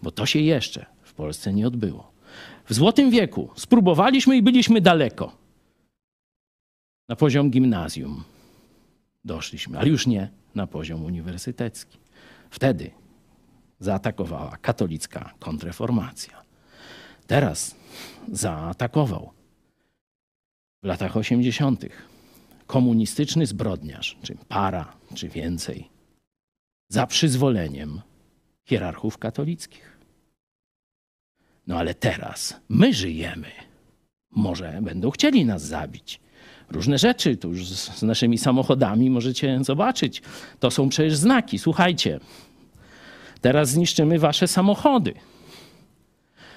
bo 0.03 0.11
to 0.11 0.27
się 0.27 0.39
jeszcze 0.39 0.87
w 1.03 1.15
Polsce 1.15 1.53
nie 1.53 1.67
odbyło. 1.67 2.12
W 2.73 2.75
Złotym 2.75 3.11
Wieku 3.11 3.51
spróbowaliśmy 3.57 4.37
i 4.37 4.43
byliśmy 4.43 4.81
daleko. 4.81 5.37
Na 7.09 7.17
poziom 7.17 7.51
gimnazjum 7.51 8.25
doszliśmy, 9.25 9.79
ale 9.79 9.89
już 9.89 10.07
nie 10.07 10.31
na 10.55 10.67
poziom 10.67 11.05
uniwersytecki. 11.05 11.99
Wtedy 12.51 12.91
zaatakowała 13.81 14.57
katolicka 14.57 15.35
kontrreformacja. 15.39 16.43
Teraz 17.27 17.75
zaatakował 18.33 19.33
w 20.83 20.87
latach 20.87 21.17
80. 21.17 21.85
komunistyczny 22.67 23.47
zbrodniarz, 23.47 24.19
czy 24.23 24.37
para, 24.49 24.93
czy 25.15 25.29
więcej, 25.29 25.89
za 26.89 27.07
przyzwoleniem 27.07 28.01
hierarchów 28.65 29.19
katolickich. 29.19 30.02
No 31.67 31.79
ale 31.79 31.95
teraz 31.95 32.61
my 32.69 32.95
żyjemy. 32.95 33.49
Może 34.31 34.79
będą 34.83 35.11
chcieli 35.11 35.45
nas 35.45 35.63
zabić. 35.63 36.21
Różne 36.71 36.99
rzeczy 36.99 37.37
tu 37.37 37.49
już 37.49 37.69
z, 37.69 37.99
z 37.99 38.03
naszymi 38.03 38.39
samochodami 38.39 39.11
możecie 39.11 39.59
zobaczyć. 39.65 40.23
To 40.61 40.71
są 40.71 40.89
przecież 40.89 41.17
znaki. 41.17 41.59
Słuchajcie, 41.59 42.21
teraz 43.41 43.71
zniszczymy 43.71 44.19
wasze 44.19 44.49
samochody. 44.49 45.15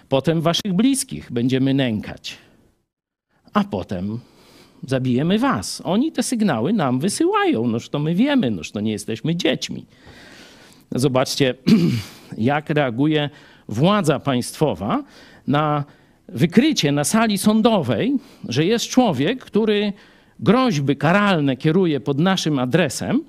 Potem 0.10 0.41
waszych 0.41 0.73
bliskich 0.73 1.32
będziemy 1.32 1.73
nękać. 1.73 2.38
A 3.53 3.64
potem 3.64 4.19
zabijemy 4.88 5.40
was. 5.40 5.82
Oni 5.86 6.11
te 6.11 6.23
sygnały 6.23 6.73
nam 6.73 6.99
wysyłają. 6.99 7.68
Noż 7.68 7.90
to 7.90 7.99
my 7.99 8.15
wiemy, 8.15 8.52
noż 8.52 8.72
to 8.72 8.80
nie 8.80 8.91
jesteśmy 8.91 9.36
dziećmi. 9.36 9.86
Zobaczcie, 10.91 11.56
jak 12.38 12.69
reaguje 12.69 13.30
władza 13.68 14.20
państwowa 14.20 15.04
na 15.48 15.84
wykrycie 16.28 16.92
na 16.92 17.04
sali 17.04 17.38
sądowej, 17.38 18.14
że 18.50 18.66
jest 18.66 18.86
człowiek, 18.86 19.46
który 19.46 19.94
groźby 20.40 20.96
karalne 20.96 21.58
kieruje 21.58 22.00
pod 22.00 22.20
naszym 22.20 22.60
adresem, 22.60 23.24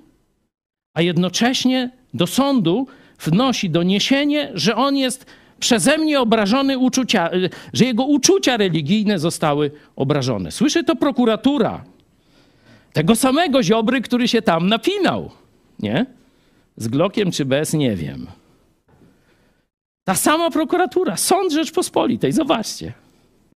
a 0.94 1.02
jednocześnie 1.02 1.90
do 2.14 2.26
sądu 2.26 2.86
wnosi 3.20 3.70
doniesienie, 3.70 4.50
że 4.54 4.76
on 4.76 4.96
jest 4.96 5.26
przeze 5.60 5.98
mnie 5.98 6.20
obrażony 6.20 6.78
uczucia, 6.78 7.30
że 7.72 7.84
jego 7.84 8.04
uczucia 8.04 8.56
religijne 8.56 9.18
zostały 9.18 9.70
obrażone. 9.96 10.50
Słyszy 10.50 10.84
to 10.84 10.96
prokuratura 10.96 11.84
tego 12.92 13.16
samego 13.16 13.62
Ziobry, 13.62 14.00
który 14.00 14.28
się 14.28 14.42
tam 14.42 14.68
napinał, 14.68 15.30
nie? 15.80 16.06
Z 16.76 16.88
Glokiem 16.88 17.30
czy 17.30 17.44
bez, 17.44 17.72
nie 17.72 17.96
wiem. 17.96 18.26
Ta 20.06 20.14
sama 20.14 20.50
prokuratura, 20.50 21.16
Sąd 21.16 21.52
Rzeczpospolitej, 21.52 22.32
zobaczcie. 22.32 22.92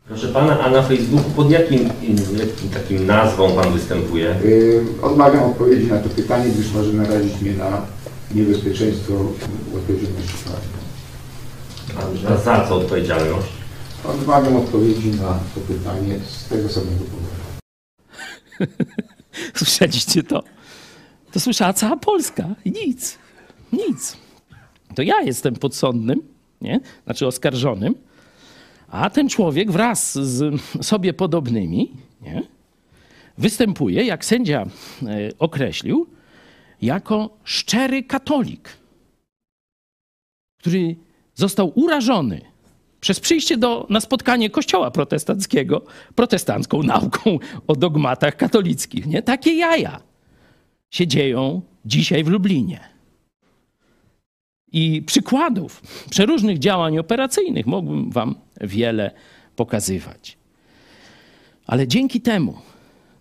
Proszę 0.08 0.28
pana, 0.28 0.60
a 0.60 0.70
na 0.70 0.84
Facebooku 0.84 1.32
pod 1.32 1.52
jakim, 1.52 1.90
jakim 2.38 2.70
takim 2.74 3.06
nazwą 3.06 3.56
pan 3.56 3.74
występuje? 3.74 4.36
Yy, 4.46 4.86
Odmawiam 5.02 5.44
odpowiedzi 5.44 5.88
na 5.88 6.00
to 6.00 6.10
pytanie, 6.10 6.50
gdyż 6.52 6.74
może 6.74 6.94
narazić 6.94 7.42
mnie 7.42 7.54
na 7.54 7.86
niebezpieczeństwo 8.36 9.14
odpowiedzialności 9.76 10.34
karnej. 10.44 12.26
A 12.28 12.38
za 12.38 12.66
co 12.68 12.76
odpowiedzialność? 12.76 13.48
Odmawiam 14.06 14.56
odpowiedzi 14.56 15.12
na 15.12 15.40
to 15.56 15.62
pytanie 15.68 16.20
z 16.30 16.48
tego 16.48 16.70
samego 16.70 17.04
powodu. 17.06 17.40
Słyszeliście 19.60 20.24
to? 20.24 20.44
To 21.32 21.40
słyszała 21.40 21.74
cała 21.74 21.98
Polska. 21.98 22.46
I 22.66 22.72
nic. 22.72 23.18
Nic. 23.74 24.18
To 24.96 25.02
ja 25.02 25.22
jestem 25.22 25.56
podsądnym, 25.56 26.22
nie? 26.62 26.80
znaczy 27.06 27.28
oskarżonym, 27.28 27.96
a 28.88 29.10
ten 29.10 29.30
człowiek 29.30 29.72
wraz 29.72 30.14
z 30.14 30.62
sobie 30.82 31.14
podobnymi 31.14 31.92
nie? 32.22 32.44
występuje, 33.38 34.04
jak 34.04 34.26
sędzia 34.26 34.62
e, 34.62 34.68
określił, 35.40 36.08
jako 36.82 37.38
szczery 37.44 38.04
katolik, 38.04 38.70
który 40.58 40.96
został 41.36 41.72
urażony 41.76 42.42
przez 43.02 43.20
przyjście 43.20 43.58
do, 43.58 43.88
na 43.90 44.02
spotkanie 44.02 44.50
kościoła 44.50 44.92
protestanckiego 44.92 45.82
protestancką 46.16 46.84
nauką 46.84 47.40
o 47.68 47.76
dogmatach 47.76 48.36
katolickich. 48.36 49.06
Nie? 49.06 49.22
Takie 49.22 49.54
jaja 49.54 50.02
się 50.92 51.08
dzieją 51.08 51.62
dzisiaj 51.86 52.24
w 52.24 52.28
Lublinie. 52.28 52.99
I 54.72 55.02
przykładów 55.02 55.82
przeróżnych 56.10 56.60
działań 56.60 56.98
operacyjnych 56.98 57.66
mógłbym 57.66 58.12
Wam 58.12 58.36
wiele 58.62 59.12
pokazywać. 59.56 60.38
Ale 61.68 61.88
dzięki 61.88 62.22
temu 62.22 62.58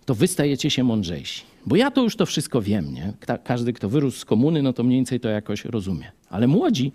to 0.05 0.15
wy 0.15 0.27
stajecie 0.27 0.69
się 0.69 0.83
mądrzejsi. 0.83 1.41
Bo 1.65 1.75
ja 1.75 1.91
to 1.91 2.03
już 2.03 2.15
to 2.15 2.25
wszystko 2.25 2.61
wiem, 2.61 2.93
nie? 2.93 3.13
Każdy, 3.43 3.73
kto 3.73 3.89
wyrósł 3.89 4.17
z 4.17 4.25
komuny, 4.25 4.61
no 4.61 4.73
to 4.73 4.83
mniej 4.83 4.97
więcej 4.97 5.19
to 5.19 5.29
jakoś 5.29 5.65
rozumie. 5.65 6.11
Ale 6.29 6.47
młodzi 6.47 6.91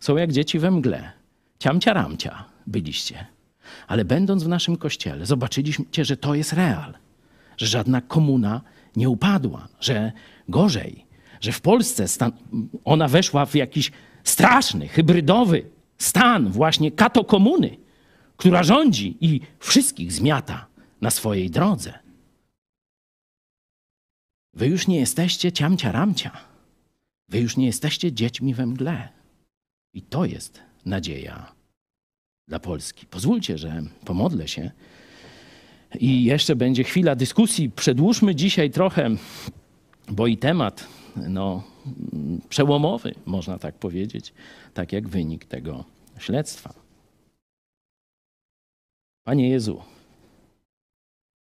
są 0.00 0.16
jak 0.16 0.32
dzieci 0.32 0.58
we 0.58 0.70
mgle. 0.70 1.12
Ciamcia 1.58 1.92
ramcia 1.92 2.44
byliście. 2.66 3.26
Ale 3.86 4.04
będąc 4.04 4.44
w 4.44 4.48
naszym 4.48 4.76
kościele, 4.76 5.26
zobaczyliście, 5.26 6.04
że 6.04 6.16
to 6.16 6.34
jest 6.34 6.52
real. 6.52 6.94
Że 7.56 7.66
żadna 7.66 8.00
komuna 8.00 8.60
nie 8.96 9.08
upadła, 9.08 9.68
że 9.80 10.12
gorzej, 10.48 11.04
że 11.40 11.52
w 11.52 11.60
Polsce 11.60 12.08
stan, 12.08 12.32
ona 12.84 13.08
weszła 13.08 13.46
w 13.46 13.54
jakiś 13.54 13.92
straszny, 14.24 14.88
hybrydowy 14.88 15.64
stan 15.98 16.48
właśnie 16.48 16.92
katokomuny, 16.92 17.76
która 18.36 18.62
rządzi 18.62 19.16
i 19.20 19.40
wszystkich 19.58 20.12
zmiata 20.12 20.66
na 21.00 21.10
swojej 21.10 21.50
drodze. 21.50 21.98
Wy 24.54 24.66
już 24.66 24.88
nie 24.88 24.96
jesteście 24.96 25.52
ciamcia 25.52 25.92
ramcia. 25.92 26.30
Wy 27.28 27.40
już 27.40 27.56
nie 27.56 27.66
jesteście 27.66 28.12
dziećmi 28.12 28.54
we 28.54 28.66
mgle. 28.66 29.08
I 29.94 30.02
to 30.02 30.24
jest 30.24 30.60
nadzieja 30.84 31.52
dla 32.48 32.58
Polski. 32.58 33.06
Pozwólcie, 33.06 33.58
że 33.58 33.82
pomodlę 34.04 34.48
się. 34.48 34.70
I 36.00 36.24
jeszcze 36.24 36.56
będzie 36.56 36.84
chwila 36.84 37.16
dyskusji. 37.16 37.70
Przedłużmy 37.70 38.34
dzisiaj 38.34 38.70
trochę, 38.70 39.10
bo 40.08 40.26
i 40.26 40.36
temat 40.36 40.88
no, 41.28 41.62
przełomowy, 42.48 43.14
można 43.26 43.58
tak 43.58 43.74
powiedzieć, 43.74 44.32
tak 44.74 44.92
jak 44.92 45.08
wynik 45.08 45.44
tego 45.44 45.84
śledztwa. 46.18 46.74
Panie 49.24 49.48
Jezu, 49.48 49.82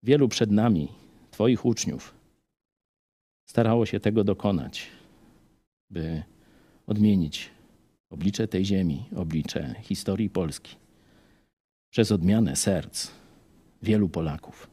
wielu 0.03 0.27
przed 0.27 0.51
nami, 0.51 0.87
Twoich 1.31 1.65
uczniów, 1.65 2.13
starało 3.45 3.85
się 3.85 3.99
tego 3.99 4.23
dokonać, 4.23 4.87
by 5.89 6.23
odmienić 6.87 7.49
oblicze 8.09 8.47
tej 8.47 8.65
ziemi, 8.65 9.05
oblicze 9.15 9.75
historii 9.81 10.29
Polski, 10.29 10.75
przez 11.89 12.11
odmianę 12.11 12.55
serc 12.55 13.11
wielu 13.81 14.09
Polaków, 14.09 14.69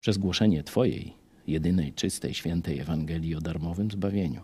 przez 0.00 0.18
głoszenie 0.18 0.62
Twojej 0.64 1.25
jedynej, 1.46 1.92
czystej, 1.92 2.34
świętej 2.34 2.78
Ewangelii 2.78 3.34
o 3.34 3.40
darmowym 3.40 3.90
zbawieniu. 3.90 4.42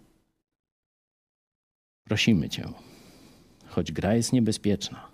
Prosimy 2.05 2.49
Cię, 2.49 2.69
choć 3.67 3.93
gra 3.93 4.15
jest 4.15 4.33
niebezpieczna, 4.33 5.09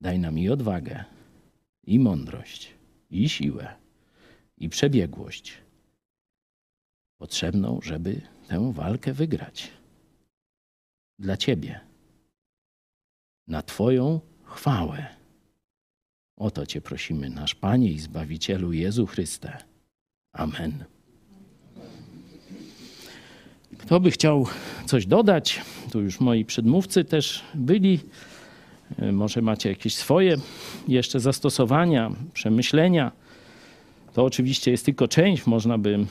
daj 0.00 0.18
nam 0.18 0.38
i 0.38 0.48
odwagę, 0.48 1.04
i 1.84 1.98
mądrość, 1.98 2.74
i 3.10 3.28
siłę, 3.28 3.74
i 4.56 4.68
przebiegłość 4.68 5.58
potrzebną, 7.18 7.80
żeby 7.82 8.20
tę 8.48 8.72
walkę 8.72 9.12
wygrać. 9.12 9.70
Dla 11.18 11.36
Ciebie, 11.36 11.80
na 13.46 13.62
Twoją 13.62 14.20
chwałę. 14.44 15.06
O 16.36 16.50
to 16.50 16.66
Cię 16.66 16.80
prosimy, 16.80 17.30
nasz 17.30 17.54
Panie 17.54 17.92
i 17.92 17.98
Zbawicielu 17.98 18.72
Jezu 18.72 19.06
Chryste. 19.06 19.58
Amen. 20.32 20.84
Kto 23.78 24.00
by 24.00 24.10
chciał 24.10 24.46
coś 24.86 25.06
dodać? 25.06 25.60
Tu 25.92 26.00
już 26.00 26.20
moi 26.20 26.44
przedmówcy 26.44 27.04
też 27.04 27.42
byli. 27.54 28.00
E, 28.98 29.12
Może 29.12 29.42
macie 29.42 29.68
jakieś 29.68 29.94
swoje 29.94 30.36
jeszcze 30.88 31.20
zastosowania, 31.20 32.10
przemyślenia. 32.32 33.12
To 34.14 34.24
oczywiście 34.24 34.70
jest 34.70 34.84
tylko 34.84 35.08
część, 35.08 35.46
można 35.46 35.78
by 35.78 36.06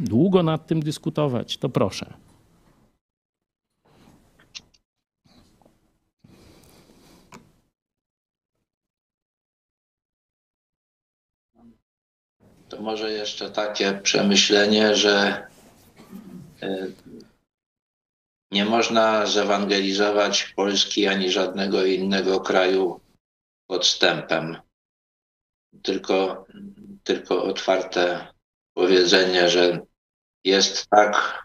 długo 0.00 0.42
nad 0.42 0.66
tym 0.66 0.80
dyskutować. 0.80 1.56
To 1.56 1.68
proszę. 1.68 2.14
To 12.68 12.80
może 12.82 13.12
jeszcze 13.12 13.50
takie 13.50 13.92
przemyślenie, 13.92 14.94
że 14.94 15.46
y, 16.62 16.92
nie 18.50 18.64
można 18.64 19.26
zewangelizować 19.26 20.52
Polski 20.56 21.06
ani 21.06 21.30
żadnego 21.30 21.84
innego 21.84 22.40
kraju 22.40 23.00
podstępem. 23.66 24.56
Tylko, 25.82 26.46
tylko 27.04 27.42
otwarte 27.44 28.26
powiedzenie, 28.74 29.50
że 29.50 29.80
jest 30.44 30.86
tak 30.90 31.44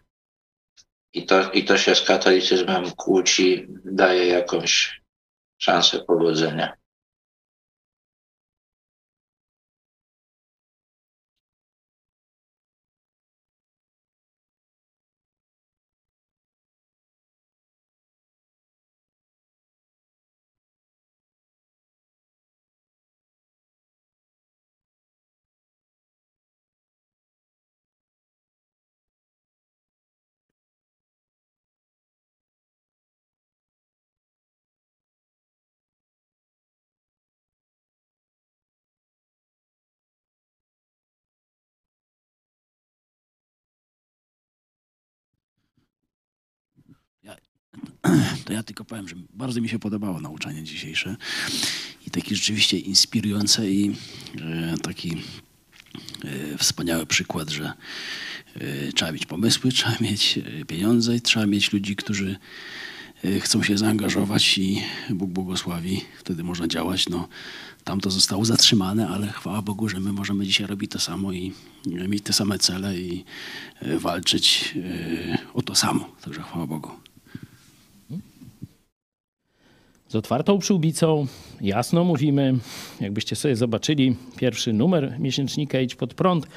i 1.13 1.25
to, 1.25 1.51
i 1.51 1.63
to 1.65 1.77
się 1.77 1.95
z 1.95 2.01
katolicyzmem 2.01 2.91
kłóci, 2.91 3.67
daje 3.85 4.27
jakąś 4.27 5.01
szansę 5.57 5.99
powodzenia. 5.99 6.82
To 48.45 48.53
ja 48.53 48.63
tylko 48.63 48.85
powiem, 48.85 49.09
że 49.09 49.15
bardzo 49.33 49.61
mi 49.61 49.69
się 49.69 49.79
podobało 49.79 50.21
nauczanie 50.21 50.63
dzisiejsze 50.63 51.15
i 52.07 52.11
takie 52.11 52.35
rzeczywiście 52.35 52.79
inspirujące 52.79 53.69
i 53.69 53.95
e, 54.41 54.77
taki 54.77 55.17
e, 56.25 56.57
wspaniały 56.57 57.05
przykład, 57.05 57.49
że 57.49 57.73
e, 58.55 58.91
trzeba 58.91 59.11
mieć 59.11 59.25
pomysły, 59.25 59.71
trzeba 59.77 59.95
mieć 60.01 60.39
pieniądze 60.67 61.19
trzeba 61.19 61.45
mieć 61.45 61.73
ludzi, 61.73 61.95
którzy 61.95 62.35
chcą 63.39 63.63
się 63.63 63.77
zaangażować 63.77 64.57
i 64.57 64.81
Bóg 65.09 65.29
błogosławi, 65.29 66.01
wtedy 66.19 66.43
można 66.43 66.67
działać. 66.67 67.09
No, 67.09 67.27
tam 67.83 68.01
to 68.01 68.11
zostało 68.11 68.45
zatrzymane, 68.45 69.07
ale 69.07 69.27
chwała 69.27 69.61
Bogu, 69.61 69.89
że 69.89 69.99
my 69.99 70.13
możemy 70.13 70.45
dzisiaj 70.45 70.67
robić 70.67 70.91
to 70.91 70.99
samo 70.99 71.31
i 71.31 71.53
mieć 71.85 72.23
te 72.23 72.33
same 72.33 72.59
cele 72.59 72.97
i 72.97 73.25
walczyć 73.81 74.75
o 75.53 75.61
to 75.61 75.75
samo. 75.75 76.09
Także 76.21 76.41
chwała 76.41 76.67
Bogu. 76.67 77.02
Z 80.13 80.15
otwartą 80.15 80.59
przyłbicą, 80.59 81.27
jasno 81.61 82.03
mówimy. 82.03 82.55
Jakbyście 83.01 83.35
sobie 83.35 83.55
zobaczyli 83.55 84.15
pierwszy 84.37 84.73
numer 84.73 85.15
miesięcznika 85.19 85.79
Idź 85.79 85.95
pod 85.95 86.13
prąd, 86.13 86.47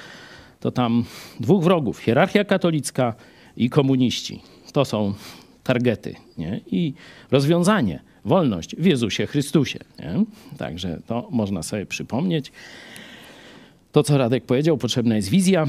to 0.61 0.71
tam 0.71 1.05
dwóch 1.41 1.65
wrogów, 1.65 1.99
hierarchia 1.99 2.45
katolicka 2.45 3.15
i 3.57 3.71
komuniści. 3.71 4.43
To 4.73 4.85
są 4.85 5.15
targety 5.63 6.15
nie? 6.39 6.61
i 6.71 6.95
rozwiązanie, 7.31 8.03
wolność 8.25 8.77
w 8.77 8.85
Jezusie 8.85 9.27
Chrystusie. 9.27 9.79
Nie? 9.99 10.25
Także 10.59 11.01
to 11.07 11.29
można 11.31 11.63
sobie 11.63 11.87
przypomnieć. 11.87 12.53
To, 13.93 14.03
co 14.03 14.19
Radek 14.19 14.45
powiedział, 14.45 14.79
potrzebna 14.79 15.17
jest 15.17 15.29
wizja, 15.29 15.67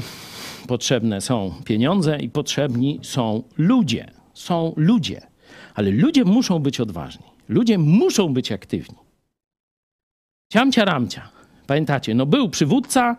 potrzebne 0.66 1.20
są 1.20 1.54
pieniądze 1.64 2.18
i 2.20 2.28
potrzebni 2.28 3.00
są 3.02 3.42
ludzie. 3.58 4.10
Są 4.34 4.72
ludzie, 4.76 5.20
ale 5.74 5.90
ludzie 5.90 6.24
muszą 6.24 6.58
być 6.58 6.80
odważni. 6.80 7.27
Ludzie 7.48 7.78
muszą 7.78 8.34
być 8.34 8.52
aktywni. 8.52 8.98
Ciamcia 10.52 10.84
ramcia. 10.84 11.30
Pamiętacie, 11.66 12.14
no 12.14 12.26
był 12.26 12.50
przywódca 12.50 13.16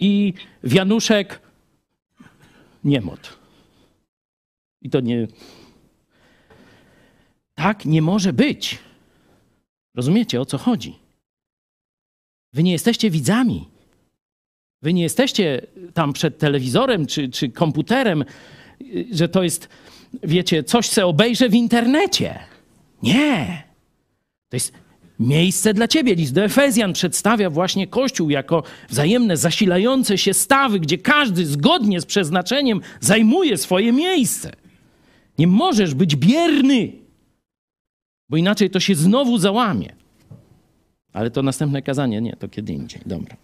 i 0.00 0.34
wianuszek 0.64 1.40
niemot. 2.84 3.38
I 4.82 4.90
to 4.90 5.00
nie... 5.00 5.26
Tak 7.54 7.84
nie 7.84 8.02
może 8.02 8.32
być. 8.32 8.78
Rozumiecie, 9.94 10.40
o 10.40 10.46
co 10.46 10.58
chodzi? 10.58 10.98
Wy 12.52 12.62
nie 12.62 12.72
jesteście 12.72 13.10
widzami. 13.10 13.68
Wy 14.82 14.92
nie 14.92 15.02
jesteście 15.02 15.66
tam 15.94 16.12
przed 16.12 16.38
telewizorem 16.38 17.06
czy, 17.06 17.28
czy 17.28 17.48
komputerem, 17.48 18.24
że 19.12 19.28
to 19.28 19.42
jest, 19.42 19.68
wiecie, 20.22 20.64
coś, 20.64 20.88
co 20.88 21.08
obejrzę 21.08 21.48
w 21.48 21.54
internecie. 21.54 22.38
Nie. 23.06 23.62
To 24.48 24.56
jest 24.56 24.72
miejsce 25.20 25.74
dla 25.74 25.88
ciebie. 25.88 26.14
List 26.14 26.34
do 26.34 26.44
Efezjan 26.44 26.92
przedstawia 26.92 27.50
właśnie 27.50 27.86
Kościół 27.86 28.30
jako 28.30 28.62
wzajemne 28.88 29.36
zasilające 29.36 30.18
się 30.18 30.34
stawy, 30.34 30.80
gdzie 30.80 30.98
każdy 30.98 31.46
zgodnie 31.46 32.00
z 32.00 32.06
przeznaczeniem 32.06 32.80
zajmuje 33.00 33.56
swoje 33.56 33.92
miejsce. 33.92 34.52
Nie 35.38 35.46
możesz 35.46 35.94
być 35.94 36.16
bierny, 36.16 36.92
bo 38.28 38.36
inaczej 38.36 38.70
to 38.70 38.80
się 38.80 38.94
znowu 38.94 39.38
załamie. 39.38 39.92
Ale 41.12 41.30
to 41.30 41.42
następne 41.42 41.82
kazanie, 41.82 42.20
nie, 42.20 42.36
to 42.36 42.48
kiedy 42.48 42.72
indziej. 42.72 43.00
Dobra. 43.06 43.36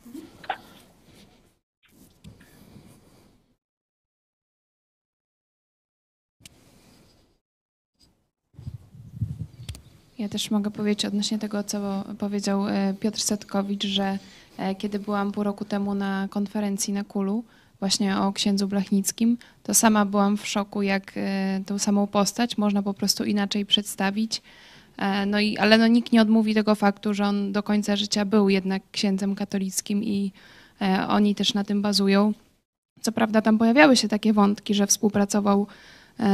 Ja 10.22 10.28
też 10.28 10.50
mogę 10.50 10.70
powiedzieć 10.70 11.04
odnośnie 11.04 11.38
tego, 11.38 11.64
co 11.64 12.04
powiedział 12.18 12.68
e, 12.68 12.94
Piotr 13.00 13.20
Setkowicz, 13.20 13.86
że 13.86 14.18
e, 14.58 14.74
kiedy 14.74 14.98
byłam 14.98 15.32
pół 15.32 15.44
roku 15.44 15.64
temu 15.64 15.94
na 15.94 16.28
konferencji 16.30 16.92
na 16.92 17.04
Kulu, 17.04 17.44
właśnie 17.80 18.18
o 18.18 18.32
księdzu 18.32 18.68
Blachnickim, 18.68 19.38
to 19.62 19.74
sama 19.74 20.04
byłam 20.04 20.36
w 20.36 20.46
szoku, 20.46 20.82
jak 20.82 21.12
e, 21.16 21.60
tą 21.66 21.78
samą 21.78 22.06
postać 22.06 22.58
można 22.58 22.82
po 22.82 22.94
prostu 22.94 23.24
inaczej 23.24 23.66
przedstawić. 23.66 24.42
No 25.26 25.40
i, 25.40 25.58
ale 25.58 25.78
no, 25.78 25.86
nikt 25.86 26.12
nie 26.12 26.22
odmówi 26.22 26.54
tego 26.54 26.74
faktu, 26.74 27.14
że 27.14 27.24
on 27.24 27.52
do 27.52 27.62
końca 27.62 27.96
życia 27.96 28.24
był 28.24 28.48
jednak 28.48 28.82
księdzem 28.92 29.34
katolickim 29.34 30.04
i 30.04 30.32
oni 31.08 31.34
też 31.34 31.54
na 31.54 31.64
tym 31.64 31.82
bazują. 31.82 32.32
Co 33.00 33.12
prawda 33.12 33.42
tam 33.42 33.58
pojawiały 33.58 33.96
się 33.96 34.08
takie 34.08 34.32
wątki, 34.32 34.74
że 34.74 34.86
współpracował 34.86 35.66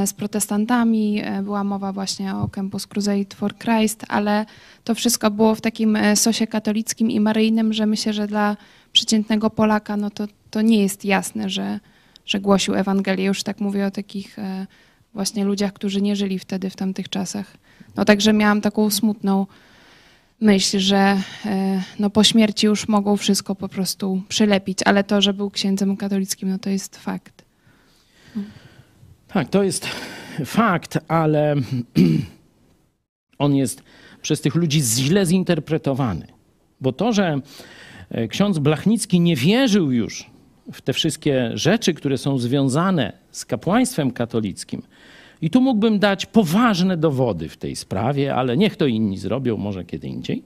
z 0.06 0.12
protestantami, 0.12 1.22
była 1.42 1.64
mowa 1.64 1.92
właśnie 1.92 2.34
o 2.34 2.48
Campus 2.48 2.86
Crusade 2.86 3.34
for 3.34 3.58
Christ, 3.58 4.04
ale 4.08 4.46
to 4.84 4.94
wszystko 4.94 5.30
było 5.30 5.54
w 5.54 5.60
takim 5.60 5.98
sosie 6.14 6.46
katolickim 6.46 7.10
i 7.10 7.20
maryjnym, 7.20 7.72
że 7.72 7.86
myślę, 7.86 8.12
że 8.12 8.26
dla 8.26 8.56
przeciętnego 8.92 9.50
Polaka 9.50 9.96
no 9.96 10.10
to, 10.10 10.26
to 10.50 10.62
nie 10.62 10.82
jest 10.82 11.04
jasne, 11.04 11.50
że, 11.50 11.80
że 12.26 12.40
głosił 12.40 12.74
Ewangelię. 12.74 13.24
Już 13.24 13.42
tak 13.42 13.60
mówię 13.60 13.86
o 13.86 13.90
takich 13.90 14.36
właśnie 15.14 15.44
ludziach, 15.44 15.72
którzy 15.72 16.02
nie 16.02 16.16
żyli 16.16 16.38
wtedy 16.38 16.70
w 16.70 16.76
tamtych 16.76 17.08
czasach. 17.08 17.56
No 17.96 18.04
także 18.04 18.32
miałam 18.32 18.60
taką 18.60 18.90
smutną 18.90 19.46
myśl, 20.40 20.78
że 20.78 21.22
no 21.98 22.10
po 22.10 22.24
śmierci 22.24 22.66
już 22.66 22.88
mogą 22.88 23.16
wszystko 23.16 23.54
po 23.54 23.68
prostu 23.68 24.22
przylepić, 24.28 24.78
ale 24.84 25.04
to, 25.04 25.20
że 25.20 25.34
był 25.34 25.50
księdzem 25.50 25.96
katolickim, 25.96 26.48
no 26.48 26.58
to 26.58 26.70
jest 26.70 26.96
fakt. 26.96 27.44
Tak, 29.28 29.48
to 29.48 29.62
jest 29.62 29.88
fakt, 30.44 30.98
ale 31.08 31.54
on 33.38 33.54
jest 33.54 33.82
przez 34.22 34.40
tych 34.40 34.54
ludzi 34.54 34.82
źle 34.82 35.26
zinterpretowany. 35.26 36.26
Bo 36.80 36.92
to, 36.92 37.12
że 37.12 37.40
e, 38.10 38.28
ksiądz 38.28 38.58
Blachnicki 38.58 39.20
nie 39.20 39.36
wierzył 39.36 39.92
już 39.92 40.26
w 40.72 40.82
te 40.82 40.92
wszystkie 40.92 41.50
rzeczy, 41.54 41.94
które 41.94 42.18
są 42.18 42.38
związane 42.38 43.12
z 43.30 43.44
kapłaństwem 43.44 44.10
katolickim, 44.10 44.82
i 45.42 45.50
tu 45.50 45.60
mógłbym 45.60 45.98
dać 45.98 46.26
poważne 46.26 46.96
dowody 46.96 47.48
w 47.48 47.56
tej 47.56 47.76
sprawie, 47.76 48.34
ale 48.34 48.56
niech 48.56 48.76
to 48.76 48.86
inni 48.86 49.18
zrobią, 49.18 49.56
może 49.56 49.84
kiedy 49.84 50.08
indziej. 50.08 50.42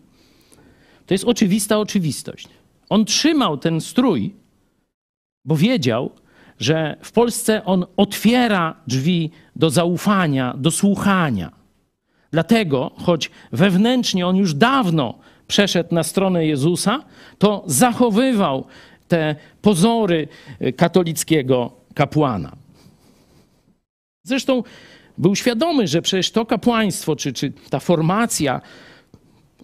To 1.07 1.15
jest 1.15 1.25
oczywista 1.25 1.79
oczywistość. 1.79 2.49
On 2.89 3.05
trzymał 3.05 3.59
ten 3.59 3.81
strój, 3.81 4.35
bo 5.45 5.57
wiedział, 5.57 6.11
że 6.59 6.97
w 7.03 7.13
Polsce 7.13 7.65
on 7.65 7.87
otwiera 7.97 8.77
drzwi 8.87 9.31
do 9.57 9.71
zaufania, 9.71 10.55
do 10.57 10.71
słuchania. 10.71 11.53
Dlatego, 12.31 12.91
choć 12.97 13.31
wewnętrznie 13.53 14.27
on 14.27 14.37
już 14.37 14.55
dawno 14.55 15.19
przeszedł 15.47 15.95
na 15.95 16.03
stronę 16.03 16.47
Jezusa, 16.47 17.05
to 17.39 17.63
zachowywał 17.67 18.67
te 19.09 19.37
pozory 19.63 20.29
katolickiego 20.77 21.73
kapłana. 21.95 22.53
Zresztą 24.25 24.63
był 25.19 25.37
świadomy, 25.37 25.89
że 25.89 26.03
przecież 26.03 26.31
to 26.31 26.47
kapłaństwo, 26.47 27.17
czy, 27.17 27.33
czy 27.33 27.53
ta 27.71 27.81
formacja, 27.81 28.61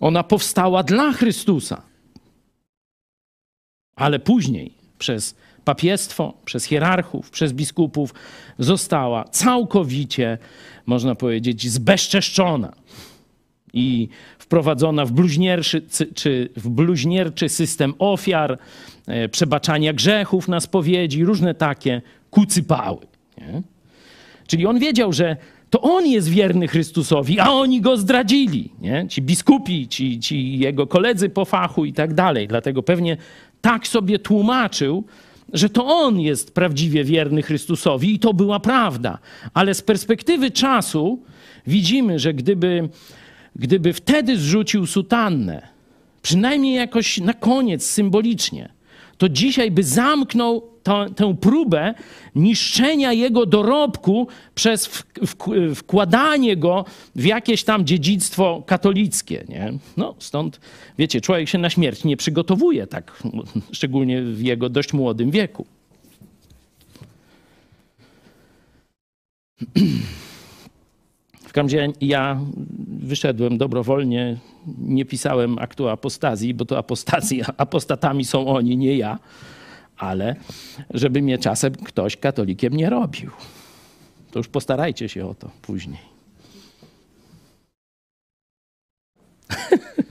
ona 0.01 0.23
powstała 0.23 0.83
dla 0.83 1.13
Chrystusa. 1.13 1.83
Ale 3.97 4.19
później 4.19 4.75
przez 4.99 5.37
papiestwo, 5.69 6.35
przez 6.45 6.65
hierarchów, 6.65 7.31
przez 7.31 7.53
biskupów 7.53 8.15
została 8.59 9.25
całkowicie, 9.25 10.39
można 10.87 11.15
powiedzieć, 11.15 11.71
zbezczeszczona 11.71 12.73
i 13.73 14.09
wprowadzona 14.39 15.05
w 15.05 15.13
bluźnierczy, 15.13 15.83
czy 16.15 16.49
w 16.57 16.69
bluźnierczy 16.69 17.49
system 17.49 17.95
ofiar, 17.99 18.59
e, 19.07 19.29
przebaczania 19.29 19.93
grzechów 19.93 20.49
na 20.49 20.61
spowiedzi, 20.61 21.25
różne 21.25 21.55
takie 21.55 22.03
kucypały. 22.31 23.07
Nie? 23.39 23.63
Czyli 24.47 24.67
on 24.67 24.79
wiedział, 24.79 25.13
że 25.13 25.37
to 25.71 25.81
on 25.81 26.07
jest 26.07 26.29
wierny 26.29 26.69
Chrystusowi, 26.69 27.41
a 27.41 27.51
oni 27.51 27.81
go 27.81 27.97
zdradzili. 27.97 28.73
Nie? 28.81 29.07
Ci 29.09 29.23
biskupi, 29.23 29.89
ci, 29.89 30.21
ci 30.21 30.59
jego 30.59 30.87
koledzy 30.87 31.29
po 31.29 31.45
fachu 31.45 31.85
i 31.85 31.93
tak 31.93 32.15
dalej. 32.15 32.49
Dlatego 32.49 32.83
pewnie 32.83 33.17
tak 33.61 33.89
sobie 33.89 34.19
tłumaczył, 34.19 35.05
że 35.53 35.69
to 35.69 35.87
on 35.87 36.21
jest 36.21 36.55
prawdziwie 36.55 37.05
wierny 37.05 37.43
Chrystusowi 37.43 38.15
i 38.15 38.19
to 38.19 38.35
była 38.35 38.61
prawda. 38.61 39.19
Ale 39.55 39.75
z 39.75 39.83
perspektywy 39.83 40.51
czasu 40.51 41.23
widzimy, 41.67 42.19
że 42.19 42.35
gdyby, 42.35 42.89
gdyby 43.57 43.93
wtedy 43.93 44.39
zrzucił 44.39 44.87
sutannę, 44.87 45.69
przynajmniej 46.23 46.75
jakoś 46.75 47.19
na 47.19 47.33
koniec 47.33 47.87
symbolicznie, 47.87 48.69
to 49.19 49.29
dzisiaj 49.29 49.71
by 49.71 49.83
zamknął 49.83 50.78
to, 50.89 51.11
tę 51.11 51.37
próbę 51.41 51.95
niszczenia 52.35 53.13
jego 53.13 53.47
dorobku 53.47 54.29
przez 54.55 54.87
w, 54.87 55.05
w, 55.27 55.37
wkładanie 55.75 56.57
go 56.57 56.85
w 57.17 57.25
jakieś 57.25 57.65
tam 57.65 57.87
dziedzictwo 57.87 58.63
katolickie. 58.67 59.45
Nie? 59.49 59.73
No, 59.97 60.15
stąd, 60.19 60.61
wiecie, 60.99 61.21
człowiek 61.21 61.49
się 61.49 61.59
na 61.59 61.71
śmierć 61.71 62.05
nie 62.05 62.17
przygotowuje 62.17 62.87
tak, 62.87 63.23
szczególnie 63.73 64.23
w 64.23 64.43
jego 64.43 64.69
dość 64.69 64.93
młodym 64.93 65.31
wieku. 65.31 65.67
W 71.33 71.53
każdym 71.53 71.81
razie 71.81 71.93
ja 72.01 72.41
wyszedłem 72.89 73.59
dobrowolnie, 73.59 74.37
nie 74.79 75.05
pisałem 75.05 75.59
aktu 75.59 75.89
apostazji, 75.89 76.55
bo 76.55 76.65
to 76.65 76.79
apostazji, 76.79 77.43
apostatami 77.57 78.25
są 78.25 78.47
oni, 78.47 78.77
nie 78.77 78.97
ja 78.97 79.19
ale 79.99 80.37
żeby 80.91 81.23
mnie 81.23 81.39
czasem 81.39 81.75
ktoś 81.75 82.17
katolikiem 82.17 82.73
nie 82.73 82.91
robił. 82.91 83.31
To 84.31 84.39
już 84.39 84.49
postarajcie 84.49 85.09
się 85.09 85.27
o 85.27 85.35
to 85.35 85.51
później. 85.63 85.99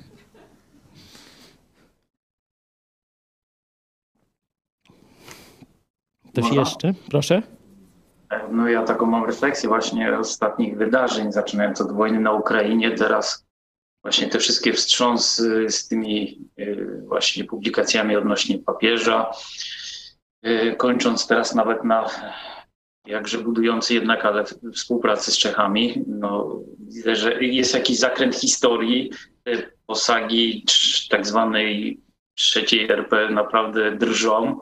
Ktoś 6.31 6.51
jeszcze? 6.51 6.93
Proszę. 7.09 7.41
No 8.51 8.67
ja 8.67 8.83
taką 8.83 9.05
mam 9.05 9.25
refleksję 9.25 9.69
właśnie 9.69 10.17
ostatnich 10.17 10.77
wydarzeń, 10.77 11.31
zaczynając 11.31 11.81
od 11.81 11.91
wojny 11.91 12.19
na 12.19 12.31
Ukrainie, 12.31 12.91
teraz 12.91 13.47
właśnie 14.01 14.27
te 14.27 14.39
wszystkie 14.39 14.73
wstrząsy 14.73 15.69
z 15.69 15.87
tymi 15.87 16.39
y, 16.59 17.01
właśnie 17.07 17.43
publikacjami 17.43 18.15
odnośnie 18.15 18.59
papieża, 18.59 19.31
kończąc 20.77 21.27
teraz 21.27 21.55
nawet 21.55 21.83
na 21.83 22.09
jakże 23.05 23.37
budujący 23.37 23.93
jednak, 23.93 24.25
ale 24.25 24.43
współpracy 24.73 25.31
z 25.31 25.37
Czechami. 25.37 26.03
No, 26.07 26.59
widzę, 26.79 27.15
że 27.15 27.43
jest 27.43 27.73
jakiś 27.73 27.99
zakręt 27.99 28.35
historii. 28.35 29.11
Te 29.43 29.71
posagi 29.85 30.65
tak 31.09 31.27
zwanej 31.27 31.99
trzeciej 32.35 32.91
RP 32.91 33.29
naprawdę 33.29 33.91
drżą. 33.91 34.59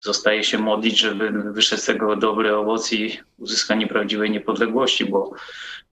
Zostaje 0.00 0.44
się 0.44 0.58
modlić, 0.58 0.98
żeby 0.98 1.52
wyszedł 1.52 1.82
z 1.82 1.84
tego 1.84 2.16
dobry 2.16 2.56
owoc 2.56 2.92
i 2.92 3.18
uzyskanie 3.38 3.86
prawdziwej 3.86 4.30
niepodległości, 4.30 5.04
bo 5.04 5.32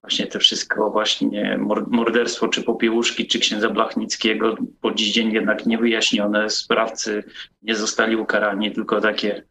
właśnie 0.00 0.26
te 0.26 0.38
wszystko 0.38 0.90
właśnie 0.90 1.58
morderstwo 1.86 2.48
czy 2.48 2.62
popiełuszki, 2.62 3.26
czy 3.26 3.38
księdza 3.38 3.70
Blachnickiego 3.70 4.54
po 4.80 4.92
dziś 4.92 5.12
dzień 5.12 5.32
jednak 5.32 5.66
niewyjaśnione, 5.66 6.50
sprawcy 6.50 7.24
nie 7.62 7.74
zostali 7.74 8.16
ukarani, 8.16 8.72
tylko 8.72 9.00
takie 9.00 9.42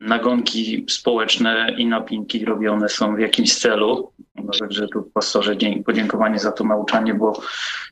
nagonki 0.00 0.86
społeczne 0.88 1.74
i 1.78 1.86
napinki 1.86 2.44
robione 2.44 2.88
są 2.88 3.16
w 3.16 3.18
jakimś 3.18 3.54
celu. 3.54 4.12
No, 4.44 4.52
także 4.58 4.88
tu 4.88 5.02
pastorze 5.02 5.56
podziękowanie 5.84 6.38
za 6.38 6.52
to 6.52 6.64
nauczanie, 6.64 7.14
bo 7.14 7.42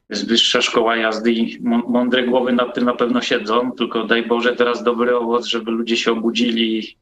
jest 0.09 0.29
wyższa 0.29 0.63
szkoła 0.63 0.97
jazdy 0.97 1.33
i 1.33 1.63
mądre 1.89 2.27
głowy 2.27 2.53
nad 2.53 2.75
tym 2.75 2.85
na 2.85 2.95
pewno 2.95 3.21
siedzą, 3.21 3.73
tylko 3.73 4.05
daj 4.05 4.27
Boże 4.27 4.57
teraz 4.57 4.83
dobry 4.83 5.17
owoc, 5.17 5.47
żeby 5.47 5.71
ludzie 5.71 5.97
się 5.97 6.13
obudzili 6.13 6.79
i 6.79 6.99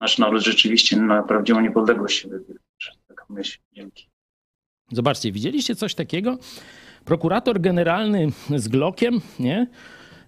nasz 0.00 0.18
naród 0.18 0.42
rzeczywiście 0.42 0.96
na 0.96 1.22
prawdziwą 1.22 1.60
niepodległość 1.60 2.22
się 2.22 2.28
wybił. 2.28 2.56
Taka 3.08 3.24
myśl. 3.28 3.58
Dzięki. 3.72 4.08
Zobaczcie, 4.92 5.32
widzieliście 5.32 5.74
coś 5.74 5.94
takiego? 5.94 6.38
Prokurator 7.04 7.60
generalny 7.60 8.28
z 8.56 8.68
Glockiem, 8.68 9.20
nie? 9.40 9.66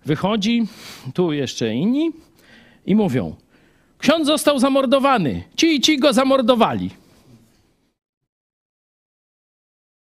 Wychodzi, 0.06 0.66
tu 1.14 1.32
jeszcze 1.32 1.74
inni 1.74 2.12
i 2.86 2.96
mówią: 2.96 3.36
Ksiądz 3.98 4.26
został 4.26 4.58
zamordowany. 4.58 5.42
Ci 5.56 5.74
i 5.74 5.80
ci 5.80 5.98
go 5.98 6.12
zamordowali. 6.12 6.90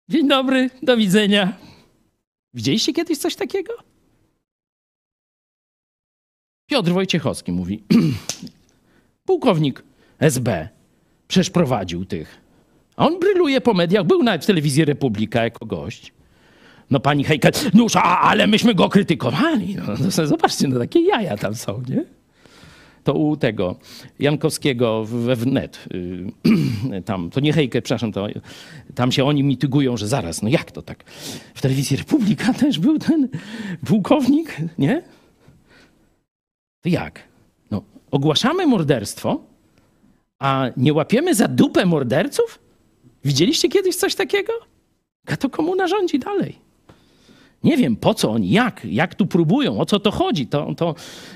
Dzień 0.09 0.29
dobry, 0.29 0.71
do 0.83 0.97
widzenia. 0.97 1.59
Widzieliście 2.55 2.93
kiedyś 2.93 3.19
coś 3.19 3.37
takiego? 3.37 3.73
Piotr 6.71 6.91
Wojciechowski 6.91 7.53
mówi: 7.53 7.83
Pułkownik 9.27 9.83
SB 10.19 10.69
przecież 11.29 11.51
tych 12.09 12.43
a 12.97 13.07
on 13.07 13.19
bryluje 13.19 13.61
po 13.61 13.75
mediach, 13.75 14.05
był 14.05 14.23
nawet 14.23 14.43
w 14.43 14.47
telewizji 14.47 14.85
Republika 14.85 15.45
jako 15.45 15.67
gość. 15.67 16.13
No 16.91 17.01
pani 17.01 17.25
Hejka, 17.25 17.49
no 17.75 17.87
ale 18.03 18.47
myśmy 18.47 18.75
go 18.75 18.89
krytykowali. 18.89 19.75
No, 19.75 19.83
no, 20.01 20.27
zobaczcie, 20.27 20.69
no 20.69 20.79
takie 20.79 21.01
jaja 21.01 21.37
tam 21.37 21.55
są, 21.55 21.83
nie? 21.89 22.05
To 23.05 23.15
u 23.15 23.37
tego 23.37 23.77
Jankowskiego 24.19 25.05
we 25.05 25.37
wnet, 25.37 25.89
yy, 26.91 27.03
tam, 27.11 27.31
to 27.31 27.41
nie 27.41 27.53
Hejkę, 27.53 27.83
przepraszam, 27.83 28.13
to, 28.13 28.27
tam 28.95 29.13
się 29.13 29.25
oni 29.25 29.43
mitygują, 29.43 29.97
że 29.97 30.09
zaraz, 30.09 30.43
no 30.43 30.49
jak 30.49 30.73
to 30.73 30.83
tak? 30.83 31.05
W 31.55 31.63
telewizji 31.63 31.97
Republika 31.97 32.55
też 32.63 32.79
był 32.79 32.99
ten 32.99 33.29
pułkownik, 33.87 34.57
nie? 34.79 35.03
To 36.81 36.89
jak? 36.89 37.23
No, 37.71 37.83
ogłaszamy 38.11 38.67
morderstwo, 38.67 39.41
a 40.39 40.67
nie 40.77 40.93
łapiemy 40.93 41.35
za 41.35 41.49
dupę 41.49 41.87
morderców? 41.87 42.59
Widzieliście 43.25 43.69
kiedyś 43.69 43.97
coś 43.97 44.15
takiego? 44.15 44.53
A 45.27 45.37
to 45.37 45.51
komuna 45.51 45.87
rządzi 45.87 46.19
dalej. 46.19 46.59
Nie 47.65 47.77
wiem 47.77 47.97
po 47.97 48.15
co 48.15 48.31
oni, 48.31 48.51
jak, 48.51 48.81
jak 48.85 49.15
tu 49.15 49.27
próbują, 49.27 49.81
o 49.81 49.87
co 49.87 50.01
to 50.01 50.11
chodzi. 50.11 50.47
To, 50.47 50.75
to 50.77 50.95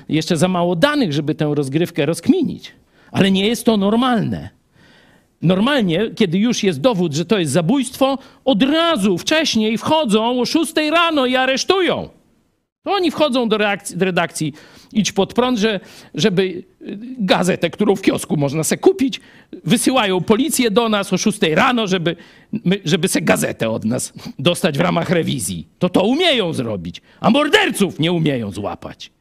jeszcze 0.09 0.37
za 0.37 0.47
mało 0.47 0.75
danych, 0.75 1.13
żeby 1.13 1.35
tę 1.35 1.51
rozgrywkę 1.55 2.05
rozkminić. 2.05 2.71
Ale 3.11 3.31
nie 3.31 3.47
jest 3.47 3.65
to 3.65 3.77
normalne. 3.77 4.49
Normalnie, 5.41 6.11
kiedy 6.15 6.37
już 6.37 6.63
jest 6.63 6.81
dowód, 6.81 7.13
że 7.13 7.25
to 7.25 7.39
jest 7.39 7.51
zabójstwo, 7.51 8.17
od 8.45 8.63
razu 8.63 9.17
wcześniej 9.17 9.77
wchodzą 9.77 10.41
o 10.41 10.45
6 10.45 10.73
rano 10.91 11.25
i 11.25 11.35
aresztują. 11.35 12.09
To 12.87 12.93
oni 12.93 13.11
wchodzą 13.11 13.49
do, 13.49 13.57
reakcji, 13.57 13.97
do 13.97 14.05
redakcji 14.05 14.53
Idź 14.93 15.11
Pod 15.11 15.33
Prąd, 15.33 15.59
że, 15.59 15.79
żeby 16.15 16.41
y, 16.41 16.63
gazetę, 17.19 17.69
którą 17.69 17.95
w 17.95 18.01
kiosku 18.01 18.37
można 18.37 18.63
se 18.63 18.77
kupić, 18.77 19.21
wysyłają 19.63 20.21
policję 20.21 20.71
do 20.71 20.89
nas 20.89 21.13
o 21.13 21.17
6 21.17 21.39
rano, 21.41 21.87
żeby, 21.87 22.15
żeby 22.85 23.07
se 23.07 23.21
gazetę 23.21 23.69
od 23.69 23.85
nas 23.85 24.13
dostać 24.39 24.77
w 24.77 24.81
ramach 24.81 25.09
rewizji. 25.09 25.67
To 25.79 25.89
to 25.89 26.03
umieją 26.03 26.53
zrobić, 26.53 27.01
a 27.19 27.29
morderców 27.29 27.99
nie 27.99 28.11
umieją 28.11 28.51
złapać. 28.51 29.11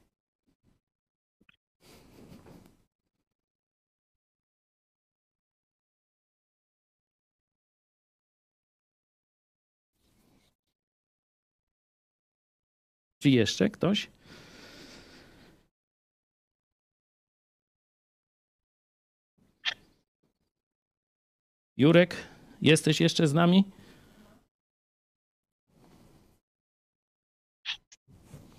Czy 13.26 13.30
jeszcze 13.30 13.70
ktoś? 13.70 14.08
Jurek, 21.76 22.16
jesteś 22.62 23.00
jeszcze 23.00 23.26
z 23.26 23.34
nami? 23.34 23.64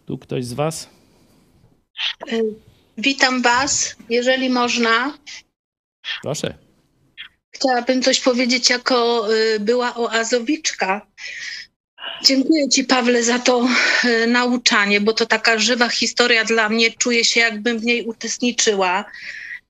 Tu 0.06 0.18
ktoś 0.18 0.46
z 0.46 0.54
Was? 0.54 0.90
Witam 2.98 3.42
Was, 3.42 3.96
jeżeli 4.10 4.50
można. 4.50 5.18
Proszę. 6.22 6.58
Chciałabym 7.52 8.02
coś 8.02 8.20
powiedzieć 8.20 8.70
jako 8.70 9.28
y, 9.34 9.60
była 9.60 9.96
oazowiczka. 9.96 11.08
Dziękuję 12.24 12.70
Ci, 12.70 12.84
Pawle, 12.84 13.24
za 13.24 13.40
to 13.40 13.68
y, 14.04 14.28
nauczanie, 14.28 15.02
bo 15.02 15.14
to 15.14 15.26
taka 15.26 15.60
żywa 15.60 15.90
historia 15.90 16.46
dla 16.46 16.70
mnie. 16.70 16.92
Czuję 16.92 17.26
się, 17.26 17.40
jakbym 17.40 17.80
w 17.80 17.84
niej 17.84 18.06
uczestniczyła. 18.06 19.06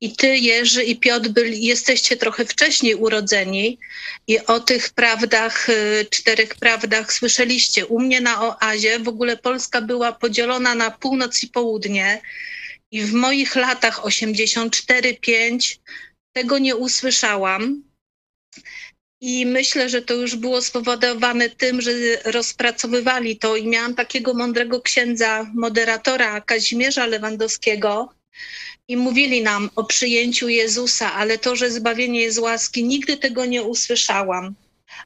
I 0.02 0.16
ty, 0.16 0.38
Jerzy 0.38 0.84
i 0.84 1.00
Piotr 1.00 1.30
byli, 1.30 1.66
jesteście 1.66 2.18
trochę 2.18 2.46
wcześniej 2.46 2.96
urodzeni 2.96 3.80
i 4.28 4.40
o 4.40 4.60
tych 4.60 4.90
prawdach, 4.90 5.70
y, 5.70 6.08
czterech 6.10 6.56
prawdach 6.56 7.14
słyszeliście. 7.14 7.86
U 7.86 8.00
mnie 8.00 8.22
na 8.22 8.42
oazie 8.42 9.00
w 9.00 9.08
ogóle 9.08 9.38
Polska 9.38 9.82
była 9.82 10.12
podzielona 10.12 10.76
na 10.76 10.92
północ 10.92 11.44
i 11.44 11.48
południe 11.48 12.22
i 12.92 13.02
w 13.02 13.14
moich 13.14 13.56
latach 13.56 14.06
84-5 14.06 15.80
tego 16.34 16.58
nie 16.58 16.76
usłyszałam. 16.76 17.84
I 19.22 19.46
myślę, 19.46 19.90
że 19.90 20.02
to 20.02 20.14
już 20.14 20.36
było 20.36 20.62
spowodowane 20.62 21.50
tym, 21.50 21.82
że 21.82 21.92
rozpracowywali 22.26 23.38
to 23.38 23.56
i 23.56 23.68
miałam 23.68 23.96
takiego 23.96 24.34
mądrego 24.34 24.82
księdza, 24.82 25.52
moderatora 25.56 26.42
Kazimierza 26.42 27.06
Lewandowskiego, 27.06 28.14
i 28.88 28.98
mówili 28.98 29.42
nam 29.44 29.70
o 29.76 29.84
przyjęciu 29.84 30.50
Jezusa, 30.50 31.14
ale 31.14 31.38
to, 31.38 31.56
że 31.56 31.72
zbawienie 31.72 32.22
jest 32.22 32.40
łaski, 32.40 32.84
nigdy 32.84 33.18
tego 33.18 33.46
nie 33.46 33.64
usłyszałam. 33.64 34.56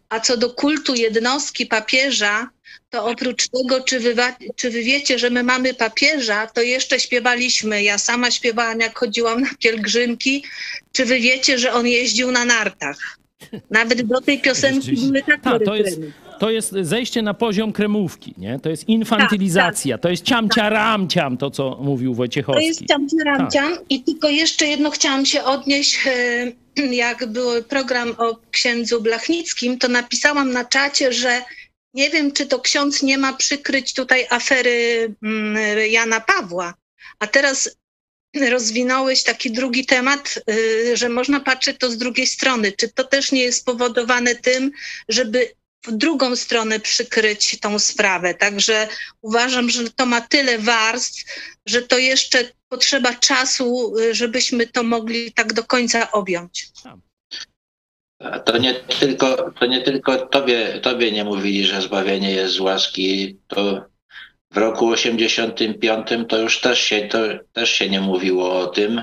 A 0.09 0.19
co 0.19 0.37
do 0.37 0.49
kultu 0.49 0.95
jednostki 0.95 1.65
papieża, 1.65 2.49
to 2.89 3.05
oprócz 3.05 3.47
tego, 3.47 3.83
czy 3.83 3.99
wy, 3.99 4.15
czy 4.55 4.69
wy 4.69 4.83
wiecie, 4.83 5.19
że 5.19 5.29
my 5.29 5.43
mamy 5.43 5.73
papieża, 5.73 6.47
to 6.47 6.61
jeszcze 6.61 6.99
śpiewaliśmy. 6.99 7.83
Ja 7.83 7.97
sama 7.97 8.31
śpiewałam, 8.31 8.79
jak 8.79 8.99
chodziłam 8.99 9.41
na 9.41 9.49
pielgrzymki. 9.59 10.43
Czy 10.91 11.05
wy 11.05 11.19
wiecie, 11.19 11.59
że 11.59 11.73
on 11.73 11.87
jeździł 11.87 12.31
na 12.31 12.45
nartach? 12.45 13.20
Nawet 13.69 14.01
do 14.01 14.21
tej 14.21 14.41
piosenki 14.41 14.95
były 14.97 15.21
takie 15.21 15.41
Ta, 15.41 15.59
to 15.59 15.75
jest, 15.75 15.99
to 16.39 16.49
jest 16.51 16.75
zejście 16.81 17.21
na 17.21 17.33
poziom 17.33 17.73
kremówki, 17.73 18.33
nie? 18.37 18.59
To 18.59 18.69
jest 18.69 18.89
infantylizacja, 18.89 19.97
to 19.97 20.09
jest 20.09 20.23
ciamcia 20.23 20.69
ramciam, 20.69 21.37
to 21.37 21.51
co 21.51 21.77
mówił 21.81 22.13
Wojciechowski. 22.13 22.63
To 22.63 22.67
jest 22.67 22.85
ciamcia 22.87 23.17
ramciam 23.25 23.77
i 23.89 24.03
tylko 24.03 24.29
jeszcze 24.29 24.67
jedno 24.67 24.89
chciałam 24.89 25.25
się 25.25 25.43
odnieść, 25.43 25.99
e, 26.07 26.91
jak 26.91 27.25
był 27.25 27.63
program 27.63 28.15
o 28.17 28.39
księdzu 28.51 29.01
Blachnickim, 29.01 29.77
to 29.77 29.87
napisałam 29.87 30.51
na 30.51 30.65
czacie, 30.65 31.13
że 31.13 31.41
nie 31.93 32.09
wiem, 32.09 32.31
czy 32.31 32.45
to 32.45 32.59
ksiądz 32.59 33.03
nie 33.03 33.17
ma 33.17 33.33
przykryć 33.33 33.93
tutaj 33.93 34.25
afery 34.29 35.13
mm, 35.23 35.57
Jana 35.91 36.19
Pawła. 36.19 36.73
A 37.19 37.27
teraz 37.27 37.77
rozwinąłeś 38.35 39.23
taki 39.23 39.51
drugi 39.51 39.85
temat, 39.85 40.39
y, 40.49 40.97
że 40.97 41.09
można 41.09 41.39
patrzeć 41.39 41.77
to 41.79 41.91
z 41.91 41.97
drugiej 41.97 42.27
strony. 42.27 42.71
Czy 42.71 42.89
to 42.89 43.03
też 43.03 43.31
nie 43.31 43.41
jest 43.41 43.61
spowodowane 43.61 44.35
tym, 44.35 44.71
żeby 45.09 45.53
w 45.85 45.91
drugą 45.91 46.35
stronę 46.35 46.79
przykryć 46.79 47.59
tą 47.59 47.79
sprawę? 47.79 48.33
Także 48.33 48.87
uważam, 49.21 49.69
że 49.69 49.89
to 49.89 50.05
ma 50.05 50.21
tyle 50.21 50.59
warstw, 50.59 51.23
że 51.65 51.81
to 51.81 51.97
jeszcze 51.97 52.51
potrzeba 52.69 53.13
czasu, 53.13 53.97
y, 53.99 54.15
żebyśmy 54.15 54.67
to 54.67 54.83
mogli 54.83 55.31
tak 55.31 55.53
do 55.53 55.63
końca 55.63 56.11
objąć. 56.11 56.69
To 58.45 58.57
nie 58.57 58.73
tylko, 58.73 59.51
to 59.59 59.65
nie 59.65 59.81
tylko 59.81 60.17
tobie, 60.17 60.79
tobie 60.81 61.11
nie 61.11 61.23
mówili, 61.23 61.65
że 61.65 61.81
zbawienie 61.81 62.31
jest 62.31 62.53
z 62.53 62.59
łaski. 62.59 63.37
To 63.47 63.90
w 64.51 64.57
roku 64.57 64.87
85 64.87 66.07
to 66.29 66.37
już 66.37 66.61
też 66.61 66.79
się, 66.79 67.01
to 67.01 67.17
też 67.53 67.69
się 67.69 67.89
nie 67.89 68.01
mówiło 68.01 68.59
o 68.59 68.67
tym. 68.67 69.01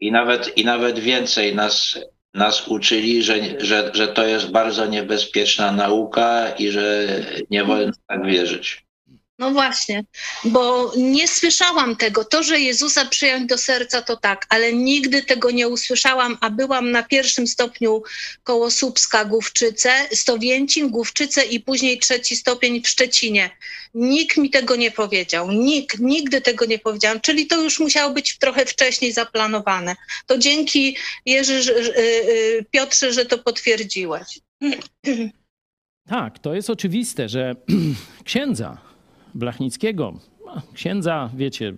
I 0.00 0.12
nawet, 0.12 0.58
i 0.58 0.64
nawet 0.64 0.98
więcej 0.98 1.54
nas, 1.54 1.98
nas 2.34 2.68
uczyli, 2.68 3.22
że, 3.22 3.60
że, 3.60 3.90
że 3.94 4.08
to 4.08 4.26
jest 4.26 4.50
bardzo 4.50 4.86
niebezpieczna 4.86 5.72
nauka 5.72 6.50
i 6.50 6.70
że 6.70 7.06
nie 7.50 7.64
wolno 7.64 7.92
tak 8.06 8.26
wierzyć. 8.26 8.84
No 9.38 9.50
właśnie, 9.50 10.04
bo 10.44 10.92
nie 10.96 11.28
słyszałam 11.28 11.96
tego. 11.96 12.24
To, 12.24 12.42
że 12.42 12.60
Jezusa 12.60 13.04
przyjąć 13.04 13.48
do 13.48 13.58
serca, 13.58 14.02
to 14.02 14.16
tak, 14.16 14.46
ale 14.48 14.72
nigdy 14.72 15.22
tego 15.22 15.50
nie 15.50 15.68
usłyszałam, 15.68 16.38
a 16.40 16.50
byłam 16.50 16.90
na 16.90 17.02
pierwszym 17.02 17.46
stopniu 17.46 18.02
koło 18.44 18.70
Słupska, 18.70 19.24
Główczyce, 19.24 19.90
Stowięcin, 20.12 20.90
Główczyce 20.90 21.44
i 21.44 21.60
później 21.60 21.98
trzeci 21.98 22.36
stopień 22.36 22.82
w 22.82 22.88
Szczecinie. 22.88 23.50
Nikt 23.94 24.36
mi 24.36 24.50
tego 24.50 24.76
nie 24.76 24.90
powiedział. 24.90 25.52
Nikt, 25.52 25.98
nigdy 25.98 26.40
tego 26.40 26.64
nie 26.64 26.78
powiedziałam. 26.78 27.20
Czyli 27.20 27.46
to 27.46 27.62
już 27.62 27.80
musiało 27.80 28.12
być 28.14 28.38
trochę 28.38 28.66
wcześniej 28.66 29.12
zaplanowane. 29.12 29.96
To 30.26 30.38
dzięki 30.38 30.96
Jerzy, 31.26 31.54
y, 31.54 32.00
y, 32.00 32.64
Piotrze, 32.70 33.12
że 33.12 33.26
to 33.26 33.38
potwierdziłeś. 33.38 34.40
Tak, 36.08 36.38
to 36.38 36.54
jest 36.54 36.70
oczywiste, 36.70 37.28
że 37.28 37.54
księdza 38.24 38.93
Blachnickiego, 39.34 40.14
księdza, 40.72 41.30
wiecie, 41.34 41.74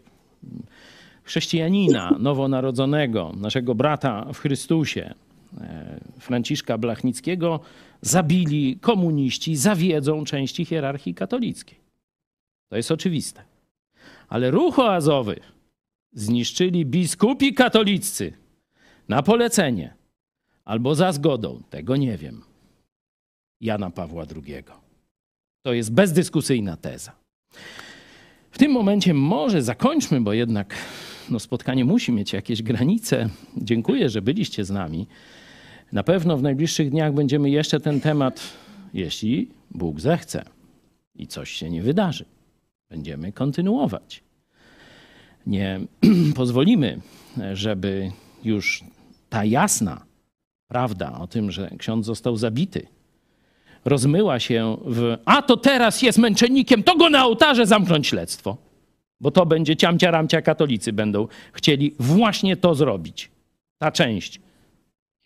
chrześcijanina 1.23 2.17
nowonarodzonego, 2.19 3.33
naszego 3.37 3.75
brata 3.75 4.33
w 4.33 4.39
Chrystusie, 4.39 5.15
e, 5.61 6.01
Franciszka 6.19 6.79
Blachnickiego, 6.79 7.61
zabili 8.01 8.79
komuniści 8.81 9.57
za 9.57 9.75
wiedzą 9.75 10.25
części 10.25 10.65
hierarchii 10.65 11.15
katolickiej. 11.15 11.79
To 12.69 12.77
jest 12.77 12.91
oczywiste. 12.91 13.43
Ale 14.29 14.51
ruch 14.51 14.79
oazowy 14.79 15.41
zniszczyli 16.13 16.87
biskupi 16.87 17.55
katoliccy 17.55 18.33
na 19.09 19.23
polecenie 19.23 19.95
albo 20.65 20.95
za 20.95 21.13
zgodą, 21.13 21.63
tego 21.71 21.97
nie 21.97 22.17
wiem, 22.19 22.43
Jana 23.61 23.91
Pawła 23.91 24.25
II. 24.37 24.65
To 25.63 25.73
jest 25.73 25.93
bezdyskusyjna 25.93 26.77
teza. 26.77 27.26
W 28.51 28.59
tym 28.59 28.73
momencie 28.73 29.15
może 29.15 29.63
zakończmy, 29.63 30.21
bo 30.21 30.33
jednak 30.33 30.75
no, 31.31 31.39
spotkanie 31.39 31.85
musi 31.85 32.13
mieć 32.13 32.33
jakieś 32.33 32.63
granice. 32.63 33.29
Dziękuję, 33.57 34.09
że 34.09 34.23
byliście 34.23 34.65
z 34.65 34.71
nami. 34.71 35.07
Na 35.93 36.03
pewno 36.03 36.37
w 36.37 36.43
najbliższych 36.43 36.91
dniach 36.91 37.15
będziemy 37.15 37.51
jeszcze 37.51 37.81
ten 37.81 38.01
temat, 38.01 38.41
jeśli 38.95 39.51
Bóg 39.71 40.01
zechce 40.01 40.45
i 41.15 41.27
coś 41.27 41.51
się 41.51 41.71
nie 41.71 41.83
wydarzy. 41.83 42.25
Będziemy 42.91 43.33
kontynuować. 43.33 44.23
Nie 45.47 45.81
pozwolimy, 46.35 47.01
żeby 47.53 48.11
już 48.45 48.85
ta 49.29 49.45
jasna 49.45 50.07
prawda 50.69 51.19
o 51.19 51.27
tym, 51.27 51.51
że 51.51 51.71
ksiądz 51.79 52.07
został 52.07 52.37
zabity, 52.37 52.87
rozmyła 53.87 54.41
się 54.41 54.77
w 54.87 55.17
a 55.25 55.43
to 55.43 55.57
teraz 55.57 56.03
jest 56.03 56.19
męczennikiem, 56.19 56.83
to 56.83 56.97
go 56.97 57.11
na 57.11 57.27
ołtarze 57.27 57.67
zamknąć 57.67 58.07
śledztwo. 58.07 58.57
Bo 59.21 59.31
to 59.31 59.47
będzie 59.47 59.77
ciamcia 59.77 60.11
ramcia 60.11 60.43
katolicy 60.43 60.93
będą 60.93 61.29
chcieli 61.53 61.95
właśnie 61.99 62.57
to 62.57 62.75
zrobić. 62.75 63.31
Ta 63.79 63.93
część. 63.93 64.41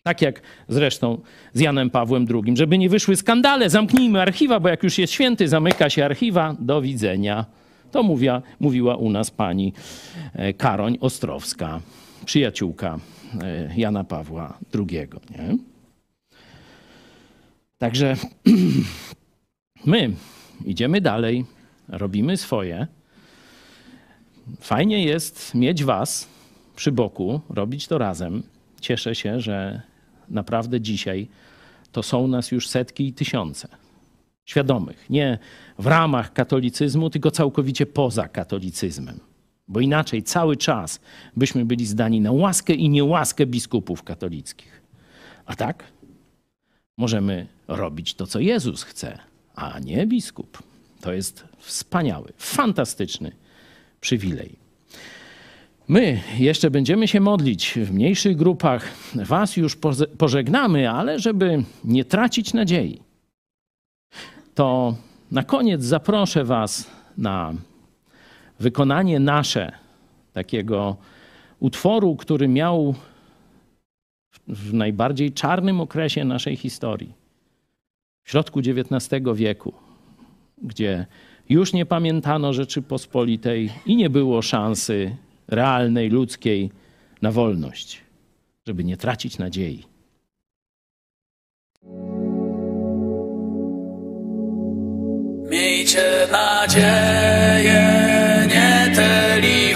Tak 0.03 0.21
jak 0.21 0.41
zresztą 0.67 1.21
z 1.53 1.59
Janem 1.59 1.89
Pawłem 1.89 2.27
II. 2.29 2.57
Żeby 2.57 2.77
nie 2.77 2.89
wyszły 2.89 3.15
skandale, 3.15 3.69
zamknijmy 3.69 4.21
archiwa, 4.21 4.59
bo 4.59 4.69
jak 4.69 4.83
już 4.83 4.97
jest 4.97 5.13
święty, 5.13 5.47
zamyka 5.47 5.89
się 5.89 6.05
archiwa. 6.05 6.55
Do 6.59 6.81
widzenia. 6.81 7.45
To 7.91 8.03
mówiła, 8.03 8.41
mówiła 8.59 8.95
u 8.95 9.09
nas 9.09 9.31
pani 9.31 9.73
e, 10.33 10.53
Karoń 10.53 10.97
Ostrowska, 11.01 11.79
przyjaciółka 12.25 12.99
e, 13.41 13.69
Jana 13.77 14.03
Pawła 14.03 14.57
II. 14.75 15.07
Nie? 15.31 15.70
Także 17.81 18.15
my 19.85 20.11
idziemy 20.65 21.01
dalej, 21.01 21.45
robimy 21.87 22.37
swoje, 22.37 22.87
fajnie 24.59 25.03
jest 25.03 25.55
mieć 25.55 25.83
Was 25.83 26.27
przy 26.75 26.91
boku, 26.91 27.41
robić 27.49 27.87
to 27.87 27.97
razem. 27.97 28.43
Cieszę 28.81 29.15
się, 29.15 29.39
że 29.39 29.81
naprawdę 30.29 30.81
dzisiaj 30.81 31.27
to 31.91 32.03
są 32.03 32.27
nas 32.27 32.51
już 32.51 32.69
setki 32.69 33.07
i 33.07 33.13
tysiące 33.13 33.67
świadomych. 34.45 35.09
Nie 35.09 35.39
w 35.79 35.87
ramach 35.87 36.33
katolicyzmu, 36.33 37.09
tylko 37.09 37.31
całkowicie 37.31 37.85
poza 37.85 38.27
katolicyzmem. 38.27 39.19
Bo 39.67 39.79
inaczej 39.79 40.23
cały 40.23 40.57
czas 40.57 40.99
byśmy 41.37 41.65
byli 41.65 41.85
zdani 41.85 42.21
na 42.21 42.31
łaskę 42.31 42.73
i 42.73 42.89
niełaskę 42.89 43.45
biskupów 43.45 44.03
katolickich. 44.03 44.81
A 45.45 45.55
tak 45.55 45.83
możemy 46.97 47.47
robić 47.67 48.13
to, 48.13 48.27
co 48.27 48.39
Jezus 48.39 48.83
chce, 48.83 49.19
a 49.55 49.79
nie 49.79 50.07
biskup. 50.07 50.63
To 51.01 51.13
jest 51.13 51.43
wspaniały, 51.57 52.33
fantastyczny 52.37 53.31
przywilej. 54.01 54.55
My 55.87 56.21
jeszcze 56.37 56.71
będziemy 56.71 57.07
się 57.07 57.19
modlić 57.19 57.73
w 57.75 57.91
mniejszych 57.91 58.37
grupach. 58.37 58.87
Was 59.15 59.57
już 59.57 59.77
pożegnamy, 60.17 60.91
ale 60.91 61.19
żeby 61.19 61.63
nie 61.83 62.05
tracić 62.05 62.53
nadziei, 62.53 63.01
to 64.55 64.95
na 65.31 65.43
koniec 65.43 65.83
zaproszę 65.83 66.43
Was 66.43 66.89
na 67.17 67.53
wykonanie 68.59 69.19
nasze 69.19 69.71
takiego 70.33 70.97
utworu, 71.59 72.15
który 72.15 72.47
miał 72.47 72.95
w 74.47 74.73
najbardziej 74.73 75.31
czarnym 75.31 75.81
okresie 75.81 76.25
naszej 76.25 76.55
historii, 76.55 77.13
w 78.23 78.29
środku 78.29 78.59
XIX 78.59 79.21
wieku, 79.35 79.73
gdzie 80.61 81.05
już 81.49 81.73
nie 81.73 81.85
pamiętano 81.85 82.53
Rzeczypospolitej 82.53 83.69
i 83.85 83.95
nie 83.95 84.09
było 84.09 84.41
szansy 84.41 85.15
realnej, 85.47 86.09
ludzkiej 86.09 86.71
na 87.21 87.31
wolność, 87.31 88.01
żeby 88.67 88.83
nie 88.83 88.97
tracić 88.97 89.37
nadziei. 89.37 89.83
Miejcie 95.49 96.27
nadzieję, 96.31 97.81
nie 98.47 98.95
tę 98.95 99.39
lichą 99.41 99.70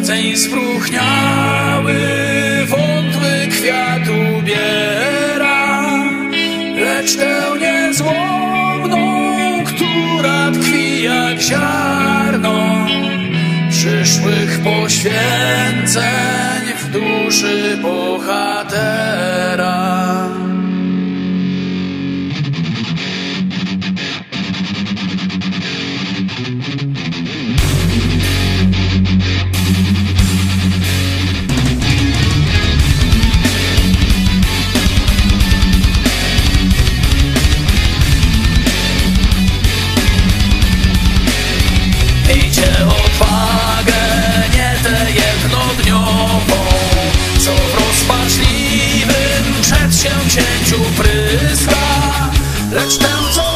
rdzeń 0.00 0.36
spróchniały, 0.36 1.94
wątły 2.66 3.48
kwiat 3.50 4.02
ubiera, 4.38 5.82
lecz 6.74 7.16
tę 7.16 7.40
niezłomną, 7.60 9.04
która 9.64 10.50
tkwi 10.50 11.02
jak 11.02 11.40
ziarno 11.40 12.86
przyszłych 13.70 14.60
poświęceń 14.64 16.62
w 16.78 16.90
duszy 16.90 17.78
bohatera. 17.82 19.89
Przedsięwzięciu 50.70 51.02
pryska, 51.02 52.30
lecz 52.72 52.98
tę, 52.98 53.08
co 53.32 53.49